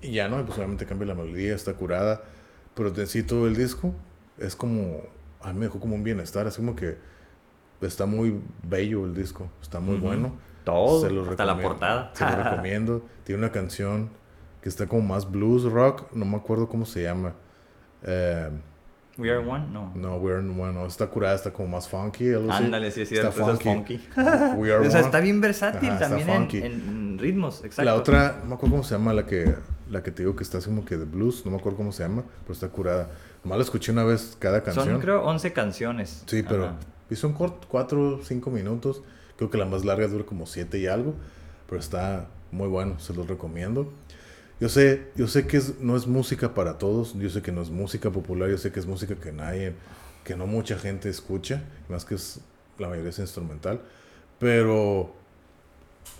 Y 0.00 0.12
ya 0.12 0.28
no, 0.28 0.44
pues 0.44 0.56
obviamente 0.58 0.84
cambia 0.86 1.08
la 1.08 1.14
melodía, 1.14 1.54
está 1.54 1.74
curada. 1.74 2.22
Pero 2.74 2.88
en 2.94 3.06
sí 3.06 3.22
todo 3.22 3.46
el 3.46 3.54
disco 3.56 3.94
es 4.38 4.56
como, 4.56 5.02
a 5.40 5.52
mí 5.52 5.58
me 5.60 5.66
dejó 5.66 5.78
como 5.80 5.94
un 5.94 6.02
bienestar, 6.02 6.46
así 6.46 6.56
como 6.58 6.74
que 6.74 6.96
está 7.80 8.06
muy 8.06 8.40
bello 8.62 9.04
el 9.04 9.14
disco, 9.14 9.48
está 9.60 9.80
muy 9.80 9.96
Ujú. 9.96 10.06
bueno. 10.06 10.32
Todo, 10.64 11.00
Se 11.00 11.10
lo 11.10 11.28
hasta 11.28 11.44
la 11.44 11.60
portada. 11.60 12.10
Se 12.14 12.24
lo 12.24 12.30
recomiendo. 12.44 13.04
Tiene 13.24 13.40
una 13.40 13.50
canción 13.52 14.10
que 14.60 14.68
está 14.68 14.86
como 14.86 15.02
más 15.02 15.28
blues 15.30 15.64
rock, 15.64 16.12
no 16.14 16.24
me 16.24 16.36
acuerdo 16.36 16.68
cómo 16.68 16.84
se 16.86 17.02
llama. 17.02 17.34
Eh, 18.04 18.48
We 19.18 19.30
Are 19.30 19.38
One, 19.46 19.66
no. 19.72 19.92
no, 19.94 20.16
We're 20.16 20.40
in 20.40 20.58
One, 20.58 20.72
no, 20.72 20.86
está 20.86 21.06
curada, 21.08 21.34
está 21.34 21.52
como 21.52 21.68
más 21.68 21.86
funky. 21.88 22.32
algo. 22.32 22.50
Ándale, 22.50 22.90
sí 22.90 23.02
es 23.02 23.12
Está 23.12 23.28
es 23.28 23.34
funky. 23.34 24.00
We 24.56 24.72
Are 24.72 24.86
o 24.86 24.90
sea, 24.90 25.00
One. 25.00 25.06
está 25.06 25.20
bien 25.20 25.40
versátil 25.40 25.90
Ajá, 25.90 25.98
también 25.98 26.28
en, 26.30 26.36
funky. 26.36 26.58
en 26.58 27.18
ritmos, 27.18 27.58
exacto. 27.64 27.82
La 27.84 27.94
otra, 27.94 28.38
no 28.42 28.48
me 28.48 28.54
acuerdo 28.54 28.76
cómo 28.76 28.84
se 28.84 28.94
llama, 28.94 29.12
la 29.12 29.26
que, 29.26 29.54
la 29.90 30.02
que 30.02 30.10
te 30.12 30.22
digo 30.22 30.34
que 30.34 30.42
está 30.42 30.58
así 30.58 30.68
como 30.68 30.84
que 30.84 30.96
de 30.96 31.04
blues, 31.04 31.44
no 31.44 31.50
me 31.50 31.58
acuerdo 31.58 31.76
cómo 31.76 31.92
se 31.92 32.02
llama, 32.02 32.22
pero 32.42 32.54
está 32.54 32.68
curada. 32.68 33.10
Nomás 33.44 33.58
la 33.58 33.64
escuché 33.64 33.92
una 33.92 34.04
vez 34.04 34.36
cada 34.38 34.62
canción. 34.62 34.86
Son 34.86 35.00
creo 35.00 35.22
11 35.24 35.52
canciones. 35.52 36.22
Sí, 36.26 36.42
pero 36.42 36.64
Ajá. 36.66 37.26
un 37.26 37.32
corto, 37.34 37.66
4 37.68 38.16
o 38.16 38.22
5 38.22 38.50
minutos. 38.50 39.02
Creo 39.36 39.50
que 39.50 39.58
la 39.58 39.66
más 39.66 39.84
larga 39.84 40.06
dura 40.06 40.24
como 40.24 40.46
7 40.46 40.78
y 40.78 40.86
algo, 40.86 41.14
pero 41.68 41.80
está 41.80 42.28
muy 42.50 42.68
bueno, 42.68 42.98
se 42.98 43.12
los 43.14 43.26
recomiendo. 43.26 43.92
Yo 44.62 44.68
sé, 44.68 45.08
yo 45.16 45.26
sé 45.26 45.44
que 45.48 45.56
es- 45.56 45.80
no 45.80 45.96
es 45.96 46.06
música 46.06 46.54
para 46.54 46.78
todos, 46.78 47.14
yo 47.18 47.28
sé 47.28 47.42
que 47.42 47.50
no 47.50 47.62
es 47.62 47.70
música 47.70 48.10
popular, 48.12 48.48
yo 48.48 48.56
sé 48.56 48.70
que 48.70 48.78
es 48.78 48.86
música 48.86 49.16
que 49.16 49.32
nadie, 49.32 49.72
que 50.22 50.36
no 50.36 50.46
mucha 50.46 50.78
gente 50.78 51.08
escucha, 51.08 51.64
más 51.88 52.04
que 52.04 52.14
es, 52.14 52.38
la 52.78 52.88
mayoría 52.88 53.10
es 53.10 53.18
instrumental, 53.18 53.80
pero 54.38 55.12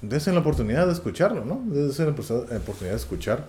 dense 0.00 0.32
la 0.32 0.40
oportunidad 0.40 0.88
de 0.88 0.92
escucharlo, 0.92 1.44
¿no? 1.44 1.62
Dense 1.66 2.04
la 2.04 2.10
oportu- 2.16 2.48
la 2.48 2.56
oportunidad 2.56 2.94
de 2.94 3.00
escuchar. 3.00 3.46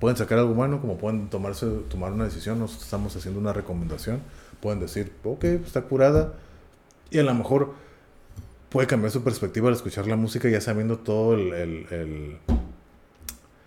Pueden 0.00 0.16
sacar 0.16 0.40
algo 0.40 0.54
bueno, 0.54 0.80
como 0.80 0.98
pueden 0.98 1.28
tomarse, 1.30 1.64
tomar 1.88 2.10
una 2.10 2.24
decisión, 2.24 2.58
nosotros 2.58 2.82
estamos 2.86 3.14
haciendo 3.14 3.38
una 3.38 3.52
recomendación, 3.52 4.18
pueden 4.60 4.80
decir, 4.80 5.12
ok, 5.22 5.44
está 5.44 5.82
curada, 5.82 6.32
y 7.12 7.20
a 7.20 7.22
lo 7.22 7.32
mejor 7.32 7.74
puede 8.70 8.88
cambiar 8.88 9.12
su 9.12 9.22
perspectiva 9.22 9.68
al 9.68 9.74
escuchar 9.76 10.08
la 10.08 10.16
música 10.16 10.48
ya 10.48 10.60
sabiendo 10.60 10.98
todo 10.98 11.34
el- 11.34 12.38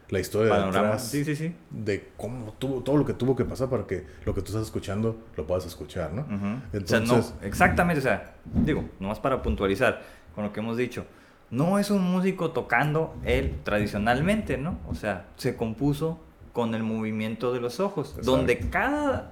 la 0.09 0.19
historia 0.19 0.49
Panorama. 0.51 0.81
detrás 0.87 1.07
Sí, 1.09 1.25
sí, 1.25 1.35
sí. 1.35 1.53
de 1.69 2.09
cómo 2.17 2.53
tuvo 2.53 2.81
todo 2.81 2.97
lo 2.97 3.05
que 3.05 3.13
tuvo 3.13 3.35
que 3.35 3.43
pasar 3.45 3.69
para 3.69 3.85
que 3.85 4.05
lo 4.25 4.33
que 4.33 4.41
tú 4.41 4.47
estás 4.47 4.63
escuchando 4.63 5.17
lo 5.35 5.45
puedas 5.45 5.65
escuchar, 5.65 6.13
¿no? 6.13 6.21
Ujú. 6.21 6.35
o 6.35 6.87
sea, 6.87 6.99
Entonces- 6.99 7.33
no, 7.41 7.45
exactamente, 7.47 7.99
o 7.99 8.03
sea, 8.03 8.33
digo, 8.63 8.85
nomás 8.99 9.19
para 9.19 9.41
puntualizar 9.41 10.01
con 10.33 10.43
lo 10.45 10.53
que 10.53 10.59
hemos 10.61 10.77
dicho, 10.77 11.05
no 11.51 11.77
es 11.79 11.91
un 11.91 12.01
músico 12.03 12.51
tocando 12.51 13.15
él 13.25 13.55
tradicionalmente, 13.63 14.57
¿no? 14.57 14.79
O 14.87 14.95
sea, 14.95 15.25
se 15.37 15.55
compuso 15.55 16.19
con 16.53 16.73
el 16.73 16.83
movimiento 16.83 17.53
de 17.53 17.59
los 17.59 17.79
ojos, 17.79 18.09
Exacto. 18.09 18.31
donde 18.31 18.57
cada, 18.69 19.31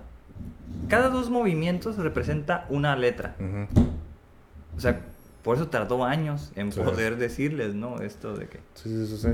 cada 0.90 1.10
dos 1.10 1.30
movimientos 1.30 1.98
representa 1.98 2.66
una 2.70 2.96
letra. 2.96 3.36
Ujú. 3.40 3.82
O 4.78 4.80
sea, 4.80 5.02
por 5.44 5.56
eso 5.56 5.68
tardó 5.68 6.04
años 6.06 6.52
en 6.56 6.72
Sí. 6.72 6.80
poder 6.82 7.18
decirles, 7.18 7.76
¿no? 7.76 8.02
Esto 8.02 8.36
de 8.36 8.48
que 8.48 8.60
Sí, 8.76 8.90
sí, 8.90 9.08
sí, 9.08 9.18
sí. 9.18 9.30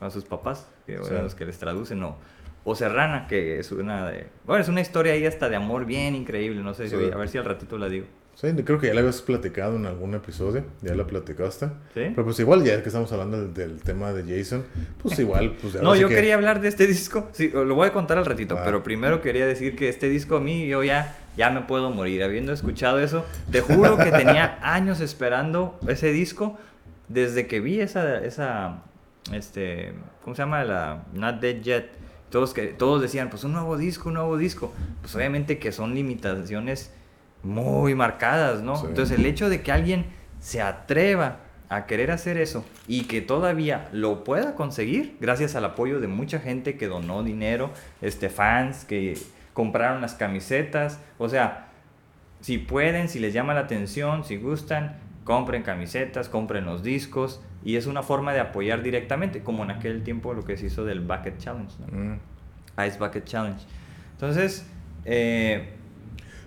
A 0.00 0.10
sus 0.10 0.24
papás, 0.24 0.66
que 0.86 0.96
Sí. 0.98 1.02
eran 1.10 1.24
los 1.24 1.34
que 1.34 1.44
les 1.44 1.58
traducen, 1.58 2.02
o, 2.02 2.16
o 2.64 2.74
Serrana, 2.74 3.26
que 3.26 3.58
es 3.58 3.72
una 3.72 4.08
de... 4.10 4.26
Bueno, 4.46 4.62
es 4.62 4.68
una 4.68 4.80
historia 4.80 5.12
ahí 5.14 5.24
hasta 5.26 5.48
de 5.48 5.56
amor 5.56 5.84
bien 5.86 6.14
increíble, 6.14 6.62
no 6.62 6.74
sé 6.74 6.88
si, 6.88 6.96
Sí. 6.96 7.10
a 7.12 7.16
ver 7.16 7.28
si 7.28 7.38
al 7.38 7.44
ratito 7.44 7.78
la 7.78 7.88
digo. 7.88 8.06
Sí, 8.34 8.46
creo 8.64 8.78
que 8.78 8.86
ya 8.86 8.94
la 8.94 9.00
habías 9.00 9.20
platicado 9.20 9.74
en 9.74 9.86
algún 9.86 10.14
episodio, 10.14 10.62
ya 10.80 10.94
la 10.94 11.04
platicaste. 11.08 11.66
¿Sí? 11.92 12.12
Pero 12.14 12.22
pues 12.24 12.38
igual, 12.38 12.62
ya 12.62 12.80
que 12.80 12.88
estamos 12.88 13.10
hablando 13.10 13.40
del, 13.40 13.52
del 13.52 13.82
tema 13.82 14.12
de 14.12 14.22
Jason, 14.38 14.64
pues 15.02 15.18
igual, 15.18 15.56
pues 15.60 15.74
ahora 15.74 15.84
No, 15.88 15.96
yo 15.96 16.08
que- 16.08 16.14
quería 16.14 16.36
hablar 16.36 16.60
de 16.60 16.68
este 16.68 16.86
disco, 16.86 17.28
sí, 17.32 17.50
lo 17.52 17.74
voy 17.74 17.88
a 17.88 17.92
contar 17.92 18.16
al 18.16 18.24
ratito, 18.26 18.56
Ah. 18.56 18.62
pero 18.64 18.84
primero 18.84 19.20
quería 19.22 19.44
decir 19.44 19.74
que 19.74 19.88
este 19.88 20.08
disco 20.08 20.36
a 20.36 20.40
mí, 20.40 20.68
yo 20.68 20.84
ya, 20.84 21.16
ya 21.36 21.50
me 21.50 21.62
puedo 21.62 21.90
morir, 21.90 22.22
habiendo 22.22 22.52
escuchado 22.52 23.00
eso, 23.00 23.24
te 23.50 23.60
juro 23.60 23.96
que 23.96 24.12
tenía 24.12 24.56
años 24.62 25.00
esperando 25.00 25.76
ese 25.88 26.12
disco, 26.12 26.56
desde 27.08 27.48
que 27.48 27.58
vi 27.58 27.80
esa, 27.80 28.18
esa, 28.24 28.82
este, 29.32 29.94
¿cómo 30.22 30.34
se 30.34 30.42
llama? 30.42 30.64
La 30.64 31.04
Not 31.12 31.40
Dead 31.40 31.60
Yet, 31.60 31.90
todos, 32.30 32.54
que, 32.54 32.68
todos 32.68 33.00
decían, 33.00 33.30
pues 33.30 33.44
un 33.44 33.52
nuevo 33.52 33.76
disco, 33.76 34.08
un 34.08 34.14
nuevo 34.14 34.36
disco, 34.36 34.72
pues 35.00 35.14
obviamente 35.14 35.58
que 35.58 35.72
son 35.72 35.94
limitaciones 35.94 36.92
muy 37.42 37.94
marcadas, 37.94 38.62
¿no? 38.62 38.76
Sí. 38.76 38.86
Entonces 38.88 39.18
el 39.18 39.26
hecho 39.26 39.48
de 39.48 39.62
que 39.62 39.72
alguien 39.72 40.06
se 40.40 40.60
atreva 40.60 41.38
a 41.68 41.86
querer 41.86 42.10
hacer 42.10 42.38
eso 42.38 42.64
y 42.86 43.04
que 43.04 43.20
todavía 43.20 43.88
lo 43.92 44.24
pueda 44.24 44.54
conseguir 44.54 45.16
gracias 45.20 45.54
al 45.54 45.64
apoyo 45.64 46.00
de 46.00 46.08
mucha 46.08 46.38
gente 46.38 46.76
que 46.76 46.88
donó 46.88 47.22
dinero, 47.22 47.70
este 48.00 48.30
fans 48.30 48.84
que 48.84 49.18
compraron 49.52 50.00
las 50.00 50.14
camisetas, 50.14 51.00
o 51.18 51.28
sea, 51.28 51.68
si 52.40 52.58
pueden, 52.58 53.08
si 53.08 53.18
les 53.18 53.34
llama 53.34 53.54
la 53.54 53.60
atención, 53.60 54.24
si 54.24 54.36
gustan, 54.36 54.96
compren 55.24 55.62
camisetas, 55.62 56.28
compren 56.28 56.64
los 56.64 56.82
discos 56.82 57.42
y 57.64 57.76
es 57.76 57.86
una 57.86 58.02
forma 58.02 58.32
de 58.32 58.40
apoyar 58.40 58.82
directamente, 58.82 59.42
como 59.42 59.64
en 59.64 59.70
aquel 59.72 60.02
tiempo 60.02 60.32
lo 60.34 60.44
que 60.44 60.56
se 60.56 60.66
hizo 60.66 60.84
del 60.84 61.00
Bucket 61.00 61.38
Challenge, 61.38 61.74
¿no? 61.80 61.98
Mm. 61.98 62.18
Ice 62.86 62.98
Bucket 62.98 63.24
Challenge. 63.24 63.60
Entonces, 64.12 64.64
eh, 65.04 65.70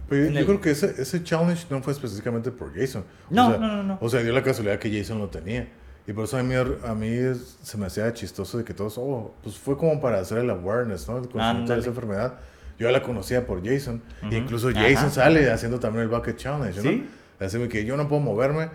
Pero 0.10 0.26
yo, 0.26 0.32
yo 0.32 0.40
el- 0.40 0.46
creo 0.46 0.62
que 0.62 0.72
ese, 0.72 0.94
ese 1.02 1.24
challenge 1.24 1.66
no 1.70 1.82
fue 1.82 1.94
específicamente 1.94 2.52
por 2.52 2.74
Jason. 2.74 3.04
O 3.30 3.34
No, 3.34 3.50
sea, 3.52 3.58
no, 3.60 3.68
no, 3.78 3.84
no. 3.84 3.98
O 4.02 4.10
sea, 4.10 4.22
dio 4.22 4.34
la 4.34 4.44
casualidad 4.44 4.80
que 4.80 4.92
Jason 4.96 5.20
lo 5.20 5.30
tenía. 5.30 5.68
Y 6.08 6.14
por 6.14 6.24
eso 6.26 6.38
a 6.38 6.44
mí, 6.44 6.56
a 6.56 6.96
mí 6.96 7.16
se 7.62 7.78
me 7.78 7.86
hacía 7.86 8.12
chistoso 8.14 8.58
de 8.58 8.64
que 8.64 8.74
todos, 8.74 8.98
oh, 8.98 9.36
pues 9.44 9.56
fue 9.58 9.78
como 9.78 10.02
para 10.02 10.20
hacer 10.20 10.40
el 10.40 10.50
awareness, 10.50 11.08
¿no? 11.08 11.18
El 11.20 11.30
conocimiento 11.30 11.74
de 11.74 11.80
esa 11.80 11.90
enfermedad. 11.90 12.40
Yo 12.80 12.90
la 12.90 13.04
conocía 13.04 13.46
por 13.46 13.64
Jason. 13.64 14.02
Ujú. 14.24 14.34
E 14.34 14.38
incluso 14.38 14.70
Ajá. 14.70 14.82
Jason 14.82 15.12
sale 15.12 15.52
haciendo 15.52 15.80
también 15.80 16.04
el 16.04 16.10
Bucket 16.10 16.36
Challenge, 16.38 16.76
¿no? 16.78 16.82
¿Sí? 16.90 17.08
Así 17.40 17.60
que 17.70 17.86
yo 17.86 17.96
no 17.98 18.08
puedo 18.08 18.22
moverme. 18.22 18.70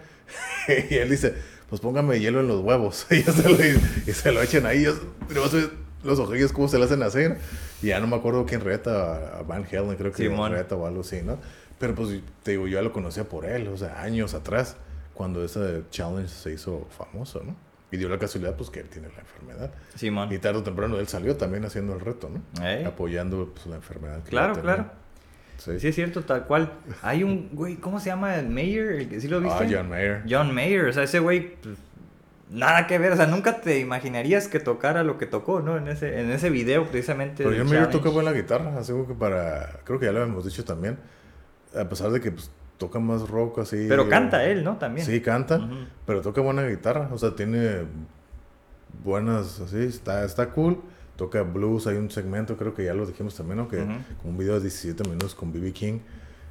y 0.90 0.94
él 0.94 1.10
dice, 1.10 1.34
pues 1.68 1.80
póngame 1.80 2.20
hielo 2.20 2.40
en 2.40 2.48
los 2.48 2.60
huevos. 2.60 3.06
y, 3.10 3.22
se 3.22 3.48
lo, 3.48 3.56
y 4.06 4.12
se 4.12 4.32
lo 4.32 4.42
echan 4.42 4.66
ahí. 4.66 4.84
Yo, 4.84 4.94
los 6.06 6.18
ojillos 6.18 6.52
cómo 6.52 6.68
se 6.68 6.78
le 6.78 6.84
hacen 6.84 7.02
hacer. 7.02 7.38
Y 7.82 7.88
ya 7.88 8.00
no 8.00 8.06
me 8.06 8.16
acuerdo 8.16 8.46
quién 8.46 8.60
reta 8.60 9.38
a 9.38 9.42
Van 9.42 9.64
Halen, 9.64 9.96
creo 9.96 10.12
que 10.12 10.24
Simón. 10.24 10.52
reta 10.52 10.76
o 10.76 10.86
algo 10.86 11.00
así, 11.00 11.20
¿no? 11.22 11.38
Pero 11.78 11.94
pues 11.94 12.20
te 12.42 12.52
digo, 12.52 12.66
yo 12.66 12.78
ya 12.78 12.82
lo 12.82 12.92
conocía 12.92 13.24
por 13.24 13.44
él, 13.44 13.68
o 13.68 13.76
sea, 13.76 14.00
años 14.00 14.32
atrás, 14.32 14.76
cuando 15.12 15.44
ese 15.44 15.82
challenge 15.90 16.28
se 16.28 16.52
hizo 16.52 16.86
famoso, 16.90 17.42
¿no? 17.44 17.54
Y 17.90 17.98
dio 17.98 18.08
la 18.08 18.18
casualidad, 18.18 18.56
pues, 18.56 18.70
que 18.70 18.80
él 18.80 18.88
tiene 18.88 19.08
la 19.08 19.20
enfermedad. 19.20 19.70
Simón. 19.94 20.32
Y 20.32 20.38
tarde 20.38 20.58
o 20.58 20.62
temprano 20.62 20.98
él 20.98 21.06
salió 21.06 21.36
también 21.36 21.64
haciendo 21.64 21.94
el 21.94 22.00
reto, 22.00 22.30
¿no? 22.30 22.64
¿Eh? 22.64 22.84
Apoyando 22.84 23.52
pues, 23.54 23.66
la 23.66 23.76
enfermedad. 23.76 24.22
que 24.24 24.30
Claro, 24.30 24.60
claro. 24.60 24.90
Sí. 25.58 25.80
Sí, 25.80 25.88
es 25.88 25.94
cierto, 25.94 26.22
tal 26.22 26.44
cual. 26.44 26.72
Hay 27.02 27.22
un 27.22 27.48
güey, 27.52 27.76
¿cómo 27.76 28.00
se 28.00 28.10
llama? 28.10 28.36
El 28.36 28.48
Mayer, 28.48 28.92
el 28.92 29.08
que 29.08 29.20
sí 29.20 29.28
lo 29.28 29.40
viste. 29.40 29.64
Ah, 29.64 29.68
John 29.70 29.88
Mayer. 29.88 30.22
John 30.28 30.54
Mayer, 30.54 30.86
o 30.86 30.92
sea, 30.92 31.02
ese 31.02 31.18
güey, 31.18 31.56
pues, 31.56 31.76
nada 32.50 32.86
que 32.86 32.98
ver, 32.98 33.12
o 33.12 33.16
sea, 33.16 33.26
nunca 33.26 33.60
te 33.60 33.80
imaginarías 33.80 34.48
que 34.48 34.60
tocara 34.60 35.02
lo 35.02 35.18
que 35.18 35.26
tocó, 35.26 35.60
¿no? 35.60 35.76
En 35.76 35.88
ese, 35.88 36.20
en 36.20 36.30
ese 36.30 36.50
video 36.50 36.86
precisamente. 36.86 37.44
Pero 37.44 37.56
John 37.56 37.68
Mayer 37.68 37.90
toca 37.90 38.10
buena 38.10 38.32
guitarra, 38.32 38.78
así 38.78 38.92
como 38.92 39.06
que 39.06 39.14
para... 39.14 39.80
Creo 39.84 39.98
que 39.98 40.06
ya 40.06 40.12
lo 40.12 40.22
habíamos 40.22 40.44
dicho 40.44 40.64
también. 40.64 40.98
A 41.74 41.88
pesar 41.88 42.10
de 42.10 42.20
que 42.20 42.30
pues, 42.30 42.50
toca 42.78 42.98
más 42.98 43.28
rock 43.28 43.60
así... 43.60 43.86
Pero 43.88 44.08
canta 44.08 44.44
él, 44.44 44.62
¿no? 44.62 44.76
También. 44.76 45.06
Sí, 45.06 45.20
canta, 45.20 45.68
pero 46.06 46.20
toca 46.20 46.40
buena 46.40 46.66
guitarra. 46.66 47.08
O 47.12 47.18
sea, 47.18 47.34
tiene 47.34 47.82
buenas, 49.02 49.60
así, 49.60 49.84
está, 49.84 50.24
está 50.24 50.50
cool. 50.50 50.80
Toca 51.16 51.42
blues, 51.42 51.86
hay 51.86 51.96
un 51.96 52.10
segmento, 52.10 52.56
creo 52.56 52.74
que 52.74 52.84
ya 52.84 52.94
lo 52.94 53.06
dijimos 53.06 53.34
también, 53.34 53.58
¿no? 53.58 53.68
Que 53.68 53.78
Ujú. 53.82 53.92
como 54.18 54.30
un 54.32 54.38
video 54.38 54.54
de 54.54 54.60
17 54.60 55.02
minutos 55.04 55.34
con 55.34 55.52
B.B. 55.52 55.72
King. 55.72 55.98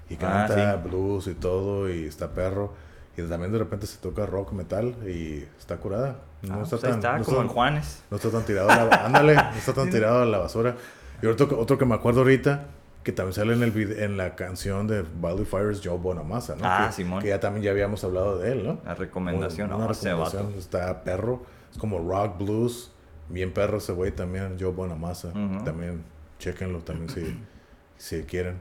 Y 0.10 0.16
Ah, 0.16 0.48
canta 0.48 0.82
sí. 0.84 0.90
blues 0.90 1.28
y 1.28 1.34
todo, 1.36 1.90
y 1.90 2.06
está 2.06 2.30
perro. 2.32 2.74
Y 3.18 3.22
también 3.24 3.52
de 3.52 3.60
repente 3.60 3.88
se 3.88 3.98
toca 3.98 4.26
rock, 4.26 4.52
metal, 4.54 4.96
y 5.08 5.46
está 5.58 5.78
curada. 5.78 6.18
No 6.42 6.56
Ah, 6.56 6.62
está 6.64 6.70
pues 6.78 6.82
tan... 6.82 6.92
está, 6.96 7.18
no 7.18 7.24
como 7.24 7.38
está- 7.38 7.42
en 7.44 7.54
Juanes. 7.54 8.04
no 8.12 8.18
está 8.18 8.30
tan 8.30 8.44
tirado 8.44 8.70
a 8.70 8.76
la, 8.86 9.06
ándale, 9.06 9.36
no 9.36 9.50
está 9.56 9.74
tan 9.74 9.90
tirado 9.90 10.22
a 10.22 10.26
la 10.26 10.38
basura. 10.40 10.76
Y 11.22 11.26
otro, 11.28 11.60
otro 11.60 11.78
que 11.78 11.86
me 11.86 11.96
acuerdo 11.96 12.22
ahorita, 12.22 12.66
que 13.04 13.12
también 13.12 13.34
sale 13.34 13.54
en, 13.54 13.64
el 13.64 14.00
en 14.00 14.18
la 14.18 14.36
canción 14.36 14.88
de 14.88 15.04
Wildfire 15.22 15.72
es 15.72 15.82
Joe 15.84 15.98
Bonamassa, 15.98 16.56
¿no? 16.56 16.62
Ah, 16.66 16.88
que, 16.88 16.94
Simón. 16.94 17.22
Que 17.22 17.30
ya 17.30 17.40
también 17.40 17.64
ya 17.64 17.72
habíamos 17.72 18.04
hablado 18.04 18.38
de 18.40 18.52
él, 18.52 18.66
¿no? 18.66 18.80
La 18.84 18.96
recomendación, 18.96 19.72
Una 19.72 19.88
recomendación. 19.88 20.54
Está 20.58 21.04
perro, 21.04 21.44
es 21.72 21.78
como 21.78 22.00
rock, 22.00 22.38
blues, 22.40 22.92
bien 23.30 23.52
perro 23.54 23.78
ese 23.78 23.92
güey 23.94 24.12
también, 24.12 24.58
Joe 24.60 24.72
Bonamassa. 24.72 25.30
Ujú. 25.30 25.64
También, 25.64 26.04
chequenlo 26.40 26.80
también 26.80 27.10
si, 27.10 27.38
si 27.98 28.24
quieren. 28.24 28.56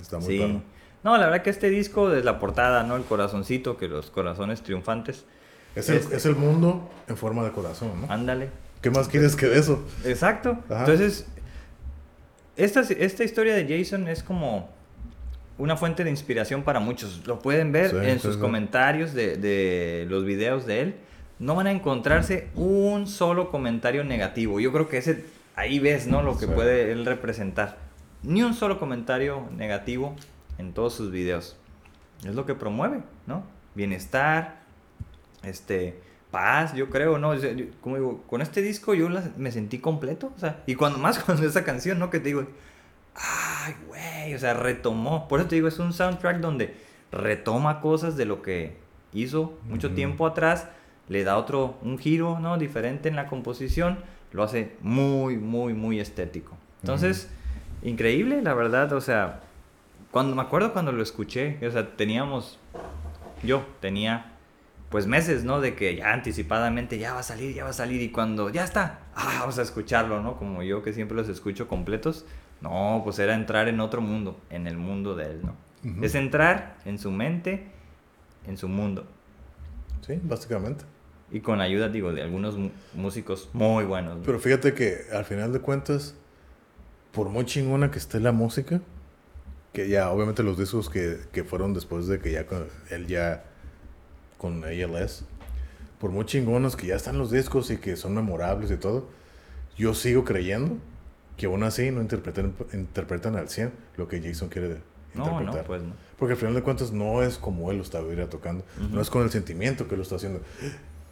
Está 0.00 0.18
muy 0.18 0.26
Sí. 0.26 0.38
perro. 0.38 0.62
No, 1.02 1.16
la 1.16 1.26
verdad 1.26 1.42
que 1.42 1.50
este 1.50 1.70
disco 1.70 2.08
de 2.10 2.22
la 2.22 2.38
portada, 2.38 2.82
¿no? 2.82 2.96
El 2.96 3.04
corazoncito, 3.04 3.76
que 3.78 3.88
los 3.88 4.10
corazones 4.10 4.62
triunfantes. 4.62 5.24
Es 5.74 5.88
el, 5.88 5.96
Este- 5.96 6.16
es 6.16 6.26
el 6.26 6.36
mundo 6.36 6.90
en 7.08 7.16
forma 7.16 7.42
de 7.44 7.52
corazón, 7.52 8.02
¿no? 8.02 8.12
Ándale. 8.12 8.50
¿Qué 8.82 8.90
más 8.90 9.08
quieres 9.08 9.36
que 9.36 9.46
de 9.46 9.58
eso? 9.58 9.82
Exacto. 10.04 10.58
Ajá. 10.68 10.80
Entonces, 10.80 11.26
esta, 12.56 12.80
esta 12.80 13.24
historia 13.24 13.54
de 13.54 13.78
Jason 13.78 14.08
es 14.08 14.22
como 14.22 14.68
una 15.58 15.76
fuente 15.76 16.04
de 16.04 16.10
inspiración 16.10 16.62
para 16.62 16.80
muchos. 16.80 17.26
Lo 17.26 17.38
pueden 17.38 17.72
ver 17.72 17.90
Sí, 17.90 17.96
en 18.02 18.18
sus 18.20 18.36
comentarios 18.36 19.12
de, 19.14 19.36
de 19.36 20.06
los 20.08 20.24
videos 20.24 20.66
de 20.66 20.80
él. 20.80 20.94
No 21.40 21.56
van 21.56 21.66
a 21.66 21.72
encontrarse 21.72 22.48
un 22.54 23.06
solo 23.08 23.50
comentario 23.50 24.04
negativo. 24.04 24.60
Yo 24.60 24.72
creo 24.72 24.88
que 24.88 24.98
ese 24.98 25.24
ahí 25.56 25.78
ves, 25.80 26.06
¿no? 26.06 26.22
Lo 26.22 26.38
que 26.38 26.46
Sí. 26.46 26.52
puede 26.54 26.92
él 26.92 27.04
representar. 27.04 27.78
Ni 28.22 28.42
un 28.42 28.54
solo 28.54 28.78
comentario 28.78 29.48
negativo 29.56 30.14
en 30.58 30.72
todos 30.72 30.94
sus 30.94 31.10
videos. 31.10 31.56
Es 32.24 32.34
lo 32.34 32.46
que 32.46 32.54
promueve, 32.54 33.00
¿no? 33.26 33.42
Bienestar, 33.74 34.60
este, 35.42 35.98
paz, 36.30 36.74
yo 36.74 36.90
creo, 36.90 37.18
¿no? 37.18 37.34
Yo- 37.34 37.64
como 37.80 37.96
digo, 37.96 38.22
con 38.28 38.42
este 38.42 38.62
disco 38.62 38.94
yo 38.94 39.08
la- 39.08 39.30
me 39.36 39.50
sentí 39.50 39.78
completo, 39.78 40.32
o 40.36 40.38
sea, 40.38 40.62
y 40.66 40.74
cuando 40.74 40.98
más 40.98 41.18
con 41.24 41.42
esa 41.42 41.64
canción, 41.64 41.98
¿no? 41.98 42.10
Que 42.10 42.20
te 42.20 42.26
digo, 42.26 42.44
ay, 43.14 43.74
güey, 43.88 44.34
o 44.34 44.38
sea, 44.38 44.54
retomó. 44.54 45.26
Por 45.28 45.40
eso 45.40 45.48
te 45.48 45.54
digo, 45.56 45.68
es 45.68 45.78
un 45.78 45.92
soundtrack 45.92 46.38
donde 46.40 46.76
retoma 47.10 47.80
cosas 47.80 48.16
de 48.16 48.26
lo 48.26 48.42
que 48.42 48.76
hizo 49.12 49.58
mucho 49.68 49.92
tiempo 49.92 50.26
atrás, 50.26 50.68
le 51.10 51.24
da 51.24 51.36
otro, 51.36 51.76
un 51.82 51.98
giro, 51.98 52.38
¿no? 52.38 52.56
Diferente 52.56 53.08
en 53.08 53.16
la 53.16 53.26
composición, 53.26 53.98
lo 54.32 54.44
hace 54.44 54.76
muy, 54.80 55.36
muy, 55.36 55.74
muy 55.74 55.98
estético. 55.98 56.56
Entonces, 56.82 57.28
increíble, 57.82 58.40
la 58.42 58.54
verdad, 58.54 58.92
o 58.92 59.00
sea, 59.00 59.40
cuando 60.12 60.36
me 60.36 60.42
acuerdo 60.42 60.72
cuando 60.72 60.92
lo 60.92 61.02
escuché, 61.02 61.58
o 61.66 61.70
sea, 61.72 61.96
teníamos, 61.96 62.60
yo 63.42 63.66
tenía 63.80 64.36
pues 64.88 65.08
meses, 65.08 65.42
¿no? 65.42 65.60
De 65.60 65.74
que 65.74 65.96
ya 65.96 66.12
anticipadamente 66.12 66.96
ya 66.98 67.12
va 67.12 67.20
a 67.20 67.24
salir, 67.24 67.54
ya 67.54 67.64
va 67.64 67.70
a 67.70 67.74
salir 67.74 68.00
y 68.02 68.10
cuando 68.10 68.48
ya 68.48 68.62
está, 68.62 69.00
ah, 69.16 69.38
vamos 69.40 69.58
a 69.58 69.62
escucharlo, 69.62 70.22
¿no? 70.22 70.36
Como 70.36 70.62
yo 70.62 70.80
que 70.82 70.92
siempre 70.92 71.16
los 71.16 71.28
escucho 71.28 71.66
completos. 71.66 72.24
No, 72.60 73.00
pues 73.02 73.18
era 73.18 73.34
entrar 73.34 73.66
en 73.66 73.80
otro 73.80 74.00
mundo, 74.00 74.38
en 74.48 74.68
el 74.68 74.76
mundo 74.76 75.16
de 75.16 75.24
él, 75.24 75.40
¿no? 75.42 76.04
Es 76.04 76.14
entrar 76.14 76.76
en 76.84 76.98
su 76.98 77.10
mente, 77.10 77.66
en 78.46 78.56
su 78.56 78.68
mundo. 78.68 79.06
Sí, 80.06 80.20
básicamente. 80.22 80.84
Y 81.32 81.40
con 81.40 81.60
ayuda, 81.60 81.88
digo, 81.88 82.12
de 82.12 82.22
algunos 82.22 82.56
músicos 82.94 83.48
muy 83.52 83.84
buenos. 83.84 84.18
¿no? 84.18 84.22
Pero 84.24 84.38
fíjate 84.40 84.74
que 84.74 85.02
al 85.12 85.24
final 85.24 85.52
de 85.52 85.60
cuentas, 85.60 86.14
por 87.12 87.28
muy 87.28 87.44
chingona 87.44 87.90
que 87.90 87.98
esté 87.98 88.18
la 88.20 88.32
música, 88.32 88.80
que 89.72 89.88
ya 89.88 90.10
obviamente 90.10 90.42
los 90.42 90.58
discos 90.58 90.90
que, 90.90 91.18
que 91.32 91.44
fueron 91.44 91.72
después 91.74 92.06
de 92.08 92.18
que 92.18 92.32
ya 92.32 92.46
con, 92.46 92.66
él 92.90 93.06
ya 93.06 93.44
con 94.38 94.64
ALS, 94.64 95.24
por 96.00 96.10
muy 96.10 96.24
chingonos 96.24 96.74
que 96.76 96.86
ya 96.88 96.96
están 96.96 97.18
los 97.18 97.30
discos 97.30 97.70
y 97.70 97.76
que 97.76 97.94
son 97.96 98.14
memorables 98.14 98.70
y 98.70 98.76
todo, 98.76 99.08
yo 99.76 99.94
sigo 99.94 100.24
creyendo 100.24 100.76
que 101.36 101.46
aún 101.46 101.62
así 101.62 101.90
no 101.90 102.00
interpretan, 102.00 102.54
interpretan 102.72 103.36
al 103.36 103.48
100 103.48 103.72
lo 103.96 104.08
que 104.08 104.20
Jason 104.20 104.48
quiere 104.48 104.68
de- 104.68 104.80
no, 105.14 105.24
interpretar. 105.24 105.62
no, 105.62 105.66
pues 105.66 105.82
no. 105.82 105.92
Porque 106.18 106.32
al 106.32 106.38
final 106.38 106.54
de 106.54 106.62
cuentas 106.62 106.92
no 106.92 107.22
es 107.22 107.38
como 107.38 107.70
él 107.70 107.78
lo 107.78 107.82
está 107.82 108.00
tocando, 108.28 108.64
no 108.90 109.00
es 109.00 109.08
con 109.10 109.22
el 109.22 109.30
sentimiento 109.30 109.88
que 109.88 109.96
lo 109.96 110.02
está 110.02 110.16
haciendo. 110.16 110.40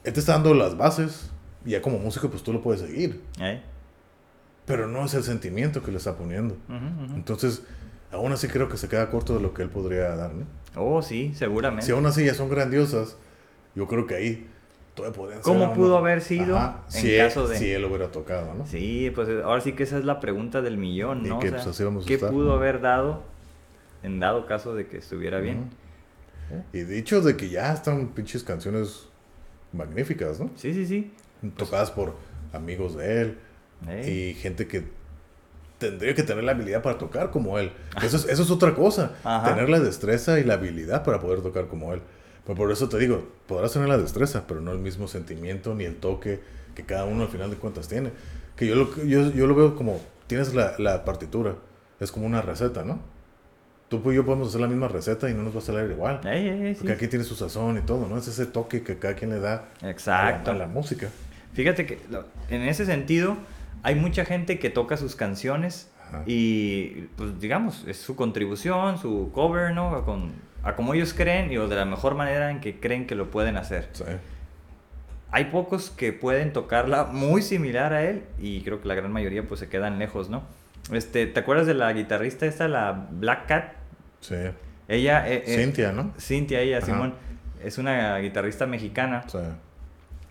Él 0.09 0.15
te 0.15 0.21
está 0.21 0.33
dando 0.33 0.55
las 0.55 0.77
bases 0.77 1.31
y 1.65 1.71
ya 1.71 1.83
como 1.83 1.99
músico 1.99 2.31
pues 2.31 2.43
tú 2.43 2.53
lo 2.53 2.63
puedes 2.63 2.81
seguir, 2.81 3.21
¿Eh? 3.41 3.61
pero 4.67 4.87
no 4.87 5.05
es 5.05 5.15
el 5.15 5.23
sentimiento 5.23 5.83
que 5.83 5.91
le 5.91 5.99
está 5.99 6.17
poniendo. 6.17 6.57
Entonces, 7.15 7.63
aún 8.13 8.33
así 8.33 8.49
creo 8.49 8.69
que 8.69 8.77
se 8.77 8.89
queda 8.89 9.11
corto 9.11 9.35
de 9.35 9.41
lo 9.41 9.53
que 9.55 9.63
él 9.63 9.71
podría 9.71 10.15
dar, 10.17 10.33
¿no? 10.35 10.47
Oh, 10.77 11.03
sí, 11.03 11.33
seguramente. 11.35 11.87
Si 11.87 11.93
aún 11.93 12.07
así 12.07 12.25
ya 12.25 12.35
son 12.35 12.49
grandiosas, 12.49 13.17
yo 13.75 13.87
creo 13.87 14.07
que 14.07 14.15
ahí 14.15 14.47
todavía 14.95 15.17
podrían 15.17 15.43
ser 15.43 15.53
¿Cómo 15.53 15.67
aún- 15.67 15.75
pudo 15.77 15.97
haber 15.99 16.21
sido 16.21 16.57
en 16.59 16.73
si, 16.89 17.15
él, 17.15 17.27
caso 17.29 17.49
de- 17.49 17.59
si 17.59 17.71
él 17.71 17.85
hubiera 17.85 18.11
tocado, 18.11 18.55
¿no? 18.55 18.67
Sí, 18.67 19.11
pues 19.15 19.29
ahora 19.45 19.61
sí 19.61 19.73
que 19.73 19.83
esa 19.85 19.99
es 19.99 20.05
la 20.05 20.21
pregunta 20.21 20.61
del 20.63 20.77
millón, 20.79 21.25
Y 21.25 21.29
¿no? 21.29 21.37
O 21.37 21.41
que, 21.41 21.49
sea, 21.49 21.57
pues, 21.59 21.69
así 21.69 21.85
vamos 21.85 22.05
a 22.05 22.09
¿Qué 22.09 22.15
estar. 22.15 22.31
pudo 22.31 22.53
haber 22.53 22.81
dado 22.81 23.23
en 24.03 24.21
dado 24.21 24.47
caso 24.47 24.75
de 24.75 24.87
que 24.87 24.99
estuviera 24.99 25.39
bien? 25.41 25.71
Y 26.73 26.79
dicho 26.81 27.21
de 27.21 27.37
que 27.37 27.49
ya 27.51 27.73
están 27.75 28.09
pinches 28.09 28.43
canciones 28.43 29.08
magníficas, 29.73 30.41
¿no? 30.41 30.51
Sí, 30.57 30.73
sí, 30.73 30.87
sí. 30.87 31.13
Tocadas 31.57 31.91
por 31.91 32.15
amigos 32.53 32.97
de 32.97 33.23
él 33.23 33.39
y 34.05 34.35
gente 34.35 34.67
que 34.67 34.85
tendría 35.79 36.15
que 36.15 36.25
tener 36.25 36.43
la 36.43 36.53
habilidad 36.53 36.83
para 36.83 36.99
tocar 36.99 37.31
como 37.31 37.59
él. 37.59 37.73
Eso 38.03 38.17
es, 38.17 38.29
eso 38.29 38.43
es 38.43 38.51
otra 38.51 38.75
cosa. 38.75 39.13
Ajá. 39.23 39.55
Tener 39.55 39.69
la 39.69 39.81
destreza 39.81 40.41
y 40.41 40.45
la 40.45 40.55
habilidad 40.55 41.05
para 41.05 41.21
poder 41.21 41.41
tocar 41.43 41.69
como 41.69 41.95
él. 41.95 42.01
Pero 42.45 42.57
por 42.57 42.73
eso 42.73 42.89
te 42.89 42.99
digo, 42.99 43.29
podrás 43.47 43.73
tener 43.73 43.89
la 43.89 43.99
destreza, 43.99 44.47
pero 44.47 44.61
no 44.61 44.73
el 44.73 44.79
mismo 44.79 45.07
sentimiento 45.07 45.75
ni 45.75 45.85
el 45.85 45.97
toque 45.97 46.41
que 46.75 46.85
cada 46.85 47.05
uno 47.05 47.23
al 47.23 47.29
final 47.29 47.51
de 47.51 47.57
cuentas 47.57 47.89
tiene. 47.89 48.11
Que 48.57 48.67
yo 48.67 48.75
lo, 48.75 48.97
yo, 49.05 49.31
yo 49.33 49.47
lo 49.47 49.55
veo 49.55 49.77
como, 49.77 50.01
tienes 50.27 50.55
la, 50.55 50.75
la 50.79 51.05
partitura, 51.05 51.57
es 52.01 52.11
como 52.11 52.27
una 52.27 52.43
receta, 52.43 52.85
¿no? 52.85 53.01
Tú 53.89 54.03
y 54.13 54.17
yo 54.17 54.25
podemos 54.25 54.49
hacer 54.49 54.61
la 54.61 54.67
misma 54.67 54.87
receta 54.89 55.31
y 55.31 55.35
no 55.35 55.43
nos 55.43 55.55
va 55.55 55.59
a 55.61 55.63
salir 55.63 55.91
igual. 55.91 56.21
Ey, 56.25 56.47
ey, 56.49 56.63
ey, 56.63 56.75
sí. 56.75 56.81
Porque 56.81 56.93
aquí 56.93 57.09
tiene 57.09 57.25
su 57.25 57.35
sazón 57.35 57.79
y 57.79 57.81
todo, 57.81 58.07
¿no? 58.07 58.19
Es 58.19 58.29
ese 58.29 58.45
toque 58.45 58.83
que 58.83 58.99
cada 58.99 59.15
quien 59.15 59.31
le 59.31 59.41
da 59.41 59.55
a 59.81 59.85
la- 59.85 59.91
Exacto. 59.91 60.51
a 60.51 60.55
la 60.55 60.67
música. 60.67 61.09
Fíjate 61.55 61.87
que 61.87 61.99
en 62.51 62.63
ese 62.63 62.85
sentido 62.85 63.37
hay 63.83 63.95
mucha 63.95 64.25
gente 64.27 64.59
que 64.59 64.69
toca 64.69 64.97
sus 64.99 65.17
canciones 65.17 65.91
Ajá. 66.09 66.23
y 66.27 67.09
pues 67.17 67.41
digamos, 67.41 67.85
es 67.87 67.97
su 67.97 68.15
contribución, 68.15 68.99
su 68.99 69.31
cover, 69.33 69.73
¿no? 69.75 69.95
A, 69.95 70.05
con, 70.05 70.33
a 70.63 70.75
como 70.77 70.93
ellos 70.93 71.15
creen 71.15 71.51
y 71.51 71.57
o 71.57 71.67
de 71.67 71.77
la 71.77 71.87
mejor 71.87 72.15
manera 72.15 72.51
en 72.51 72.61
que 72.61 72.79
creen 72.79 73.07
que 73.07 73.15
lo 73.15 73.31
pueden 73.31 73.57
hacer. 73.57 73.89
Sí. 73.93 74.05
Hay 75.31 75.47
pocos 75.47 75.91
que 75.91 76.13
pueden 76.13 76.53
tocarla 76.53 77.05
muy 77.05 77.41
similar 77.43 77.93
a 77.95 78.03
él 78.05 78.25
y 78.39 78.61
creo 78.63 78.81
que 78.83 78.89
la 78.89 78.95
gran 78.95 79.13
mayoría 79.13 79.49
pues 79.49 79.61
se 79.61 79.69
quedan 79.69 79.99
lejos, 79.99 80.29
¿no? 80.29 80.43
Este, 80.93 81.27
¿te 81.27 81.41
acuerdas 81.41 81.67
de 81.67 81.75
la 81.75 81.93
guitarrista 81.93 82.47
esta, 82.47 82.67
la 82.69 83.09
Black 83.11 83.47
Cat? 83.47 83.73
Sí. 84.21 84.37
Ella, 84.89 85.29
eh, 85.31 85.43
eh, 85.47 85.57
Cintia, 85.57 85.93
¿no? 85.93 86.13
Cintia, 86.19 86.61
ella, 86.61 86.79
Ajá. 86.79 86.87
Simón, 86.87 87.15
es 87.63 87.79
una 87.79 88.19
guitarrista 88.19 88.67
mexicana 88.67 89.25
Sí. 89.29 89.39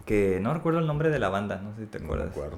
que 0.05 0.39
no 0.41 0.53
recuerdo 0.53 0.79
el 0.79 0.87
nombre 0.87 1.09
de 1.09 1.19
la 1.19 1.29
banda, 1.29 1.57
no 1.63 1.73
sé 1.75 1.81
si 1.81 1.87
te 1.87 1.99
No 1.99 2.05
me 2.05 2.13
acuerdas. 2.13 2.31
acuerdo. 2.31 2.57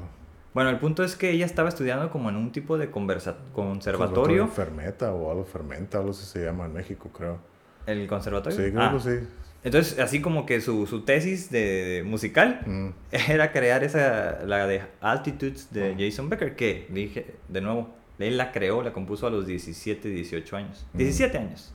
Bueno, 0.54 0.70
el 0.72 0.78
punto 0.80 1.04
es 1.04 1.16
que 1.16 1.30
ella 1.32 1.46
estaba 1.46 1.70
estudiando 1.70 2.10
como 2.10 2.30
en 2.30 2.36
un 2.36 2.52
tipo 2.52 2.78
de 2.78 2.90
conversa 2.90 3.38
conservatorio. 3.54 4.48
Fermeta 4.48 5.12
o 5.14 5.30
algo 5.32 5.46
fermenta, 5.46 6.00
algo 6.00 6.12
así 6.12 6.26
se 6.26 6.44
llama 6.44 6.66
en 6.66 6.74
México, 6.74 7.10
creo. 7.16 7.38
¿El 7.86 8.08
conservatorio? 8.08 8.58
Sí, 8.58 8.72
creo 8.72 8.84
Ah, 8.84 8.94
que 8.94 9.00
sí. 9.00 9.28
Entonces, 9.64 10.00
así 10.00 10.22
como 10.22 10.46
que 10.46 10.62
su, 10.62 10.88
su 10.88 11.02
tesis 11.04 11.52
de, 11.52 12.04
musical 12.06 12.62
Mm. 12.66 12.90
era 13.30 13.52
crear 13.52 13.84
esa, 13.84 14.40
la 14.46 14.66
de 14.68 14.82
Altitudes 15.02 15.72
de 15.72 15.92
Ah. 15.92 15.96
Jason 16.00 16.30
Becker, 16.30 16.56
que 16.56 16.88
dije, 16.90 17.36
de 17.48 17.62
nuevo, 17.62 17.94
él 18.20 18.38
la 18.38 18.52
creó, 18.52 18.82
la 18.84 18.94
compuso 18.94 19.28
a 19.28 19.30
los 19.30 19.46
17, 19.48 20.08
18 20.10 20.58
años. 20.58 20.86
Mm. 20.94 20.98
17 20.98 21.38
años. 21.38 21.74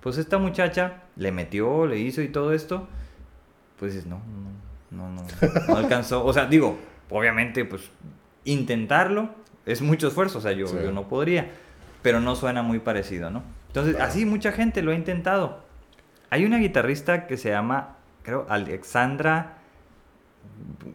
Pues 0.00 0.18
esta 0.18 0.38
muchacha 0.38 1.02
le 1.16 1.32
metió, 1.32 1.86
le 1.86 1.98
hizo 1.98 2.20
y 2.22 2.28
todo 2.28 2.52
esto, 2.52 2.86
pues 3.78 4.06
no, 4.06 4.20
no, 4.90 5.08
no, 5.10 5.22
no 5.68 5.76
alcanzó. 5.76 6.24
O 6.24 6.32
sea, 6.32 6.46
digo, 6.46 6.76
obviamente, 7.10 7.64
pues 7.64 7.90
intentarlo 8.44 9.30
es 9.66 9.80
mucho 9.80 10.08
esfuerzo, 10.08 10.38
o 10.38 10.40
sea, 10.42 10.52
yo, 10.52 10.66
Sí. 10.66 10.76
yo 10.82 10.92
no 10.92 11.08
podría, 11.08 11.50
pero 12.02 12.20
no 12.20 12.36
suena 12.36 12.62
muy 12.62 12.78
parecido, 12.80 13.30
¿no? 13.30 13.42
Entonces, 13.68 13.96
Claro. 13.96 14.10
así 14.10 14.26
mucha 14.26 14.52
gente 14.52 14.82
lo 14.82 14.92
ha 14.92 14.94
intentado. 14.94 15.64
Hay 16.30 16.44
una 16.44 16.58
guitarrista 16.58 17.26
que 17.26 17.36
se 17.38 17.48
llama, 17.50 17.96
creo, 18.22 18.44
Alexandra 18.50 19.58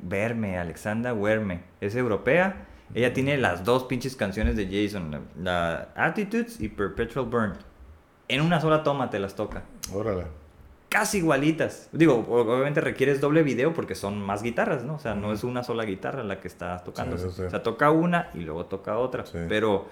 Verme, 0.04 0.58
Alexandra 0.60 1.14
Werme. 1.14 1.62
Es 1.82 1.96
europea. 1.96 2.66
Ella 2.94 3.14
tiene 3.14 3.38
las 3.38 3.64
dos 3.64 3.84
pinches 3.84 4.16
canciones 4.16 4.56
de 4.56 4.66
Jason, 4.66 5.12
la, 5.12 5.22
la 5.42 5.90
Attitudes 5.96 6.60
y 6.60 6.70
Perpetual 6.70 7.26
Burn. 7.28 7.54
En 8.28 8.42
una 8.42 8.60
sola 8.62 8.84
toma 8.84 9.10
te 9.10 9.20
las 9.20 9.36
toca. 9.36 9.64
Órale. 9.94 10.26
casi 10.90 11.20
igualitas. 11.20 11.88
Digo, 11.92 12.26
obviamente 12.30 12.82
requieres 12.82 13.22
doble 13.22 13.44
video 13.44 13.74
porque 13.74 13.96
son 13.96 14.20
más 14.22 14.42
guitarras, 14.44 14.84
¿no? 14.84 14.96
O 14.96 15.00
sea, 15.00 15.14
no 15.16 15.32
es 15.32 15.44
una 15.44 15.64
sola 15.64 15.86
guitarra 15.86 16.24
la 16.24 16.40
que 16.42 16.48
está 16.48 16.80
tocando. 16.84 17.18
Sí, 17.18 17.26
sí, 17.30 17.36
sí. 17.36 17.42
O 17.44 17.50
sea, 17.50 17.62
toca 17.64 17.92
una 17.92 18.30
y 18.34 18.40
luego 18.40 18.66
toca 18.66 18.98
otra. 18.98 19.26
Sí. 19.26 19.38
Pero, 19.48 19.88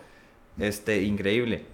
este, 0.57 1.03
increíble. 1.03 1.65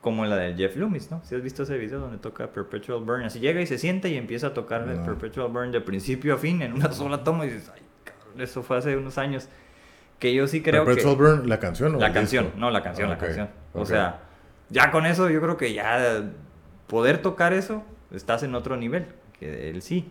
Como 0.00 0.24
la 0.26 0.36
de 0.36 0.54
Jeff 0.54 0.76
Loomis, 0.76 1.10
¿no? 1.12 1.20
Si 1.24 1.34
has 1.36 1.42
visto 1.42 1.62
ese 1.62 1.78
video 1.78 2.00
donde 2.00 2.18
toca 2.18 2.48
Perpetual 2.52 3.04
Burn, 3.04 3.22
así 3.22 3.38
llega 3.38 3.60
y 3.60 3.66
se 3.66 3.78
sienta 3.78 4.08
y 4.08 4.16
empieza 4.16 4.48
a 4.48 4.54
tocar 4.54 4.88
el. 4.88 5.00
Perpetual 5.00 5.48
Burn 5.52 5.70
de 5.70 5.80
principio 5.80 6.34
a 6.34 6.38
fin 6.38 6.62
en 6.62 6.72
una 6.72 6.90
sola 6.92 7.22
toma 7.22 7.46
y 7.46 7.50
dices, 7.50 7.70
ay, 7.72 7.82
cabrón, 8.02 8.40
eso 8.40 8.62
fue 8.64 8.78
hace 8.78 8.96
unos 8.96 9.18
años. 9.18 9.48
Que 10.22 10.32
yo 10.32 10.46
sí 10.46 10.62
creo 10.62 10.84
Perpetual 10.84 11.16
que... 11.16 11.22
Burn, 11.22 11.48
la 11.48 11.58
canción 11.58 11.96
o 11.96 11.98
La 11.98 12.12
canción, 12.12 12.44
disco? 12.44 12.60
no 12.60 12.70
la 12.70 12.80
canción, 12.82 13.08
Ah, 13.08 13.12
la 13.14 13.18
canción. 13.18 13.48
O 13.74 13.80
ok. 13.80 13.86
sea, 13.88 14.20
ya 14.70 14.92
con 14.92 15.04
eso 15.04 15.28
yo 15.28 15.40
creo 15.40 15.56
que 15.56 15.72
ya 15.74 16.30
poder 16.86 17.20
tocar 17.20 17.52
eso, 17.52 17.82
estás 18.12 18.44
en 18.44 18.54
otro 18.54 18.76
nivel, 18.76 19.06
que 19.40 19.68
él 19.70 19.82
sí. 19.82 20.08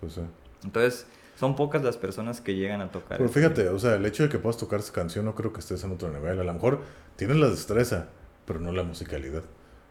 Pues 0.00 0.12
sí. 0.12 0.20
Entonces, 0.64 1.06
son 1.36 1.56
pocas 1.56 1.82
las 1.82 1.96
personas 1.96 2.40
que 2.42 2.56
llegan 2.56 2.82
a 2.82 2.90
tocar. 2.90 3.16
Pero 3.16 3.30
fíjate, 3.30 3.68
o 3.70 3.78
sea, 3.78 3.94
el 3.94 4.04
hecho 4.04 4.24
de 4.24 4.28
que 4.28 4.38
puedas 4.38 4.58
tocar 4.58 4.80
esa 4.80 4.92
canción 4.92 5.24
no 5.24 5.34
creo 5.34 5.50
que 5.52 5.60
estés 5.60 5.82
en 5.82 5.92
otro 5.92 6.10
nivel. 6.10 6.38
A 6.38 6.44
lo 6.44 6.52
mejor 6.52 6.82
tienes 7.16 7.38
la 7.38 7.48
destreza, 7.48 8.08
pero 8.44 8.60
no 8.60 8.70
la 8.72 8.82
musicalidad. 8.82 9.44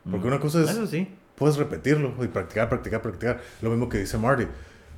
Porque 0.03 0.25
Mm. 0.25 0.33
una 0.33 0.39
cosa 0.39 0.61
es, 0.61 0.69
Eso 0.69 0.85
sí. 0.85 1.07
puedes 1.35 1.57
repetirlo 1.57 2.13
y 2.23 2.27
practicar, 2.27 2.69
practicar, 2.69 3.01
practicar. 3.01 3.41
Lo 3.63 3.71
mismo 3.71 3.89
que 3.89 3.97
dice 3.97 4.19
Marty. 4.19 4.43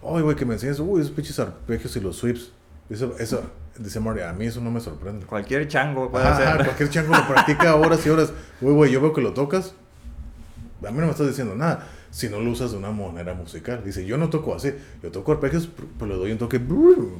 Ay, 0.03 0.21
güey, 0.21 0.35
que 0.35 0.45
me 0.45 0.55
enseñes, 0.55 0.79
uy, 0.79 0.99
esos 1.01 1.13
pinches 1.13 1.39
arpegios 1.39 1.95
y 1.95 2.01
los 2.01 2.17
sweeps. 2.17 2.51
Eso, 2.89 3.15
eso, 3.19 3.43
dice 3.77 3.99
Marty, 3.99 4.21
a 4.21 4.33
mí 4.33 4.45
eso 4.45 4.61
no 4.61 4.71
me 4.71 4.79
sorprende. 4.79 5.25
Cualquier 5.25 5.67
chango 5.67 6.09
puede 6.09 6.25
Ajá, 6.25 6.53
hacer. 6.53 6.65
cualquier 6.65 6.89
chango 6.89 7.15
lo 7.15 7.27
practica 7.27 7.75
horas 7.77 8.05
y 8.05 8.09
horas. 8.09 8.33
Güey, 8.61 8.75
güey, 8.75 8.91
yo 8.91 9.01
veo 9.01 9.13
que 9.13 9.21
lo 9.21 9.33
tocas. 9.33 9.75
A 10.85 10.91
mí 10.91 10.97
no 10.97 11.05
me 11.05 11.11
estás 11.11 11.27
diciendo 11.27 11.55
nada. 11.55 11.87
Si 12.09 12.27
no 12.29 12.39
lo 12.39 12.49
usas 12.49 12.71
de 12.71 12.77
una 12.77 12.89
manera 12.91 13.35
musical. 13.35 13.83
Dice, 13.83 14.05
yo 14.05 14.17
no 14.17 14.29
toco 14.29 14.55
así. 14.55 14.73
Yo 15.03 15.11
toco 15.11 15.31
arpegios, 15.33 15.69
pero 15.99 16.09
le 16.09 16.15
doy 16.17 16.31
un 16.31 16.39
toque 16.39 16.59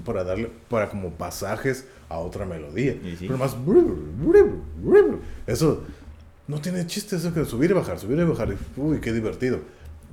para 0.04 0.24
darle, 0.24 0.50
para 0.70 0.90
como 0.90 1.12
pasajes 1.12 1.88
a 2.08 2.18
otra 2.18 2.46
melodía. 2.46 2.94
Sí. 2.94 3.28
Pero 3.28 3.38
más. 3.38 3.56
Eso 5.46 5.84
no 6.48 6.60
tiene 6.60 6.88
chiste. 6.88 7.18
Eso 7.18 7.32
que 7.34 7.46
subir 7.46 7.70
y 7.70 7.74
bajar, 7.74 8.00
subir 8.00 8.18
y 8.18 8.24
bajar. 8.24 8.56
Uy, 8.78 9.00
qué 9.00 9.14
divertido. 9.14 9.60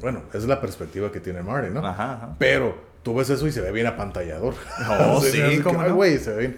Bueno, 0.01 0.23
esa 0.29 0.39
es 0.39 0.47
la 0.47 0.61
perspectiva 0.61 1.11
que 1.11 1.21
tiene 1.21 1.43
Marty, 1.43 1.71
¿no? 1.71 1.81
Ajá, 1.87 2.13
ajá. 2.13 2.37
Pero 2.39 2.77
tú 3.07 3.15
ves 3.15 3.31
eso 3.31 3.47
y 3.47 3.53
se 3.53 3.61
ve 3.61 3.71
bien 3.71 3.87
apantallador. 3.87 4.55
Oh, 4.89 5.21
sí, 5.23 5.41
ay, 5.41 5.61
no. 5.61 5.95
güey, 5.95 6.19
se 6.19 6.35
ven 6.35 6.57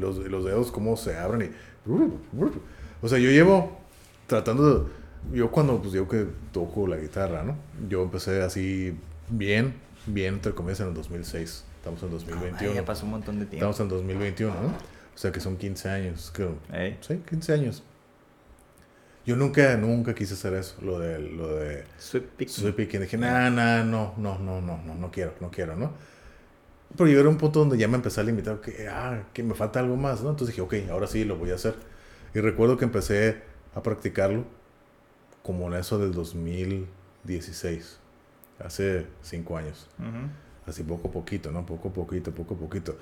los, 0.00 0.16
los 0.16 0.44
dedos 0.44 0.72
cómo 0.72 0.96
se 0.96 1.16
abren 1.16 1.42
y... 1.42 1.90
O 3.00 3.08
sea, 3.08 3.18
yo 3.20 3.30
llevo 3.30 3.78
tratando 4.26 4.80
de... 4.80 4.90
Yo 5.32 5.52
cuando, 5.52 5.80
pues 5.80 5.92
yo 5.92 6.08
que 6.08 6.26
toco 6.50 6.88
la 6.88 6.96
guitarra, 6.96 7.44
¿no? 7.44 7.54
Yo 7.88 8.02
empecé 8.02 8.42
así 8.42 8.98
bien, 9.28 9.74
bien, 10.06 10.34
entre 10.34 10.52
comillas, 10.54 10.80
en 10.80 10.88
el 10.88 10.94
2006. 10.94 11.64
Estamos 11.76 12.02
en 12.02 12.10
2021. 12.10 12.70
Ay, 12.72 12.74
ya 12.74 12.84
pasó 12.84 13.04
un 13.04 13.12
montón 13.12 13.38
de 13.38 13.46
tiempo. 13.46 13.70
Estamos 13.70 13.78
en 13.78 13.88
2021, 13.90 14.52
¿no? 14.52 14.68
O 14.70 15.18
sea 15.18 15.30
que 15.30 15.38
son 15.38 15.56
15 15.56 15.88
años, 15.88 16.32
creo. 16.34 16.56
Sí, 17.00 17.22
15 17.28 17.52
años. 17.52 17.84
Yo 19.26 19.36
nunca, 19.36 19.76
nunca 19.76 20.14
quise 20.14 20.34
hacer 20.34 20.54
eso, 20.54 20.76
lo 20.82 20.98
de, 20.98 21.18
lo 21.18 21.56
de 21.56 21.84
Sweep 21.98 22.24
picking. 22.36 22.54
Sweep 22.54 22.76
picking. 22.76 23.00
Dije, 23.00 23.18
nah, 23.18 23.50
nah, 23.50 23.84
no, 23.84 24.14
no, 24.16 24.38
no, 24.38 24.60
no, 24.60 24.78
no, 24.78 24.94
no 24.94 25.10
quiero, 25.10 25.34
no 25.40 25.50
quiero, 25.50 25.76
¿no? 25.76 25.92
Pero 26.96 27.08
yo 27.08 27.20
era 27.20 27.28
un 27.28 27.36
punto 27.36 27.60
donde 27.60 27.78
ya 27.78 27.86
me 27.86 27.96
empecé 27.96 28.20
a 28.20 28.24
limitar, 28.24 28.60
que, 28.60 28.88
ah, 28.88 29.22
que 29.32 29.42
me 29.42 29.54
falta 29.54 29.78
algo 29.80 29.96
más, 29.96 30.22
¿no? 30.22 30.30
Entonces 30.30 30.56
dije, 30.56 30.62
ok, 30.62 30.90
ahora 30.90 31.06
sí 31.06 31.24
lo 31.24 31.36
voy 31.36 31.50
a 31.50 31.54
hacer. 31.54 31.74
Y 32.34 32.40
recuerdo 32.40 32.76
que 32.76 32.84
empecé 32.84 33.42
a 33.74 33.82
practicarlo 33.82 34.44
como 35.42 35.68
en 35.68 35.74
eso 35.74 35.98
del 35.98 36.12
2016, 36.12 37.98
hace 38.58 39.06
cinco 39.22 39.56
años. 39.56 39.88
Ujú. 39.98 40.28
Así 40.66 40.82
poco 40.82 41.08
a 41.08 41.10
poquito, 41.10 41.50
¿no? 41.50 41.64
Poco 41.64 41.88
a 41.88 41.92
poquito, 41.92 42.32
poco 42.32 42.54
a 42.54 42.58
poquito. 42.58 42.96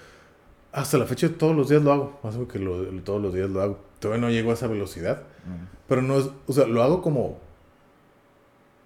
Hasta 0.72 0.98
la 0.98 1.06
fecha 1.06 1.28
todos 1.38 1.56
los 1.56 1.68
días 1.68 1.82
lo 1.82 1.92
hago, 1.92 2.20
más 2.22 2.34
o 2.34 2.38
menos 2.40 2.52
que 2.52 2.58
lo- 2.58 2.84
todos 3.02 3.20
los 3.22 3.32
días 3.34 3.48
lo 3.50 3.62
hago. 3.62 3.78
Todavía 4.00 4.20
no 4.26 4.30
llego 4.30 4.50
a 4.50 4.54
esa 4.54 4.66
velocidad, 4.66 5.22
pero 5.88 6.02
no 6.02 6.18
es, 6.18 6.28
o 6.46 6.52
sea, 6.52 6.66
lo 6.66 6.82
hago 6.82 7.00
como 7.02 7.38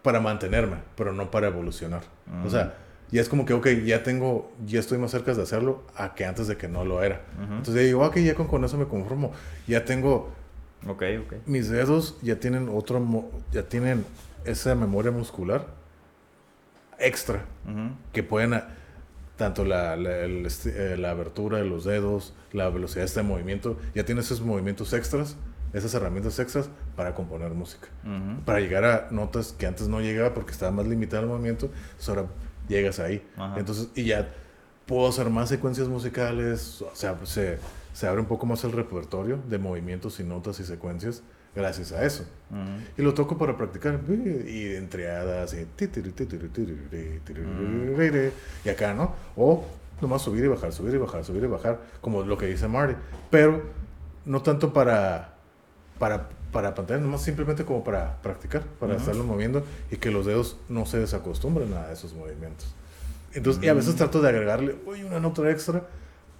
para 0.02 0.20
mantenerme, 0.20 0.76
pero 0.96 1.12
no 1.12 1.30
para 1.30 1.48
evolucionar. 1.48 2.02
O 2.46 2.50
sea, 2.50 2.74
ya 3.10 3.20
es 3.20 3.28
como 3.28 3.44
que, 3.44 3.52
ok, 3.52 3.66
ya 3.84 4.02
tengo, 4.02 4.50
ya 4.64 4.80
estoy 4.80 4.98
más 4.98 5.10
cerca 5.10 5.34
de 5.34 5.42
hacerlo 5.42 5.82
a 5.96 6.14
que 6.14 6.24
antes 6.24 6.46
de 6.46 6.56
que 6.56 6.66
no 6.68 6.84
lo 6.84 7.02
era. 7.02 7.20
Entonces 7.40 7.74
ya 7.74 7.80
digo, 7.82 8.06
ok, 8.06 8.16
ya 8.18 8.34
con, 8.34 8.46
con 8.46 8.64
eso 8.64 8.78
me 8.78 8.86
conformo. 8.86 9.32
Ya 9.66 9.84
tengo, 9.84 10.30
Ok, 10.88 11.02
ok. 11.26 11.34
mis 11.46 11.68
dedos 11.68 12.16
ya 12.22 12.36
tienen 12.40 12.68
otro, 12.72 13.04
ya 13.52 13.62
tienen 13.64 14.04
esa 14.44 14.74
memoria 14.74 15.10
muscular 15.12 15.66
extra 16.98 17.44
que 18.12 18.22
pueden, 18.22 18.62
tanto 19.36 19.64
la, 19.64 19.96
la, 19.96 20.18
el 20.18 20.46
eh, 20.66 20.96
la 20.98 21.10
abertura 21.10 21.59
de 21.59 21.64
los 21.64 21.84
dedos, 21.84 22.34
la 22.52 22.68
velocidad 22.68 23.02
de 23.02 23.06
este 23.06 23.22
movimiento, 23.22 23.78
ya 23.94 24.04
tienes 24.04 24.26
esos 24.26 24.42
movimientos 24.42 24.92
extras, 24.92 25.36
esas 25.72 25.94
herramientas 25.94 26.38
extras 26.38 26.68
para 26.96 27.14
componer 27.14 27.52
música. 27.52 27.88
Ujú. 28.04 28.44
Para 28.44 28.60
llegar 28.60 28.84
a 28.84 29.09
notas 29.10 29.52
que 29.52 29.66
antes 29.66 29.88
no 29.88 30.00
llegaba 30.00 30.34
porque 30.34 30.52
estaba 30.52 30.70
más 30.70 30.86
limitado 30.86 31.22
el 31.22 31.28
movimiento, 31.28 31.66
entonces 31.66 32.09
ahora 32.09 32.26
llegas 32.68 33.00
ahí. 33.00 33.26
Ajá. 33.36 33.59
Entonces, 33.59 33.88
y 33.94 34.04
ya 34.04 34.32
puedo 34.86 35.09
hacer 35.09 35.30
más 35.30 35.48
secuencias 35.48 35.88
musicales, 35.88 36.82
o 36.82 36.94
sea, 36.94 37.18
se, 37.24 37.59
se 37.92 38.06
abre 38.06 38.20
un 38.20 38.26
poco 38.26 38.46
más 38.46 38.64
el 38.64 38.72
repertorio 38.72 39.38
de 39.48 39.59
movimientos 39.59 40.20
y 40.20 40.24
notas 40.24 40.60
y 40.60 40.64
secuencias 40.64 41.22
gracias 41.54 41.92
a 41.92 42.04
eso. 42.04 42.24
Ujú. 42.50 42.60
Y 42.98 43.02
lo 43.02 43.14
toco 43.14 43.38
para 43.38 43.56
practicar. 43.56 44.00
Y 44.46 44.74
entriadas. 44.74 45.54
Y, 45.54 45.66
y 48.64 48.68
acá, 48.68 48.94
¿no? 48.94 49.14
O 49.36 49.64
nomás 50.00 50.22
subir 50.22 50.44
y 50.44 50.48
bajar, 50.48 50.72
subir 50.72 50.94
y 50.94 50.98
bajar, 50.98 51.24
subir 51.24 51.44
y 51.44 51.46
bajar. 51.46 51.80
Como 52.00 52.22
lo 52.22 52.36
que 52.36 52.46
dice 52.46 52.68
Marty. 52.68 52.94
Pero 53.30 53.62
no 54.24 54.42
tanto 54.42 54.72
para, 54.72 55.34
para, 55.98 56.28
para 56.52 56.74
pantalla, 56.74 57.00
nomás 57.00 57.22
simplemente 57.22 57.64
como 57.64 57.82
para 57.82 58.20
practicar, 58.22 58.62
para 58.78 58.96
estarlo 58.96 59.24
moviendo 59.24 59.64
y 59.90 59.96
que 59.96 60.10
los 60.10 60.26
dedos 60.26 60.58
no 60.68 60.86
se 60.86 60.98
desacostumbren 60.98 61.72
a 61.74 61.90
esos 61.90 62.14
movimientos. 62.14 62.74
Entonces, 63.34 63.62
y 63.64 63.68
a 63.68 63.74
veces 63.74 63.96
trato 63.96 64.20
de 64.20 64.28
agregarle, 64.28 64.76
uy, 64.86 65.02
una 65.04 65.18
nota 65.18 65.50
extra 65.50 65.86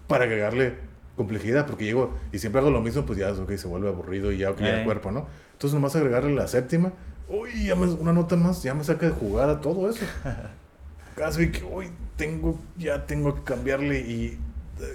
para 0.07 0.25
agregarle 0.25 0.77
complejidad, 1.17 1.67
porque 1.67 1.85
llego 1.85 2.15
y 2.33 2.39
siempre 2.39 2.61
hago 2.61 2.71
lo 2.71 2.81
mismo, 2.81 3.05
pues 3.05 3.19
ya 3.19 3.29
es 3.31 3.39
ok, 3.39 3.53
se 3.57 3.69
vuelve 3.69 3.89
aburrido 3.89 4.33
y 4.33 4.39
ya 4.39 4.51
ok, 4.51 4.61
ya 4.61 4.67
el 4.79 4.85
cuerpo, 4.85 5.11
¿no? 5.11 5.27
Entonces, 5.53 5.75
nomás 5.75 5.95
agregarle 5.97 6.35
la 6.35 6.49
séptima, 6.49 6.93
uy, 7.29 7.67
ya 7.67 7.75
me- 7.75 7.87
una 7.87 8.13
nota 8.13 8.37
más, 8.37 8.63
ya 8.63 8.75
me 8.75 8.83
saca 8.85 9.07
de 9.07 9.13
jugar 9.13 9.49
a 9.51 9.61
todo 9.61 9.89
eso. 9.89 10.05
Casi 11.17 11.51
que, 11.51 11.63
uy, 11.65 11.89
tengo, 12.17 12.59
ya 12.79 13.07
tengo 13.07 13.35
que 13.35 13.43
cambiarle 13.43 14.01
y 14.01 14.39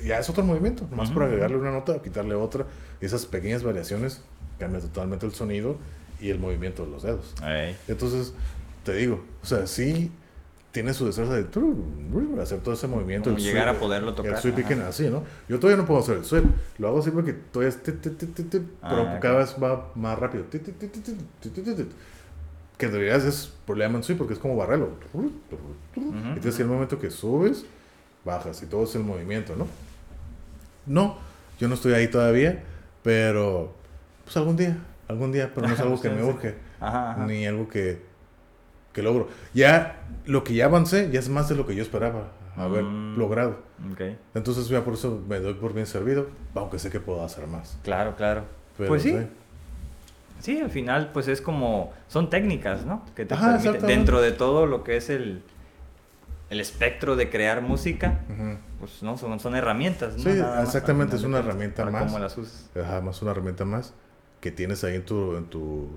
ya 0.05 0.19
es 0.19 0.29
otro 0.29 0.43
movimiento, 0.43 0.87
nomás 0.89 1.09
por 1.11 1.23
agregarle 1.23 1.57
una 1.57 1.71
nota, 1.71 2.01
quitarle 2.01 2.33
otra, 2.35 2.65
y 2.99 3.05
esas 3.05 3.25
pequeñas 3.25 3.63
variaciones 3.63 4.21
cambian 4.59 4.81
totalmente 4.81 5.25
el 5.25 5.33
sonido 5.33 5.77
y 6.19 6.29
el 6.29 6.39
movimiento 6.39 6.83
de 6.85 6.91
los 6.91 7.03
dedos. 7.03 7.35
Entonces, 7.87 8.33
te 8.83 8.93
digo, 8.95 9.23
o 9.43 9.45
sea, 9.45 9.67
sí 9.67 10.11
tiene 10.77 10.93
su 10.93 11.07
destreza 11.07 11.33
de 11.33 11.47
hacer 12.39 12.59
todo 12.59 12.75
ese 12.75 12.85
movimiento. 12.85 13.31
El 13.31 13.37
llegar 13.37 13.63
sweep, 13.63 13.77
a 13.77 13.79
poderlo 13.79 14.13
tocar. 14.13 14.33
El 14.33 14.37
sweep 14.37 14.57
picking, 14.57 14.81
así, 14.81 15.09
¿no? 15.09 15.23
Yo 15.49 15.59
todavía 15.59 15.81
no 15.81 15.87
puedo 15.87 16.01
hacer 16.01 16.17
el 16.17 16.23
sweep. 16.23 16.45
Lo 16.77 16.89
hago 16.89 16.99
así 16.99 17.09
porque 17.09 17.33
todavía 17.33 17.75
es... 17.75 17.79
Ah, 18.83 18.89
pero 18.89 19.19
cada 19.19 19.39
vez 19.39 19.55
va 19.55 19.91
más 19.95 20.19
rápido. 20.19 20.45
Que 22.77 22.85
en 22.85 22.91
realidad 22.91 23.25
es 23.25 23.51
problema 23.65 23.97
en 23.97 24.03
sweep 24.03 24.19
porque 24.19 24.35
es 24.35 24.39
como 24.39 24.55
barrelo. 24.55 24.91
Entonces, 25.95 26.59
el 26.59 26.67
momento 26.67 26.99
que 26.99 27.09
subes, 27.09 27.65
bajas 28.23 28.61
y 28.61 28.67
todo 28.67 28.83
es 28.83 28.93
el 28.93 29.03
movimiento, 29.03 29.55
¿no? 29.55 29.65
No, 30.85 31.17
yo 31.59 31.67
no 31.67 31.73
estoy 31.73 31.93
ahí 31.93 32.07
todavía, 32.07 32.63
pero 33.01 33.73
pues 34.25 34.37
algún 34.37 34.55
día, 34.55 34.77
algún 35.07 35.31
día, 35.31 35.51
pero 35.55 35.67
no 35.69 35.73
es 35.73 35.79
algo 35.87 35.99
que 35.99 36.11
me 36.11 36.23
urge, 36.23 36.53
ni 37.25 37.47
algo 37.47 37.67
que 37.67 38.05
que 38.97 39.03
logro. 39.03 39.27
Ya 39.53 40.01
lo 40.25 40.43
que 40.43 40.55
ya 40.55 40.65
avancé 40.65 41.11
ya 41.11 41.19
es 41.19 41.29
más 41.29 41.47
de 41.47 41.53
lo 41.55 41.67
que 41.67 41.75
yo 41.75 41.83
esperaba 41.83 42.31
haber 42.55 42.83
Mm. 42.83 43.15
logrado. 43.19 43.59
Entonces 44.33 44.67
ya 44.69 44.83
por 44.83 44.95
eso 44.95 45.21
me 45.29 45.39
doy 45.39 45.53
por 45.53 45.73
bien 45.75 45.85
servido, 45.85 46.29
aunque 46.55 46.79
sé 46.79 46.89
que 46.89 46.99
puedo 46.99 47.23
hacer 47.23 47.45
más. 47.45 47.77
Claro, 47.83 48.15
claro. 48.15 48.41
Pero 48.75 48.89
pues 48.89 49.03
sí. 49.03 49.11
sí. 49.11 49.27
Sí, 50.39 50.59
al 50.59 50.69
final, 50.71 51.11
pues 51.13 51.27
es 51.27 51.41
como. 51.41 51.93
Son 52.07 52.29
técnicas, 52.31 52.85
¿no? 52.85 53.03
Que 53.15 53.25
te 53.25 53.33
Ajá, 53.35 53.59
permiten- 53.59 53.81
dentro 53.85 54.19
de 54.21 54.31
todo 54.31 54.65
lo 54.65 54.83
que 54.83 54.97
es 54.97 55.09
el. 55.11 55.43
El 56.49 56.59
espectro 56.61 57.15
de 57.17 57.29
crear 57.29 57.61
música, 57.61 58.21
pues 58.79 59.03
no, 59.03 59.17
son, 59.17 59.37
son 59.39 59.55
herramientas, 59.55 60.15
¿no? 60.17 60.23
Sí, 60.23 60.39
Nada 60.39 60.63
exactamente, 60.63 61.17
es 61.17 61.23
una 61.23 61.39
herramienta 61.39 61.85
más. 61.85 62.05
cómo 62.05 62.19
las 62.19 62.37
usas. 62.37 62.69
Ajá, 62.81 63.01
más 63.01 63.21
una 63.21 63.31
herramienta 63.31 63.65
más 63.65 63.93
que 64.39 64.49
tienes 64.51 64.83
ahí 64.85 64.95
en 64.95 65.03
tu, 65.05 65.35
en 65.35 65.45
tu, 65.45 65.89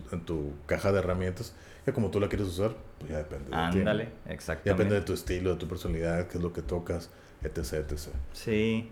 tu- 0.00 0.14
en 0.14 0.20
tu 0.20 0.52
caja 0.66 0.92
de 0.92 0.98
herramientas. 0.98 1.54
Ya 1.86 1.92
como 1.92 2.10
tú 2.10 2.18
la 2.20 2.28
quieres 2.28 2.48
usar, 2.48 2.74
pues 2.98 3.10
ya 3.12 3.18
depende 3.18 3.44
de 3.44 3.50
ti. 3.50 3.52
¿no? 3.52 3.58
Ándale, 3.62 4.08
Ya 4.26 4.32
exactamente. 4.32 4.70
depende 4.70 4.94
de 5.00 5.06
tu 5.06 5.12
estilo, 5.12 5.50
de 5.50 5.56
tu 5.56 5.68
personalidad, 5.68 6.26
qué 6.28 6.38
es 6.38 6.42
lo 6.42 6.52
que 6.52 6.62
tocas, 6.62 7.10
etc, 7.42 7.58
etc. 7.74 8.08
Sí. 8.32 8.90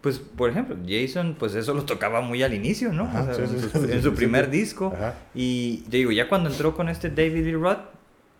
Pues, 0.00 0.18
por 0.18 0.50
ejemplo, 0.50 0.76
Jason, 0.86 1.36
pues 1.38 1.54
eso 1.54 1.72
lo 1.72 1.84
tocaba 1.84 2.20
muy 2.20 2.42
al 2.42 2.52
inicio, 2.52 2.92
¿no? 2.92 3.04
Ajá, 3.04 3.22
O 3.22 3.34
sea, 3.34 3.46
sí, 3.46 3.54
en 3.54 3.60
su, 3.60 3.68
sí, 3.70 3.78
en 3.78 3.90
sí, 3.90 4.02
su 4.02 4.10
sí, 4.10 4.16
primer 4.16 4.50
disco. 4.50 4.92
Ajá. 4.94 5.14
Y 5.34 5.82
yo 5.84 5.90
digo, 5.92 6.12
ya 6.12 6.28
cuando 6.28 6.50
entró 6.50 6.74
con 6.76 6.88
este 6.90 7.08
David 7.08 7.44
Lee 7.46 7.54
Roth, 7.54 7.78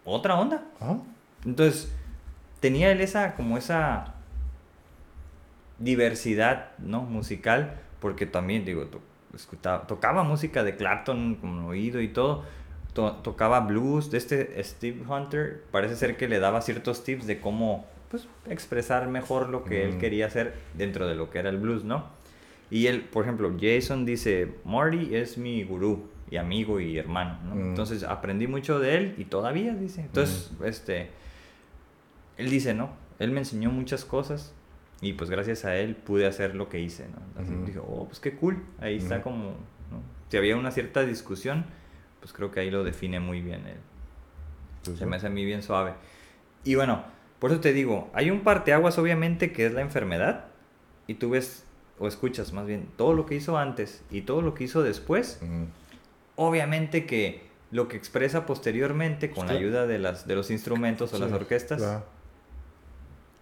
otra 0.04 0.38
onda. 0.38 0.64
Ajá. 0.78 0.98
Entonces, 1.46 1.90
tenía 2.60 2.92
él 2.92 3.00
esa, 3.00 3.34
como 3.34 3.56
esa 3.56 4.12
diversidad, 5.78 6.72
¿no? 6.78 7.02
Musical, 7.02 7.80
porque 8.00 8.26
también, 8.26 8.64
digo, 8.64 8.86
escuchaba- 9.36 9.86
tocaba 9.86 10.22
música 10.22 10.62
de 10.64 10.76
Clapton 10.76 11.36
con 11.36 11.58
oído 11.64 12.00
y 12.00 12.08
todo, 12.08 12.44
to- 12.92 13.12
tocaba 13.22 13.60
blues 13.60 14.10
de 14.10 14.18
este 14.18 14.62
Steve 14.62 15.02
Hunter, 15.08 15.64
parece 15.70 15.96
ser 15.96 16.16
que 16.16 16.28
le 16.28 16.38
daba 16.38 16.60
ciertos 16.62 17.02
tips 17.04 17.26
de 17.26 17.40
cómo, 17.40 17.86
pues, 18.10 18.28
expresar 18.48 19.08
mejor 19.08 19.48
lo 19.48 19.64
que 19.64 19.84
él 19.84 19.96
Mm. 19.96 19.98
quería 19.98 20.26
hacer 20.26 20.54
dentro 20.74 21.06
de 21.08 21.14
lo 21.14 21.30
que 21.30 21.38
era 21.40 21.50
el 21.50 21.58
blues, 21.58 21.84
¿no? 21.84 22.04
Y 22.70 22.86
él, 22.86 23.02
por 23.02 23.24
ejemplo, 23.24 23.52
Jason 23.60 24.04
dice, 24.06 24.54
Marty 24.64 25.14
es 25.14 25.36
mi 25.38 25.62
gurú 25.64 26.08
y 26.30 26.36
amigo 26.36 26.80
y 26.80 26.96
hermano, 26.98 27.38
¿no? 27.44 27.54
Mm. 27.56 27.68
Entonces 27.70 28.02
aprendí 28.04 28.46
mucho 28.46 28.78
de 28.78 28.96
él 28.96 29.14
y 29.18 29.24
todavía 29.26 29.74
dice. 29.74 30.00
Entonces, 30.02 30.50
este, 30.64 31.10
él 32.38 32.50
dice, 32.50 32.74
¿no? 32.74 32.90
Él 33.18 33.30
me 33.30 33.40
enseñó 33.40 33.70
muchas 33.70 34.04
cosas 34.04 34.52
y 35.04 35.12
pues 35.12 35.28
gracias 35.30 35.64
a 35.64 35.76
él 35.76 35.96
pude 35.96 36.26
hacer 36.26 36.54
lo 36.54 36.68
que 36.68 36.80
hice, 36.80 37.06
¿no? 37.08 37.40
Así 37.42 37.54
Ujú. 37.54 37.64
dije, 37.66 37.78
oh, 37.78 38.06
pues 38.06 38.20
qué 38.20 38.34
cool, 38.34 38.64
ahí 38.80 38.96
está 38.96 39.16
Ujú. 39.16 39.24
como, 39.24 39.44
¿no? 39.90 40.02
Si 40.30 40.36
había 40.36 40.56
una 40.56 40.70
cierta 40.70 41.02
discusión, 41.04 41.66
pues 42.20 42.32
creo 42.32 42.50
que 42.50 42.60
ahí 42.60 42.70
lo 42.70 42.84
define 42.84 43.20
muy 43.20 43.42
bien 43.42 43.66
él. 43.66 43.76
Pues, 44.84 44.98
Se 44.98 45.06
me 45.06 45.16
hace 45.16 45.26
a 45.26 45.30
mí 45.30 45.44
bien 45.44 45.62
suave. 45.62 45.92
Y 46.64 46.74
bueno, 46.74 47.04
por 47.38 47.50
eso 47.50 47.60
te 47.60 47.72
digo, 47.72 48.10
hay 48.14 48.30
un 48.30 48.40
parteaguas 48.40 48.96
obviamente 48.98 49.52
que 49.52 49.66
es 49.66 49.74
la 49.74 49.82
enfermedad 49.82 50.46
y 51.06 51.14
tú 51.14 51.30
ves 51.30 51.64
o 51.98 52.08
escuchas 52.08 52.52
más 52.52 52.66
bien 52.66 52.88
todo 52.96 53.12
lo 53.12 53.26
que 53.26 53.34
hizo 53.34 53.58
antes 53.58 54.02
y 54.10 54.22
todo 54.22 54.40
lo 54.42 54.54
que 54.54 54.64
hizo 54.64 54.82
después 54.82 55.40
obviamente 56.36 57.06
que 57.06 57.46
lo 57.70 57.88
que 57.88 57.96
expresa 57.96 58.46
posteriormente 58.46 59.30
con 59.30 59.46
la 59.46 59.52
ayuda 59.54 59.86
de, 59.86 59.98
las, 59.98 60.26
de 60.26 60.34
los 60.34 60.50
instrumentos 60.50 61.12
o 61.12 61.16
Sí, 61.16 61.22
las 61.22 61.32
orquestas, 61.32 61.78
Claro, 61.82 62.04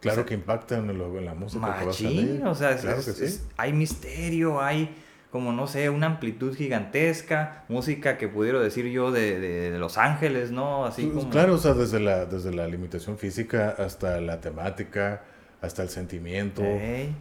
Claro 0.03 0.17
sea, 0.17 0.27
que 0.27 0.35
impacta 0.35 0.77
en, 0.77 0.99
lo- 0.99 1.17
en 1.19 1.25
la 1.25 1.35
música 1.35 1.65
que 1.65 1.71
va 1.71 1.81
a 1.81 1.85
machín, 1.87 2.47
o 2.47 2.55
sea, 2.55 2.77
claro 2.77 2.99
es- 2.99 3.07
que 3.07 3.13
sí. 3.13 3.25
es- 3.25 3.47
hay 3.57 3.73
misterio, 3.73 4.61
hay 4.61 4.95
como 5.31 5.51
no 5.53 5.67
sé, 5.67 5.89
una 5.89 6.07
amplitud 6.09 6.55
gigantesca, 6.55 7.65
música 7.69 8.19
que 8.19 8.29
pudiera 8.29 8.61
decir 8.61 8.85
yo 8.89 9.11
de, 9.11 9.41
de- 9.41 9.71
de 9.71 9.79
Los 9.79 9.97
Ángeles, 9.97 10.51
¿no? 10.51 10.85
Así 10.85 11.05
Pues, 11.07 11.21
como... 11.21 11.31
Claro, 11.31 11.55
o 11.55 11.59
sea, 11.59 11.73
desde 11.73 12.01
la, 12.01 12.27
desde 12.27 12.53
la 12.53 12.67
limitación 12.69 13.17
física 13.17 13.75
hasta 13.79 14.21
la 14.21 14.43
temática, 14.43 15.23
hasta 15.63 15.83
el 15.85 15.89
sentimiento. 15.89 16.63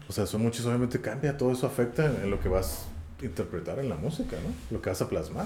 O 0.10 0.12
sea, 0.12 0.26
son 0.26 0.42
muchos, 0.42 0.66
obviamente 0.66 1.00
cambia, 1.00 1.38
todo 1.38 1.52
eso 1.54 1.68
afecta 1.68 2.06
en, 2.06 2.16
en 2.24 2.32
lo 2.32 2.40
que 2.42 2.50
vas 2.50 2.88
a 3.22 3.26
interpretar 3.26 3.80
en 3.80 3.88
la 3.88 3.96
música, 3.96 4.36
¿no? 4.44 4.76
Lo 4.76 4.82
que 4.82 4.90
vas 4.90 5.02
a 5.02 5.08
plasmar. 5.08 5.46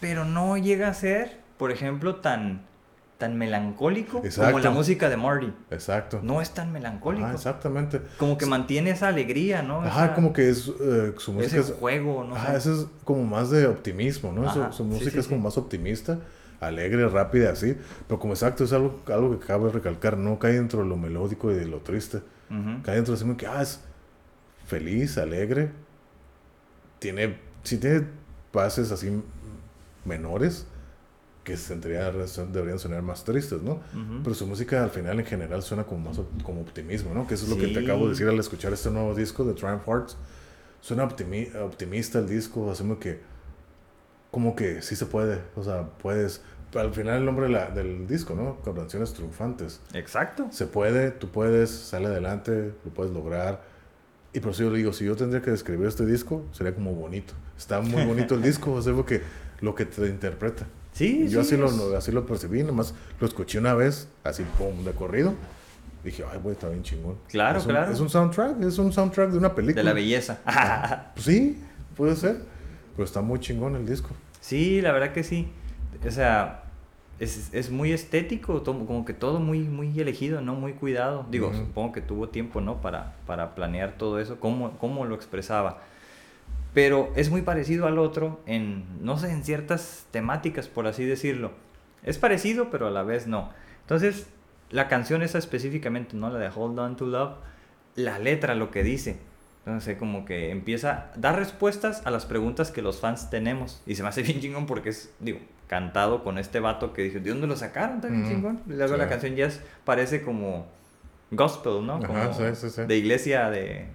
Pero 0.00 0.24
no 0.24 0.56
llega 0.58 0.88
a 0.88 0.94
ser, 0.94 1.38
por 1.58 1.72
ejemplo, 1.72 2.16
tan, 2.16 2.60
tan 3.20 3.36
melancólico 3.38 4.20
como 4.34 4.58
la 4.58 4.70
música 4.70 5.08
de 5.08 5.16
Marty. 5.16 5.52
Exacto. 5.70 6.18
No 6.24 6.40
es 6.42 6.50
tan 6.50 6.72
melancólico. 6.72 7.24
Ajá, 7.26 7.34
exactamente. 7.36 8.00
como 8.18 8.36
que 8.36 8.46
mantiene 8.46 8.90
esa 8.90 9.06
alegría, 9.06 9.62
¿no? 9.62 9.82
Ajá, 9.82 10.06
Esa- 10.06 10.14
como 10.16 10.32
que 10.32 10.50
es 10.50 10.66
eh, 10.80 11.14
su 11.18 11.32
música 11.32 11.58
ese 11.60 11.72
es, 11.72 11.78
juego, 11.78 12.24
¿no? 12.24 12.34
ajá, 12.34 12.56
eso 12.56 12.74
es 12.74 12.86
como 13.04 13.22
más 13.24 13.50
de 13.50 13.68
optimismo, 13.68 14.32
¿no? 14.32 14.52
Su- 14.52 14.60
Ajá, 14.62 14.72
su, 14.72 14.82
sí, 14.82 14.88
música 14.88 15.10
sí, 15.12 15.18
es 15.20 15.28
como 15.28 15.38
sí. 15.40 15.44
más 15.44 15.56
optimista, 15.58 16.18
alegre, 16.58 17.06
rápida, 17.08 17.52
así. 17.52 17.76
Pero 18.08 18.18
como 18.18 18.32
exacto, 18.32 18.64
es 18.64 18.72
algo, 18.72 19.00
algo 19.06 19.38
que 19.38 19.46
cabe 19.46 19.70
recalcar, 19.70 20.16
no 20.16 20.38
cae 20.40 20.54
dentro 20.54 20.82
de 20.82 20.88
lo 20.88 20.96
melódico 20.96 21.52
y 21.52 21.54
de 21.54 21.66
lo 21.66 21.78
triste. 21.78 22.20
Cae 22.82 22.96
dentro 22.96 23.14
de 23.14 23.22
así 23.22 23.36
que, 23.36 23.46
ah, 23.46 23.62
es 23.62 23.80
feliz, 24.66 25.16
alegre. 25.18 25.70
Tiene, 26.98 27.38
sí 27.62 27.78
tiene 27.78 28.06
bases 28.52 28.90
así 28.90 29.22
menores 30.04 30.66
que 31.44 31.56
sentiría- 31.56 32.10
deberían 32.52 32.78
sonar 32.78 33.02
más 33.02 33.24
tristes, 33.24 33.62
¿no? 33.62 33.72
Ujú. 33.72 34.22
Pero 34.22 34.34
su 34.34 34.46
música 34.46 34.84
al 34.84 34.90
final 34.90 35.18
en 35.20 35.26
general 35.26 35.62
suena 35.62 35.84
como 35.84 36.08
más 36.10 36.20
como 36.42 36.60
optimismo, 36.60 37.14
¿no? 37.14 37.26
Que 37.26 37.34
eso 37.34 37.44
es 37.44 37.50
lo 37.50 37.56
que 37.56 37.68
te 37.68 37.80
Sí. 37.80 37.84
acabo 37.84 38.04
de 38.04 38.10
decir 38.10 38.28
al 38.28 38.38
escuchar 38.38 38.72
este 38.72 38.90
nuevo 38.90 39.14
disco 39.14 39.44
de 39.44 39.54
Triumph 39.54 39.86
Hearts. 39.86 40.16
Suena 40.80 41.08
optimi- 41.08 41.54
optimista 41.56 42.18
el 42.18 42.28
disco, 42.28 42.70
hacemos 42.70 42.98
que 42.98 43.20
como 44.30 44.54
que 44.54 44.80
sí 44.82 44.94
se 44.96 45.06
puede, 45.06 45.40
o 45.56 45.62
sea, 45.64 45.88
puedes 46.02 46.42
al 46.74 46.94
final 46.94 47.18
el 47.18 47.24
nombre 47.24 47.46
de 47.46 47.52
la- 47.52 47.70
del 47.70 48.06
disco, 48.06 48.34
¿no? 48.34 48.56
Con 48.62 48.76
canciones 48.76 49.12
triunfantes. 49.12 49.80
Exacto. 49.92 50.46
Se 50.52 50.66
puede, 50.66 51.10
tú 51.10 51.28
puedes, 51.28 51.68
sale 51.70 52.06
adelante, 52.06 52.72
lo 52.84 52.90
puedes 52.94 53.12
lograr. 53.12 53.62
Y 54.32 54.38
por 54.38 54.52
eso 54.52 54.62
yo 54.62 54.72
digo, 54.72 54.92
si 54.92 55.04
yo 55.04 55.16
tendría 55.16 55.42
que 55.42 55.50
describir 55.50 55.88
este 55.88 56.06
disco, 56.06 56.44
sería 56.52 56.72
como 56.72 56.94
bonito. 56.94 57.34
Está 57.58 57.80
muy 57.80 58.04
bonito 58.04 58.36
el 58.36 58.42
disco, 58.42 58.72
o 58.72 58.80
sea, 58.82 58.94
porque 58.94 59.20
lo 59.60 59.74
que 59.74 59.84
te 59.86 60.06
interpreta. 60.06 60.64
Sí, 60.92 61.28
Yo 61.28 61.42
sí, 61.44 61.54
así, 61.54 61.64
es- 61.64 61.76
lo, 61.76 61.96
así 61.96 62.12
lo 62.12 62.26
percibí, 62.26 62.62
nomás 62.62 62.94
lo 63.20 63.26
escuché 63.26 63.58
una 63.58 63.74
vez, 63.74 64.08
así, 64.24 64.44
pum, 64.58 64.84
de 64.84 64.92
corrido. 64.92 65.34
Dije, 66.04 66.24
ay, 66.32 66.38
güey, 66.42 66.54
está 66.54 66.68
bien 66.68 66.82
chingón. 66.82 67.16
Claro, 67.28 67.58
es 67.58 67.66
un, 67.66 67.70
claro. 67.72 67.92
Es 67.92 68.00
un 68.00 68.08
soundtrack, 68.08 68.62
es 68.62 68.78
un 68.78 68.92
soundtrack 68.92 69.30
de 69.30 69.38
una 69.38 69.54
película. 69.54 69.82
De 69.82 69.84
la 69.84 69.92
belleza. 69.92 70.38
Pues 71.14 71.24
sí, 71.26 71.62
puede 71.96 72.16
ser. 72.16 72.38
Pero 72.96 73.04
está 73.04 73.20
muy 73.20 73.38
chingón 73.40 73.76
el 73.76 73.86
disco. 73.86 74.10
sí, 74.40 74.80
la 74.80 74.92
verdad 74.92 75.12
que 75.12 75.22
sí. 75.22 75.48
O 76.06 76.10
sea, 76.10 76.64
es, 77.18 77.50
es 77.52 77.70
muy 77.70 77.92
estético, 77.92 78.62
to- 78.62 78.86
como 78.86 79.04
que 79.04 79.12
todo 79.12 79.40
muy, 79.40 79.60
muy 79.60 79.98
elegido, 80.00 80.40
¿no? 80.40 80.54
Muy 80.54 80.72
cuidado. 80.72 81.26
Digo, 81.30 81.48
Ujú. 81.48 81.58
supongo 81.58 81.92
que 81.92 82.00
tuvo 82.00 82.28
tiempo, 82.30 82.60
¿no? 82.62 82.80
Para, 82.80 83.14
para 83.26 83.54
planear 83.54 83.96
todo 83.98 84.18
eso, 84.20 84.40
cómo, 84.40 84.72
cómo 84.78 85.04
lo 85.04 85.14
expresaba. 85.14 85.82
Pero 86.74 87.12
es 87.16 87.30
muy 87.30 87.42
parecido 87.42 87.86
al 87.86 87.98
otro 87.98 88.40
en, 88.46 88.84
no 89.04 89.18
sé, 89.18 89.30
en 89.32 89.42
ciertas 89.44 90.06
temáticas, 90.12 90.68
por 90.68 90.86
así 90.86 91.04
decirlo. 91.04 91.50
Es 92.04 92.16
parecido, 92.18 92.70
pero 92.70 92.86
a 92.86 92.90
la 92.90 93.02
vez 93.02 93.26
no. 93.26 93.50
Entonces, 93.82 94.28
la 94.70 94.86
canción 94.88 95.22
esa 95.22 95.38
específicamente, 95.38 96.16
¿no? 96.16 96.30
La 96.30 96.38
de 96.38 96.48
Hold 96.54 96.78
On 96.78 96.96
to 96.96 97.06
Love, 97.06 97.34
la 97.96 98.18
letra, 98.20 98.54
lo 98.54 98.70
que 98.70 98.84
dice. 98.84 99.18
Entonces, 99.66 99.98
como 99.98 100.24
que 100.24 100.50
empieza 100.50 100.90
a 100.92 101.10
dar 101.16 101.36
respuestas 101.36 102.06
a 102.06 102.10
las 102.10 102.24
preguntas 102.24 102.70
que 102.70 102.82
los 102.82 103.00
fans 103.00 103.30
tenemos. 103.30 103.82
Y 103.84 103.96
se 103.96 104.02
me 104.04 104.08
hace 104.08 104.22
bien 104.22 104.40
chingón 104.40 104.66
porque 104.66 104.90
es, 104.90 105.12
digo, 105.18 105.40
cantado 105.66 106.22
con 106.22 106.38
este 106.38 106.60
vato 106.60 106.92
que 106.92 107.02
dice, 107.02 107.18
¿de 107.20 107.30
dónde 107.30 107.48
lo 107.48 107.56
sacaron? 107.56 107.96
Está 107.96 108.08
bien 108.08 108.22
Ujú. 108.22 108.30
chingón. 108.32 108.60
Y 108.68 108.72
luego 108.74 108.94
Sí. 108.94 108.98
la 108.98 109.08
canción 109.08 109.34
ya 109.34 109.46
es- 109.46 109.60
parece 109.84 110.22
como 110.22 110.66
gospel, 111.32 111.84
¿no? 111.84 111.94
Ajá, 111.96 112.06
Como 112.06 112.32
sí, 112.34 112.44
sí, 112.54 112.70
sí. 112.70 112.82
de 112.84 112.96
iglesia 112.96 113.50
de 113.50 113.86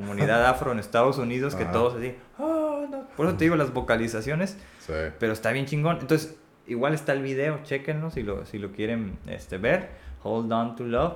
comunidad 0.00 0.44
afro 0.52 0.72
en 0.72 0.78
Estados 0.78 1.18
Unidos, 1.18 1.54
que 1.54 1.64
Ajá. 1.64 1.72
todos 1.72 1.94
así, 1.96 2.14
"Ah, 2.38 2.86
no". 2.90 3.06
por 3.16 3.26
eso 3.26 3.36
te 3.36 3.44
digo 3.44 3.56
las 3.56 3.72
vocalizaciones, 3.72 4.56
Sí. 4.80 4.92
pero 5.18 5.32
está 5.32 5.52
bien 5.52 5.66
chingón. 5.66 5.98
Entonces, 6.00 6.36
igual 6.66 6.94
está 6.94 7.12
el 7.12 7.22
video, 7.22 7.60
chequenlo 7.64 8.10
si 8.10 8.22
lo, 8.22 8.46
si 8.46 8.58
lo 8.58 8.72
quieren 8.72 9.18
este, 9.26 9.58
ver. 9.58 9.90
Hold 10.22 10.52
on 10.52 10.76
to 10.76 10.84
love. 10.84 11.14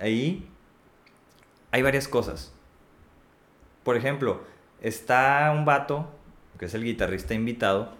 Ahí 0.00 0.48
hay 1.70 1.82
varias 1.82 2.08
cosas. 2.08 2.52
Por 3.84 3.96
ejemplo, 3.96 4.42
está 4.80 5.52
un 5.56 5.64
vato, 5.64 6.08
que 6.58 6.66
es 6.66 6.74
el 6.74 6.84
guitarrista 6.84 7.34
invitado, 7.34 7.92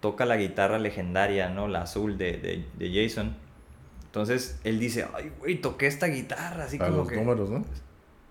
toca 0.00 0.24
la 0.24 0.36
guitarra 0.36 0.78
legendaria, 0.78 1.48
¿no? 1.48 1.68
La 1.68 1.82
azul 1.82 2.16
de, 2.18 2.32
de, 2.38 2.66
de 2.78 3.02
Jason. 3.08 3.36
Entonces, 4.06 4.60
él 4.64 4.78
dice, 4.78 5.06
ay, 5.14 5.32
güey, 5.38 5.60
toqué 5.60 5.86
esta 5.86 6.06
guitarra, 6.06 6.64
así 6.64 6.76
A 6.76 6.86
como 6.86 6.98
los 6.98 7.08
que... 7.08 7.16
números, 7.16 7.50
¿no? 7.50 7.64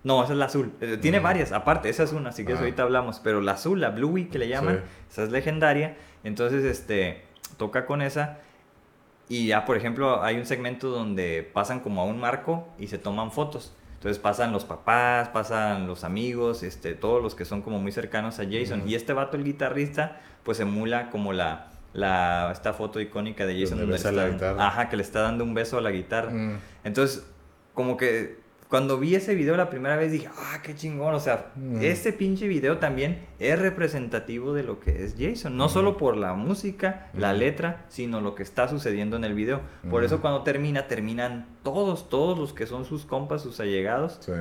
No, 0.04 0.22
esa 0.24 0.32
es 0.32 0.38
la 0.38 0.46
azul. 0.46 0.72
Eh, 0.80 0.96
Tiene 1.00 1.20
Mm. 1.20 1.22
varias, 1.22 1.52
aparte, 1.52 1.88
esa 1.88 2.02
es 2.02 2.12
una, 2.12 2.30
así 2.30 2.44
que 2.44 2.52
eso 2.52 2.60
Ah. 2.60 2.64
ahorita 2.64 2.82
hablamos. 2.82 3.20
Pero 3.20 3.40
la 3.40 3.52
azul, 3.52 3.80
la 3.80 3.90
Bluey 3.90 4.24
que 4.26 4.38
le 4.38 4.48
llaman, 4.48 4.82
Sí. 4.84 5.12
esa 5.12 5.22
es 5.24 5.30
legendaria. 5.30 5.96
Entonces, 6.24 6.64
este, 6.64 7.22
toca 7.56 7.86
con 7.86 8.02
esa. 8.02 8.38
Y 9.28 9.46
ya, 9.46 9.64
por 9.64 9.76
ejemplo, 9.76 10.22
hay 10.22 10.36
un 10.36 10.46
segmento 10.46 10.88
donde 10.88 11.48
pasan 11.52 11.80
como 11.80 12.02
a 12.02 12.04
un 12.04 12.18
marco 12.18 12.68
y 12.78 12.88
se 12.88 12.98
toman 12.98 13.30
fotos. 13.32 13.74
Entonces 13.94 14.18
pasan 14.18 14.52
los 14.52 14.64
papás, 14.64 15.28
pasan 15.28 15.86
los 15.86 16.02
amigos, 16.02 16.64
este, 16.64 16.94
todos 16.94 17.22
los 17.22 17.36
que 17.36 17.44
son 17.44 17.62
como 17.62 17.78
muy 17.78 17.92
cercanos 17.92 18.40
a 18.40 18.44
Jason. 18.50 18.80
Ujú. 18.80 18.88
Y 18.88 18.94
este 18.96 19.12
vato, 19.12 19.36
el 19.36 19.44
guitarrista, 19.44 20.20
pues 20.42 20.58
emula 20.58 21.08
como 21.10 21.32
la, 21.32 21.68
la, 21.92 22.50
esta 22.52 22.72
foto 22.72 23.00
icónica 23.00 23.46
de 23.46 23.54
Jason 23.60 23.78
Donde 23.78 23.96
donde, 23.96 24.22
le 24.26 24.30
está- 24.32 24.66
ajá, 24.66 24.88
que 24.88 24.96
le 24.96 25.04
está 25.04 25.20
dando 25.20 25.44
un 25.44 25.54
beso 25.54 25.78
a 25.78 25.80
la 25.80 25.92
guitarra. 25.92 26.30
Mm. 26.32 26.58
Entonces, 26.82 27.24
como 27.74 27.96
que 27.96 28.41
cuando 28.72 28.98
vi 28.98 29.14
ese 29.14 29.34
video 29.34 29.54
la 29.54 29.68
primera 29.68 29.96
vez 29.96 30.10
dije, 30.10 30.28
ah, 30.34 30.60
qué 30.62 30.74
chingón. 30.74 31.14
O 31.14 31.20
sea, 31.20 31.52
Mm. 31.56 31.82
este 31.82 32.10
pinche 32.14 32.48
video 32.48 32.78
también 32.78 33.18
es 33.38 33.58
representativo 33.58 34.54
de 34.54 34.62
lo 34.62 34.80
que 34.80 35.04
es 35.04 35.14
Jason. 35.18 35.58
No 35.58 35.66
Mm. 35.66 35.68
solo 35.68 35.96
por 35.98 36.16
la 36.16 36.32
música, 36.32 37.10
la 37.12 37.34
Mm. 37.34 37.36
letra, 37.36 37.84
sino 37.90 38.22
lo 38.22 38.34
que 38.34 38.42
está 38.42 38.68
sucediendo 38.68 39.16
en 39.16 39.24
el 39.24 39.34
video. 39.34 39.60
Por 39.90 40.04
eso 40.04 40.22
cuando 40.22 40.42
termina, 40.42 40.88
terminan 40.88 41.46
todos, 41.62 42.08
todos 42.08 42.38
los 42.38 42.54
que 42.54 42.66
son 42.66 42.86
sus 42.86 43.04
compas, 43.04 43.42
sus 43.42 43.60
allegados, 43.60 44.16
Sí, 44.22 44.32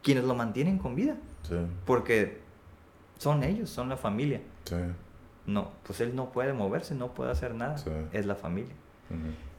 quienes 0.00 0.22
lo 0.24 0.36
mantienen 0.36 0.78
con 0.78 0.94
vida. 0.94 1.16
sí, 1.42 1.56
Porque 1.84 2.38
son 3.18 3.42
ellos, 3.42 3.68
son 3.68 3.88
la 3.88 3.96
familia. 3.96 4.40
sí. 4.64 4.76
No, 5.44 5.72
pues 5.82 6.00
él 6.00 6.14
no 6.14 6.30
puede 6.30 6.52
moverse, 6.52 6.94
no 6.94 7.14
puede 7.14 7.32
hacer 7.32 7.52
nada. 7.56 7.74
Es 8.12 8.26
la 8.26 8.36
familia. 8.36 8.74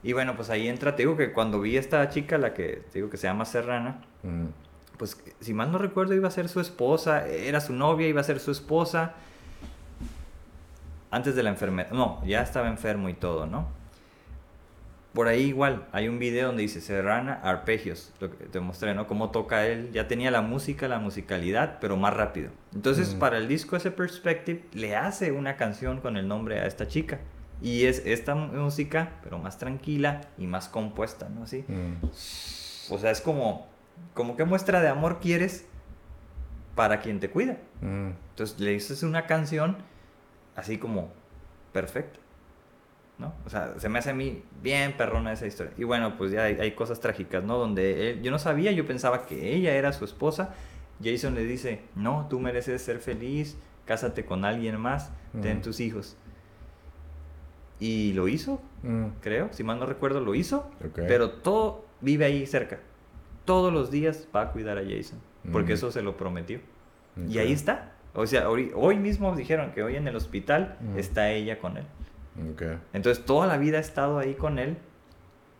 Y 0.02 0.14
bueno, 0.14 0.36
pues 0.38 0.50
ahí 0.50 0.70
entra, 0.70 0.96
te 0.96 1.04
digo 1.04 1.18
que 1.18 1.34
cuando 1.34 1.60
vi 1.60 1.76
a 1.76 1.80
esta 1.82 2.08
chica, 2.10 2.38
la 2.38 2.54
que 2.54 2.84
te 2.90 3.00
digo 3.00 3.10
que 3.10 3.18
se 3.18 3.28
llama 3.28 3.44
Serrana, 3.44 4.02
Ujú. 4.24 4.50
pues 4.98 5.22
si 5.42 5.54
mal 5.54 5.72
no 5.72 5.78
recuerdo 5.80 6.14
iba 6.14 6.28
a 6.28 6.32
ser 6.32 6.48
su 6.50 6.60
esposa, 6.62 7.28
era 7.28 7.60
su 7.62 7.74
novia, 7.74 8.08
iba 8.08 8.22
a 8.22 8.24
ser 8.24 8.40
su 8.40 8.52
esposa 8.52 9.14
antes 11.12 11.36
de 11.36 11.44
la 11.44 11.50
enfermedad, 11.50 11.92
no, 11.92 12.24
ya 12.26 12.42
estaba 12.42 12.68
enfermo 12.68 13.10
y 13.10 13.14
todo, 13.14 13.46
¿no? 13.46 13.68
por 15.14 15.28
ahí 15.28 15.44
igual, 15.44 15.86
hay 15.92 16.08
un 16.08 16.18
video 16.18 16.48
donde 16.48 16.64
dice 16.64 16.82
Serrana 16.82 17.34
Arpegios, 17.44 18.12
lo 18.20 18.32
que 18.36 18.46
te 18.46 18.60
mostré, 18.60 18.96
¿no? 18.96 19.06
Cómo 19.06 19.30
toca 19.30 19.68
él, 19.68 19.92
ya 19.94 20.08
tenía 20.08 20.32
la 20.32 20.42
música, 20.42 20.88
la 20.88 20.98
musicalidad, 20.98 21.78
pero 21.80 21.98
más 21.98 22.16
rápido. 22.16 22.50
Entonces, 22.74 23.14
Mm. 23.14 23.20
para 23.20 23.38
el 23.38 23.48
disco 23.48 23.76
ese 23.76 23.92
Perspective, 23.92 24.64
le 24.74 24.96
hace 24.96 25.32
una 25.32 25.56
canción 25.56 26.02
con 26.02 26.18
el 26.18 26.28
nombre 26.28 26.62
a 26.62 26.66
esta 26.66 26.88
chica. 26.88 27.20
Y 27.62 27.86
es 27.86 28.02
esta 28.08 28.34
música, 28.34 29.12
pero 29.24 29.38
más 29.38 29.60
tranquila 29.60 30.22
y 30.40 30.48
más 30.48 30.68
compuesta, 30.68 31.30
¿no? 31.30 31.44
Así. 31.44 31.64
Mm. 31.68 32.04
O 32.90 32.98
sea, 32.98 33.12
es 33.12 33.22
como, 33.22 33.68
como 34.14 34.36
qué 34.36 34.46
muestra 34.46 34.82
de 34.82 34.88
amor 34.88 35.20
quieres 35.20 35.66
para 36.76 37.00
quien 37.00 37.20
te 37.20 37.30
cuida. 37.30 37.58
Mm. 37.82 38.10
Entonces 38.32 38.60
le 38.60 38.72
dices 38.72 39.04
una 39.04 39.26
canción 39.28 39.78
así 40.56 40.78
como 40.78 41.12
perfecta. 41.72 42.20
¿No? 43.20 43.32
O 43.46 43.50
sea, 43.50 43.76
se 43.78 43.90
me 43.90 44.00
hace 44.00 44.10
a 44.10 44.14
mí 44.16 44.44
bien 44.64 44.98
perrona 44.98 45.32
esa 45.34 45.46
historia. 45.46 45.72
Y 45.78 45.84
bueno, 45.84 46.18
pues 46.18 46.32
ya 46.32 46.46
hay, 46.46 46.56
hay 46.60 46.72
cosas 46.72 47.00
trágicas, 47.00 47.44
¿no? 47.44 47.58
Donde 47.60 48.10
él- 48.12 48.22
yo 48.24 48.32
no 48.32 48.40
sabía, 48.40 48.72
yo 48.72 48.88
pensaba 48.88 49.28
que 49.28 49.54
ella 49.56 49.76
era 49.76 49.94
su 49.94 50.04
esposa. 50.04 50.56
Jason 51.02 51.36
le 51.36 51.46
dice, 51.46 51.82
no, 51.96 52.26
tú 52.28 52.40
mereces 52.40 52.82
ser 52.82 52.98
feliz, 53.00 53.56
cásate 53.86 54.26
con 54.26 54.46
alguien 54.46 54.80
más, 54.80 55.12
ten 55.44 55.58
Ujú. 55.58 55.66
tus 55.66 55.80
hijos. 55.80 56.18
Y 57.80 58.14
lo 58.14 58.28
hizo, 58.28 58.62
Mm. 58.82 59.08
creo, 59.22 59.50
si 59.52 59.64
mal 59.64 59.80
no 59.80 59.86
recuerdo, 59.86 60.20
lo 60.20 60.34
hizo. 60.36 60.70
Pero 60.96 61.32
todo 61.32 61.86
vive 62.02 62.26
ahí 62.26 62.46
cerca. 62.48 62.80
Todos 63.46 63.72
los 63.74 63.92
días 63.92 64.28
va 64.36 64.44
a 64.44 64.52
cuidar 64.52 64.78
a 64.78 64.84
Jason. 64.84 65.20
Porque 65.52 65.72
Mm. 65.74 65.76
eso 65.76 65.92
se 65.92 66.02
lo 66.02 66.16
prometió. 66.18 66.60
Y 67.30 67.38
ahí 67.38 67.52
está. 67.52 67.92
O 68.16 68.26
sea, 68.28 68.50
hoy, 68.50 68.72
hoy 68.76 68.98
mismo 68.98 69.36
dijeron 69.36 69.72
que 69.72 69.84
hoy 69.84 69.96
en 69.96 70.08
el 70.08 70.16
hospital 70.16 70.78
Mm. 70.82 70.98
está 71.00 71.32
ella 71.32 71.60
con 71.60 71.78
él. 71.78 71.86
Ok. 72.52 72.64
Entonces 72.94 73.26
toda 73.26 73.46
la 73.48 73.58
vida 73.58 73.78
ha 73.78 73.82
estado 73.82 74.20
ahí 74.20 74.34
con 74.36 74.58
él 74.60 74.78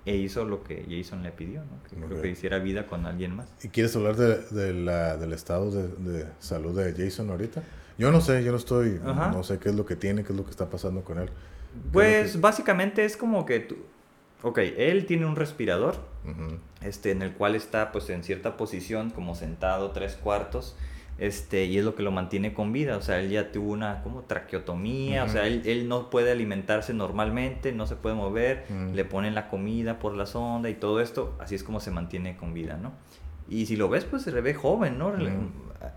e 0.06 0.16
hizo 0.16 0.46
lo 0.46 0.64
que 0.64 0.86
Jason 0.90 1.24
le 1.24 1.32
pidió, 1.32 1.62
¿no? 1.62 1.84
Que 1.90 1.96
creo 1.96 2.22
que 2.22 2.30
hiciera 2.30 2.60
vida 2.60 2.88
con 2.88 3.06
alguien 3.06 3.36
más. 3.36 3.48
¿Y 3.64 3.70
quieres 3.70 3.96
hablar 3.96 4.16
de, 4.16 4.38
de 4.50 4.74
la, 4.74 5.18
del 5.18 5.34
estado 5.34 5.70
de, 5.72 5.88
de 5.88 6.26
salud 6.40 6.78
de 6.80 6.94
Jason 6.94 7.30
ahorita? 7.30 7.62
Yo 7.98 8.12
no 8.12 8.22
sé, 8.22 8.44
yo 8.44 8.52
no 8.52 8.58
estoy, 8.58 9.00
Ajá. 9.06 9.32
no 9.32 9.44
sé 9.44 9.60
qué 9.60 9.70
es 9.70 9.76
lo 9.76 9.86
que 9.86 9.96
tiene, 9.96 10.24
qué 10.24 10.32
es 10.34 10.38
lo 10.38 10.44
que 10.46 10.52
está 10.52 10.70
pasando 10.70 11.04
con 11.04 11.20
él. 11.20 11.30
Pues 11.92 12.34
que- 12.34 12.38
básicamente 12.40 13.06
es 13.06 13.16
como 13.18 13.46
que 13.46 13.60
tú... 13.60 13.76
Ok, 14.42 14.58
él 14.58 15.06
tiene 15.06 15.26
un 15.26 15.36
respirador, 15.38 15.96
Ujú. 16.26 16.58
Este, 16.86 17.12
en 17.12 17.22
el 17.22 17.34
cual 17.34 17.56
está 17.56 17.92
pues 17.92 18.10
en 18.10 18.24
cierta 18.24 18.58
posición, 18.58 19.10
como 19.10 19.36
sentado 19.36 19.92
tres 19.92 20.16
cuartos, 20.16 20.76
este, 21.18 21.66
y 21.66 21.78
es 21.78 21.86
lo 21.86 21.94
que 21.96 22.02
lo 22.02 22.12
mantiene 22.12 22.54
con 22.54 22.74
vida, 22.74 22.98
o 22.98 23.02
sea, 23.02 23.20
él 23.20 23.30
ya 23.30 23.52
tuvo 23.52 23.72
una 23.72 24.02
como 24.02 24.22
traqueotomía, 24.24 25.24
o 25.24 25.30
sea, 25.30 25.46
él, 25.46 25.62
él 25.66 25.88
no 25.88 26.10
puede 26.10 26.32
alimentarse 26.32 26.94
normalmente, 26.94 27.72
no 27.72 27.86
se 27.86 27.96
puede 27.96 28.16
mover, 28.16 28.66
le 28.94 29.06
ponen 29.06 29.36
la 29.36 29.48
comida 29.48 30.00
por 30.00 30.16
la 30.16 30.26
sonda 30.26 30.70
y 30.70 30.74
todo 30.74 31.02
esto, 31.02 31.36
así 31.40 31.54
es 31.56 31.64
como 31.64 31.80
se 31.80 31.92
mantiene 31.92 32.36
con 32.36 32.54
vida, 32.54 32.78
¿no? 32.78 32.94
Y 33.48 33.68
si 33.68 33.76
lo 33.76 33.90
ves, 33.90 34.06
pues 34.06 34.24
se 34.24 34.32
le 34.32 34.42
ve 34.42 34.54
joven, 34.54 34.98
¿no? 34.98 35.14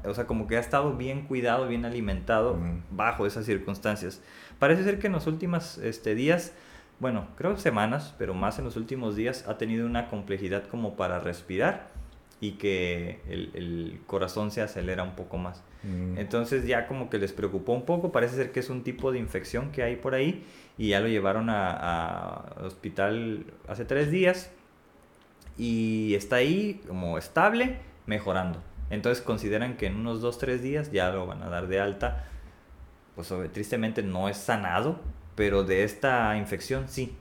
O 0.05 0.15
sea, 0.15 0.27
como 0.27 0.47
que 0.47 0.57
ha 0.57 0.61
estado 0.61 0.97
bien 0.97 1.23
cuidado, 1.27 1.67
bien 1.69 1.85
alimentado 1.85 2.59
bajo 2.91 3.27
esas 3.27 3.47
circunstancias. 3.47 4.21
Parece 4.59 4.85
ser 4.85 4.99
que 4.99 5.07
en 5.07 5.15
los 5.15 5.27
últimos 5.27 5.79
este, 5.79 6.15
días, 6.15 6.53
bueno, 6.99 7.29
creo 7.37 7.57
semanas, 7.57 8.15
pero 8.19 8.35
más 8.35 8.59
en 8.59 8.65
los 8.65 8.77
últimos 8.77 9.17
días, 9.17 9.45
ha 9.49 9.59
tenido 9.59 9.87
una 9.87 10.09
complejidad 10.09 10.65
como 10.65 10.97
para 10.97 11.21
respirar 11.21 11.89
y 12.41 12.53
que 12.53 13.21
el, 13.29 13.51
el 13.55 14.01
corazón 14.07 14.51
se 14.51 14.63
acelera 14.63 15.03
un 15.03 15.15
poco 15.15 15.39
más. 15.39 15.63
Mm. 15.83 16.19
Entonces 16.19 16.67
ya 16.67 16.87
como 16.87 17.09
que 17.11 17.19
les 17.19 17.33
preocupó 17.33 17.73
un 17.73 17.85
poco, 17.85 18.13
parece 18.13 18.37
ser 18.37 18.53
que 18.53 18.61
es 18.61 18.71
un 18.71 18.83
tipo 18.83 19.13
de 19.13 19.19
infección 19.19 19.73
que 19.73 19.83
hay 19.83 19.97
por 19.97 20.15
ahí 20.15 20.45
y 20.79 20.89
ya 20.89 21.01
lo 21.01 21.09
llevaron 21.09 21.51
a, 21.51 21.71
a 21.71 22.65
hospital 22.65 23.47
hace 23.69 23.85
tres 23.85 24.11
días 24.11 24.51
y 25.59 26.15
está 26.15 26.37
ahí 26.37 26.81
como 26.87 27.19
estable, 27.19 27.79
mejorando. 28.07 28.63
Entonces 28.91 29.23
consideran 29.23 29.77
que 29.77 29.87
en 29.87 29.97
unos 29.97 30.21
dos, 30.21 30.39
tres 30.39 30.63
días 30.63 30.93
ya 30.93 31.11
lo 31.11 31.27
van 31.27 31.43
a 31.43 31.49
dar 31.49 31.67
de 31.67 31.81
alta. 31.81 32.27
Pues 33.15 33.33
tristemente 33.53 34.03
no 34.03 34.29
es 34.29 34.37
sanado, 34.37 35.01
pero 35.37 35.63
de 35.63 35.85
esta 35.85 36.37
infección 36.37 36.89
sí. 36.89 37.15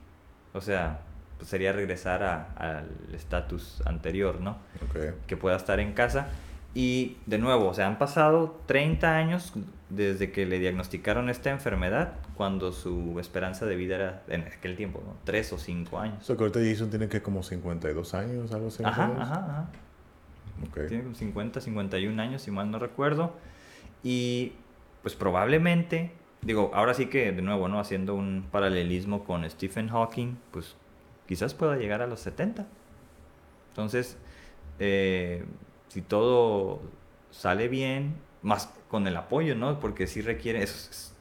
O 0.52 0.60
sea, 0.60 1.00
pues 1.36 1.48
sería 1.50 1.72
regresar 1.72 2.22
a- 2.24 2.48
al 2.56 2.88
estatus 3.14 3.82
anterior, 3.86 4.40
¿no? 4.40 4.56
Ok. 4.88 5.14
que 5.26 5.36
pueda 5.36 5.56
estar 5.56 5.78
en 5.80 5.92
casa. 5.92 6.28
Y 6.74 7.16
de 7.26 7.38
nuevo, 7.38 7.68
o 7.68 7.74
sea, 7.74 7.86
han 7.86 7.96
pasado 7.98 8.58
30 8.66 9.16
años 9.16 9.52
desde 9.88 10.30
que 10.32 10.44
le 10.46 10.58
diagnosticaron 10.58 11.30
esta 11.30 11.50
enfermedad, 11.50 12.14
cuando 12.34 12.72
su 12.72 13.18
esperanza 13.20 13.64
de 13.66 13.76
vida 13.76 13.94
era 13.96 14.22
en 14.28 14.42
aquel 14.42 14.76
tiempo, 14.76 15.02
¿no? 15.06 15.14
3 15.24 15.52
o 15.54 15.58
5 15.58 15.96
O 15.96 16.00
años. 16.00 16.26
sea, 16.26 16.36
que 16.36 16.42
ahorita 16.42 16.60
Jason 16.60 16.90
tiene 16.90 17.08
que 17.08 17.22
como 17.22 17.42
52 17.42 18.12
años, 18.14 18.52
algo 18.52 18.68
así. 18.68 18.82
o 18.82 18.86
Ajá, 18.86 19.04
ajá, 19.18 19.34
ajá. 19.34 19.68
Ok. 20.68 20.88
Tiene 20.88 21.02
como 21.04 21.14
50, 21.14 21.60
51 21.60 22.18
años, 22.20 22.42
si 22.42 22.50
mal 22.50 22.70
no 22.70 22.78
recuerdo. 22.78 23.32
Y 24.02 24.52
pues 25.02 25.14
probablemente, 25.14 26.12
digo, 26.46 26.70
ahora 26.74 26.94
sí 26.94 27.06
que 27.06 27.32
de 27.32 27.42
nuevo, 27.42 27.66
¿no? 27.68 27.80
Haciendo 27.80 28.14
un 28.14 28.46
paralelismo 28.50 29.24
con 29.24 29.48
Stephen 29.50 29.88
Hawking, 29.88 30.36
pues 30.52 30.76
quizás 31.26 31.54
pueda 31.54 31.76
llegar 31.76 32.02
a 32.02 32.06
los 32.06 32.20
70. 32.20 32.66
Entonces, 33.70 34.16
eh, 34.78 35.44
si 35.88 36.02
todo 36.02 36.80
sale 37.32 37.68
bien, 37.68 38.14
más 38.42 38.70
con 38.88 39.06
el 39.08 39.16
apoyo, 39.16 39.56
¿no? 39.56 39.80
Porque 39.80 40.06
sí 40.06 40.20
requiere, 40.22 40.62
eso 40.62 40.88
es- 40.90 41.12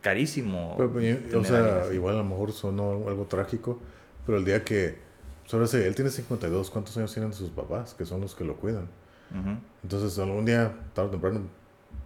carísimo. 0.00 0.74
Pero, 0.76 0.92
pues, 0.92 1.34
o 1.34 1.44
sea, 1.44 1.94
igual 1.94 2.14
a 2.14 2.18
lo 2.18 2.24
mejor 2.24 2.52
sonó 2.52 2.90
algo 3.08 3.24
trágico, 3.26 3.78
pero 4.26 4.38
el 4.38 4.44
día 4.44 4.64
que, 4.64 4.98
solo 5.44 5.66
sé, 5.66 5.86
él 5.86 5.94
tiene 5.94 6.10
52, 6.10 6.70
¿cuántos 6.70 6.96
años 6.96 7.12
tienen 7.12 7.32
sus 7.32 7.50
papás? 7.50 7.94
Que 7.94 8.04
son 8.04 8.20
los 8.20 8.34
que 8.34 8.44
lo 8.44 8.56
cuidan. 8.56 8.88
Ujú. 9.30 9.56
Entonces, 9.82 10.18
algún 10.18 10.44
día, 10.44 10.74
tarde 10.94 11.08
o 11.08 11.10
temprano, 11.12 11.40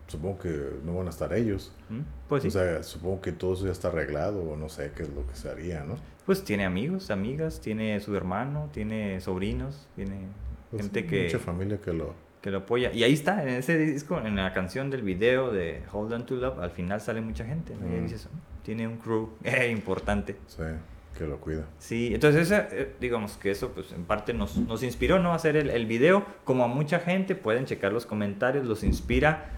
supongo 0.08 0.40
que 0.40 0.70
no 0.84 0.96
van 0.96 1.06
a 1.06 1.10
estar 1.10 1.32
ellos. 1.32 1.72
¿Mm? 1.88 2.00
Pues 2.28 2.42
sí. 2.42 2.48
O 2.48 2.50
sea, 2.50 2.82
supongo 2.82 3.20
que 3.20 3.30
todo 3.32 3.54
eso 3.54 3.66
ya 3.66 3.72
está 3.72 3.88
arreglado 3.88 4.42
o 4.42 4.56
no 4.56 4.68
sé 4.68 4.90
qué 4.96 5.04
es 5.04 5.10
lo 5.10 5.24
que 5.26 5.36
se 5.36 5.48
haría, 5.48 5.84
¿no? 5.84 5.96
Pues 6.26 6.42
tiene 6.44 6.64
amigos, 6.66 7.10
amigas, 7.12 7.60
tiene 7.60 8.00
su 8.00 8.14
hermano, 8.16 8.68
tiene 8.72 9.20
sobrinos, 9.20 9.86
tiene 9.94 10.16
Pues, 10.70 10.82
gente 10.82 11.06
que, 11.06 11.24
Mucha 11.24 11.38
familia 11.38 11.78
que 11.80 11.92
lo... 11.92 12.14
que 12.42 12.50
lo 12.50 12.58
apoya. 12.58 12.92
Y 12.92 13.02
ahí 13.04 13.12
está, 13.12 13.42
en 13.42 13.50
ese 13.50 13.78
disco, 13.78 14.20
en 14.20 14.34
la 14.36 14.52
canción 14.52 14.90
del 14.90 15.02
video 15.02 15.52
de 15.52 15.82
Hold 15.92 16.12
On 16.12 16.26
to 16.26 16.34
Love, 16.36 16.58
al 16.58 16.70
final 16.72 17.00
sale 17.00 17.20
mucha 17.20 17.44
gente. 17.46 17.74
¿no? 17.80 17.86
Y 17.86 18.00
Mm. 18.00 18.02
dices, 18.04 18.26
"Mm, 18.26 18.64
tiene 18.64 18.88
un 18.88 18.96
crew 18.98 19.30
eh, 19.44 19.70
importante. 19.70 20.36
Sí, 20.46 20.62
que 21.16 21.26
lo 21.26 21.38
cuida. 21.40 21.64
Sí, 21.78 22.10
entonces 22.14 22.50
eh, 22.52 22.92
digamos 23.00 23.36
que 23.38 23.50
eso 23.50 23.70
pues 23.70 23.90
en 23.92 24.04
parte 24.04 24.32
nos, 24.34 24.56
nos 24.56 24.82
inspiró 24.84 25.18
¿no? 25.18 25.32
a 25.32 25.34
hacer 25.34 25.56
el, 25.56 25.68
el 25.70 25.86
video, 25.86 26.24
como 26.44 26.62
a 26.64 26.68
mucha 26.68 27.00
gente, 27.00 27.34
pueden 27.34 27.64
checar 27.64 27.92
los 27.92 28.06
comentarios, 28.06 28.66
los 28.66 28.84
inspira 28.84 29.50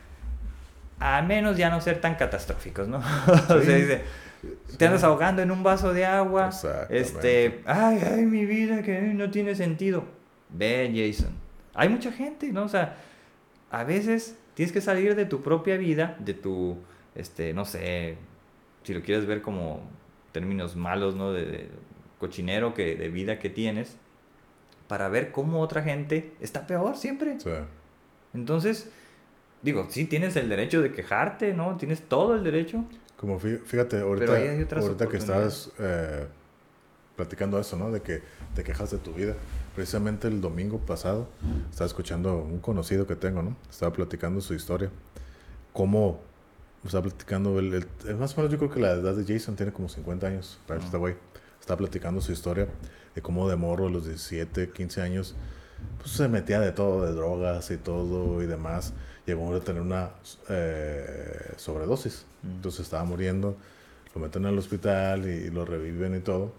a 1.01 1.23
menos 1.23 1.57
ya 1.57 1.71
no 1.71 1.81
ser 1.81 2.01
tan 2.01 2.15
catastróficos, 2.15 2.87
¿no? 2.87 2.99
o 3.49 3.63
sea, 3.63 3.75
dice, 3.75 4.03
te 4.77 4.87
andas 4.87 5.03
ahogando 5.03 5.43
en 5.43 5.51
un 5.51 5.63
vaso 5.63 5.93
de 5.93 6.05
agua, 6.05 6.51
este, 6.91 7.63
ay, 7.65 8.01
ay, 8.07 8.27
mi 8.27 8.45
vida 8.45 8.83
que 8.83 9.01
no 9.01 9.31
tiene 9.31 9.55
sentido. 9.55 10.05
Ve, 10.51 10.93
Jason. 10.95 11.33
Hay 11.75 11.89
mucha 11.89 12.13
gente, 12.13 12.53
¿no? 12.53 12.65
O 12.65 12.69
sea, 12.69 12.97
a 13.71 13.85
veces 13.85 14.37
tienes 14.55 14.73
que 14.73 14.81
salir 14.81 15.15
de 15.15 15.25
tu 15.25 15.43
propia 15.43 15.79
vida, 15.79 16.17
de 16.19 16.35
tu, 16.35 16.77
este, 17.15 17.55
no 17.55 17.65
sé, 17.65 18.17
si 18.83 18.93
lo 18.93 19.03
quieres 19.03 19.27
ver 19.27 19.41
como 19.41 19.81
términos 20.33 20.77
malos, 20.77 21.17
¿no? 21.17 21.33
De, 21.33 21.47
de 21.47 21.69
cochinero 22.19 22.75
que, 22.75 22.95
de 22.95 23.09
vida 23.09 23.39
que 23.39 23.49
tienes, 23.49 23.97
para 24.87 25.09
ver 25.09 25.33
cómo 25.33 25.61
otra 25.61 25.83
gente 25.83 26.35
está 26.41 26.67
peor 26.67 26.97
siempre. 26.97 27.41
Sí. 27.41 27.51
Entonces, 28.35 28.91
digo, 29.63 29.87
sí 29.91 30.05
tienes 30.07 30.37
el 30.37 30.49
derecho 30.49 30.83
de 30.83 30.93
quejarte, 30.93 31.53
¿no? 31.55 31.77
Tienes 31.77 32.03
todo 32.09 32.35
el 32.35 32.45
derecho. 32.45 32.85
Como 33.17 33.39
fí- 33.41 33.61
fíjate, 33.63 34.01
ahorita, 34.01 34.33
ahorita 34.87 35.05
que 35.11 35.17
estás 35.19 35.71
eh, 35.79 36.27
platicando 37.17 37.59
eso, 37.61 37.77
¿no? 37.77 37.91
De 37.91 38.01
que 38.01 38.23
te 38.55 38.65
quejas 38.65 38.91
de 38.91 38.99
tu 38.99 39.13
vida. 39.13 39.35
Precisamente 39.75 40.29
el 40.29 40.41
domingo 40.41 40.79
pasado 40.79 41.29
estaba 41.71 41.87
escuchando 41.87 42.37
un 42.39 42.59
conocido 42.61 43.07
que 43.07 43.17
tengo, 43.17 43.43
¿no? 43.43 43.57
Estaba 43.71 43.93
platicando 43.93 44.41
su 44.41 44.55
historia. 44.55 44.91
Cómo 45.73 46.21
estaba 46.85 47.03
platicando, 47.05 47.59
el, 47.59 47.87
el- 48.07 48.17
más 48.17 48.33
o 48.33 48.37
menos 48.39 48.51
yo 48.53 48.59
creo 48.59 48.71
que 48.71 48.81
la 48.81 48.93
edad 48.93 49.15
de 49.15 49.25
Jason 49.33 49.55
tiene 49.57 49.73
como 49.73 49.89
50 49.89 50.27
años, 50.27 50.59
para 50.67 50.81
este 50.81 50.97
güey. 50.97 51.15
Estaba 51.61 51.77
platicando 51.79 52.21
su 52.23 52.33
historia 52.33 52.67
de 53.15 53.21
cómo 53.23 53.49
de 53.49 53.57
morro 53.57 53.87
a 53.87 53.91
los 53.91 54.07
17, 54.07 54.71
15 54.71 55.03
años, 55.03 55.35
pues 55.99 56.11
se 56.13 56.27
metía 56.29 56.59
de 56.59 56.73
todo, 56.73 57.05
de 57.05 57.13
drogas 57.13 57.71
y 57.71 57.77
todo 57.77 58.43
y 58.43 58.47
demás. 58.47 58.95
Llegó 59.31 59.55
a 59.55 59.61
tener 59.61 59.81
una 59.81 60.11
eh, 60.49 61.53
sobredosis. 61.57 62.25
Mm. 62.43 62.51
Entonces 62.57 62.81
estaba 62.81 63.05
muriendo, 63.05 63.57
lo 64.13 64.21
meten 64.21 64.45
al 64.45 64.59
hospital 64.59 65.29
y, 65.29 65.51
lo 65.51 65.65
reviven 65.65 66.17
y 66.17 66.21
todo. 66.21 66.53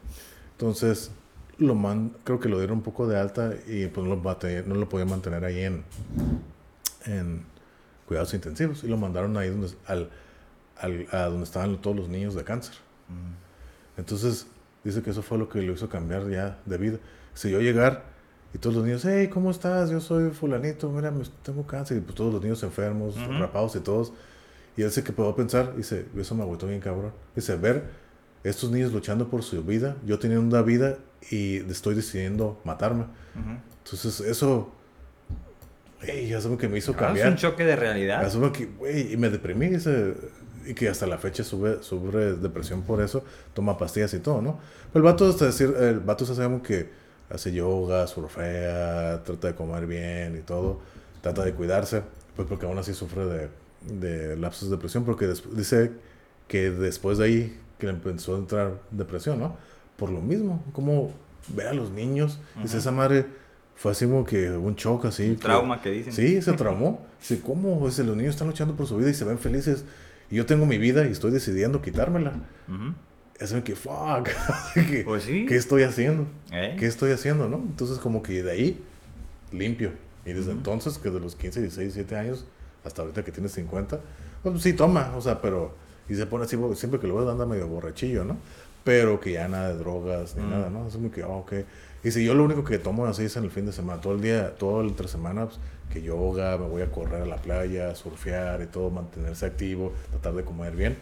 Entonces, 0.54 1.12
lo 1.58 1.76
man, 1.76 2.14
creo 2.24 2.40
que 2.40 2.48
lo 2.48 2.58
dieron 2.60 2.78
un 2.78 2.84
poco 2.84 3.08
de 3.08 3.20
alta 3.20 3.54
y 3.68 3.88
pues 3.88 4.08
no 4.08 4.16
lo, 4.16 4.22
no 4.22 4.76
lo 4.76 4.88
podían 4.90 5.10
mantener 5.10 5.44
ahí 5.44 5.64
en, 5.64 5.84
en 7.06 7.44
cuidados 8.08 8.34
intensivos. 8.34 8.86
Y 8.86 8.88
lo 8.88 8.96
mandaron 8.96 9.36
ahí 9.36 9.50
donde, 9.50 9.68
al, 9.86 10.10
al- 10.78 11.08
a 11.12 11.24
donde 11.26 11.44
estaban 11.44 11.82
todos 11.82 11.98
los 11.98 12.08
niños 12.08 12.36
de 12.36 12.46
cáncer. 12.46 12.76
Entonces, 13.98 14.48
dice 14.86 15.02
que 15.02 15.10
eso 15.10 15.22
fue 15.22 15.38
lo 15.38 15.50
que 15.50 15.62
lo 15.62 15.74
hizo 15.74 15.90
cambiar 15.90 16.30
ya 16.30 16.58
de 16.66 16.78
vida. 16.78 16.98
Si 17.34 17.52
yo 17.52 17.60
llegar 17.60 18.06
y 18.54 18.58
todos 18.58 18.76
los 18.76 18.86
niños, 18.86 19.04
hey, 19.06 19.30
¿cómo 19.30 19.50
estás? 19.52 19.90
Yo 19.90 20.00
soy 20.02 20.32
fulanito, 20.32 20.90
mira, 20.90 21.14
tengo 21.44 21.66
cáncer. 21.66 21.98
Y 21.98 22.02
pues 22.02 22.16
todos 22.16 22.34
los 22.34 22.42
niños 22.44 22.62
enfermos, 22.64 23.16
Ujú. 23.18 23.40
rapados 23.40 23.76
y 23.76 23.80
todos. 23.80 24.12
Y 24.78 24.84
él 24.84 24.92
se 24.92 25.04
que 25.04 25.12
puedo 25.14 25.36
pensar, 25.36 25.76
dice, 25.76 26.06
eso 26.18 26.36
me 26.36 26.44
agüitó 26.44 26.68
bien 26.68 26.80
cabrón. 26.82 27.12
Dice, 27.36 27.56
ver 27.56 27.86
estos 28.44 28.72
niños 28.72 28.92
luchando 28.92 29.30
por 29.30 29.44
su 29.44 29.64
vida, 29.64 29.96
yo 30.06 30.18
teniendo 30.20 30.46
una 30.58 30.66
vida 30.66 30.98
y 31.30 31.58
estoy 31.72 31.96
decidiendo 31.96 32.60
matarme. 32.64 33.04
Ujú. 33.36 33.58
Entonces 33.86 34.20
eso, 34.22 34.72
hey, 36.02 36.28
ya 36.30 36.42
saben 36.42 36.58
que 36.58 36.68
me 36.68 36.78
hizo 36.78 36.92
Ah, 36.92 36.96
es 36.96 37.00
cambiar. 37.00 37.30
un 37.30 37.36
choque 37.38 37.64
de 37.64 37.76
realidad. 37.76 38.24
Asumo 38.26 38.52
que, 38.52 38.66
güey, 38.66 39.14
y 39.14 39.18
me 39.18 39.30
deprimí, 39.30 39.68
ese- 39.68 40.16
y 40.66 40.74
que 40.74 40.90
hasta 40.90 41.08
la 41.08 41.18
fecha 41.18 41.44
sube, 41.44 41.82
sufre 41.82 42.34
depresión 42.34 42.82
por 42.84 43.02
eso, 43.02 43.24
toma 43.54 43.78
pastillas 43.78 44.14
y 44.14 44.20
todo, 44.20 44.42
¿no? 44.42 44.60
Pero 44.94 45.06
el 45.06 45.12
vato, 45.12 45.28
hasta 45.28 45.46
decir, 45.46 45.74
el 45.80 46.00
vato 46.00 46.26
se 46.26 46.36
sabe 46.36 46.62
que 46.62 46.90
hace 47.34 47.52
yoga, 47.52 48.08
surfea, 48.08 49.24
trata 49.24 49.48
de 49.50 49.56
comer 49.56 49.86
bien 49.88 50.38
y 50.38 50.42
todo, 50.42 50.80
trata 51.22 51.44
de 51.44 51.54
cuidarse, 51.54 52.02
pues 52.36 52.48
porque 52.48 52.66
aún 52.66 52.78
así 52.78 52.94
sufre 52.94 53.26
de, 53.26 53.50
de 54.00 54.36
lapsos 54.38 54.70
de 54.70 54.76
depresión, 54.76 55.06
porque 55.06 55.28
dice 55.54 55.92
que 56.48 56.70
después 56.72 57.18
de 57.18 57.26
ahí 57.26 57.60
que 57.78 57.88
le 57.88 57.94
empezó 57.94 58.36
a 58.36 58.40
entrar 58.40 58.80
depresión, 58.92 59.40
¿no? 59.40 59.56
Por 59.98 60.10
lo 60.10 60.22
mismo, 60.22 60.64
como 60.74 61.12
ver 61.50 61.68
a 61.68 61.74
los 61.74 61.92
niños, 61.92 62.40
dice, 62.62 62.78
esa 62.78 62.92
madre 62.92 63.26
fue 63.76 63.92
así 63.94 64.06
como 64.06 64.24
que 64.26 64.52
un 64.52 64.76
shock 64.76 65.06
así. 65.06 65.30
Un 65.30 65.36
que- 65.36 65.42
trauma 65.42 65.82
que 65.82 65.90
dicen. 65.92 66.14
Sí, 66.14 66.42
se 66.42 66.54
traumó. 66.54 67.06
Dice, 67.20 67.42
¿cómo? 67.42 67.84
Dice, 67.88 68.04
los 68.04 68.16
niños 68.16 68.36
están 68.36 68.48
luchando 68.48 68.76
por 68.76 68.86
su 68.88 68.98
vida 68.98 69.10
y 69.10 69.14
se 69.14 69.26
ven 69.26 69.40
felices. 69.40 69.86
Y 70.30 70.36
yo 70.36 70.46
tengo 70.46 70.66
mi 70.66 70.78
vida 70.78 71.06
y 71.08 71.12
estoy 71.12 71.32
decidiendo 71.32 71.82
quitármela. 71.82 72.34
Es 73.42 73.50
como 73.50 73.64
que, 73.64 73.76
fuck. 73.76 74.30
¿Qué, 74.76 75.02
Pues 75.04 75.24
sí. 75.24 75.48
¿Qué 75.48 75.56
estoy 75.56 75.82
haciendo? 75.82 76.28
¿Eh? 76.52 76.76
¿Qué 76.80 76.86
estoy 76.86 77.12
haciendo, 77.12 77.50
no? 77.50 77.58
Entonces, 77.58 77.98
como 77.98 78.22
que 78.22 78.44
de 78.44 78.52
ahí, 78.52 78.84
limpio. 79.52 79.92
Y 80.26 80.34
desde 80.34 80.52
entonces, 80.52 81.00
que 81.00 81.10
de 81.10 81.20
los 81.20 81.36
15, 81.36 81.62
16, 81.62 81.96
17 81.96 82.16
años, 82.16 82.46
hasta 82.86 83.02
ahorita 83.02 83.24
que 83.24 83.32
tiene 83.32 83.50
50, 83.50 84.00
pues 84.44 84.62
sí 84.62 84.74
toma, 84.74 85.14
o 85.18 85.22
sea, 85.22 85.42
pero. 85.42 85.74
Y 86.08 86.16
se 86.16 86.28
pone 86.28 86.46
así, 86.46 86.58
siempre 86.76 87.00
que 87.00 87.08
lo 87.08 87.16
ves, 87.16 87.28
anda 87.28 87.46
medio 87.46 87.68
borrachillo, 87.68 88.24
¿no? 88.24 88.38
Pero 88.84 89.20
que 89.20 89.34
ya 89.34 89.48
nada 89.48 89.70
de 89.70 89.78
drogas 89.78 90.36
ni 90.36 90.44
nada, 90.44 90.70
¿no? 90.70 90.88
Es 90.88 90.94
como 90.94 91.10
que, 91.10 91.24
ah, 91.24 91.28
ok. 91.28 91.54
Y 92.04 92.12
si 92.12 92.24
yo 92.26 92.34
lo 92.34 92.44
único 92.44 92.64
que 92.64 92.78
tomo 92.78 93.06
así 93.06 93.24
es 93.24 93.36
en 93.38 93.46
el 93.46 93.52
fin 93.52 93.66
de 93.66 93.72
semana, 93.72 94.02
todo 94.02 94.14
el 94.14 94.22
día, 94.22 94.56
todo 94.56 94.82
el 94.82 94.90
entre 94.90 95.08
semana, 95.08 95.46
pues, 95.46 95.60
que 95.92 96.02
yoga, 96.02 96.58
me 96.58 96.68
voy 96.68 96.82
a 96.82 96.92
correr 96.92 97.24
a 97.24 97.26
la 97.26 97.38
playa, 97.38 97.96
surfear 97.96 98.62
y 98.62 98.68
todo, 98.68 98.90
mantenerse 98.90 99.46
activo, 99.46 99.94
tratar 100.12 100.34
de 100.34 100.44
comer 100.44 100.76
bien. 100.76 100.98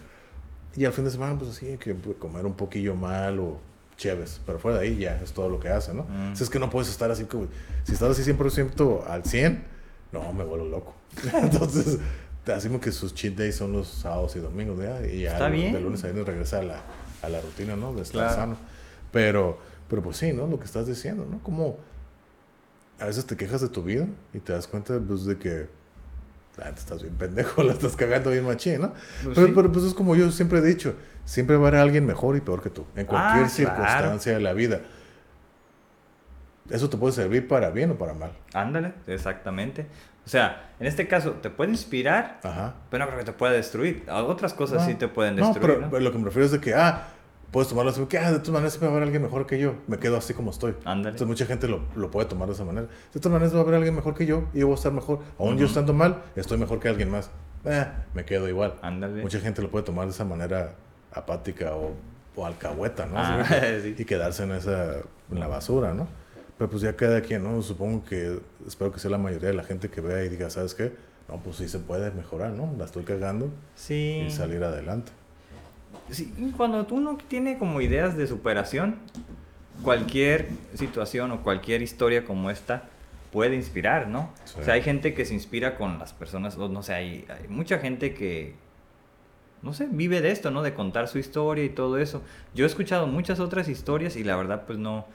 Y 0.75 0.85
al 0.85 0.93
fin 0.93 1.03
de 1.05 1.11
semana, 1.11 1.37
pues 1.37 1.51
así, 1.51 1.77
que 1.77 1.93
pues, 1.95 2.17
comer 2.17 2.45
un 2.45 2.53
poquillo 2.53 2.95
mal 2.95 3.39
o 3.39 3.59
chéves. 3.97 4.39
Pero 4.45 4.59
fuera 4.59 4.77
de 4.79 4.87
ahí 4.87 4.97
ya 4.97 5.19
es 5.21 5.31
todo 5.33 5.49
lo 5.49 5.59
que 5.59 5.69
hace, 5.69 5.93
¿no? 5.93 6.03
Mm. 6.03 6.35
Si 6.35 6.43
es 6.43 6.49
que 6.49 6.59
no 6.59 6.69
puedes 6.69 6.89
estar 6.89 7.09
así 7.11 7.25
como... 7.25 7.47
Si 7.83 7.93
estás 7.93 8.17
así 8.17 8.31
100% 8.31 9.05
al 9.07 9.23
100, 9.25 9.63
no, 10.11 10.31
me 10.33 10.43
vuelvo 10.43 10.65
loco. 10.65 10.93
Entonces, 11.41 11.97
te 12.45 12.53
hacemos 12.53 12.81
que 12.81 12.91
sus 12.91 13.13
cheat 13.13 13.35
days 13.35 13.55
son 13.55 13.73
los 13.73 13.87
sábados 13.87 14.35
y 14.35 14.39
domingos, 14.39 14.79
¿ya? 14.81 15.05
Y 15.05 15.21
ya 15.23 15.33
Está 15.33 15.49
bien. 15.49 15.73
de 15.73 15.81
lunes 15.81 16.03
a 16.03 16.07
viernes 16.07 16.25
regresa 16.27 16.59
a 16.59 16.63
la, 16.63 16.81
a 17.23 17.29
la 17.29 17.41
rutina, 17.41 17.75
¿no? 17.75 17.93
De 17.93 18.03
estar 18.03 18.21
Claro. 18.27 18.35
sano. 18.35 18.57
Pero, 19.11 19.57
pero 19.89 20.01
pues 20.03 20.17
sí, 20.17 20.31
¿no? 20.33 20.47
Lo 20.47 20.59
que 20.59 20.65
estás 20.65 20.87
diciendo, 20.87 21.25
¿no? 21.29 21.39
Como 21.43 21.77
a 22.99 23.05
veces 23.05 23.25
te 23.25 23.35
quejas 23.35 23.61
de 23.61 23.69
tu 23.69 23.81
vida 23.83 24.07
y 24.33 24.39
te 24.39 24.53
das 24.53 24.67
cuenta, 24.67 24.99
pues, 24.99 25.25
de 25.25 25.37
que 25.37 25.67
ah, 26.63 26.69
estás 26.69 27.01
bien 27.01 27.15
pendejo, 27.15 27.63
la 27.63 27.73
estás 27.73 27.95
cagando 27.95 28.31
bien 28.31 28.45
machín, 28.45 28.81
¿no? 28.81 28.93
Pues 29.23 29.35
pero, 29.35 29.47
sí. 29.47 29.53
pero, 29.55 29.71
pues 29.71 29.85
es 29.85 29.93
como 29.93 30.15
yo 30.15 30.31
siempre 30.31 30.59
he 30.59 30.61
dicho, 30.61 30.95
siempre 31.25 31.55
va 31.57 31.65
a 31.65 31.67
haber 31.69 31.81
alguien 31.81 32.05
mejor 32.05 32.35
y 32.35 32.41
peor 32.41 32.61
que 32.61 32.69
tú, 32.69 32.85
en 32.95 33.05
cualquier 33.05 33.45
Ah, 33.45 33.49
claro. 33.49 33.49
circunstancia 33.49 34.33
de 34.33 34.39
la 34.39 34.53
vida. 34.53 34.81
Eso 36.69 36.89
te 36.89 36.97
puede 36.97 37.13
servir 37.13 37.47
para 37.47 37.71
bien 37.71 37.91
o 37.91 37.95
para 37.95 38.13
mal. 38.13 38.31
Ándale, 38.53 38.93
exactamente. 39.07 39.87
O 40.25 40.29
sea, 40.29 40.69
en 40.79 40.85
este 40.85 41.07
caso, 41.07 41.31
te 41.41 41.49
puede 41.49 41.71
inspirar, 41.71 42.39
Ajá. 42.43 42.75
pero 42.91 43.03
no 43.05 43.09
creo 43.09 43.19
que 43.19 43.25
te 43.25 43.33
puede 43.33 43.55
destruir. 43.55 44.03
Otras 44.11 44.53
cosas 44.53 44.81
No. 44.81 44.87
sí 44.87 44.93
te 44.93 45.07
pueden 45.07 45.35
No, 45.35 45.47
destruir. 45.47 45.67
pero, 45.67 45.81
¿no? 45.81 45.89
pero 45.89 46.03
lo 46.03 46.11
que 46.11 46.17
me 46.19 46.25
refiero 46.25 46.45
es 46.45 46.51
de 46.51 46.59
que, 46.59 46.75
ah, 46.75 47.07
puedes 47.51 47.69
tomarlo 47.69 47.91
así, 47.91 48.03
que, 48.05 48.17
ah, 48.17 48.31
de 48.31 48.39
todas 48.39 48.51
maneras 48.53 48.73
siempre 48.73 48.87
va 48.87 48.93
a 48.93 48.97
haber 48.97 49.03
alguien 49.03 49.21
mejor 49.23 49.45
que 49.47 49.59
yo. 49.59 49.75
Me 49.87 49.97
quedo 49.97 50.17
así 50.17 50.33
como 50.33 50.51
estoy. 50.51 50.71
Ándale. 50.85 51.09
Entonces 51.15 51.27
mucha 51.27 51.45
gente 51.45 51.67
lo, 51.67 51.81
lo 51.95 52.11
puede 52.11 52.27
tomar 52.27 52.47
de 52.47 52.53
esa 52.53 52.65
manera. 52.65 52.87
De 53.13 53.19
todas 53.19 53.31
maneras 53.33 53.53
va 53.53 53.59
a 53.59 53.61
haber 53.61 53.75
alguien 53.75 53.95
mejor 53.95 54.13
que 54.15 54.25
yo 54.25 54.45
y 54.53 54.59
yo 54.59 54.67
voy 54.67 54.73
a 54.73 54.77
estar 54.77 54.91
mejor. 54.91 55.19
Aún 55.37 55.57
yo 55.57 55.65
estando 55.65 55.93
mal, 55.93 56.23
estoy 56.35 56.57
mejor 56.57 56.79
que 56.79 56.89
alguien 56.89 57.09
más. 57.09 57.29
Eh, 57.65 57.85
me 58.13 58.23
quedo 58.25 58.47
igual. 58.47 58.75
Ándale. 58.81 59.21
Mucha 59.21 59.39
gente 59.39 59.61
lo 59.61 59.69
puede 59.69 59.83
tomar 59.85 60.05
de 60.05 60.11
esa 60.11 60.25
manera 60.25 60.75
apática 61.11 61.75
o, 61.75 61.93
o 62.35 62.45
alcahueta, 62.45 63.05
¿no? 63.05 63.15
Ah, 63.17 63.43
sí. 63.81 63.95
Y 63.97 64.05
quedarse 64.05 64.43
en 64.43 64.51
esa, 64.51 64.97
en 65.31 65.39
la 65.39 65.47
basura, 65.47 65.93
¿no? 65.93 66.07
Pero 66.57 66.69
pues 66.69 66.81
ya 66.81 66.95
cada 66.95 67.21
quien, 67.21 67.43
¿no? 67.43 67.61
Supongo 67.61 68.03
que, 68.03 68.39
espero 68.67 68.91
que 68.91 68.99
sea 68.99 69.09
la 69.11 69.17
mayoría 69.17 69.49
de 69.49 69.55
la 69.55 69.63
gente 69.63 69.89
que 69.89 70.01
vea 70.01 70.23
y 70.25 70.29
diga, 70.29 70.49
¿sabes 70.49 70.75
qué? 70.75 70.93
No, 71.29 71.37
pues 71.41 71.57
sí 71.57 71.67
se 71.69 71.79
puede 71.79 72.11
mejorar, 72.11 72.51
¿no? 72.51 72.73
La 72.77 72.85
estoy 72.85 73.03
cagando 73.03 73.49
Sí. 73.75 74.23
y 74.27 74.31
salir 74.31 74.63
adelante. 74.63 75.11
Sí, 76.11 76.33
cuando 76.57 76.85
uno 76.91 77.17
tiene 77.27 77.57
como 77.57 77.81
ideas 77.81 78.17
de 78.17 78.27
superación, 78.27 78.97
cualquier 79.83 80.49
situación 80.73 81.31
o 81.31 81.41
cualquier 81.41 81.81
historia 81.81 82.25
como 82.25 82.49
esta 82.49 82.83
puede 83.31 83.55
inspirar, 83.55 84.07
¿no? 84.07 84.31
Sí. 84.45 84.55
O 84.59 84.63
sea, 84.63 84.73
hay 84.73 84.81
gente 84.81 85.13
que 85.13 85.25
se 85.25 85.33
inspira 85.33 85.75
con 85.77 85.99
las 85.99 86.13
personas, 86.13 86.57
o 86.57 86.67
no 86.67 86.81
sé, 86.83 86.93
hay, 86.93 87.25
hay 87.29 87.47
mucha 87.47 87.77
gente 87.79 88.13
que, 88.13 88.55
no 89.61 89.73
sé, 89.73 89.87
vive 89.89 90.21
de 90.21 90.31
esto, 90.31 90.51
¿no? 90.51 90.63
De 90.63 90.73
contar 90.73 91.07
su 91.07 91.19
historia 91.19 91.63
y 91.63 91.69
todo 91.69 91.97
eso. 91.97 92.23
Yo 92.55 92.65
he 92.65 92.67
escuchado 92.67 93.07
muchas 93.07 93.39
otras 93.39 93.67
historias 93.67 94.15
y 94.15 94.23
la 94.23 94.35
verdad, 94.35 94.63
pues 94.65 94.79
no, 94.79 95.05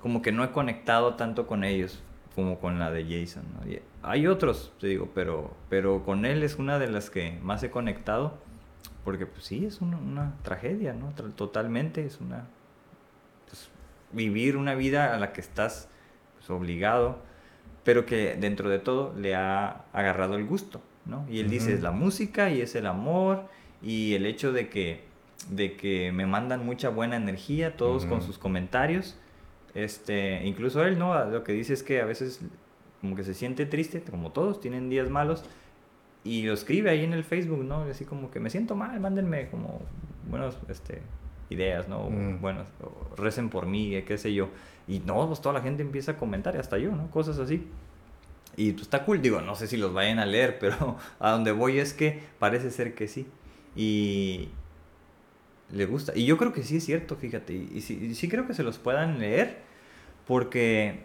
como 0.00 0.22
que 0.22 0.32
no 0.32 0.44
he 0.44 0.52
conectado 0.52 1.14
tanto 1.14 1.46
con 1.46 1.64
ellos 1.64 2.00
como 2.36 2.60
con 2.60 2.78
la 2.78 2.90
de 2.90 3.02
Jason, 3.04 3.44
¿no? 3.54 3.66
Hay 4.02 4.26
otros, 4.26 4.70
te 4.78 4.88
digo, 4.88 5.08
pero, 5.14 5.50
pero 5.70 6.04
con 6.04 6.26
él 6.26 6.42
es 6.42 6.56
una 6.56 6.78
de 6.78 6.88
las 6.88 7.08
que 7.08 7.38
más 7.42 7.62
he 7.62 7.70
conectado. 7.70 8.38
Porque 9.06 9.24
pues 9.24 9.44
sí, 9.44 9.64
es 9.64 9.80
una, 9.80 9.98
una 9.98 10.34
tragedia, 10.42 10.92
¿no? 10.92 11.12
Totalmente, 11.36 12.04
es 12.04 12.20
una... 12.20 12.48
pues, 13.46 13.70
vivir 14.10 14.56
una 14.56 14.74
vida 14.74 15.14
a 15.14 15.18
la 15.18 15.32
que 15.32 15.40
estás 15.40 15.88
pues, 16.36 16.50
obligado, 16.50 17.20
pero 17.84 18.04
que 18.04 18.34
dentro 18.34 18.68
de 18.68 18.80
todo 18.80 19.14
le 19.16 19.36
ha 19.36 19.84
agarrado 19.92 20.34
el 20.34 20.44
gusto, 20.44 20.82
¿no? 21.04 21.24
Y 21.30 21.38
él 21.38 21.48
dice, 21.48 21.72
es 21.72 21.82
la 21.82 21.92
música 21.92 22.50
y 22.50 22.60
es 22.60 22.74
el 22.74 22.84
amor 22.84 23.44
y 23.80 24.14
el 24.14 24.26
hecho 24.26 24.52
de 24.52 24.68
que, 24.68 25.04
de 25.50 25.76
que 25.76 26.10
me 26.10 26.26
mandan 26.26 26.66
mucha 26.66 26.88
buena 26.88 27.14
energía, 27.14 27.76
todos 27.76 28.06
con 28.06 28.22
sus 28.22 28.38
comentarios. 28.38 29.16
Este, 29.74 30.44
incluso 30.44 30.84
él, 30.84 30.98
¿no? 30.98 31.24
Lo 31.26 31.44
que 31.44 31.52
dice 31.52 31.74
es 31.74 31.84
que 31.84 32.00
a 32.00 32.06
veces 32.06 32.40
como 33.00 33.14
que 33.14 33.22
se 33.22 33.34
siente 33.34 33.66
triste, 33.66 34.02
como 34.02 34.32
todos, 34.32 34.60
tienen 34.60 34.90
días 34.90 35.10
malos, 35.10 35.44
y 36.26 36.42
lo 36.42 36.52
escribe 36.54 36.90
ahí 36.90 37.04
en 37.04 37.12
el 37.12 37.22
Facebook, 37.22 37.62
¿no? 37.62 37.82
Así 37.82 38.04
como 38.04 38.30
que 38.32 38.40
me 38.40 38.50
siento 38.50 38.74
mal, 38.74 38.98
mándenme 38.98 39.48
como 39.48 39.80
buenos 40.28 40.58
este, 40.68 41.00
ideas, 41.50 41.88
¿no? 41.88 42.10
Mm. 42.10 42.40
Recen 43.16 43.48
por 43.48 43.66
mí, 43.66 43.94
eh, 43.94 44.04
qué 44.04 44.18
sé 44.18 44.34
yo. 44.34 44.48
Y 44.88 44.98
no, 44.98 45.26
pues 45.28 45.40
toda 45.40 45.52
la 45.52 45.60
gente 45.60 45.82
empieza 45.82 46.12
a 46.12 46.16
comentar, 46.16 46.56
y 46.56 46.58
hasta 46.58 46.78
yo, 46.78 46.90
¿no? 46.90 47.10
Cosas 47.12 47.38
así. 47.38 47.68
Y 48.56 48.72
pues 48.72 48.82
está 48.82 49.04
cool, 49.04 49.22
digo, 49.22 49.40
no 49.40 49.54
sé 49.54 49.68
si 49.68 49.76
los 49.76 49.92
vayan 49.92 50.18
a 50.18 50.26
leer, 50.26 50.58
pero 50.60 50.96
a 51.20 51.30
donde 51.30 51.52
voy 51.52 51.78
es 51.78 51.94
que 51.94 52.20
parece 52.40 52.72
ser 52.72 52.94
que 52.94 53.06
sí. 53.06 53.28
Y 53.76 54.48
le 55.70 55.86
gusta. 55.86 56.12
Y 56.16 56.26
yo 56.26 56.36
creo 56.38 56.52
que 56.52 56.64
sí 56.64 56.78
es 56.78 56.84
cierto, 56.84 57.14
fíjate. 57.14 57.52
Y, 57.52 57.70
y 57.72 57.80
sí, 57.82 58.08
y 58.10 58.14
sí 58.16 58.28
creo 58.28 58.48
que 58.48 58.54
se 58.54 58.64
los 58.64 58.78
puedan 58.78 59.20
leer, 59.20 59.58
porque, 60.26 61.04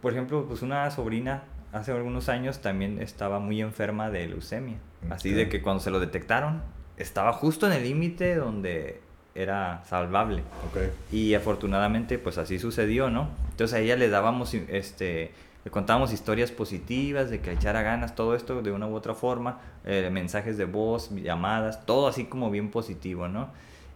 por 0.00 0.12
ejemplo, 0.12 0.46
pues 0.46 0.62
una 0.62 0.88
sobrina 0.92 1.44
hace 1.72 1.92
algunos 1.92 2.28
años 2.28 2.60
también 2.60 3.00
estaba 3.00 3.38
muy 3.38 3.60
enferma 3.60 4.10
de 4.10 4.28
leucemia. 4.28 4.76
Así 5.10 5.30
de 5.30 5.48
que 5.48 5.62
cuando 5.62 5.82
se 5.82 5.90
lo 5.90 5.98
detectaron, 5.98 6.62
estaba 6.96 7.32
justo 7.32 7.66
en 7.66 7.72
el 7.72 7.84
límite 7.84 8.36
donde 8.36 9.00
era 9.34 9.82
salvable. 9.86 10.42
Ok. 10.68 10.92
Y 11.12 11.34
afortunadamente, 11.34 12.18
pues 12.18 12.38
así 12.38 12.58
sucedió, 12.58 13.10
¿no? 13.10 13.28
Entonces 13.50 13.76
a 13.76 13.80
ella 13.80 13.96
le 13.96 14.08
dábamos, 14.08 14.54
este, 14.54 15.32
le 15.64 15.70
contábamos 15.70 16.12
historias 16.12 16.50
positivas 16.50 17.30
de 17.30 17.40
que 17.40 17.52
echara 17.52 17.82
ganas, 17.82 18.14
todo 18.14 18.34
esto 18.34 18.60
de 18.62 18.70
una 18.70 18.86
u 18.86 18.94
otra 18.94 19.14
forma, 19.14 19.60
eh, 19.84 20.10
mensajes 20.12 20.58
de 20.58 20.66
voz, 20.66 21.10
llamadas, 21.10 21.86
todo 21.86 22.08
así 22.08 22.26
como 22.26 22.50
bien 22.50 22.70
positivo, 22.70 23.28
¿no? 23.28 23.48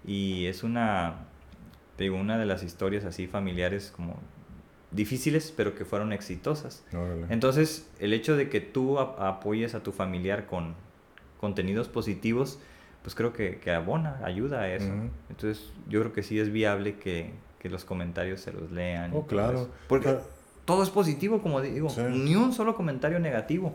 Y 0.06 0.46
es 0.46 0.62
una, 0.62 1.16
digo, 1.98 2.16
una 2.16 2.38
de 2.38 2.46
las 2.46 2.62
historias 2.62 3.04
así 3.04 3.26
familiares 3.26 3.92
como 3.94 4.18
difíciles, 4.96 5.52
pero 5.56 5.74
que 5.74 5.84
fueron 5.84 6.12
exitosas. 6.12 6.84
Órale. 6.92 7.26
Entonces, 7.30 7.88
el 8.00 8.12
hecho 8.12 8.36
de 8.36 8.48
que 8.48 8.60
tú 8.60 8.98
ap- 8.98 9.20
apoyes 9.20 9.74
a 9.74 9.82
tu 9.82 9.92
familiar 9.92 10.46
con 10.46 10.74
contenidos 11.38 11.88
positivos, 11.88 12.58
pues 13.02 13.14
creo 13.14 13.32
que, 13.32 13.58
que 13.58 13.70
abona, 13.70 14.20
ayuda 14.24 14.62
a 14.62 14.72
eso. 14.74 14.88
Ujú. 14.88 15.10
Entonces, 15.30 15.70
yo 15.88 16.00
creo 16.00 16.12
que 16.12 16.22
sí 16.22 16.40
es 16.40 16.50
viable 16.50 16.96
que, 16.96 17.30
que 17.58 17.68
los 17.68 17.84
comentarios 17.84 18.40
se 18.40 18.52
los 18.52 18.72
lean. 18.72 19.12
Oh, 19.14 19.26
claro. 19.26 19.68
Porque 19.88 20.16
todo 20.64 20.82
es 20.82 20.90
positivo, 20.90 21.40
como 21.40 21.60
digo, 21.60 21.88
Sí. 21.90 22.00
ni 22.10 22.34
un 22.34 22.52
solo 22.52 22.74
comentario 22.74 23.20
negativo. 23.20 23.74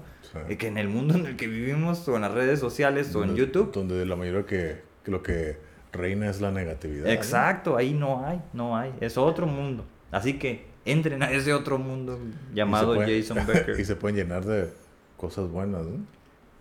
sí. 0.49 0.57
Que 0.57 0.67
en 0.67 0.77
el 0.77 0.89
mundo 0.89 1.13
en 1.15 1.25
el 1.25 1.35
que 1.37 1.47
vivimos, 1.47 2.05
o 2.09 2.15
en 2.15 2.21
las 2.23 2.31
redes 2.33 2.59
sociales, 2.59 3.15
o 3.15 3.21
en 3.21 3.27
Donde- 3.29 3.41
YouTube, 3.45 3.71
Donde 3.71 4.05
la 4.05 4.15
mayoría 4.17 4.45
que, 4.45 4.81
que 5.05 5.11
lo 5.11 5.21
que 5.23 5.57
reina 5.93 6.29
es 6.29 6.41
la 6.41 6.51
negatividad. 6.51 7.05
¿no? 7.05 7.11
Exacto, 7.11 7.77
ahí 7.77 7.93
no 7.93 8.25
hay, 8.25 8.41
no 8.53 8.75
hay. 8.75 8.93
Es 9.01 9.17
otro 9.17 9.45
mundo. 9.45 9.85
Así 10.11 10.37
que 10.39 10.65
entren 10.85 11.21
a 11.23 11.31
ese 11.31 11.53
otro 11.53 11.77
mundo 11.77 12.19
llamado 12.53 12.95
pueden- 12.95 13.21
Jason 13.21 13.37
Becker. 13.47 13.79
y 13.79 13.85
se 13.85 13.95
pueden 13.95 14.15
llenar 14.17 14.45
de 14.45 14.69
cosas 15.17 15.47
buenas, 15.49 15.83
¿no? 15.85 16.05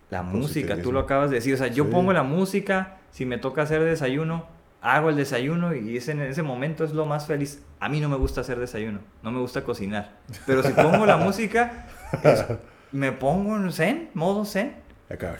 La 0.09 0.23
música, 0.23 0.75
tú 0.81 0.91
lo 0.91 0.99
acabas 0.99 1.29
de 1.29 1.37
decir. 1.37 1.53
O 1.53 1.57
sea, 1.57 1.67
yo 1.67 1.85
Sí. 1.85 1.89
pongo 1.91 2.11
la 2.13 2.23
música, 2.23 2.97
si 3.11 3.25
me 3.25 3.37
toca 3.37 3.61
hacer 3.61 3.81
desayuno, 3.83 4.45
hago 4.81 5.09
el 5.09 5.15
desayuno 5.15 5.73
y 5.73 5.95
ese, 5.95 6.11
en 6.11 6.21
ese 6.21 6.43
momento 6.43 6.83
es 6.83 6.91
lo 6.91 7.05
más 7.05 7.27
feliz. 7.27 7.63
A 7.79 7.87
mí 7.87 8.01
no 8.01 8.09
me 8.09 8.17
gusta 8.17 8.41
hacer 8.41 8.59
desayuno, 8.59 8.99
no 9.23 9.31
me 9.31 9.39
gusta 9.39 9.63
cocinar. 9.63 10.17
Pero 10.45 10.63
si 10.63 10.73
pongo 10.73 11.05
la 11.05 11.15
música, 11.17 11.87
es- 12.23 12.45
me 12.91 13.13
pongo 13.13 13.55
en 13.55 13.71
zen, 13.71 14.09
modo 14.13 14.43
zen. 14.43 14.75
Acá. 15.09 15.37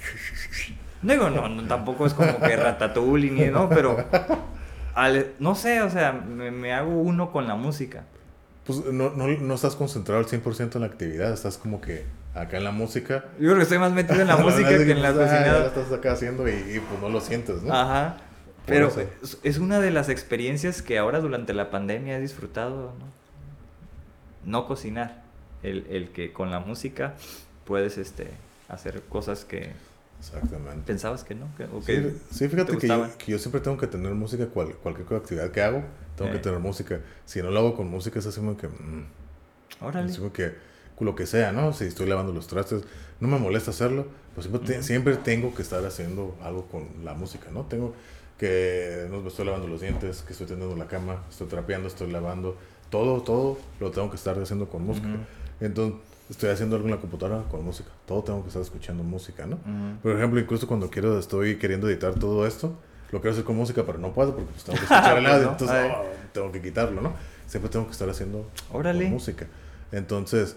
Digo, 1.01 1.29
no, 1.29 1.49
no, 1.49 1.63
tampoco 1.67 2.05
es 2.05 2.13
como 2.13 2.39
que 2.39 2.55
ratatouille 2.55 3.29
ni 3.31 3.45
no, 3.47 3.67
pero 3.67 3.97
al- 4.93 5.33
no 5.39 5.55
sé, 5.55 5.81
o 5.81 5.89
sea, 5.89 6.11
me, 6.13 6.49
me 6.51 6.71
hago 6.73 6.91
uno 6.91 7.31
con 7.31 7.47
la 7.47 7.55
música. 7.55 8.05
Pues 8.65 8.85
no, 8.85 9.09
no, 9.11 9.27
no 9.27 9.55
estás 9.55 9.75
concentrado 9.75 10.19
al 10.19 10.27
100% 10.27 10.75
en 10.75 10.81
la 10.81 10.87
actividad, 10.87 11.33
estás 11.33 11.57
como 11.57 11.81
que 11.81 12.05
acá 12.35 12.57
en 12.57 12.63
la 12.63 12.71
música. 12.71 13.25
Yo 13.39 13.47
creo 13.47 13.55
que 13.55 13.63
estoy 13.63 13.79
más 13.79 13.91
metido 13.91 14.21
en 14.21 14.27
la 14.27 14.37
música 14.45 14.69
que 14.69 14.91
en 14.91 15.01
la 15.01 15.13
pues, 15.13 15.29
ah, 15.29 15.33
ya 15.33 15.39
la 15.39 15.45
cocinada. 15.45 15.67
estás 15.67 15.91
acá 15.91 16.11
haciendo 16.13 16.47
y, 16.47 16.51
y, 16.51 16.79
pues 16.79 17.01
no 17.01 17.09
lo 17.09 17.21
sientes, 17.21 17.63
¿no? 17.63 17.73
Ajá. 17.73 18.17
Pero 18.65 18.91
es 19.43 19.57
una 19.57 19.79
de 19.79 19.91
las 19.91 20.07
experiencias 20.09 20.81
que 20.81 20.97
ahora 20.97 21.19
durante 21.19 21.53
la 21.53 21.71
pandemia 21.71 22.17
he 22.17 22.21
disfrutado, 22.21 22.93
¿no? 22.99 23.05
No 24.45 24.67
cocinar. 24.67 25.23
El, 25.63 25.85
el 25.89 26.09
que 26.09 26.33
con 26.33 26.49
la 26.49 26.59
música 26.59 27.13
puedes 27.65 27.97
este, 27.97 28.29
hacer 28.67 29.01
cosas 29.03 29.45
que 29.45 29.73
Exactamente. 30.21 30.83
pensabas 30.85 31.23
que 31.23 31.35
no. 31.35 31.47
Que, 31.57 31.63
o 31.65 31.79
Sí, 31.81 31.85
que 31.87 32.13
sí, 32.31 32.47
fíjate 32.47 32.73
te 32.73 32.77
que 32.77 32.87
yo, 32.87 33.07
que 33.17 33.31
yo 33.31 33.39
siempre 33.39 33.59
tengo 33.61 33.77
que 33.77 33.87
tener 33.87 34.13
música, 34.13 34.45
cual- 34.47 34.75
cualquier 34.75 35.13
actividad 35.13 35.51
que 35.51 35.61
hago, 35.61 35.83
tengo 36.15 36.29
Eh. 36.29 36.33
que 36.33 36.39
tener 36.39 36.59
música. 36.59 36.99
Si 37.25 37.41
no 37.41 37.49
lo 37.51 37.59
hago 37.59 37.75
con 37.75 37.87
música, 37.89 38.19
es 38.19 38.25
así 38.27 38.39
como 38.39 38.55
que... 38.55 38.67
mm, 38.67 39.05
Órale. 39.81 40.11
es 40.11 40.17
como 40.17 40.31
que 40.31 40.53
lo 40.99 41.15
que 41.15 41.25
sea, 41.25 41.51
¿no? 41.51 41.73
Si 41.73 41.85
estoy 41.85 42.07
lavando 42.07 42.31
los 42.31 42.45
trastes, 42.45 42.83
no 43.19 43.27
me 43.27 43.39
molesta 43.39 43.71
hacerlo, 43.71 44.05
pues 44.35 44.45
siempre, 44.45 44.67
te- 44.67 44.75
Ujú. 44.77 44.83
siempre 44.83 45.15
tengo 45.17 45.55
que 45.55 45.63
estar 45.63 45.83
haciendo 45.83 46.35
algo 46.43 46.67
con 46.67 46.87
la 47.03 47.15
música, 47.15 47.47
¿no? 47.51 47.63
Tengo 47.63 47.95
que, 48.37 49.07
no 49.09 49.27
estoy 49.27 49.45
lavando 49.47 49.67
los 49.67 49.81
dientes, 49.81 50.21
que 50.21 50.33
estoy 50.33 50.45
tendiendo 50.45 50.75
la 50.75 50.85
cama, 50.87 51.23
estoy 51.27 51.47
trapeando, 51.47 51.87
estoy 51.87 52.11
lavando, 52.11 52.55
todo, 52.91 53.21
todo 53.23 53.57
lo 53.79 53.89
tengo 53.89 54.11
que 54.11 54.15
estar 54.15 54.37
haciendo 54.39 54.69
con 54.69 54.83
música. 54.85 55.07
Ujú. 55.07 55.17
Entonces, 55.65 55.99
estoy 56.31 56.49
haciendo 56.49 56.75
algo 56.77 56.87
en 56.87 56.95
la 56.95 56.99
computadora 56.99 57.43
con 57.49 57.63
música, 57.63 57.89
todo 58.07 58.23
tengo 58.23 58.41
que 58.41 58.47
estar 58.47 58.61
escuchando 58.63 59.03
música, 59.03 59.45
¿no? 59.45 59.59
Por 60.01 60.15
ejemplo, 60.15 60.39
incluso 60.39 60.65
cuando 60.67 60.89
quiero, 60.89 61.19
estoy 61.19 61.57
queriendo 61.57 61.87
editar 61.87 62.15
todo 62.15 62.47
esto, 62.47 62.73
lo 63.11 63.19
quiero 63.21 63.33
hacer 63.33 63.43
con 63.43 63.55
música, 63.57 63.83
pero 63.85 63.99
no 63.99 64.13
puedo 64.13 64.33
porque 64.35 64.49
pues, 64.51 64.63
tengo 64.63 64.77
que 64.79 64.85
escuchar 64.85 65.17
el 65.17 65.23
Pues 65.25 65.33
audio, 65.35 65.45
no, 65.45 65.51
entonces 65.51 65.91
oh, 65.93 66.03
tengo 66.33 66.51
que 66.51 66.61
quitarlo, 66.61 67.01
¿no? 67.01 67.13
Siempre 67.47 67.69
tengo 67.69 67.85
que 67.85 67.91
estar 67.91 68.09
haciendo 68.09 68.49
Órale. 68.71 69.07
música. 69.09 69.45
Entonces, 69.91 70.55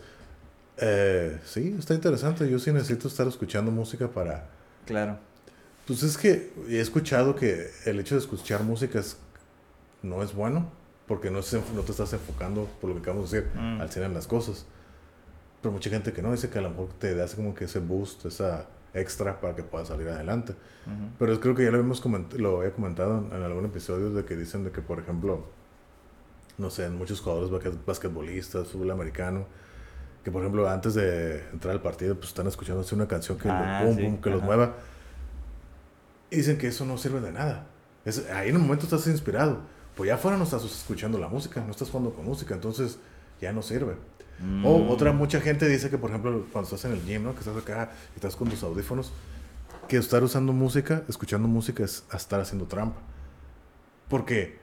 eh, 0.78 1.38
sí, 1.44 1.74
está 1.78 1.94
interesante. 1.94 2.48
Yo 2.48 2.58
sí 2.60 2.72
necesito 2.72 3.08
estar 3.08 3.26
escuchando 3.26 3.70
música 3.72 4.08
para... 4.08 4.46
Claro. 4.86 5.18
Pues 5.86 6.02
es 6.04 6.16
que 6.16 6.52
he 6.68 6.78
escuchado 6.80 7.34
que 7.34 7.68
el 7.84 7.98
hecho 8.00 8.14
de 8.14 8.20
escuchar 8.20 8.62
música 8.62 9.00
es, 9.00 9.16
no 10.02 10.22
es 10.22 10.32
bueno, 10.34 10.70
porque 11.06 11.30
no, 11.30 11.42
se, 11.42 11.60
no 11.74 11.80
te 11.82 11.90
estás 11.90 12.12
enfocando, 12.12 12.68
por 12.80 12.90
lo 12.90 12.96
que 12.96 13.02
acabamos 13.02 13.30
de 13.32 13.42
decir, 13.42 13.58
Mm. 13.60 13.80
al 13.80 13.90
100 13.90 14.04
en 14.06 14.14
las 14.14 14.26
cosas. 14.28 14.64
Pero 15.64 15.72
mucha 15.72 15.88
gente 15.88 16.12
que 16.12 16.20
no, 16.20 16.30
dice 16.30 16.50
que 16.50 16.58
a 16.58 16.60
lo 16.60 16.68
mejor 16.68 16.88
te 16.98 17.14
da 17.14 17.26
como 17.34 17.54
que 17.54 17.64
ese 17.64 17.78
boost, 17.78 18.26
esa 18.26 18.66
extra 18.92 19.40
para 19.40 19.56
que 19.56 19.62
puedas 19.62 19.88
salir 19.88 20.06
adelante. 20.10 20.52
Ujú. 20.52 21.08
Pero 21.18 21.40
creo 21.40 21.54
que 21.54 21.64
ya 21.64 21.70
lo, 21.70 21.78
habíamos 21.78 22.04
coment- 22.04 22.34
lo 22.34 22.58
había 22.58 22.72
comentado 22.72 23.18
en, 23.30 23.34
en 23.34 23.42
algún 23.42 23.64
episodio 23.64 24.10
de 24.10 24.26
que 24.26 24.36
dicen 24.36 24.62
de 24.64 24.70
que, 24.72 24.82
por 24.82 24.98
ejemplo, 24.98 25.46
no 26.58 26.68
sé, 26.68 26.84
en 26.84 26.98
muchos 26.98 27.22
jugadores 27.22 27.50
basquet- 27.50 27.82
basquetbolistas, 27.86 28.68
fútbol 28.68 28.90
americano, 28.90 29.46
que 30.22 30.30
por 30.30 30.42
ejemplo 30.42 30.68
antes 30.68 30.92
de 30.94 31.40
entrar 31.50 31.72
al 31.72 31.80
partido, 31.80 32.14
pues 32.14 32.28
están 32.28 32.46
escuchando 32.46 32.82
así 32.82 32.94
una 32.94 33.08
canción 33.08 33.38
que, 33.38 33.48
Ah, 33.48 33.80
los, 33.80 33.86
boom, 33.88 33.96
sí, 33.96 34.02
boom, 34.02 34.20
que 34.20 34.28
los 34.30 34.42
mueva. 34.42 34.74
Y 36.30 36.36
dicen 36.36 36.58
que 36.58 36.66
eso 36.68 36.84
no 36.84 36.98
sirve 36.98 37.20
de 37.20 37.32
nada. 37.32 37.66
Es, 38.04 38.28
ahí 38.30 38.50
en 38.50 38.56
un 38.56 38.62
momento 38.62 38.84
estás 38.84 39.06
inspirado. 39.06 39.60
Pues 39.96 40.08
ya 40.08 40.14
afuera 40.16 40.36
no 40.36 40.44
estás 40.44 40.62
escuchando 40.64 41.18
la 41.18 41.28
música, 41.28 41.62
no 41.64 41.70
estás 41.70 41.88
jugando 41.88 42.12
con 42.12 42.24
música, 42.26 42.54
entonces 42.54 42.98
ya 43.40 43.52
no 43.52 43.62
sirve. 43.62 43.94
O 44.64 44.78
Mm. 44.78 44.90
otra, 44.90 45.12
mucha 45.12 45.40
gente 45.40 45.66
dice 45.68 45.90
que, 45.90 45.98
por 45.98 46.10
ejemplo, 46.10 46.46
cuando 46.52 46.66
estás 46.68 46.84
en 46.84 46.92
el 46.98 47.04
gym, 47.04 47.22
¿no? 47.22 47.32
Que 47.34 47.40
estás 47.40 47.56
acá 47.56 47.90
y 48.14 48.16
estás 48.16 48.34
con 48.36 48.48
tus 48.48 48.62
audífonos, 48.62 49.12
que 49.88 49.96
estar 49.96 50.22
usando 50.22 50.52
música, 50.52 51.02
escuchando 51.08 51.46
música 51.48 51.84
es 51.84 52.04
estar 52.12 52.40
haciendo 52.40 52.66
trampa. 52.66 53.00
¿Por 54.08 54.24
qué? 54.24 54.58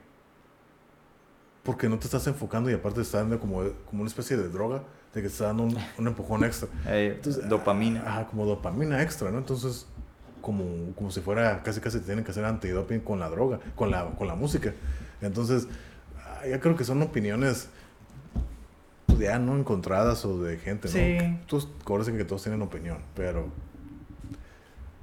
Porque 1.62 1.88
no 1.88 1.98
te 1.98 2.06
estás 2.06 2.26
enfocando 2.26 2.70
y 2.70 2.74
aparte 2.74 2.96
te 2.96 3.02
está 3.02 3.18
dando 3.18 3.38
como, 3.38 3.62
como 3.88 4.02
una 4.02 4.08
especie 4.08 4.36
de 4.36 4.48
droga, 4.48 4.82
de 5.14 5.22
que 5.22 5.28
te 5.28 5.32
está 5.32 5.46
dando 5.46 5.62
un, 5.64 5.76
un 5.98 6.06
empujón 6.06 6.44
extra. 6.44 6.68
Entonces, 6.86 7.48
dopamina. 7.48 8.02
Ajá, 8.06 8.26
como 8.26 8.44
dopamina 8.46 9.00
extra, 9.02 9.30
¿no? 9.30 9.38
Entonces, 9.38 9.86
como, 10.40 10.92
como 10.96 11.10
si 11.10 11.20
fuera, 11.20 11.62
casi 11.62 11.80
casi 11.80 12.00
tienen 12.00 12.24
que 12.24 12.32
hacer 12.32 12.44
antidoping 12.44 13.00
con 13.00 13.20
la 13.20 13.28
droga, 13.30 13.60
con 13.76 13.90
la, 13.90 14.06
con 14.10 14.26
la 14.26 14.34
música. 14.34 14.74
Entonces, 15.20 15.68
ah, 16.18 16.46
ya 16.48 16.58
creo 16.60 16.76
que 16.76 16.84
son 16.84 17.00
opiniones 17.00 17.68
pues, 19.22 19.32
ya 19.32 19.38
no 19.38 19.56
encontradas 19.56 20.24
o 20.24 20.42
de 20.42 20.58
gente, 20.58 20.88
¿no? 20.88 20.94
Sí. 20.94 21.38
Todos, 21.46 21.68
acuérdense 21.80 22.16
que 22.16 22.24
todos 22.24 22.42
tienen 22.42 22.62
opinión, 22.62 22.98
pero 23.14 23.48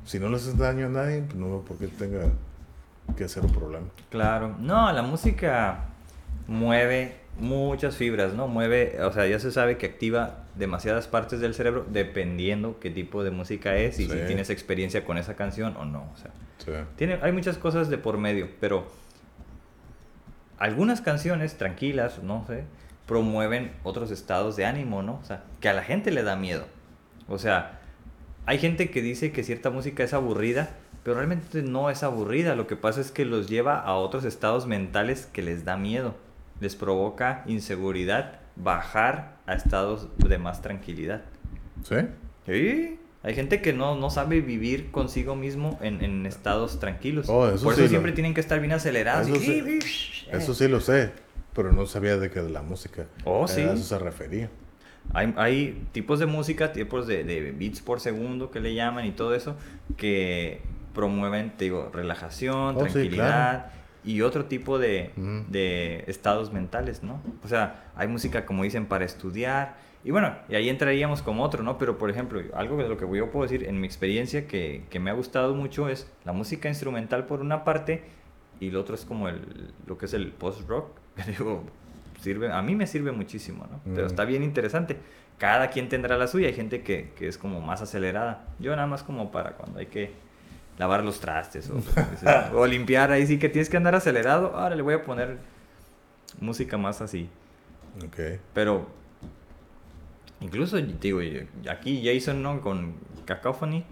si 0.05 0.19
no 0.19 0.29
le 0.29 0.35
haces 0.37 0.57
daño 0.57 0.87
a 0.87 0.89
nadie, 0.89 1.21
pues 1.21 1.35
no 1.35 1.47
veo 1.49 1.61
por 1.61 1.77
qué 1.77 1.87
tenga 1.87 2.21
que 3.15 3.27
ser 3.27 3.43
un 3.45 3.51
problema. 3.51 3.87
Claro. 4.09 4.55
No, 4.59 4.91
la 4.91 5.01
música 5.01 5.85
mueve 6.47 7.15
muchas 7.39 7.95
fibras, 7.95 8.33
¿no? 8.33 8.47
Mueve, 8.47 9.01
o 9.01 9.11
sea, 9.13 9.25
ya 9.27 9.39
se 9.39 9.51
sabe 9.51 9.77
que 9.77 9.85
activa 9.85 10.43
demasiadas 10.55 11.07
partes 11.07 11.39
del 11.39 11.53
cerebro 11.53 11.85
dependiendo 11.89 12.79
qué 12.79 12.89
tipo 12.89 13.23
de 13.23 13.31
música 13.31 13.75
es 13.77 13.99
y 13.99 14.05
si 14.07 14.11
Sí. 14.11 14.19
tienes 14.27 14.49
experiencia 14.49 15.05
con 15.05 15.17
esa 15.17 15.35
canción 15.35 15.77
o 15.77 15.85
no. 15.85 16.09
O 16.13 16.17
sea, 16.17 16.31
Sí. 16.57 16.71
tiene, 16.97 17.19
hay 17.21 17.31
muchas 17.31 17.57
cosas 17.57 17.89
de 17.89 17.97
por 17.97 18.17
medio, 18.17 18.49
pero 18.59 18.87
algunas 20.57 20.99
canciones 21.01 21.57
tranquilas, 21.57 22.21
no 22.21 22.45
sé, 22.47 22.65
promueven 23.09 23.71
otros 23.83 24.11
estados 24.11 24.55
de 24.55 24.65
ánimo, 24.65 25.01
¿no? 25.01 25.15
O 25.21 25.25
sea, 25.25 25.43
que 25.59 25.67
a 25.67 25.73
la 25.73 25.81
gente 25.83 26.11
le 26.11 26.21
da 26.21 26.35
miedo. 26.35 26.65
O 27.27 27.39
sea, 27.39 27.79
hay 28.45 28.59
gente 28.59 28.91
que 28.91 29.01
dice 29.01 29.31
que 29.31 29.43
cierta 29.43 29.71
música 29.71 30.03
es 30.03 30.13
aburrida, 30.13 30.69
pero 31.03 31.15
realmente 31.15 31.63
no 31.63 31.89
es 31.89 32.03
aburrida. 32.03 32.55
Lo 32.55 32.67
que 32.67 32.75
pasa 32.75 33.01
es 33.01 33.11
que 33.11 33.25
los 33.25 33.49
lleva 33.49 33.79
a 33.79 33.95
otros 33.95 34.25
estados 34.25 34.67
mentales 34.67 35.25
que 35.33 35.41
les 35.41 35.65
da 35.65 35.75
miedo. 35.75 36.15
Les 36.59 36.75
provoca 36.75 37.43
inseguridad 37.47 38.41
bajar 38.55 39.37
a 39.47 39.55
estados 39.55 40.07
de 40.17 40.37
más 40.37 40.61
tranquilidad. 40.61 41.21
¿Sí? 41.83 41.95
Sí. 42.45 42.99
Hay 43.23 43.33
gente 43.33 43.61
que 43.61 43.73
no, 43.73 43.95
no 43.95 44.09
sabe 44.11 44.39
vivir 44.41 44.91
consigo 44.91 45.35
mismo 45.35 45.79
en, 45.81 46.03
en 46.03 46.25
estados 46.27 46.79
tranquilos. 46.79 47.27
Oh, 47.27 47.47
eso 47.49 47.63
Por 47.63 47.73
sí 47.73 47.81
eso 47.81 47.83
lo- 47.85 47.89
siempre 47.89 48.11
tienen 48.11 48.33
que 48.35 48.39
estar 48.39 48.59
bien 48.59 48.71
acelerados. 48.71 49.27
Eso 49.27 49.51
y- 49.51 49.79
Eso 50.31 50.53
sí 50.53 50.67
lo 50.67 50.79
sé, 50.79 51.11
pero 51.59 51.73
no 51.73 51.85
sabía 51.85 52.15
de 52.15 52.29
que 52.31 52.41
de 52.41 52.49
la 52.49 52.61
música. 52.61 53.07
Oh, 53.25 53.45
sí. 53.45 53.59
A 53.59 53.73
eso 53.73 53.83
se 53.83 53.99
refería. 53.99 54.49
Hay, 55.13 55.33
hay 55.35 55.87
tipos 55.91 56.17
de 56.19 56.25
música, 56.25 56.71
tipos 56.71 57.05
de, 57.05 57.25
de 57.25 57.51
beats 57.51 57.81
por 57.81 57.99
segundo 57.99 58.49
que 58.49 58.61
le 58.61 58.73
llaman 58.73 59.05
y 59.05 59.11
todo 59.11 59.35
eso, 59.35 59.57
que 59.97 60.61
promueven, 60.93 61.51
te 61.57 61.65
digo, 61.65 61.89
relajación, 61.93 62.77
Oh, 62.77 62.85
sí, 62.85 62.93
tranquilidad 62.93 63.73
y 64.05 64.21
otro 64.21 64.45
tipo 64.45 64.79
de, 64.79 65.11
Ujú. 65.17 65.51
de 65.51 66.05
estados 66.07 66.53
mentales, 66.53 67.03
¿no? 67.03 67.21
O 67.43 67.49
sea, 67.49 67.91
hay 67.97 68.07
música, 68.07 68.45
como 68.45 68.63
dicen, 68.63 68.85
para 68.85 69.03
estudiar. 69.03 69.75
Y 70.05 70.11
bueno, 70.11 70.33
y 70.47 70.55
ahí 70.55 70.69
entraríamos 70.69 71.21
como 71.21 71.43
otro, 71.43 71.61
¿no? 71.61 71.77
Pero, 71.77 71.97
por 71.97 72.09
ejemplo, 72.09 72.41
algo 72.53 72.77
de 72.77 72.87
lo 72.87 72.95
que 72.95 73.05
yo 73.17 73.31
puedo 73.31 73.43
decir 73.43 73.67
en 73.67 73.81
mi 73.81 73.85
experiencia 73.85 74.47
que, 74.47 74.85
que 74.89 75.01
me 75.01 75.09
ha 75.09 75.13
gustado 75.13 75.55
mucho 75.55 75.89
es 75.89 76.09
la 76.23 76.31
música 76.31 76.69
instrumental 76.69 77.25
por 77.25 77.41
una 77.41 77.65
parte 77.65 78.03
y 78.61 78.71
lo 78.71 78.81
otro 78.81 78.95
es 78.95 79.05
como 79.05 79.27
el, 79.27 79.73
lo 79.85 79.97
que 79.97 80.05
es 80.05 80.13
el 80.13 80.31
post-rock. 80.31 80.91
digo, 81.27 81.63
sirve, 82.21 82.51
a 82.51 82.61
mí 82.61 82.75
me 82.75 82.87
sirve 82.87 83.11
muchísimo, 83.11 83.65
¿no? 83.71 83.79
Pero 83.93 84.03
Mm. 84.07 84.09
está 84.09 84.25
bien 84.25 84.43
interesante. 84.43 84.97
Cada 85.37 85.69
quien 85.69 85.87
tendrá 85.89 86.17
la 86.17 86.27
suya. 86.27 86.47
Hay 86.47 86.53
gente 86.53 86.81
que, 86.81 87.11
que 87.17 87.27
es 87.27 87.37
como 87.37 87.61
más 87.61 87.81
acelerada. 87.81 88.45
Yo 88.59 88.75
nada 88.75 88.87
más 88.87 89.03
como 89.03 89.31
para 89.31 89.51
cuando 89.51 89.79
hay 89.79 89.85
que 89.85 90.11
lavar 90.77 91.03
los 91.03 91.19
trastes 91.19 91.69
o, 91.69 91.81
o 92.57 92.65
limpiar 92.67 93.11
ahí 93.11 93.25
sí 93.25 93.39
que 93.39 93.47
tienes 93.49 93.69
que 93.69 93.77
andar 93.77 93.95
acelerado. 93.95 94.53
Ahora 94.55 94.75
le 94.75 94.81
voy 94.81 94.93
a 94.95 95.03
poner 95.03 95.37
música 96.41 96.77
más 96.77 97.01
así. 97.01 97.29
Ok. 98.05 98.39
Pero 98.53 98.87
incluso, 100.41 100.77
digo, 100.77 101.19
aquí 101.69 102.01
Jason, 102.05 102.41
¿no? 102.43 102.61
Con 102.61 102.95
Cacophony, 103.25 103.83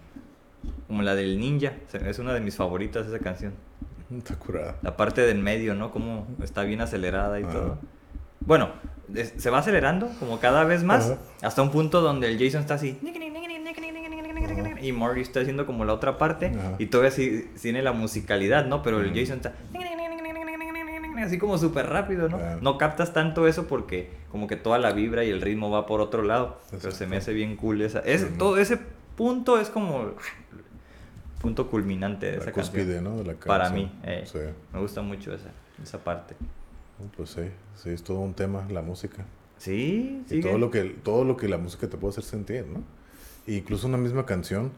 como 0.86 1.02
la 1.02 1.14
del 1.14 1.38
ninja. 1.38 1.72
Es 2.04 2.18
una 2.18 2.34
de 2.34 2.40
mis 2.40 2.56
favoritas 2.56 3.06
esa 3.06 3.18
canción. 3.20 3.54
Está 4.16 4.36
curada. 4.36 4.76
La 4.82 4.96
parte 4.96 5.22
del 5.22 5.38
medio, 5.38 5.74
¿no? 5.74 5.90
Como 5.90 6.26
está 6.42 6.62
bien 6.62 6.80
acelerada 6.80 7.38
y 7.40 7.44
Ajá. 7.44 7.52
todo. 7.52 7.78
Bueno, 8.40 8.70
se 9.36 9.50
va 9.50 9.58
acelerando 9.58 10.08
como 10.18 10.38
cada 10.40 10.64
vez 10.64 10.82
más 10.84 11.10
Ajá. 11.10 11.18
hasta 11.42 11.62
un 11.62 11.70
punto 11.70 12.00
donde 12.00 12.28
el 12.28 12.38
Jason 12.38 12.62
está 12.62 12.74
así. 12.74 12.98
y 14.80 14.92
Marty 14.92 15.20
está 15.20 15.40
haciendo 15.40 15.66
como 15.66 15.84
la 15.84 15.92
otra 15.92 16.18
parte 16.18 16.52
y 16.78 16.86
todavía 16.86 17.10
sí 17.10 17.50
tiene 17.60 17.82
la 17.82 17.92
musicalidad, 17.92 18.66
¿no? 18.66 18.82
Pero 18.82 19.00
el. 19.00 19.08
Jason 19.10 19.36
está 19.38 19.52
así 21.24 21.38
como 21.38 21.58
súper 21.58 21.86
rápido, 21.88 22.28
¿no? 22.28 22.38
Claro. 22.38 22.58
No 22.62 22.78
captas 22.78 23.12
tanto 23.12 23.46
eso 23.46 23.66
porque 23.66 24.10
como 24.30 24.46
que 24.46 24.56
toda 24.56 24.78
la 24.78 24.92
vibra 24.92 25.24
y 25.24 25.30
el 25.30 25.40
ritmo 25.42 25.70
va 25.70 25.84
por 25.86 26.00
otro 26.00 26.22
lado. 26.22 26.58
Pero 26.70 26.90
se 26.92 27.06
me 27.06 27.16
hace 27.18 27.32
bien 27.32 27.56
cool 27.56 27.82
esa. 27.82 28.02
Todo 28.38 28.56
ese 28.56 28.78
punto 29.16 29.60
es 29.60 29.68
como 29.68 30.12
punto 31.40 31.68
culminante 31.70 32.26
de 32.26 32.32
La 32.36 32.42
esa 32.42 32.52
cúspide, 32.52 32.94
canción. 32.94 33.04
¿no? 33.04 33.16
De 33.18 33.24
la 33.24 33.34
Para 33.34 33.64
canción. 33.64 33.86
mí, 33.86 34.00
eh. 34.04 34.24
Sí. 34.26 34.38
Me 34.72 34.80
gusta 34.80 35.02
mucho 35.02 35.32
esa, 35.32 35.50
esa 35.82 35.98
parte. 36.02 36.34
Pues 37.16 37.30
sí, 37.30 37.42
sí, 37.76 37.90
es 37.90 38.02
todo 38.02 38.18
un 38.20 38.34
tema, 38.34 38.66
la 38.70 38.82
música. 38.82 39.24
Sí, 39.58 40.22
sí. 40.28 40.40
todo 40.40 40.58
lo, 40.58 40.70
que, 40.70 40.84
todo 40.84 41.24
lo 41.24 41.36
que 41.36 41.48
la 41.48 41.58
música 41.58 41.88
te 41.88 41.96
puede 41.96 42.10
hacer 42.12 42.24
sentir, 42.24 42.66
¿no? 42.66 42.82
E 43.46 43.54
incluso 43.54 43.86
una 43.86 43.98
misma 43.98 44.26
canción 44.26 44.70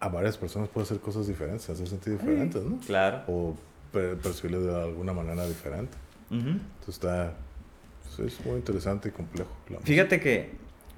a 0.00 0.08
varias 0.08 0.36
personas 0.36 0.68
puede 0.68 0.84
hacer 0.84 1.00
cosas 1.00 1.26
diferentes, 1.26 1.68
hacer 1.70 1.86
sentir 1.88 2.18
diferentes, 2.18 2.62
¿no? 2.62 2.78
Claro. 2.86 3.22
O 3.26 3.56
per- 3.92 4.16
percibirle 4.18 4.58
de 4.66 4.74
alguna 4.74 5.12
manera 5.14 5.46
diferente. 5.46 5.96
Ujú. 6.30 6.38
Entonces 6.48 6.88
está, 6.88 7.32
pues, 8.16 8.32
es 8.34 8.44
muy 8.46 8.56
interesante 8.56 9.08
y 9.08 9.12
complejo. 9.12 9.50
la 9.68 9.76
música. 9.78 9.86
Fíjate 9.86 10.20
que, 10.20 10.50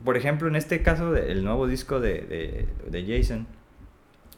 por 0.05 0.16
ejemplo, 0.16 0.48
en 0.48 0.56
este 0.56 0.82
caso 0.82 1.12
del 1.12 1.44
nuevo 1.44 1.66
disco 1.68 2.01
de, 2.01 2.20
de, 2.22 2.68
de 2.90 3.16
Jason, 3.18 3.47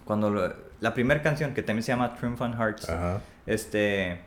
cuando 0.08 0.30
lo- 0.30 0.52
la 0.80 0.94
primera 0.94 1.20
canción, 1.22 1.52
que 1.52 1.62
también 1.62 1.82
se 1.82 1.92
llama 1.92 2.14
Triumphant 2.14 2.56
Hearts, 2.56 2.88
Ajá. 2.88 3.20
este, 3.46 4.20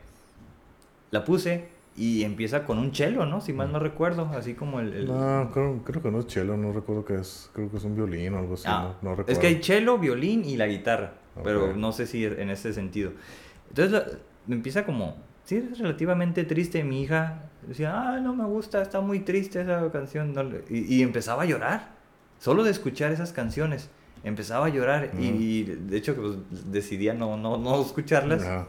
la 1.10 1.24
puse 1.24 1.68
y 1.96 2.22
empieza 2.22 2.64
con 2.64 2.78
un 2.78 2.94
cello, 2.94 3.26
¿no? 3.26 3.40
Si 3.40 3.52
mal 3.52 3.70
no 3.72 3.78
recuerdo, 3.80 4.30
así 4.34 4.54
como 4.54 4.78
el... 4.80 4.92
el- 4.94 5.06
No, 5.08 5.50
creo, 5.52 5.82
creo 5.84 6.00
que 6.00 6.10
no 6.12 6.20
es 6.20 6.26
cello, 6.28 6.56
no 6.56 6.72
recuerdo 6.72 7.04
que 7.04 7.16
es, 7.16 7.50
creo 7.52 7.68
que 7.70 7.76
es 7.78 7.84
un 7.84 7.96
violín 7.96 8.32
o 8.34 8.38
algo 8.38 8.54
así, 8.54 8.64
Ah, 8.66 8.94
no, 9.02 9.10
no 9.10 9.16
recuerdo. 9.16 9.32
es 9.32 9.38
que 9.38 9.48
hay 9.48 9.62
cello, 9.62 9.98
violín 9.98 10.44
y 10.44 10.56
la 10.56 10.68
guitarra, 10.68 11.14
pero 11.42 11.74
no 11.76 11.90
sé 11.92 12.06
si 12.06 12.24
en 12.24 12.48
ese 12.48 12.72
sentido. 12.72 13.10
Entonces 13.68 13.92
la- 13.92 14.54
empieza 14.54 14.84
como, 14.86 15.16
sí, 15.44 15.56
es 15.72 15.78
relativamente 15.80 16.44
triste. 16.44 16.84
Mi 16.84 17.02
hija 17.02 17.42
decía, 17.66 17.92
ah, 18.14 18.20
no 18.20 18.34
me 18.36 18.44
gusta, 18.44 18.80
está 18.82 19.00
muy 19.00 19.18
triste 19.20 19.60
esa 19.62 19.90
canción. 19.90 20.32
no 20.32 20.44
le-". 20.44 20.64
y, 20.70 20.96
y 20.96 21.02
empezaba 21.02 21.42
a 21.42 21.46
llorar, 21.46 21.88
solo 22.38 22.62
de 22.62 22.70
escuchar 22.70 23.10
esas 23.12 23.32
canciones. 23.32 23.90
Empezaba 24.24 24.66
a 24.66 24.68
llorar 24.68 25.10
y, 25.18 25.28
Ujú. 25.30 25.40
y 25.40 25.62
de 25.64 25.96
hecho 25.96 26.14
pues, 26.14 26.36
decidía 26.70 27.12
no, 27.14 27.36
no, 27.36 27.56
no 27.58 27.80
escucharlas 27.82 28.66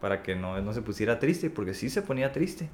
para 0.00 0.22
que 0.22 0.34
no, 0.36 0.60
no 0.60 0.72
se 0.72 0.82
pusiera 0.82 1.18
triste, 1.18 1.50
porque 1.50 1.74
sí 1.74 1.90
se 1.90 2.02
ponía 2.02 2.32
triste. 2.32 2.68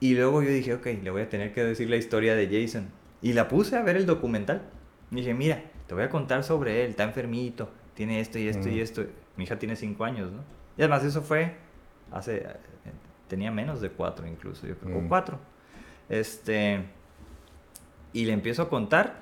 Y 0.00 0.14
luego 0.14 0.42
yo 0.42 0.50
dije, 0.50 0.74
ok, 0.74 0.86
le 1.02 1.10
voy 1.10 1.22
a 1.22 1.28
tener 1.28 1.52
que 1.52 1.62
decir 1.62 1.88
la 1.90 1.96
historia 1.96 2.34
de 2.34 2.46
Jason. 2.48 2.88
Y 3.22 3.32
la 3.34 3.48
puse 3.48 3.76
a 3.76 3.82
ver 3.82 3.96
el 3.96 4.06
documental. 4.06 4.62
Y 5.10 5.16
dije, 5.16 5.34
mira, 5.34 5.62
te 5.86 5.94
voy 5.94 6.04
a 6.04 6.08
contar 6.08 6.42
sobre 6.42 6.84
él, 6.84 6.90
está 6.90 7.04
enfermito, 7.04 7.68
tiene 7.94 8.20
esto 8.20 8.38
y 8.38 8.48
esto 8.48 8.68
y 8.68 8.76
Mm. 8.76 8.82
esto. 8.82 9.04
Mi 9.36 9.44
hija 9.44 9.58
tiene 9.58 9.76
cinco 9.76 10.04
años, 10.04 10.30
¿no? 10.32 10.38
Y 10.78 10.82
además 10.82 11.04
eso 11.04 11.20
fue 11.22 11.54
hace, 12.12 12.38
eh, 12.38 12.46
tenía 13.28 13.50
menos 13.50 13.80
de 13.80 13.90
cuatro 13.90 14.26
incluso, 14.26 14.66
yo 14.66 14.76
creo, 14.78 14.96
o 14.96 15.00
Mm. 15.02 15.08
cuatro. 15.08 15.38
Este, 16.08 16.80
y 18.12 18.24
le 18.24 18.32
empiezo 18.32 18.62
a 18.62 18.68
contar. 18.68 19.18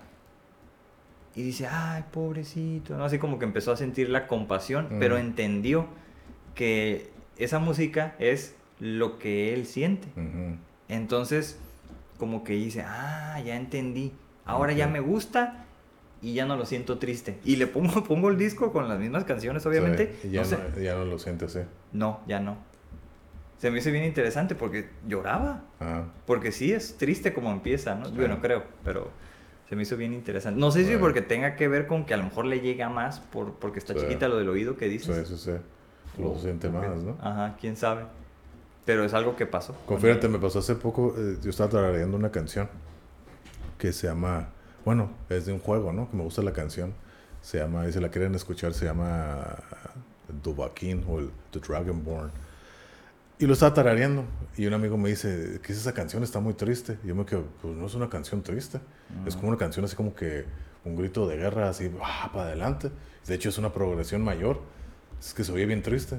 Y 1.38 1.42
dice, 1.44 1.68
ay, 1.70 2.02
pobrecito, 2.10 2.96
¿no? 2.96 3.04
Así 3.04 3.18
como 3.18 3.38
que 3.38 3.44
empezó 3.44 3.70
a 3.70 3.76
sentir 3.76 4.08
la 4.08 4.26
compasión, 4.26 4.86
Mm. 4.90 4.98
pero 4.98 5.18
entendió 5.18 5.86
que 6.56 7.10
esa 7.36 7.60
música 7.60 8.16
es 8.18 8.56
lo 8.80 9.18
que 9.20 9.54
él 9.54 9.64
siente. 9.66 10.08
Entonces, 10.88 11.58
como 12.18 12.42
que 12.42 12.54
dice, 12.54 12.82
ah, 12.84 13.40
ya 13.44 13.54
entendí. 13.56 14.12
Ahora 14.44 14.72
ya 14.72 14.88
me 14.88 14.98
gusta 15.00 15.64
y 16.20 16.34
ya 16.34 16.44
no 16.46 16.56
lo 16.56 16.66
siento 16.66 16.98
triste. 16.98 17.38
Y 17.44 17.54
le 17.56 17.66
pongo, 17.68 18.02
pongo 18.04 18.30
el 18.30 18.36
disco 18.38 18.72
con 18.72 18.88
las 18.88 18.98
mismas 18.98 19.22
canciones, 19.24 19.64
obviamente. 19.66 20.16
Sí, 20.22 20.28
y 20.28 20.30
ya, 20.32 20.40
no, 20.40 20.46
sé, 20.48 20.58
no, 20.74 20.80
ya 20.82 20.94
no 20.96 21.04
lo 21.04 21.18
sientes, 21.20 21.54
¿eh? 21.54 21.66
no, 21.92 22.20
ya 22.26 22.40
no. 22.40 22.56
Se 23.58 23.70
me 23.70 23.78
hizo 23.78 23.90
bien 23.92 24.04
interesante 24.04 24.54
porque 24.54 24.88
lloraba. 25.06 25.62
Porque 26.26 26.50
sí 26.50 26.72
es 26.72 26.96
triste 26.96 27.32
como 27.32 27.52
empieza, 27.52 27.94
¿no? 27.94 28.10
Bueno, 28.10 28.40
creo, 28.40 28.64
pero 28.84 29.10
se 29.68 29.76
me 29.76 29.82
hizo 29.82 29.96
bien 29.96 30.14
interesante. 30.14 30.58
No 30.58 30.70
sé 30.70 30.84
si 30.86 30.96
porque 30.96 31.20
tenga 31.22 31.54
que 31.56 31.68
ver 31.68 31.86
con 31.86 32.04
que 32.06 32.14
a 32.14 32.16
lo 32.16 32.24
mejor 32.24 32.46
le 32.46 32.60
llega 32.60 32.88
más 32.88 33.20
por, 33.20 33.52
porque 33.54 33.78
está 33.78 33.92
Sí. 33.94 34.00
chiquita 34.00 34.28
lo 34.28 34.36
del 34.36 34.48
oído 34.48 34.76
que 34.76 34.86
Sí, 34.86 34.92
dices. 34.92 35.28
sí, 35.28 35.36
sí. 35.36 35.52
Lo 36.20 36.32
O- 36.32 36.38
siente 36.38 36.68
más, 36.70 36.96
¿no? 37.02 37.16
Ajá, 37.20 37.56
quién 37.60 37.76
sabe. 37.76 38.04
Pero 38.86 39.04
es 39.04 39.12
algo 39.12 39.36
que 39.36 39.44
pasó. 39.44 39.74
Con- 39.86 40.00
Fíjate, 40.00 40.28
me 40.28 40.38
pasó 40.38 40.60
hace 40.60 40.74
poco, 40.74 41.14
eh, 41.18 41.36
yo 41.42 41.50
estaba 41.50 41.68
tarareando 41.68 42.16
una 42.16 42.30
canción 42.30 42.68
que 43.76 43.92
se 43.92 44.06
llama, 44.06 44.48
bueno, 44.86 45.10
es 45.28 45.44
de 45.44 45.52
un 45.52 45.58
juego, 45.60 45.92
¿no? 45.92 46.10
Que 46.10 46.16
me 46.16 46.22
gusta 46.22 46.40
la 46.42 46.52
canción. 46.54 46.94
Se 47.42 47.58
llama, 47.58 47.86
y 47.86 47.92
si 47.92 48.00
la 48.00 48.08
quieren 48.08 48.34
escuchar, 48.34 48.72
se 48.72 48.86
llama 48.86 49.44
Dubakin 50.42 51.04
o 51.08 51.18
el 51.20 51.30
The 51.52 51.60
Dragonborn. 51.60 52.30
Y 53.38 53.46
lo 53.46 53.52
estaba 53.52 53.72
tarareando. 53.74 54.24
Y 54.56 54.66
un 54.66 54.74
amigo 54.74 54.96
me 54.96 55.08
dice, 55.10 55.60
¿qué 55.62 55.72
es 55.72 55.78
esa 55.78 55.92
canción? 55.94 56.22
Está 56.24 56.40
muy 56.40 56.54
triste. 56.54 56.98
Y 57.04 57.08
yo 57.08 57.14
me 57.14 57.24
quedo, 57.24 57.44
pues 57.62 57.74
no 57.76 57.86
es 57.86 57.94
una 57.94 58.08
canción 58.08 58.42
triste. 58.42 58.80
Es 59.26 59.36
como 59.36 59.48
una 59.48 59.56
canción 59.58 59.84
así 59.84 59.94
como 59.94 60.14
que 60.14 60.44
un 60.84 60.96
grito 60.96 61.26
de 61.28 61.36
guerra, 61.36 61.68
así, 61.68 61.90
¡ah, 62.02 62.30
para 62.32 62.46
adelante! 62.48 62.90
De 63.26 63.34
hecho, 63.34 63.48
es 63.50 63.58
una 63.58 63.72
progresión 63.72 64.22
mayor. 64.22 64.60
Es 65.20 65.34
que 65.34 65.44
se 65.44 65.52
oye 65.52 65.66
bien 65.66 65.82
triste. 65.82 66.16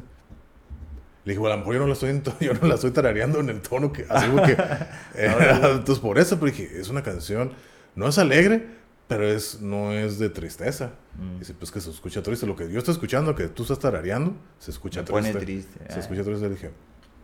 Le 1.25 1.33
dije, 1.33 1.39
bueno, 1.39 1.53
a 1.53 1.57
lo 1.57 1.61
mejor 1.61 1.73
yo 1.75 1.79
no 1.81 1.87
la 1.87 1.93
estoy, 1.93 2.21
yo 2.39 2.53
no 2.53 2.67
la 2.67 2.75
estoy 2.75 2.91
tarareando 2.91 3.39
en 3.41 3.49
el 3.49 3.61
tono 3.61 3.91
que... 3.91 4.05
Así 4.07 4.27
como 4.29 4.43
que... 4.43 4.53
eh, 5.15 5.35
entonces, 5.73 5.99
por 5.99 6.17
eso, 6.17 6.39
pero 6.39 6.51
dije, 6.51 6.79
es 6.79 6.89
una 6.89 7.03
canción... 7.03 7.51
No 7.95 8.07
es 8.07 8.17
alegre, 8.17 8.65
pero 9.09 9.27
es 9.27 9.59
no 9.59 9.91
es 9.91 10.19
de 10.19 10.29
tristeza. 10.29 10.91
Mm. 11.17 11.39
Dice, 11.39 11.53
pues 11.53 11.71
que 11.71 11.81
se 11.81 11.89
escucha 11.89 12.23
triste. 12.23 12.45
Lo 12.45 12.55
que 12.55 12.71
yo 12.71 12.77
estoy 12.79 12.93
escuchando, 12.93 13.35
que 13.35 13.47
tú 13.49 13.63
estás 13.63 13.79
tarareando, 13.79 14.35
se 14.59 14.71
escucha 14.71 15.01
Me 15.01 15.07
pone 15.07 15.33
triste. 15.33 15.45
triste. 15.45 15.91
Se 15.91 15.97
Ah. 15.97 15.99
escucha 15.99 16.23
triste. 16.23 16.43
Le 16.47 16.49
dije, 16.55 16.71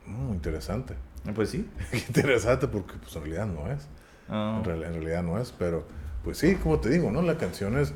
"Mm, 0.08 0.34
interesante. 0.34 0.96
Pues 1.34 1.50
sí. 1.50 1.68
Interesante, 2.08 2.68
porque 2.68 2.94
pues 3.02 3.16
en 3.16 3.22
realidad 3.24 3.48
no 3.48 3.72
es. 3.72 3.88
Ah. 4.30 4.58
En, 4.60 4.64
real- 4.66 4.84
en 4.84 4.94
realidad 4.94 5.24
no 5.24 5.40
es, 5.40 5.52
pero 5.52 5.86
pues 6.24 6.38
sí, 6.38 6.56
como 6.56 6.80
te 6.80 6.90
digo, 6.90 7.12
¿no? 7.12 7.22
Las 7.22 7.38
canciones 7.38 7.94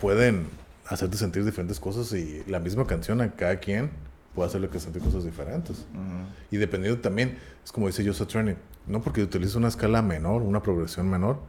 pueden 0.00 0.48
hacerte 0.86 1.16
sentir 1.16 1.44
diferentes 1.44 1.80
cosas 1.80 2.12
y 2.12 2.44
la 2.46 2.60
misma 2.60 2.86
canción 2.86 3.20
a 3.20 3.32
cada 3.32 3.58
quien 3.58 3.90
puede 4.34 4.48
hacerle 4.48 4.68
que 4.68 4.78
sentir 4.78 5.02
cosas 5.02 5.24
diferentes. 5.24 5.78
Ujú. 5.92 6.28
Y 6.50 6.56
dependiendo 6.58 7.00
también, 7.00 7.38
es 7.64 7.72
como 7.72 7.86
dice 7.86 8.06
Joseph 8.06 8.28
Training, 8.28 8.54
no 8.86 9.00
porque 9.02 9.22
utiliza 9.22 9.58
una 9.58 9.68
escala 9.68 10.02
menor, 10.02 10.42
una 10.42 10.62
progresión 10.62 11.08
menor. 11.08 11.40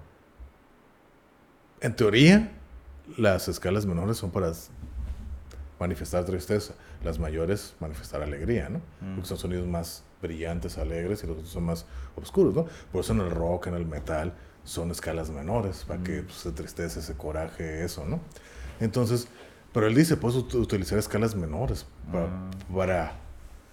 En 1.82 1.96
teoría, 1.96 2.52
las 3.18 3.48
escalas 3.48 3.86
menores 3.86 4.18
son 4.18 4.32
para 4.32 4.52
manifestar 5.80 6.26
tristeza, 6.26 6.74
las 7.03 7.19
mayores 7.19 7.76
manifestar 7.80 8.22
alegría, 8.22 8.69
¿no? 8.69 8.80
Mm. 9.02 9.15
Porque 9.15 9.28
son 9.30 9.38
sonidos 9.38 9.68
más 9.68 10.03
brillantes, 10.22 10.78
alegres 10.78 11.24
y 11.24 11.28
los 11.28 11.38
otros 11.38 11.49
son 11.52 11.64
más 11.65 11.86
oscuros, 12.15 12.53
¿no? 12.56 12.65
Por 12.91 13.02
eso 13.02 13.14
en 13.14 13.22
el 13.22 13.30
rock, 13.32 13.68
en 13.68 13.76
el 13.76 13.86
metal, 13.86 14.34
son 14.64 14.91
escalas 14.91 15.30
menores, 15.30 15.86
para 15.88 16.03
que 16.03 16.22
Mm. 16.22 16.26
pues, 16.26 16.38
esa 16.40 16.53
tristeza, 16.56 16.99
ese 16.99 17.14
coraje, 17.14 17.84
eso, 17.84 18.06
¿no? 18.06 18.19
Entonces, 18.80 19.28
pero 19.74 19.88
él 19.88 19.95
dice, 19.95 20.18
puedes 20.18 20.38
ut- 20.38 20.56
utilizar 20.56 20.98
escalas 20.98 21.36
menores 21.36 21.86
Ah. 22.14 22.49
para, 22.74 23.11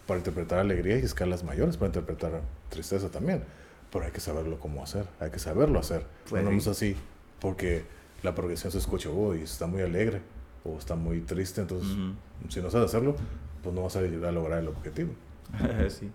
para 0.06 0.18
interpretar 0.18 0.58
alegría 0.58 0.98
y 0.98 1.02
escalas 1.02 1.42
mayores 1.44 1.76
para 1.76 1.86
interpretar 1.88 2.42
tristeza 2.68 3.08
también. 3.10 3.42
Pero 3.90 4.04
hay 4.04 4.10
que 4.12 4.20
saberlo 4.20 4.58
cómo 4.58 4.82
hacer, 4.82 5.06
hay 5.20 5.30
que 5.30 5.38
saberlo 5.38 5.78
hacer. 5.78 6.04
Pues 6.28 6.42
no 6.42 6.50
nomás 6.50 6.66
así, 6.66 6.96
porque 7.40 7.84
la 8.22 8.34
progresión 8.34 8.70
se 8.72 8.78
escucha, 8.78 9.08
uy, 9.08 9.42
está 9.42 9.66
muy 9.66 9.82
alegre 9.82 10.20
o 10.64 10.78
está 10.78 10.94
muy 10.96 11.20
triste, 11.20 11.60
entonces 11.60 11.90
Ujú. 11.92 12.14
si 12.48 12.60
no 12.60 12.70
sabes 12.70 12.86
hacerlo, 12.86 13.14
pues 13.62 13.74
no 13.74 13.82
vas 13.82 13.96
a 13.96 14.02
llegar 14.02 14.30
a 14.30 14.32
lograr 14.32 14.58
el 14.60 14.68
objetivo. 14.68 15.12
sí. 15.88 16.10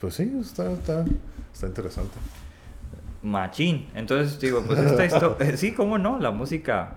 Pues 0.00 0.14
sí, 0.14 0.32
está, 0.40 0.70
está, 0.72 1.04
está 1.52 1.66
interesante. 1.66 2.14
Machín. 3.22 3.86
Entonces, 3.94 4.38
digo, 4.38 4.62
pues 4.66 4.78
esta 4.78 5.04
historia. 5.06 5.56
sí, 5.56 5.72
cómo 5.72 5.96
no, 5.98 6.18
la 6.18 6.30
música 6.30 6.96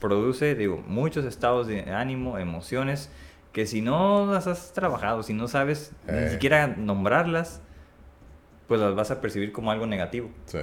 produce, 0.00 0.54
digo, 0.54 0.82
muchos 0.86 1.24
estados 1.24 1.66
de 1.66 1.90
ánimo, 1.92 2.38
emociones, 2.38 3.10
que 3.52 3.66
si 3.66 3.80
no 3.80 4.32
las 4.32 4.46
has 4.46 4.72
trabajado, 4.72 5.22
si 5.24 5.34
no 5.34 5.48
sabes 5.48 5.92
ni 6.06 6.14
Eh. 6.18 6.28
siquiera 6.30 6.66
nombrarlas, 6.68 7.60
pues 8.68 8.80
las 8.80 8.94
vas 8.94 9.10
a 9.10 9.20
percibir 9.20 9.50
como 9.50 9.70
algo 9.72 9.86
negativo. 9.86 10.30
Sí. 10.46 10.58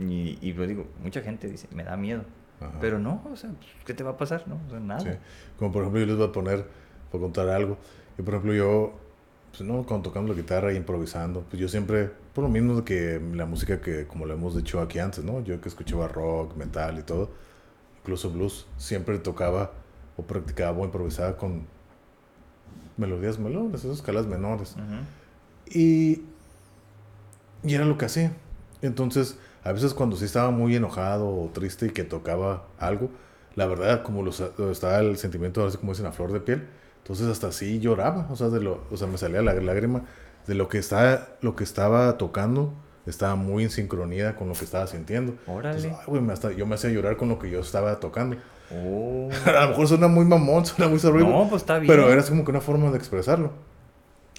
Y, 0.00 0.38
y 0.40 0.52
pues 0.52 0.68
digo, 0.68 0.88
mucha 1.02 1.20
gente 1.20 1.48
dice, 1.48 1.68
me 1.72 1.84
da 1.84 1.96
miedo. 1.96 2.24
Ajá. 2.60 2.72
Pero 2.80 2.98
no, 2.98 3.22
o 3.30 3.36
sea, 3.36 3.50
pues, 3.50 3.68
¿qué 3.84 3.94
te 3.94 4.02
va 4.02 4.10
a 4.10 4.16
pasar? 4.16 4.46
No, 4.48 4.60
o 4.66 4.70
sea, 4.70 4.80
nada. 4.80 5.00
Sí. 5.00 5.10
Como 5.58 5.72
por 5.72 5.82
ejemplo, 5.82 6.00
yo 6.00 6.06
les 6.06 6.16
voy 6.16 6.26
a 6.26 6.32
poner, 6.32 6.66
por 7.10 7.20
contar 7.20 7.48
algo. 7.48 7.78
Y 8.18 8.22
por 8.22 8.34
ejemplo, 8.34 8.54
yo, 8.54 8.92
pues 9.50 9.62
no, 9.62 9.84
cuando 9.84 10.08
tocando 10.08 10.32
la 10.32 10.38
guitarra 10.40 10.72
e 10.72 10.74
improvisando, 10.74 11.42
pues 11.48 11.60
yo 11.60 11.68
siempre, 11.68 12.10
por 12.34 12.44
lo 12.44 12.50
mismo 12.50 12.84
que 12.84 13.20
la 13.34 13.46
música 13.46 13.80
que, 13.80 14.06
como 14.06 14.26
lo 14.26 14.34
hemos 14.34 14.56
dicho 14.56 14.80
aquí 14.80 14.98
antes, 14.98 15.24
¿no? 15.24 15.42
Yo 15.42 15.60
que 15.60 15.68
escuchaba 15.68 16.08
rock, 16.08 16.56
metal 16.56 16.98
y 16.98 17.02
todo, 17.02 17.30
incluso 18.00 18.30
blues, 18.30 18.66
siempre 18.76 19.18
tocaba 19.18 19.72
o 20.16 20.22
practicaba 20.22 20.76
o 20.78 20.84
improvisaba 20.84 21.36
con 21.36 21.66
melodías 22.96 23.38
menores, 23.38 23.84
esas 23.84 23.98
escalas 23.98 24.26
menores. 24.26 24.74
Y, 25.66 26.22
y 27.62 27.74
era 27.74 27.84
lo 27.84 27.96
que 27.96 28.06
hacía. 28.06 28.32
Entonces, 28.82 29.38
a 29.68 29.72
veces 29.72 29.92
cuando 29.92 30.16
sí 30.16 30.24
estaba 30.24 30.50
muy 30.50 30.74
enojado 30.74 31.28
o 31.28 31.50
triste 31.52 31.86
y 31.86 31.90
que 31.90 32.04
tocaba 32.04 32.64
algo, 32.78 33.10
la 33.54 33.66
verdad, 33.66 34.02
como 34.02 34.22
los, 34.22 34.40
estaba 34.40 34.98
el 35.00 35.18
sentimiento, 35.18 35.66
así 35.66 35.76
como 35.76 35.92
dicen, 35.92 36.06
a 36.06 36.12
flor 36.12 36.32
de 36.32 36.40
piel. 36.40 36.66
Entonces 36.98 37.26
hasta 37.26 37.48
así 37.48 37.78
lloraba, 37.78 38.26
o 38.30 38.36
sea, 38.36 38.48
de 38.48 38.60
lo, 38.60 38.84
o 38.90 38.96
sea, 38.96 39.06
me 39.06 39.18
salía 39.18 39.42
la 39.42 39.52
lágrima 39.54 40.02
de 40.46 40.54
lo 40.54 40.68
que 40.68 40.78
estaba, 40.78 41.28
lo 41.42 41.54
que 41.54 41.64
estaba 41.64 42.16
tocando, 42.16 42.72
estaba 43.06 43.34
muy 43.36 43.64
en 43.64 43.70
sincronía 43.70 44.36
con 44.36 44.48
lo 44.48 44.54
que 44.54 44.64
estaba 44.64 44.86
sintiendo. 44.86 45.34
Órale. 45.46 45.76
Entonces, 45.76 45.98
ay, 46.00 46.04
güey, 46.06 46.22
me 46.22 46.32
hasta- 46.32 46.52
yo 46.52 46.66
me 46.66 46.74
hacía 46.74 46.90
llorar 46.90 47.16
con 47.16 47.28
lo 47.28 47.38
que 47.38 47.50
yo 47.50 47.60
estaba 47.60 48.00
tocando. 48.00 48.36
Oh. 48.72 49.28
a 49.46 49.64
lo 49.64 49.68
mejor 49.68 49.88
suena 49.88 50.08
muy 50.08 50.24
mamón, 50.24 50.64
suena 50.64 50.90
muy 50.90 51.00
horrible. 51.04 51.30
No, 51.30 51.48
pues 51.48 51.62
está 51.62 51.78
bien. 51.78 51.88
Pero 51.88 52.10
era 52.10 52.22
como 52.22 52.44
que 52.44 52.50
una 52.50 52.60
forma 52.60 52.90
de 52.90 52.96
expresarlo. 52.98 53.52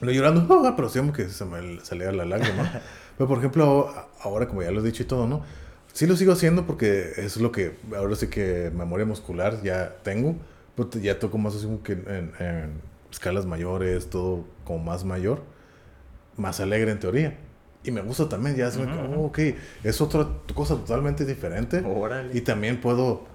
No 0.01 0.11
llorando, 0.11 0.73
pero 0.75 0.89
sí 0.89 0.99
como 0.99 1.13
que 1.13 1.29
se 1.29 1.45
me 1.45 1.79
salía 1.81 2.11
la 2.11 2.25
lágrima. 2.25 2.81
pero 3.19 3.27
por 3.27 3.39
ejemplo, 3.39 3.93
ahora 4.21 4.47
como 4.47 4.63
ya 4.63 4.71
lo 4.71 4.79
he 4.79 4.83
dicho 4.83 5.03
y 5.03 5.05
todo, 5.05 5.27
¿no? 5.27 5.43
Sí 5.91 6.07
lo 6.07 6.15
sigo 6.15 6.31
haciendo 6.31 6.65
porque 6.65 7.11
es 7.17 7.35
lo 7.35 7.51
que 7.51 7.75
ahora 7.93 8.15
sí 8.15 8.27
que 8.27 8.71
memoria 8.73 9.05
muscular 9.05 9.61
ya 9.61 9.97
tengo. 10.03 10.37
Pero 10.77 10.89
ya 11.01 11.19
toco 11.19 11.37
más 11.37 11.53
así 11.53 11.65
como 11.65 11.83
que 11.83 11.91
en, 11.91 12.31
en 12.39 12.81
escalas 13.11 13.45
mayores, 13.45 14.09
todo 14.09 14.45
como 14.63 14.79
más 14.85 15.03
mayor. 15.03 15.41
Más 16.37 16.61
alegre 16.61 16.91
en 16.91 16.99
teoría. 16.99 17.37
Y 17.83 17.91
me 17.91 17.99
gusta 18.01 18.29
también, 18.29 18.55
ya 18.55 18.67
es 18.69 18.77
que, 18.77 18.83
Ujú, 18.83 19.15
oh, 19.15 19.25
ok, 19.25 19.39
es 19.83 19.99
otra 19.99 20.25
cosa 20.55 20.75
totalmente 20.75 21.25
diferente. 21.25 21.79
Órale. 21.85 22.37
Y 22.37 22.41
también 22.41 22.79
puedo 22.79 23.25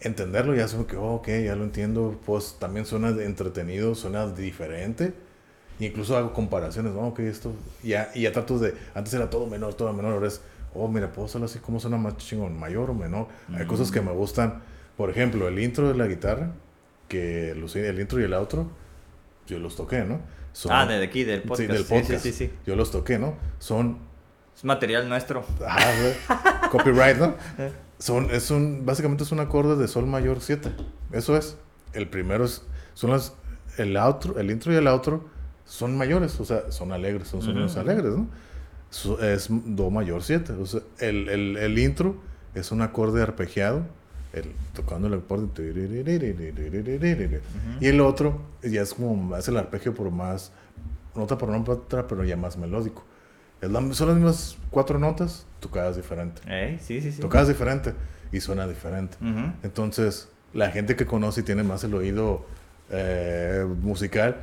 entenderlo, 0.00 0.54
ya 0.54 0.68
sé 0.68 0.84
que, 0.86 0.96
oh, 0.96 1.14
ok, 1.14 1.28
ya 1.46 1.56
lo 1.56 1.64
entiendo, 1.64 2.20
pues 2.26 2.56
también 2.58 2.84
suena 2.84 3.08
entretenido, 3.10 3.94
suena 3.94 4.26
diferente. 4.26 5.14
Incluso 5.80 6.16
hago 6.16 6.32
comparaciones, 6.32 6.92
¿no? 6.92 7.00
Ok, 7.08 7.20
esto, 7.20 7.52
ya, 7.82 8.10
y 8.14 8.22
ya 8.22 8.32
trato 8.32 8.58
de, 8.58 8.74
antes 8.94 9.12
era 9.14 9.28
todo 9.30 9.46
menor, 9.46 9.74
todo 9.74 9.92
menor, 9.92 10.12
ahora 10.12 10.28
es, 10.28 10.40
oh, 10.74 10.86
mira, 10.88 11.10
puedo 11.12 11.26
hacerlo 11.26 11.46
así, 11.46 11.58
¿cómo 11.58 11.80
suena 11.80 11.96
más 11.96 12.16
chingón? 12.18 12.58
¿Mayor 12.58 12.90
o 12.90 12.94
menor? 12.94 13.26
Hay 13.54 13.66
cosas 13.66 13.90
que 13.90 14.00
me 14.00 14.12
gustan, 14.12 14.62
por 14.96 15.10
ejemplo, 15.10 15.48
el 15.48 15.58
intro 15.58 15.88
de 15.88 15.94
la 15.94 16.06
guitarra, 16.06 16.52
que 17.08 17.50
el 17.50 18.00
intro 18.00 18.20
y 18.20 18.24
el 18.24 18.34
outro, 18.34 18.68
yo 19.46 19.58
los 19.58 19.74
toqué, 19.76 20.04
¿no? 20.04 20.20
Son- 20.52 20.70
Ah, 20.72 20.86
de 20.86 21.02
aquí, 21.04 21.24
del 21.24 21.42
podcast. 21.42 21.68
del 21.68 21.78
Sí, 21.78 21.84
sí, 21.84 21.94
podcast. 22.02 22.22
sí, 22.22 22.32
sí. 22.32 22.50
Yo 22.66 22.76
los 22.76 22.90
toqué, 22.92 23.18
¿no? 23.18 23.34
Son 23.58 23.98
Es 24.56 24.64
material 24.64 25.08
nuestro. 25.08 25.44
Ah. 25.66 26.68
Copyright, 26.70 27.16
¿no? 27.18 27.34
Son, 27.98 28.30
es 28.30 28.50
un, 28.52 28.86
básicamente 28.86 29.24
es 29.24 29.32
un 29.32 29.40
acorde 29.40 29.74
de 29.76 29.88
sol 29.88 30.06
mayor 30.06 30.40
7. 30.40 30.70
Eso 31.12 31.36
es. 31.36 31.56
El 31.92 32.08
primero 32.08 32.44
es, 32.44 32.62
son 32.94 33.10
las, 33.10 33.32
el 33.78 33.96
outro, 33.96 34.38
el 34.38 34.50
intro 34.52 34.72
y 34.72 34.76
el 34.76 34.86
outro 34.86 35.24
son 35.64 35.96
mayores, 35.96 36.38
o 36.40 36.44
sea, 36.44 36.70
son 36.70 36.92
alegres, 36.92 37.28
son 37.28 37.42
sonidos 37.42 37.72
Ujú. 37.72 37.80
alegres, 37.80 38.12
¿no? 38.14 38.28
Es 39.22 39.48
do 39.50 39.90
mayor 39.90 40.22
7. 40.22 40.52
O 40.52 40.66
sea, 40.66 40.80
el, 41.00 41.28
el, 41.28 41.56
el 41.56 41.78
intro 41.78 42.16
es 42.54 42.70
un 42.70 42.80
acorde 42.82 43.22
arpegiado, 43.22 43.82
el, 44.32 44.52
tocando 44.72 45.08
el 45.08 45.14
acorde. 45.14 45.48
Y 47.80 47.86
el 47.86 48.00
otro 48.00 48.40
ya 48.62 48.82
es 48.82 48.94
como, 48.94 49.34
hace 49.34 49.50
el 49.50 49.56
arpegio 49.56 49.94
por 49.94 50.10
más, 50.10 50.52
nota 51.14 51.36
por 51.38 51.48
nota, 51.48 52.06
pero 52.06 52.24
ya 52.24 52.36
más 52.36 52.56
melódico. 52.56 53.04
La- 53.60 53.80
son 53.94 54.08
las 54.08 54.16
mismas 54.16 54.56
cuatro 54.70 54.98
notas, 54.98 55.46
tocadas 55.60 55.96
diferente. 55.96 56.42
¿Eh? 56.46 56.78
Sí, 56.80 57.00
sí, 57.00 57.12
sí. 57.12 57.20
Tocadas 57.20 57.48
diferente 57.48 57.94
y 58.30 58.40
suena 58.40 58.66
diferente. 58.66 59.16
Ujú. 59.20 59.52
Entonces, 59.62 60.28
la 60.52 60.70
gente 60.70 60.96
que 60.96 61.06
conoce 61.06 61.40
y 61.40 61.44
tiene 61.44 61.62
más 61.62 61.82
el 61.84 61.94
oído 61.94 62.44
eh, 62.90 63.64
musical 63.80 64.36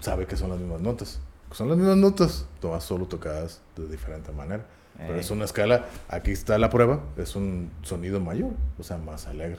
sabe 0.00 0.26
que 0.26 0.36
son 0.36 0.50
las 0.50 0.58
mismas 0.58 0.80
notas. 0.80 1.20
Son 1.52 1.68
las 1.68 1.78
mismas 1.78 1.96
notas, 1.96 2.46
todas 2.60 2.84
solo 2.84 3.06
tocadas 3.06 3.60
de 3.76 3.86
diferente 3.88 4.32
manera. 4.32 4.64
Pero 4.98 5.14
Ey. 5.14 5.20
es 5.20 5.30
una 5.30 5.44
escala, 5.44 5.86
aquí 6.08 6.32
está 6.32 6.58
la 6.58 6.70
prueba, 6.70 7.00
es 7.16 7.36
un 7.36 7.70
sonido 7.82 8.18
mayor, 8.20 8.50
o 8.78 8.82
sea, 8.82 8.98
más 8.98 9.26
alegre. 9.26 9.58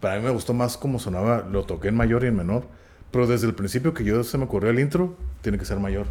Para 0.00 0.16
mí 0.18 0.24
me 0.24 0.30
gustó 0.30 0.54
más 0.54 0.76
cómo 0.76 0.98
sonaba, 0.98 1.44
lo 1.50 1.64
toqué 1.64 1.88
en 1.88 1.96
mayor 1.96 2.22
y 2.24 2.28
en 2.28 2.36
menor, 2.36 2.64
pero 3.10 3.26
desde 3.26 3.46
el 3.48 3.54
principio 3.54 3.94
que 3.94 4.04
yo 4.04 4.22
se 4.22 4.38
me 4.38 4.44
ocurrió 4.44 4.70
el 4.70 4.78
intro, 4.78 5.16
tiene 5.42 5.58
que 5.58 5.64
ser 5.64 5.80
mayor. 5.80 6.06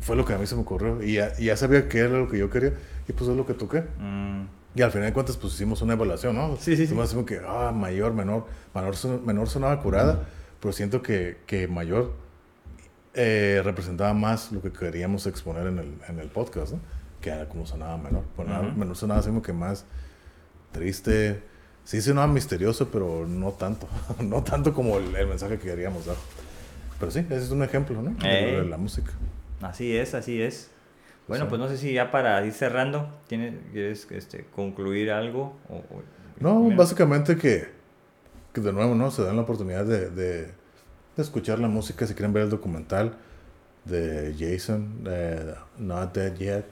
Fue 0.00 0.16
lo 0.16 0.24
que 0.24 0.32
a 0.34 0.38
mí 0.38 0.46
se 0.46 0.54
me 0.54 0.62
ocurrió 0.62 1.02
y 1.02 1.14
ya, 1.14 1.34
ya 1.36 1.56
sabía 1.56 1.88
que 1.88 1.98
era 1.98 2.18
lo 2.18 2.28
que 2.28 2.38
yo 2.38 2.48
quería 2.50 2.72
y 3.08 3.12
pues 3.12 3.28
es 3.30 3.36
lo 3.36 3.44
que 3.46 3.54
toqué. 3.54 3.82
Mm, 3.98 4.46
Y 4.74 4.82
al 4.82 4.90
final 4.92 5.08
de 5.08 5.12
cuentas, 5.14 5.36
pues 5.38 5.54
hicimos 5.54 5.80
una 5.82 5.94
evaluación, 5.94 6.36
¿no? 6.36 6.56
Sí, 6.56 6.72
sí, 6.72 6.76
sí. 6.78 6.82
Hicimos 6.84 7.10
como 7.14 7.24
que, 7.24 7.40
ah, 7.46 7.72
mayor, 7.74 8.12
menor. 8.12 8.44
Menor, 8.74 8.94
son- 8.96 9.24
menor 9.24 9.48
sonaba 9.48 9.80
curada, 9.82 10.26
pero 10.66 10.72
siento 10.72 11.00
que, 11.00 11.36
que 11.46 11.68
mayor 11.68 12.12
eh, 13.14 13.60
representaba 13.64 14.12
más 14.14 14.50
lo 14.50 14.60
que 14.60 14.72
queríamos 14.72 15.24
exponer 15.28 15.68
en 15.68 15.78
el, 15.78 15.94
en 16.08 16.18
el 16.18 16.26
podcast, 16.26 16.72
¿no? 16.72 16.80
Que 17.20 17.30
era 17.30 17.48
como 17.48 17.64
sonaba 17.66 17.96
menor. 17.98 18.24
Pues 18.34 18.48
nada, 18.48 18.66
Ujú. 18.66 18.76
menor 18.76 18.96
sonaba 18.96 19.20
así 19.20 19.28
como 19.28 19.42
que 19.42 19.52
más 19.52 19.84
triste. 20.72 21.40
Sí 21.84 22.02
sonaba 22.02 22.26
misterioso, 22.26 22.88
pero 22.90 23.26
no 23.28 23.52
tanto. 23.52 23.86
no 24.20 24.42
tanto 24.42 24.74
como 24.74 24.98
el, 24.98 25.14
el 25.14 25.28
mensaje 25.28 25.56
que 25.56 25.68
queríamos 25.68 26.04
dar. 26.04 26.16
Pero 26.98 27.12
sí, 27.12 27.20
ese 27.20 27.36
es 27.44 27.50
un 27.52 27.62
ejemplo, 27.62 28.02
¿no? 28.02 28.10
De, 28.20 28.28
de 28.28 28.64
la 28.64 28.76
música. 28.76 29.12
así 29.62 29.96
es, 29.96 30.14
así 30.14 30.42
es. 30.42 30.72
Bueno, 31.28 31.44
Sí. 31.44 31.48
pues 31.50 31.60
no 31.60 31.68
sé 31.68 31.78
si 31.78 31.92
ya 31.92 32.10
para 32.10 32.44
ir 32.44 32.52
cerrando, 32.52 33.08
¿tienes, 33.28 33.54
¿quieres 33.70 34.08
este, 34.10 34.46
concluir 34.52 35.12
algo? 35.12 35.56
O, 35.68 35.76
o- 35.76 36.02
No, 36.40 36.58
Mira. 36.64 36.74
básicamente 36.76 37.36
que, 37.36 37.68
que 38.56 38.60
de 38.62 38.72
nuevo, 38.72 38.94
¿no? 38.94 39.10
Se 39.10 39.22
dan 39.22 39.36
la 39.36 39.42
oportunidad 39.42 39.84
de, 39.84 40.10
de, 40.10 40.42
de 40.46 41.22
escuchar 41.22 41.58
la 41.58 41.68
música 41.68 42.06
si 42.06 42.14
quieren 42.14 42.32
ver 42.32 42.44
el 42.44 42.50
documental 42.50 43.16
de 43.84 44.34
Jason, 44.38 45.04
eh, 45.06 45.54
Not 45.78 46.14
Dead 46.14 46.34
Yet. 46.34 46.64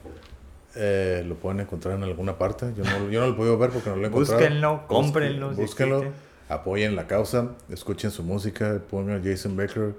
eh, 0.75 1.23
lo 1.25 1.35
pueden 1.35 1.61
encontrar 1.61 1.95
en 1.95 2.03
alguna 2.03 2.37
parte. 2.37 2.73
Yo 2.75 2.83
no, 2.83 3.09
yo 3.09 3.21
no 3.21 3.27
lo 3.27 3.33
he 3.33 3.35
podido 3.37 3.57
ver 3.57 3.69
porque 3.69 3.89
no 3.89 3.95
lo 3.95 4.03
he 4.03 4.07
encontrado. 4.07 4.39
Búsquenlo, 4.41 4.87
cómprenlo, 4.87 5.53
Búsquenlo, 5.53 6.03
apoyen 6.49 6.95
la 6.95 7.07
causa, 7.07 7.51
escuchen 7.69 8.11
su 8.11 8.23
música, 8.23 8.81
pongan 8.89 9.23
Jason 9.23 9.55
Becker, 9.55 9.95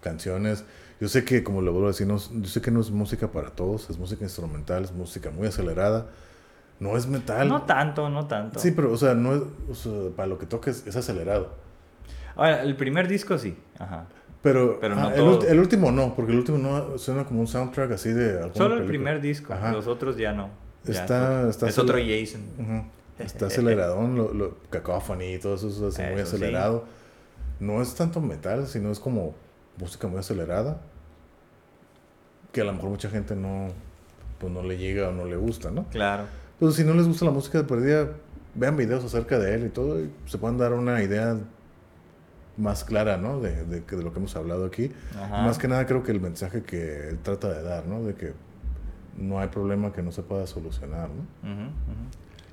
canciones. 0.00 0.64
Yo 1.00 1.08
sé 1.08 1.24
que, 1.24 1.44
como 1.44 1.60
lo 1.60 1.72
vuelvo 1.72 1.88
a 1.88 1.90
decir, 1.90 2.06
no, 2.06 2.16
yo 2.16 2.48
sé 2.48 2.62
que 2.62 2.70
no 2.70 2.80
es 2.80 2.90
música 2.90 3.30
para 3.30 3.50
todos, 3.50 3.90
es 3.90 3.98
música 3.98 4.24
instrumental, 4.24 4.84
es 4.84 4.92
música 4.92 5.30
muy 5.30 5.46
acelerada. 5.46 6.06
No 6.78 6.96
es 6.96 7.06
metal. 7.06 7.48
No 7.48 7.62
tanto, 7.62 8.08
no 8.10 8.26
tanto. 8.26 8.58
Sí, 8.58 8.72
pero, 8.72 8.92
o 8.92 8.96
sea, 8.96 9.14
no 9.14 9.34
es, 9.34 9.42
o 9.70 9.74
sea, 9.74 9.92
para 10.14 10.26
lo 10.28 10.38
que 10.38 10.46
toques 10.46 10.86
es 10.86 10.94
acelerado. 10.96 11.54
Ahora, 12.34 12.62
el 12.62 12.76
primer 12.76 13.08
disco 13.08 13.38
sí. 13.38 13.56
Ajá. 13.78 14.06
Pero, 14.42 14.78
Pero 14.80 14.94
ah, 14.94 15.00
no 15.00 15.08
el, 15.10 15.14
todo. 15.16 15.40
ulti- 15.40 15.46
el 15.48 15.58
último 15.58 15.90
no, 15.90 16.14
porque 16.14 16.32
el 16.32 16.38
último 16.38 16.58
no 16.58 16.98
suena 16.98 17.24
como 17.24 17.40
un 17.40 17.46
soundtrack 17.48 17.92
así 17.92 18.10
de 18.10 18.34
alguna 18.34 18.54
Solo 18.54 18.76
el 18.76 18.84
primer 18.84 19.20
disco, 19.20 19.52
Ajá. 19.54 19.72
los 19.72 19.86
otros 19.86 20.16
ya 20.16 20.32
no. 20.32 20.50
Ya 20.84 21.00
Está- 21.00 21.42
es, 21.42 21.48
está 21.48 21.68
es 21.68 21.78
otro 21.78 21.96
Jason. 21.98 22.42
Está 23.18 23.46
aceleradón, 23.46 24.14
lo, 24.14 24.34
lo, 24.34 24.58
cacophony 24.68 25.34
y 25.34 25.38
todo 25.38 25.54
eso 25.54 25.68
es 25.68 25.80
así 25.80 26.02
muy 26.02 26.16
sí. 26.16 26.20
acelerado. 26.20 26.84
No 27.60 27.80
es 27.80 27.94
tanto 27.94 28.20
metal, 28.20 28.66
sino 28.66 28.90
es 28.90 29.00
como 29.00 29.34
música 29.78 30.06
muy 30.06 30.18
acelerada. 30.18 30.82
Que 32.52 32.60
a 32.60 32.64
lo 32.64 32.74
mejor 32.74 32.90
mucha 32.90 33.08
gente 33.08 33.34
no, 33.34 33.68
pues 34.38 34.52
no 34.52 34.62
le 34.62 34.76
llega 34.76 35.08
o 35.08 35.12
no 35.12 35.24
le 35.24 35.36
gusta, 35.36 35.70
¿no? 35.70 35.84
Claro. 35.88 36.24
Pues 36.58 36.74
si 36.74 36.84
no 36.84 36.94
les 36.94 37.06
gusta 37.06 37.24
la 37.24 37.30
música 37.30 37.58
de 37.58 37.64
perdida, 37.64 38.10
vean 38.54 38.76
videos 38.76 39.04
acerca 39.04 39.38
de 39.38 39.54
él 39.54 39.66
y 39.66 39.68
todo, 39.68 40.00
y 40.00 40.10
se 40.26 40.38
pueden 40.38 40.58
dar 40.58 40.72
una 40.72 41.02
idea 41.02 41.36
más 42.56 42.84
clara, 42.84 43.18
¿no? 43.18 43.40
De, 43.40 43.64
de, 43.64 43.82
lo 44.02 44.12
que 44.12 44.18
hemos 44.18 44.34
hablado 44.36 44.64
aquí. 44.64 44.90
Ajá. 45.14 45.42
Más 45.42 45.58
que 45.58 45.68
nada 45.68 45.84
creo 45.86 46.02
que 46.02 46.12
el 46.12 46.20
mensaje 46.20 46.62
que 46.62 47.08
él 47.08 47.18
trata 47.22 47.52
de 47.52 47.62
dar, 47.62 47.86
¿no? 47.86 48.02
De 48.02 48.14
que 48.14 48.32
no 49.18 49.38
hay 49.40 49.48
problema 49.48 49.92
que 49.92 50.02
no 50.02 50.12
se 50.12 50.22
pueda 50.22 50.46
solucionar, 50.46 51.08
¿no? 51.10 51.70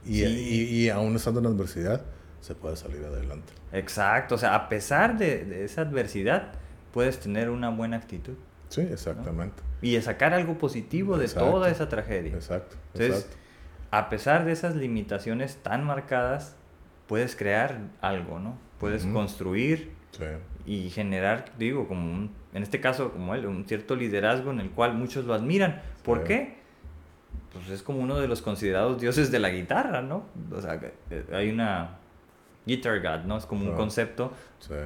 Y, 0.05 0.19
Sí. 0.19 0.25
y, 0.25 0.75
y 0.85 0.89
aún 0.89 1.15
estando 1.15 1.39
en 1.39 1.45
adversidad, 1.45 2.01
se 2.41 2.55
puede 2.55 2.75
salir 2.75 3.03
adelante. 3.05 3.53
Exacto, 3.71 4.35
o 4.35 4.37
sea, 4.37 4.53
a 4.55 4.67
pesar 4.67 5.17
de, 5.17 5.45
de 5.45 5.63
esa 5.63 5.81
adversidad, 5.81 6.51
puedes 6.91 7.19
tener 7.19 7.49
una 7.49 7.69
buena 7.69 7.95
actitud 7.97 8.33
Sí, 8.67 8.81
exactamente. 8.81 9.63
y 9.81 9.99
sacar 10.01 10.33
algo 10.33 10.57
positivo 10.57 11.17
de 11.17 11.29
toda 11.29 11.69
esa 11.69 11.87
tragedia. 11.87 12.33
Exacto. 12.33 12.75
Entonces, 12.93 13.23
exacto. 13.23 13.37
A 13.95 14.09
pesar 14.09 14.43
de 14.43 14.51
esas 14.51 14.75
limitaciones 14.75 15.57
tan 15.61 15.83
marcadas, 15.85 16.55
puedes 17.07 17.35
crear 17.35 17.79
algo, 18.01 18.39
¿no? 18.39 18.57
Puedes 18.79 19.05
construir 19.05 19.91
Sí. 20.11 20.23
y 20.65 20.89
generar, 20.89 21.45
digo, 21.59 21.87
como 21.87 22.11
un, 22.11 22.31
en 22.53 22.63
este 22.63 22.79
caso, 22.81 23.11
como 23.11 23.35
él, 23.35 23.45
un 23.45 23.65
cierto 23.65 23.95
liderazgo 23.95 24.49
en 24.49 24.59
el 24.61 24.71
cual 24.71 24.95
muchos 24.95 25.25
lo 25.25 25.35
admiran. 25.35 25.81
¿Por 26.03 26.19
Sí. 26.21 26.23
qué? 26.27 26.55
Pues 27.53 27.69
es 27.69 27.83
como 27.83 27.99
uno 27.99 28.17
de 28.19 28.27
los 28.27 28.41
considerados 28.41 28.99
dioses 28.99 29.29
de 29.31 29.37
la 29.37 29.49
guitarra, 29.49 30.01
¿no? 30.01 30.25
O 30.51 30.59
sea, 30.59 30.79
eh, 31.11 31.25
hay 31.31 31.51
una 31.51 31.97
guitar 32.65 32.99
god, 32.99 33.25
¿no? 33.25 33.37
Es 33.37 33.45
como 33.45 33.63
un 33.65 33.73
Ah, 33.73 33.77
concepto 33.77 34.33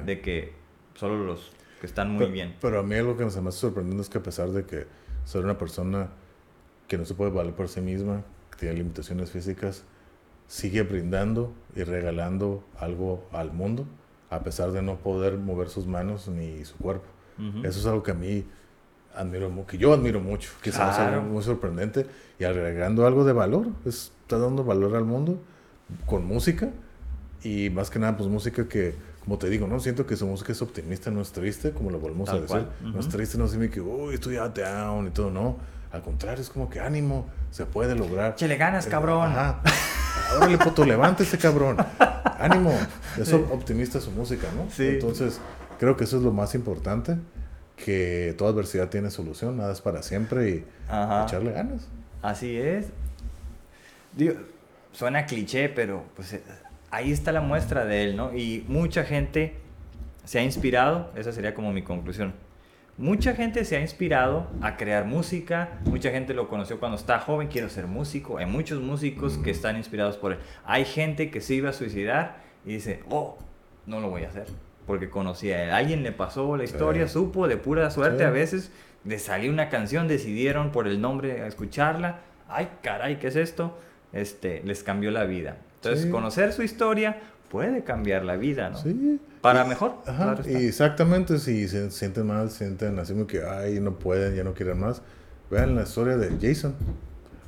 de 0.04 0.20
que 0.20 0.52
solo 0.94 1.24
los 1.24 1.52
que 1.80 1.86
están 1.86 2.10
muy 2.10 2.18
pero, 2.20 2.32
bien. 2.32 2.56
Pero 2.60 2.80
a 2.80 2.82
mí 2.82 2.94
lo 2.96 3.16
que 3.16 3.24
me 3.24 3.28
hace 3.30 3.52
sorprendente 3.52 4.02
es 4.02 4.10
que 4.10 4.18
a 4.18 4.22
pesar 4.22 4.48
de 4.50 4.66
que 4.66 4.86
ser 5.24 5.44
una 5.44 5.56
persona 5.56 6.08
que 6.88 6.98
no 6.98 7.06
se 7.06 7.14
puede 7.14 7.30
valer 7.30 7.54
por 7.54 7.68
sí 7.68 7.80
misma, 7.80 8.22
tiene 8.58 8.74
limitaciones 8.76 9.30
físicas, 9.30 9.84
sigue 10.46 10.82
brindando 10.82 11.52
y 11.76 11.82
regalando 11.84 12.64
algo 12.78 13.24
al 13.32 13.52
mundo, 13.52 13.86
a 14.30 14.40
pesar 14.42 14.72
de 14.72 14.82
no 14.82 14.96
poder 14.96 15.36
mover 15.38 15.68
sus 15.68 15.86
manos 15.86 16.28
ni 16.28 16.64
su 16.64 16.76
cuerpo. 16.76 17.06
Ujú. 17.38 17.66
Eso 17.66 17.80
es 17.80 17.86
algo 17.86 18.02
que 18.02 18.10
a 18.10 18.14
mí 18.14 18.44
admiro, 19.14 19.50
que 19.66 19.78
yo 19.78 19.92
admiro 19.92 20.20
mucho, 20.20 20.50
que 20.62 20.70
Claro. 20.70 21.16
algo 21.16 21.22
muy 21.28 21.42
sorprendente 21.42 22.06
y 22.38 22.44
agregando 22.44 23.06
algo 23.06 23.24
de 23.24 23.32
valor, 23.32 23.68
está 23.84 24.38
dando 24.38 24.64
valor 24.64 24.94
al 24.96 25.04
mundo 25.04 25.38
con 26.06 26.24
música 26.26 26.70
Y 27.44 27.70
más 27.70 27.88
que 27.88 28.00
nada, 28.00 28.16
pues 28.16 28.28
música 28.28 28.66
que, 28.66 28.96
como 29.24 29.38
te 29.38 29.48
digo, 29.48 29.68
¿no? 29.68 29.78
Siento 29.78 30.04
que 30.06 30.16
su 30.16 30.26
música 30.26 30.50
es 30.50 30.60
optimista, 30.60 31.08
no 31.12 31.20
es 31.20 31.30
triste, 31.30 31.70
como 31.70 31.88
lo 31.92 32.00
volvemos 32.00 32.26
Tal 32.26 32.38
a 32.38 32.40
decir. 32.40 32.66
cual, 32.80 32.92
No 32.92 32.98
es 32.98 33.08
triste, 33.08 33.38
no 33.38 33.44
es 33.44 33.70
que, 33.70 33.80
uy, 33.80 34.14
estoy 34.14 34.34
ya 34.34 34.48
down 34.48 35.06
y 35.06 35.10
todo, 35.10 35.30
no. 35.30 35.56
Al 35.92 36.02
contrario, 36.02 36.42
es 36.42 36.50
como 36.50 36.68
que 36.68 36.80
ánimo, 36.80 37.26
se 37.50 37.64
puede 37.66 37.94
lograr. 37.94 38.34
Chele 38.34 38.56
ganas, 38.56 38.86
Eh, 38.86 38.90
cabrón. 38.90 39.30
Ajá. 39.30 39.60
Órale, 40.36 40.58
puto, 40.58 40.84
levántese, 40.84 41.38
cabrón. 41.38 41.76
Ánimo. 42.38 42.72
Es 43.18 43.32
optimista 43.32 44.00
su 44.00 44.10
música, 44.10 44.48
¿no? 44.56 44.70
Sí. 44.70 44.86
Entonces, 44.86 45.40
creo 45.78 45.96
que 45.96 46.04
eso 46.04 46.18
es 46.18 46.22
lo 46.22 46.32
más 46.32 46.54
importante. 46.54 47.16
Que 47.76 48.34
toda 48.36 48.50
adversidad 48.50 48.88
tiene 48.88 49.10
solución, 49.10 49.56
nada 49.56 49.72
es 49.72 49.80
para 49.80 50.02
siempre 50.02 50.50
y 50.50 50.64
Ajá. 50.88 51.24
echarle 51.24 51.52
ganas. 51.52 51.86
Así 52.22 52.56
es. 52.58 52.86
Digo, 54.16 54.34
suena 54.92 55.26
cliché, 55.26 55.68
pero 55.68 56.02
pues 56.16 56.32
eh, 56.32 56.42
ahí 56.90 57.12
está 57.12 57.30
la 57.30 57.40
muestra 57.40 57.84
de 57.84 58.02
él, 58.04 58.16
¿no? 58.16 58.34
Y 58.34 58.64
mucha 58.68 59.04
gente 59.04 59.54
se 60.24 60.40
ha 60.40 60.42
inspirado, 60.42 61.12
esa 61.14 61.30
sería 61.32 61.54
como 61.54 61.72
mi 61.72 61.82
conclusión. 61.82 62.34
Mucha 62.98 63.34
gente 63.34 63.64
se 63.64 63.76
ha 63.76 63.80
inspirado 63.80 64.48
a 64.60 64.76
crear 64.76 65.04
música, 65.04 65.78
mucha 65.84 66.10
gente 66.10 66.34
lo 66.34 66.48
conoció 66.48 66.80
cuando 66.80 66.96
estaba 66.96 67.20
joven, 67.20 67.46
quiero 67.46 67.68
ser 67.68 67.86
músico, 67.86 68.38
hay 68.38 68.46
muchos 68.46 68.80
músicos 68.82 69.38
que 69.38 69.52
están 69.52 69.76
inspirados 69.76 70.16
por 70.16 70.32
él. 70.32 70.38
Hay 70.64 70.84
gente 70.84 71.30
que 71.30 71.40
se 71.40 71.54
iba 71.54 71.70
a 71.70 71.72
suicidar 71.72 72.38
y 72.66 72.72
dice, 72.72 73.04
oh, 73.08 73.38
no 73.86 74.00
lo 74.00 74.10
voy 74.10 74.24
a 74.24 74.28
hacer, 74.28 74.46
porque 74.84 75.08
conocí 75.08 75.52
a 75.52 75.62
él. 75.62 75.70
Alguien 75.70 76.02
le 76.02 76.10
pasó 76.10 76.56
la 76.56 76.64
historia, 76.64 77.06
Sí. 77.06 77.12
supo 77.12 77.46
de 77.46 77.56
pura 77.56 77.88
suerte 77.92 78.18
Sí. 78.18 78.24
a 78.24 78.30
veces, 78.30 78.72
le 79.04 79.20
salió 79.20 79.52
una 79.52 79.68
canción, 79.68 80.08
decidieron 80.08 80.72
por 80.72 80.88
el 80.88 81.00
nombre 81.00 81.42
a 81.42 81.46
escucharla, 81.46 82.18
ay 82.48 82.68
caray, 82.82 83.20
¿qué 83.20 83.28
es 83.28 83.36
esto? 83.36 83.78
Este, 84.12 84.60
les 84.64 84.82
cambió 84.82 85.12
la 85.12 85.22
vida. 85.22 85.56
Entonces, 85.76 86.06
Sí. 86.06 86.10
conocer 86.10 86.52
su 86.52 86.64
historia 86.64 87.16
puede 87.48 87.84
cambiar 87.84 88.24
la 88.24 88.34
vida, 88.34 88.70
¿no? 88.70 88.78
Sí. 88.78 89.20
Para 89.40 89.64
Y- 89.64 89.68
mejor, 89.68 89.92
Ajá. 90.06 90.34
claro 90.34 90.42
y 90.50 90.66
exactamente, 90.66 91.38
si 91.38 91.68
se 91.68 91.90
sienten 91.90 92.26
mal, 92.26 92.50
sienten 92.50 92.98
así 92.98 93.12
como 93.12 93.26
que, 93.26 93.42
ay, 93.44 93.78
no 93.80 93.98
pueden, 93.98 94.34
ya 94.34 94.44
no 94.44 94.54
quieren 94.54 94.78
más. 94.80 95.02
Vean 95.50 95.74
la 95.76 95.82
historia 95.82 96.16
de 96.16 96.36
Jason. 96.40 96.74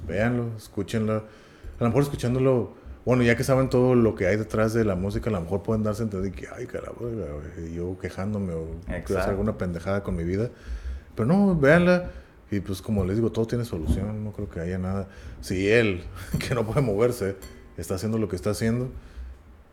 Véanlo, 0.07 0.47
escúchenlo. 0.57 1.15
A 1.17 1.85
lo 1.85 1.87
mejor 1.87 2.03
escuchándolo, 2.03 2.73
bueno, 3.05 3.23
ya 3.23 3.37
que 3.37 3.45
saben 3.45 3.69
todo 3.69 3.95
lo 3.95 4.15
que 4.15 4.27
hay 4.27 4.37
detrás 4.37 4.73
de 4.73 4.85
la 4.85 4.95
música, 4.95 5.31
a 5.31 5.33
lo 5.33 5.41
mejor 5.41 5.63
pueden 5.63 5.83
darse 5.83 6.03
a 6.03 6.05
entender 6.05 6.33
que, 6.33 6.47
ay, 6.55 6.67
güey, 6.99 7.73
yo 7.75 7.99
quejándome 7.99 8.53
o 8.55 8.69
hacer 8.89 9.19
alguna 9.21 9.59
pendejada 9.59 10.03
con 10.03 10.17
mi 10.17 10.25
vida. 10.25 10.51
Pero 11.15 11.27
no, 11.27 11.55
véanla. 11.59 12.11
Y 12.53 12.61
pues 12.61 12.83
como 12.83 13.05
les 13.05 13.17
digo, 13.17 13.31
todo 13.31 13.47
tiene 13.47 13.65
solución, 13.65 14.25
no 14.25 14.33
creo 14.33 14.49
que 14.51 14.59
haya 14.61 14.79
nada. 14.79 15.07
Si 15.41 15.69
él, 15.69 16.03
que 16.49 16.55
no 16.55 16.65
puede 16.67 16.81
moverse, 16.81 17.37
está 17.77 17.95
haciendo 17.95 18.19
lo 18.19 18.29
que 18.29 18.37
está 18.37 18.51
haciendo, 18.51 18.91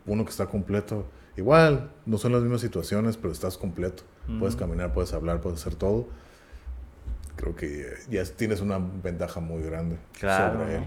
uno 0.06 0.24
que 0.24 0.30
está 0.30 0.46
completo, 0.46 1.04
igual, 1.38 1.90
no 2.06 2.18
son 2.18 2.32
las 2.32 2.42
mismas 2.42 2.60
situaciones, 2.60 3.16
pero 3.16 3.32
estás 3.32 3.56
completo. 3.56 4.02
Puedes 4.38 4.56
caminar, 4.56 4.92
puedes 4.92 5.14
hablar, 5.14 5.40
puedes 5.40 5.60
hacer 5.60 5.74
todo. 5.74 6.06
Creo 7.36 7.56
que 7.56 7.86
ya 8.10 8.22
tienes 8.24 8.60
una 8.60 8.78
ventaja 8.78 9.40
muy 9.40 9.62
grande 9.62 9.96
Claro, 10.18 10.58
sobre 10.60 10.76
él. 10.76 10.82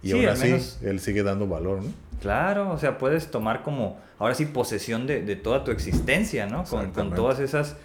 Y 0.00 0.08
Sí, 0.08 0.12
aún 0.14 0.24
al 0.26 0.30
así, 0.32 0.44
menos- 0.44 0.78
él 0.82 1.00
sigue 1.00 1.22
dando 1.22 1.46
valor, 1.48 1.82
¿no? 1.82 1.90
Claro, 2.22 2.70
o 2.70 2.78
sea, 2.78 2.96
puedes 2.98 3.30
tomar 3.30 3.62
como, 3.62 3.98
ahora 4.18 4.34
sí, 4.34 4.46
posesión 4.46 5.06
de, 5.06 5.22
de 5.22 5.36
toda 5.36 5.64
tu 5.64 5.70
existencia, 5.72 6.46
¿no? 6.46 6.64
Con, 6.64 6.92
con 6.92 7.14
todas 7.14 7.40
esas 7.40 7.76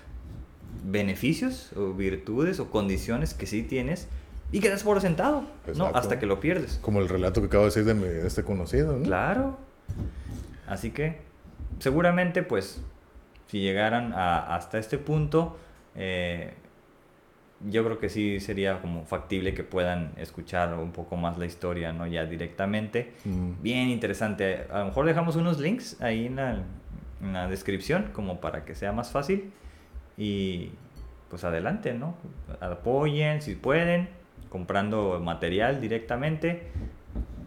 beneficios 0.85 1.72
o 1.76 1.94
virtudes 1.94 2.60
o 2.60 2.69
condiciones 2.69 3.34
que 3.34 3.45
sí 3.45 3.64
tienes 3.64 4.07
y 4.52 4.60
quedas 4.60 4.84
por 4.84 5.02
sentado, 5.02 5.44
¿no? 5.76 5.88
Hasta 5.94 6.19
que 6.19 6.26
lo 6.26 6.40
pierdes. 6.40 6.77
Como 6.81 6.99
el 6.99 7.10
relato 7.10 7.41
que 7.41 7.48
acabo 7.48 7.64
de 7.64 7.69
decir 7.69 7.85
de, 7.85 7.94
mi- 7.94 8.03
de 8.07 8.27
este 8.27 8.44
conocido, 8.44 8.98
¿no? 8.98 9.03
Claro. 9.06 9.57
Así 10.68 10.91
que, 10.91 11.19
seguramente, 11.79 12.43
pues, 12.43 12.81
si 13.47 13.59
llegaran 13.61 14.13
a- 14.13 14.55
hasta 14.55 14.77
este 14.79 14.97
punto, 14.97 15.57
eh, 15.95 16.53
yo 17.69 17.83
creo 17.85 17.97
que 17.99 18.09
sí 18.09 18.39
sería 18.39 18.81
como 18.81 19.05
factible 19.05 19.53
que 19.53 19.63
puedan 19.63 20.11
escuchar 20.17 20.73
un 20.73 20.91
poco 20.91 21.15
más 21.15 21.37
la 21.37 21.45
historia, 21.45 21.93
¿no? 21.93 22.05
Ya 22.07 22.25
directamente. 22.25 23.13
Mm. 23.23 23.51
Bien 23.61 23.89
interesante. 23.89 24.65
A 24.69 24.79
lo 24.79 24.85
mejor 24.85 25.05
dejamos 25.05 25.35
unos 25.37 25.59
links 25.59 26.01
ahí 26.01 26.25
en 26.25 26.35
la, 26.35 26.63
en 27.21 27.33
la 27.33 27.47
descripción 27.47 28.09
como 28.11 28.41
para 28.41 28.65
que 28.65 28.75
sea 28.75 28.91
más 28.91 29.11
fácil. 29.11 29.51
Y 30.17 30.71
pues 31.29 31.43
adelante, 31.45 31.93
¿no? 31.93 32.15
Apoyen 32.59 33.41
si 33.41 33.55
pueden, 33.55 34.09
comprando 34.49 35.19
material 35.23 35.79
directamente. 35.79 36.67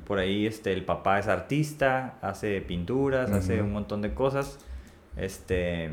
Por 0.07 0.19
ahí 0.19 0.47
este, 0.47 0.73
el 0.73 0.85
papá 0.85 1.19
es 1.19 1.27
artista, 1.27 2.15
hace 2.23 2.61
pinturas, 2.61 3.31
hace 3.33 3.61
un 3.63 3.73
montón 3.73 4.03
de 4.03 4.15
cosas. 4.15 4.59
Este, 5.17 5.91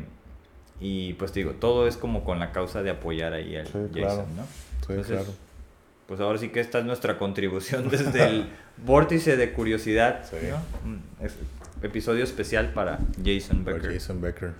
y 0.80 1.14
pues 1.14 1.32
te 1.32 1.40
digo, 1.40 1.52
todo 1.52 1.86
es 1.88 1.96
como 1.96 2.24
con 2.24 2.38
la 2.38 2.52
causa 2.52 2.82
de 2.82 2.90
apoyar 2.90 3.32
ahí 3.32 3.56
al 3.56 3.66
Sí, 3.66 3.72
Jason, 3.72 3.88
claro. 3.92 4.26
¿no? 4.36 4.42
Sí, 4.44 4.86
Entonces, 4.90 5.06
claro. 5.16 5.32
Pues 6.06 6.20
ahora 6.20 6.38
sí 6.38 6.50
que 6.50 6.60
esta 6.60 6.78
es 6.80 6.84
nuestra 6.84 7.16
contribución 7.18 7.88
desde 7.90 8.24
el 8.26 8.46
vórtice 8.84 9.36
de 9.36 9.52
curiosidad. 9.52 10.24
Sí. 10.28 10.36
¿no? 10.50 10.56
Un 10.88 11.02
es- 11.20 11.34
episodio 11.82 12.24
especial 12.24 12.72
para 12.72 12.98
Jason 13.24 13.64
Para 13.64 13.76
Becker. 13.76 13.92
Jason 13.94 14.20
Becker. 14.20 14.52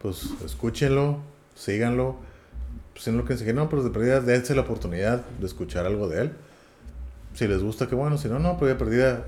Pues 0.00 0.28
escúchenlo, 0.44 1.18
síganlo. 1.56 2.16
Pues 2.92 3.08
en 3.08 3.16
lo 3.16 3.24
que 3.24 3.36
se 3.36 3.52
no, 3.52 3.68
pero 3.68 3.82
de 3.82 3.90
perdida, 3.90 4.20
dense 4.20 4.54
la 4.54 4.62
oportunidad 4.62 5.24
de 5.38 5.46
escuchar 5.46 5.86
algo 5.86 6.08
de 6.08 6.22
él. 6.22 6.32
Si 7.38 7.46
les 7.46 7.62
gusta, 7.62 7.86
que 7.86 7.94
bueno. 7.94 8.18
Si 8.18 8.26
no, 8.28 8.40
no, 8.40 8.56
pero 8.58 8.66
de 8.68 8.74
perdida 8.74 9.24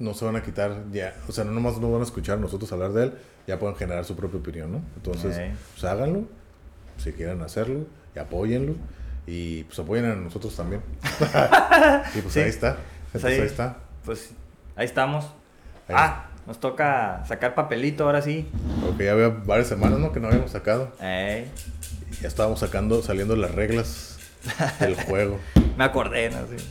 no 0.00 0.12
se 0.14 0.24
van 0.24 0.34
a 0.34 0.42
quitar 0.42 0.72
ya. 0.90 1.14
O 1.28 1.32
sea, 1.32 1.44
no 1.44 1.52
nomás 1.52 1.78
no 1.78 1.88
van 1.92 2.00
a 2.00 2.04
escuchar 2.04 2.38
nosotros 2.38 2.72
hablar 2.72 2.92
de 2.92 3.04
él, 3.04 3.12
ya 3.46 3.58
pueden 3.60 3.76
generar 3.76 4.04
su 4.04 4.16
propia 4.16 4.40
opinión, 4.40 4.72
¿no? 4.72 4.82
Entonces, 4.96 5.38
Ey. 5.38 5.52
pues 5.74 5.84
háganlo, 5.84 6.24
si 6.96 7.12
quieren 7.12 7.40
hacerlo, 7.42 7.86
y 8.14 8.18
apóyenlo. 8.18 8.74
Y 9.26 9.62
pues 9.64 9.78
apoyen 9.78 10.06
a 10.06 10.14
nosotros 10.16 10.56
también. 10.56 10.82
y 12.14 12.20
pues 12.22 12.34
Sí. 12.34 12.40
ahí 12.40 12.48
está. 12.48 12.76
Pues 13.12 13.24
ahí- 13.24 13.34
ahí 13.34 13.46
está. 13.46 13.76
Pues 14.04 14.30
ahí 14.74 14.86
estamos. 14.86 15.24
Ahí 15.86 15.94
ah, 15.96 16.26
nos 16.46 16.58
toca 16.58 17.24
sacar 17.26 17.54
papelito 17.54 18.04
ahora 18.04 18.20
sí. 18.22 18.48
Porque 18.84 19.04
ya 19.04 19.12
había 19.12 19.28
varias 19.28 19.68
semanas, 19.68 19.98
¿no? 20.00 20.10
Que 20.12 20.18
no 20.20 20.26
habíamos 20.28 20.50
sacado. 20.50 20.90
Ey, 21.00 21.46
Ya 22.20 22.26
estábamos 22.26 22.58
sacando, 22.60 23.00
saliendo 23.02 23.36
las 23.36 23.54
reglas 23.54 24.18
del 24.80 24.94
juego. 25.04 25.38
me 25.76 25.84
acordé, 25.84 26.30
¿no? 26.30 26.38
Sí. 26.48 26.64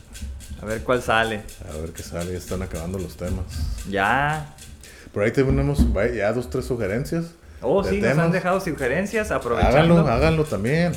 A 0.61 0.65
ver 0.65 0.81
cuál 0.83 1.01
sale. 1.01 1.41
A 1.71 1.77
ver 1.77 1.91
qué 1.91 2.03
sale, 2.03 2.31
ya 2.31 2.37
están 2.37 2.61
acabando 2.61 2.97
los 2.97 3.15
temas. 3.15 3.45
Ya. 3.89 4.53
Por 5.13 5.23
ahí 5.23 5.31
tenemos 5.31 5.79
ya 6.15 6.33
dos, 6.33 6.49
tres 6.49 6.65
sugerencias. 6.65 7.25
Oh, 7.61 7.83
sí, 7.83 7.99
nos 7.99 8.09
temas. 8.09 8.25
han 8.25 8.31
dejado 8.31 8.59
sugerencias 8.59 9.31
aprovechando. 9.31 9.77
Háganlo, 9.77 10.07
háganlo 10.07 10.43
también. 10.45 10.91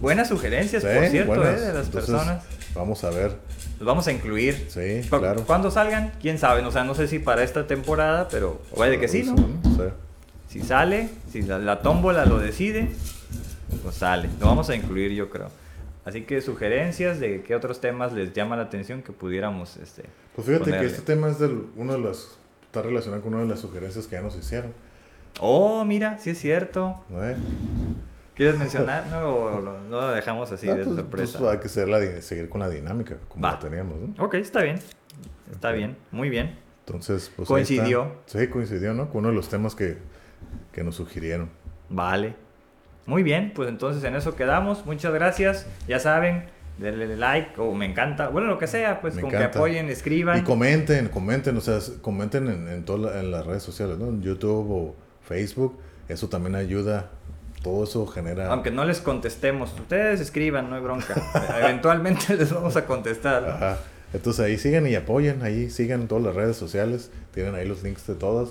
Buenas 0.00 0.28
sugerencias, 0.28 0.82
Sí, 0.82 0.88
por 0.94 1.06
cierto, 1.08 1.34
buenas. 1.34 1.60
¿eh? 1.60 1.64
de 1.64 1.72
las 1.72 1.86
Entonces, 1.86 2.10
personas. 2.10 2.44
Vamos 2.74 3.04
a 3.04 3.10
ver. 3.10 3.36
Los 3.78 3.86
vamos 3.86 4.06
a 4.06 4.12
incluir. 4.12 4.68
Sí, 4.68 5.06
claro. 5.08 5.44
Cuando 5.44 5.70
salgan, 5.70 6.12
quién 6.20 6.38
sabe. 6.38 6.62
O 6.62 6.70
sea, 6.70 6.84
no 6.84 6.94
sé 6.94 7.08
si 7.08 7.18
para 7.18 7.42
esta 7.42 7.66
temporada, 7.66 8.28
pero 8.28 8.62
puede 8.74 8.98
que 9.00 9.08
sí, 9.08 9.22
¿no? 9.24 9.36
Sí. 9.36 9.82
Si 10.48 10.62
sale, 10.62 11.08
si 11.32 11.42
la, 11.42 11.58
la 11.58 11.80
tómbola 11.82 12.26
lo 12.26 12.38
decide, 12.38 12.88
pues 13.82 13.96
sale. 13.96 14.28
Lo 14.40 14.46
vamos 14.46 14.68
a 14.70 14.76
incluir, 14.76 15.10
yo 15.12 15.30
creo. 15.30 15.50
Así 16.04 16.22
que 16.22 16.40
sugerencias 16.42 17.18
de 17.20 17.42
qué 17.42 17.54
otros 17.54 17.80
temas 17.80 18.12
les 18.12 18.32
llama 18.32 18.56
la 18.56 18.64
atención 18.64 19.02
que 19.02 19.12
pudiéramos, 19.12 19.76
este... 19.78 20.04
Pues 20.34 20.46
fíjate 20.46 20.64
ponerle. 20.64 20.86
que 20.88 20.92
este 20.92 21.02
tema 21.06 21.28
es 21.28 21.38
del, 21.38 21.66
uno 21.76 21.92
de 21.94 21.98
las. 22.00 22.36
Está 22.66 22.82
relacionado 22.82 23.22
con 23.22 23.34
una 23.34 23.44
de 23.44 23.48
las 23.50 23.60
sugerencias 23.60 24.06
que 24.06 24.16
ya 24.16 24.20
nos 24.22 24.36
hicieron. 24.36 24.72
Oh, 25.40 25.84
mira, 25.84 26.18
sí 26.18 26.30
es 26.30 26.38
cierto. 26.38 27.04
eh? 27.10 27.36
¿Quieres 28.34 28.58
mencionar? 28.58 29.06
No, 29.06 29.28
o 29.28 29.60
lo, 29.60 29.80
no 29.82 30.00
lo 30.00 30.08
dejamos 30.10 30.50
así 30.50 30.68
Ah, 30.68 30.74
de 30.74 30.84
pues, 30.84 30.96
sorpresa. 30.96 31.38
pues 31.38 31.52
hay 31.52 31.58
que 31.60 31.68
ser 31.68 31.88
la 31.88 32.00
seguir 32.20 32.48
con 32.48 32.60
la 32.60 32.68
dinámica 32.68 33.16
como 33.28 33.44
Va. 33.44 33.52
la 33.52 33.58
teníamos, 33.60 33.96
¿no? 34.00 34.24
Ok, 34.24 34.34
está 34.34 34.62
bien. 34.62 34.80
Está 35.52 35.70
bien, 35.70 35.96
muy 36.10 36.28
bien. 36.30 36.58
Entonces, 36.84 37.30
pues. 37.34 37.48
ahí 37.48 37.54
Coincidió. 37.54 38.12
está. 38.26 38.40
Sí, 38.40 38.48
coincidió, 38.48 38.92
¿no? 38.92 39.08
Con 39.08 39.20
uno 39.20 39.28
de 39.28 39.34
los 39.36 39.48
temas 39.48 39.74
que, 39.76 39.98
que 40.72 40.82
nos 40.82 40.96
sugirieron. 40.96 41.48
Vale. 41.88 42.34
Muy 43.06 43.22
bien, 43.22 43.52
pues 43.54 43.68
entonces 43.68 44.02
en 44.04 44.14
eso 44.16 44.34
quedamos. 44.36 44.86
Muchas 44.86 45.12
gracias. 45.12 45.66
Ya 45.88 45.98
saben, 45.98 46.44
denle 46.78 47.16
like 47.16 47.60
o 47.60 47.74
me 47.74 47.86
encanta. 47.86 48.28
Bueno, 48.28 48.48
lo 48.48 48.58
que 48.58 48.66
sea, 48.66 49.00
pues 49.00 49.14
Me 49.14 49.22
con 49.22 49.30
que 49.30 49.36
apoyen, 49.38 49.88
escriban. 49.90 50.38
Y 50.38 50.42
comenten, 50.42 51.08
comenten, 51.08 51.56
o 51.56 51.60
sea, 51.60 51.78
comenten 52.00 52.48
en, 52.48 52.68
en 52.68 52.84
todas 52.84 53.14
la- 53.14 53.22
las 53.22 53.46
redes 53.46 53.62
sociales, 53.62 53.98
¿no? 53.98 54.08
En 54.08 54.22
YouTube 54.22 54.70
o 54.70 54.96
Facebook. 55.26 55.78
Eso 56.08 56.28
también 56.28 56.54
ayuda. 56.54 57.10
Todo 57.62 57.84
eso 57.84 58.06
genera. 58.06 58.50
Aunque 58.52 58.70
no 58.70 58.84
les 58.84 59.00
contestemos, 59.00 59.72
ustedes 59.74 60.20
escriban, 60.20 60.68
no 60.68 60.76
hay 60.76 60.82
bronca. 60.82 61.14
Eventualmente 61.62 62.36
les 62.36 62.52
vamos 62.52 62.76
a 62.76 62.84
contestar. 62.86 63.44
Ajá. 63.48 63.78
Entonces 64.12 64.44
ahí 64.44 64.58
sigan 64.58 64.86
y 64.86 64.94
apoyen, 64.94 65.42
ahí 65.42 65.70
sigan 65.70 66.06
todas 66.06 66.24
las 66.24 66.34
redes 66.34 66.56
sociales. 66.56 67.10
Tienen 67.32 67.54
ahí 67.54 67.66
los 67.66 67.82
links 67.82 68.06
de 68.06 68.14
todas. 68.14 68.50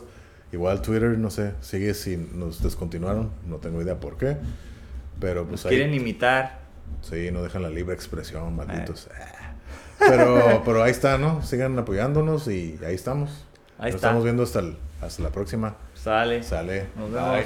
Igual 0.54 0.82
Twitter, 0.82 1.18
no 1.18 1.30
sé, 1.32 1.52
sigue 1.62 1.94
si 1.94 2.16
nos 2.16 2.62
descontinuaron. 2.64 3.32
No 3.48 3.58
tengo 3.58 3.82
idea 3.82 4.00
por 4.00 4.18
qué. 4.18 4.38
Pero 5.20 5.42
pues 5.42 5.52
Nos 5.52 5.66
ahí. 5.66 5.76
quieren 5.78 5.94
imitar. 5.94 6.60
Sí, 7.02 7.30
no 7.32 7.42
dejan 7.44 7.64
la 7.64 7.70
libre 7.70 7.94
expresión, 7.96 8.56
malditos. 8.56 9.10
Ah. 9.20 9.56
Pero, 10.00 10.62
pero 10.66 10.84
ahí 10.84 10.92
está, 10.92 11.18
¿no? 11.18 11.42
Sigan 11.44 11.78
apoyándonos 11.80 12.48
y 12.48 12.80
ahí 12.86 12.94
estamos. 12.96 13.46
Ahí 13.80 13.88
Nos 13.92 13.96
está. 13.96 14.08
estamos 14.08 14.24
viendo 14.24 14.44
hasta, 14.44 14.60
el- 14.60 14.78
hasta 15.02 15.24
la 15.24 15.30
próxima. 15.30 15.76
Sale. 15.96 16.44
Sale. 16.44 16.88
Nos 16.96 17.12
Bye. 17.12 17.46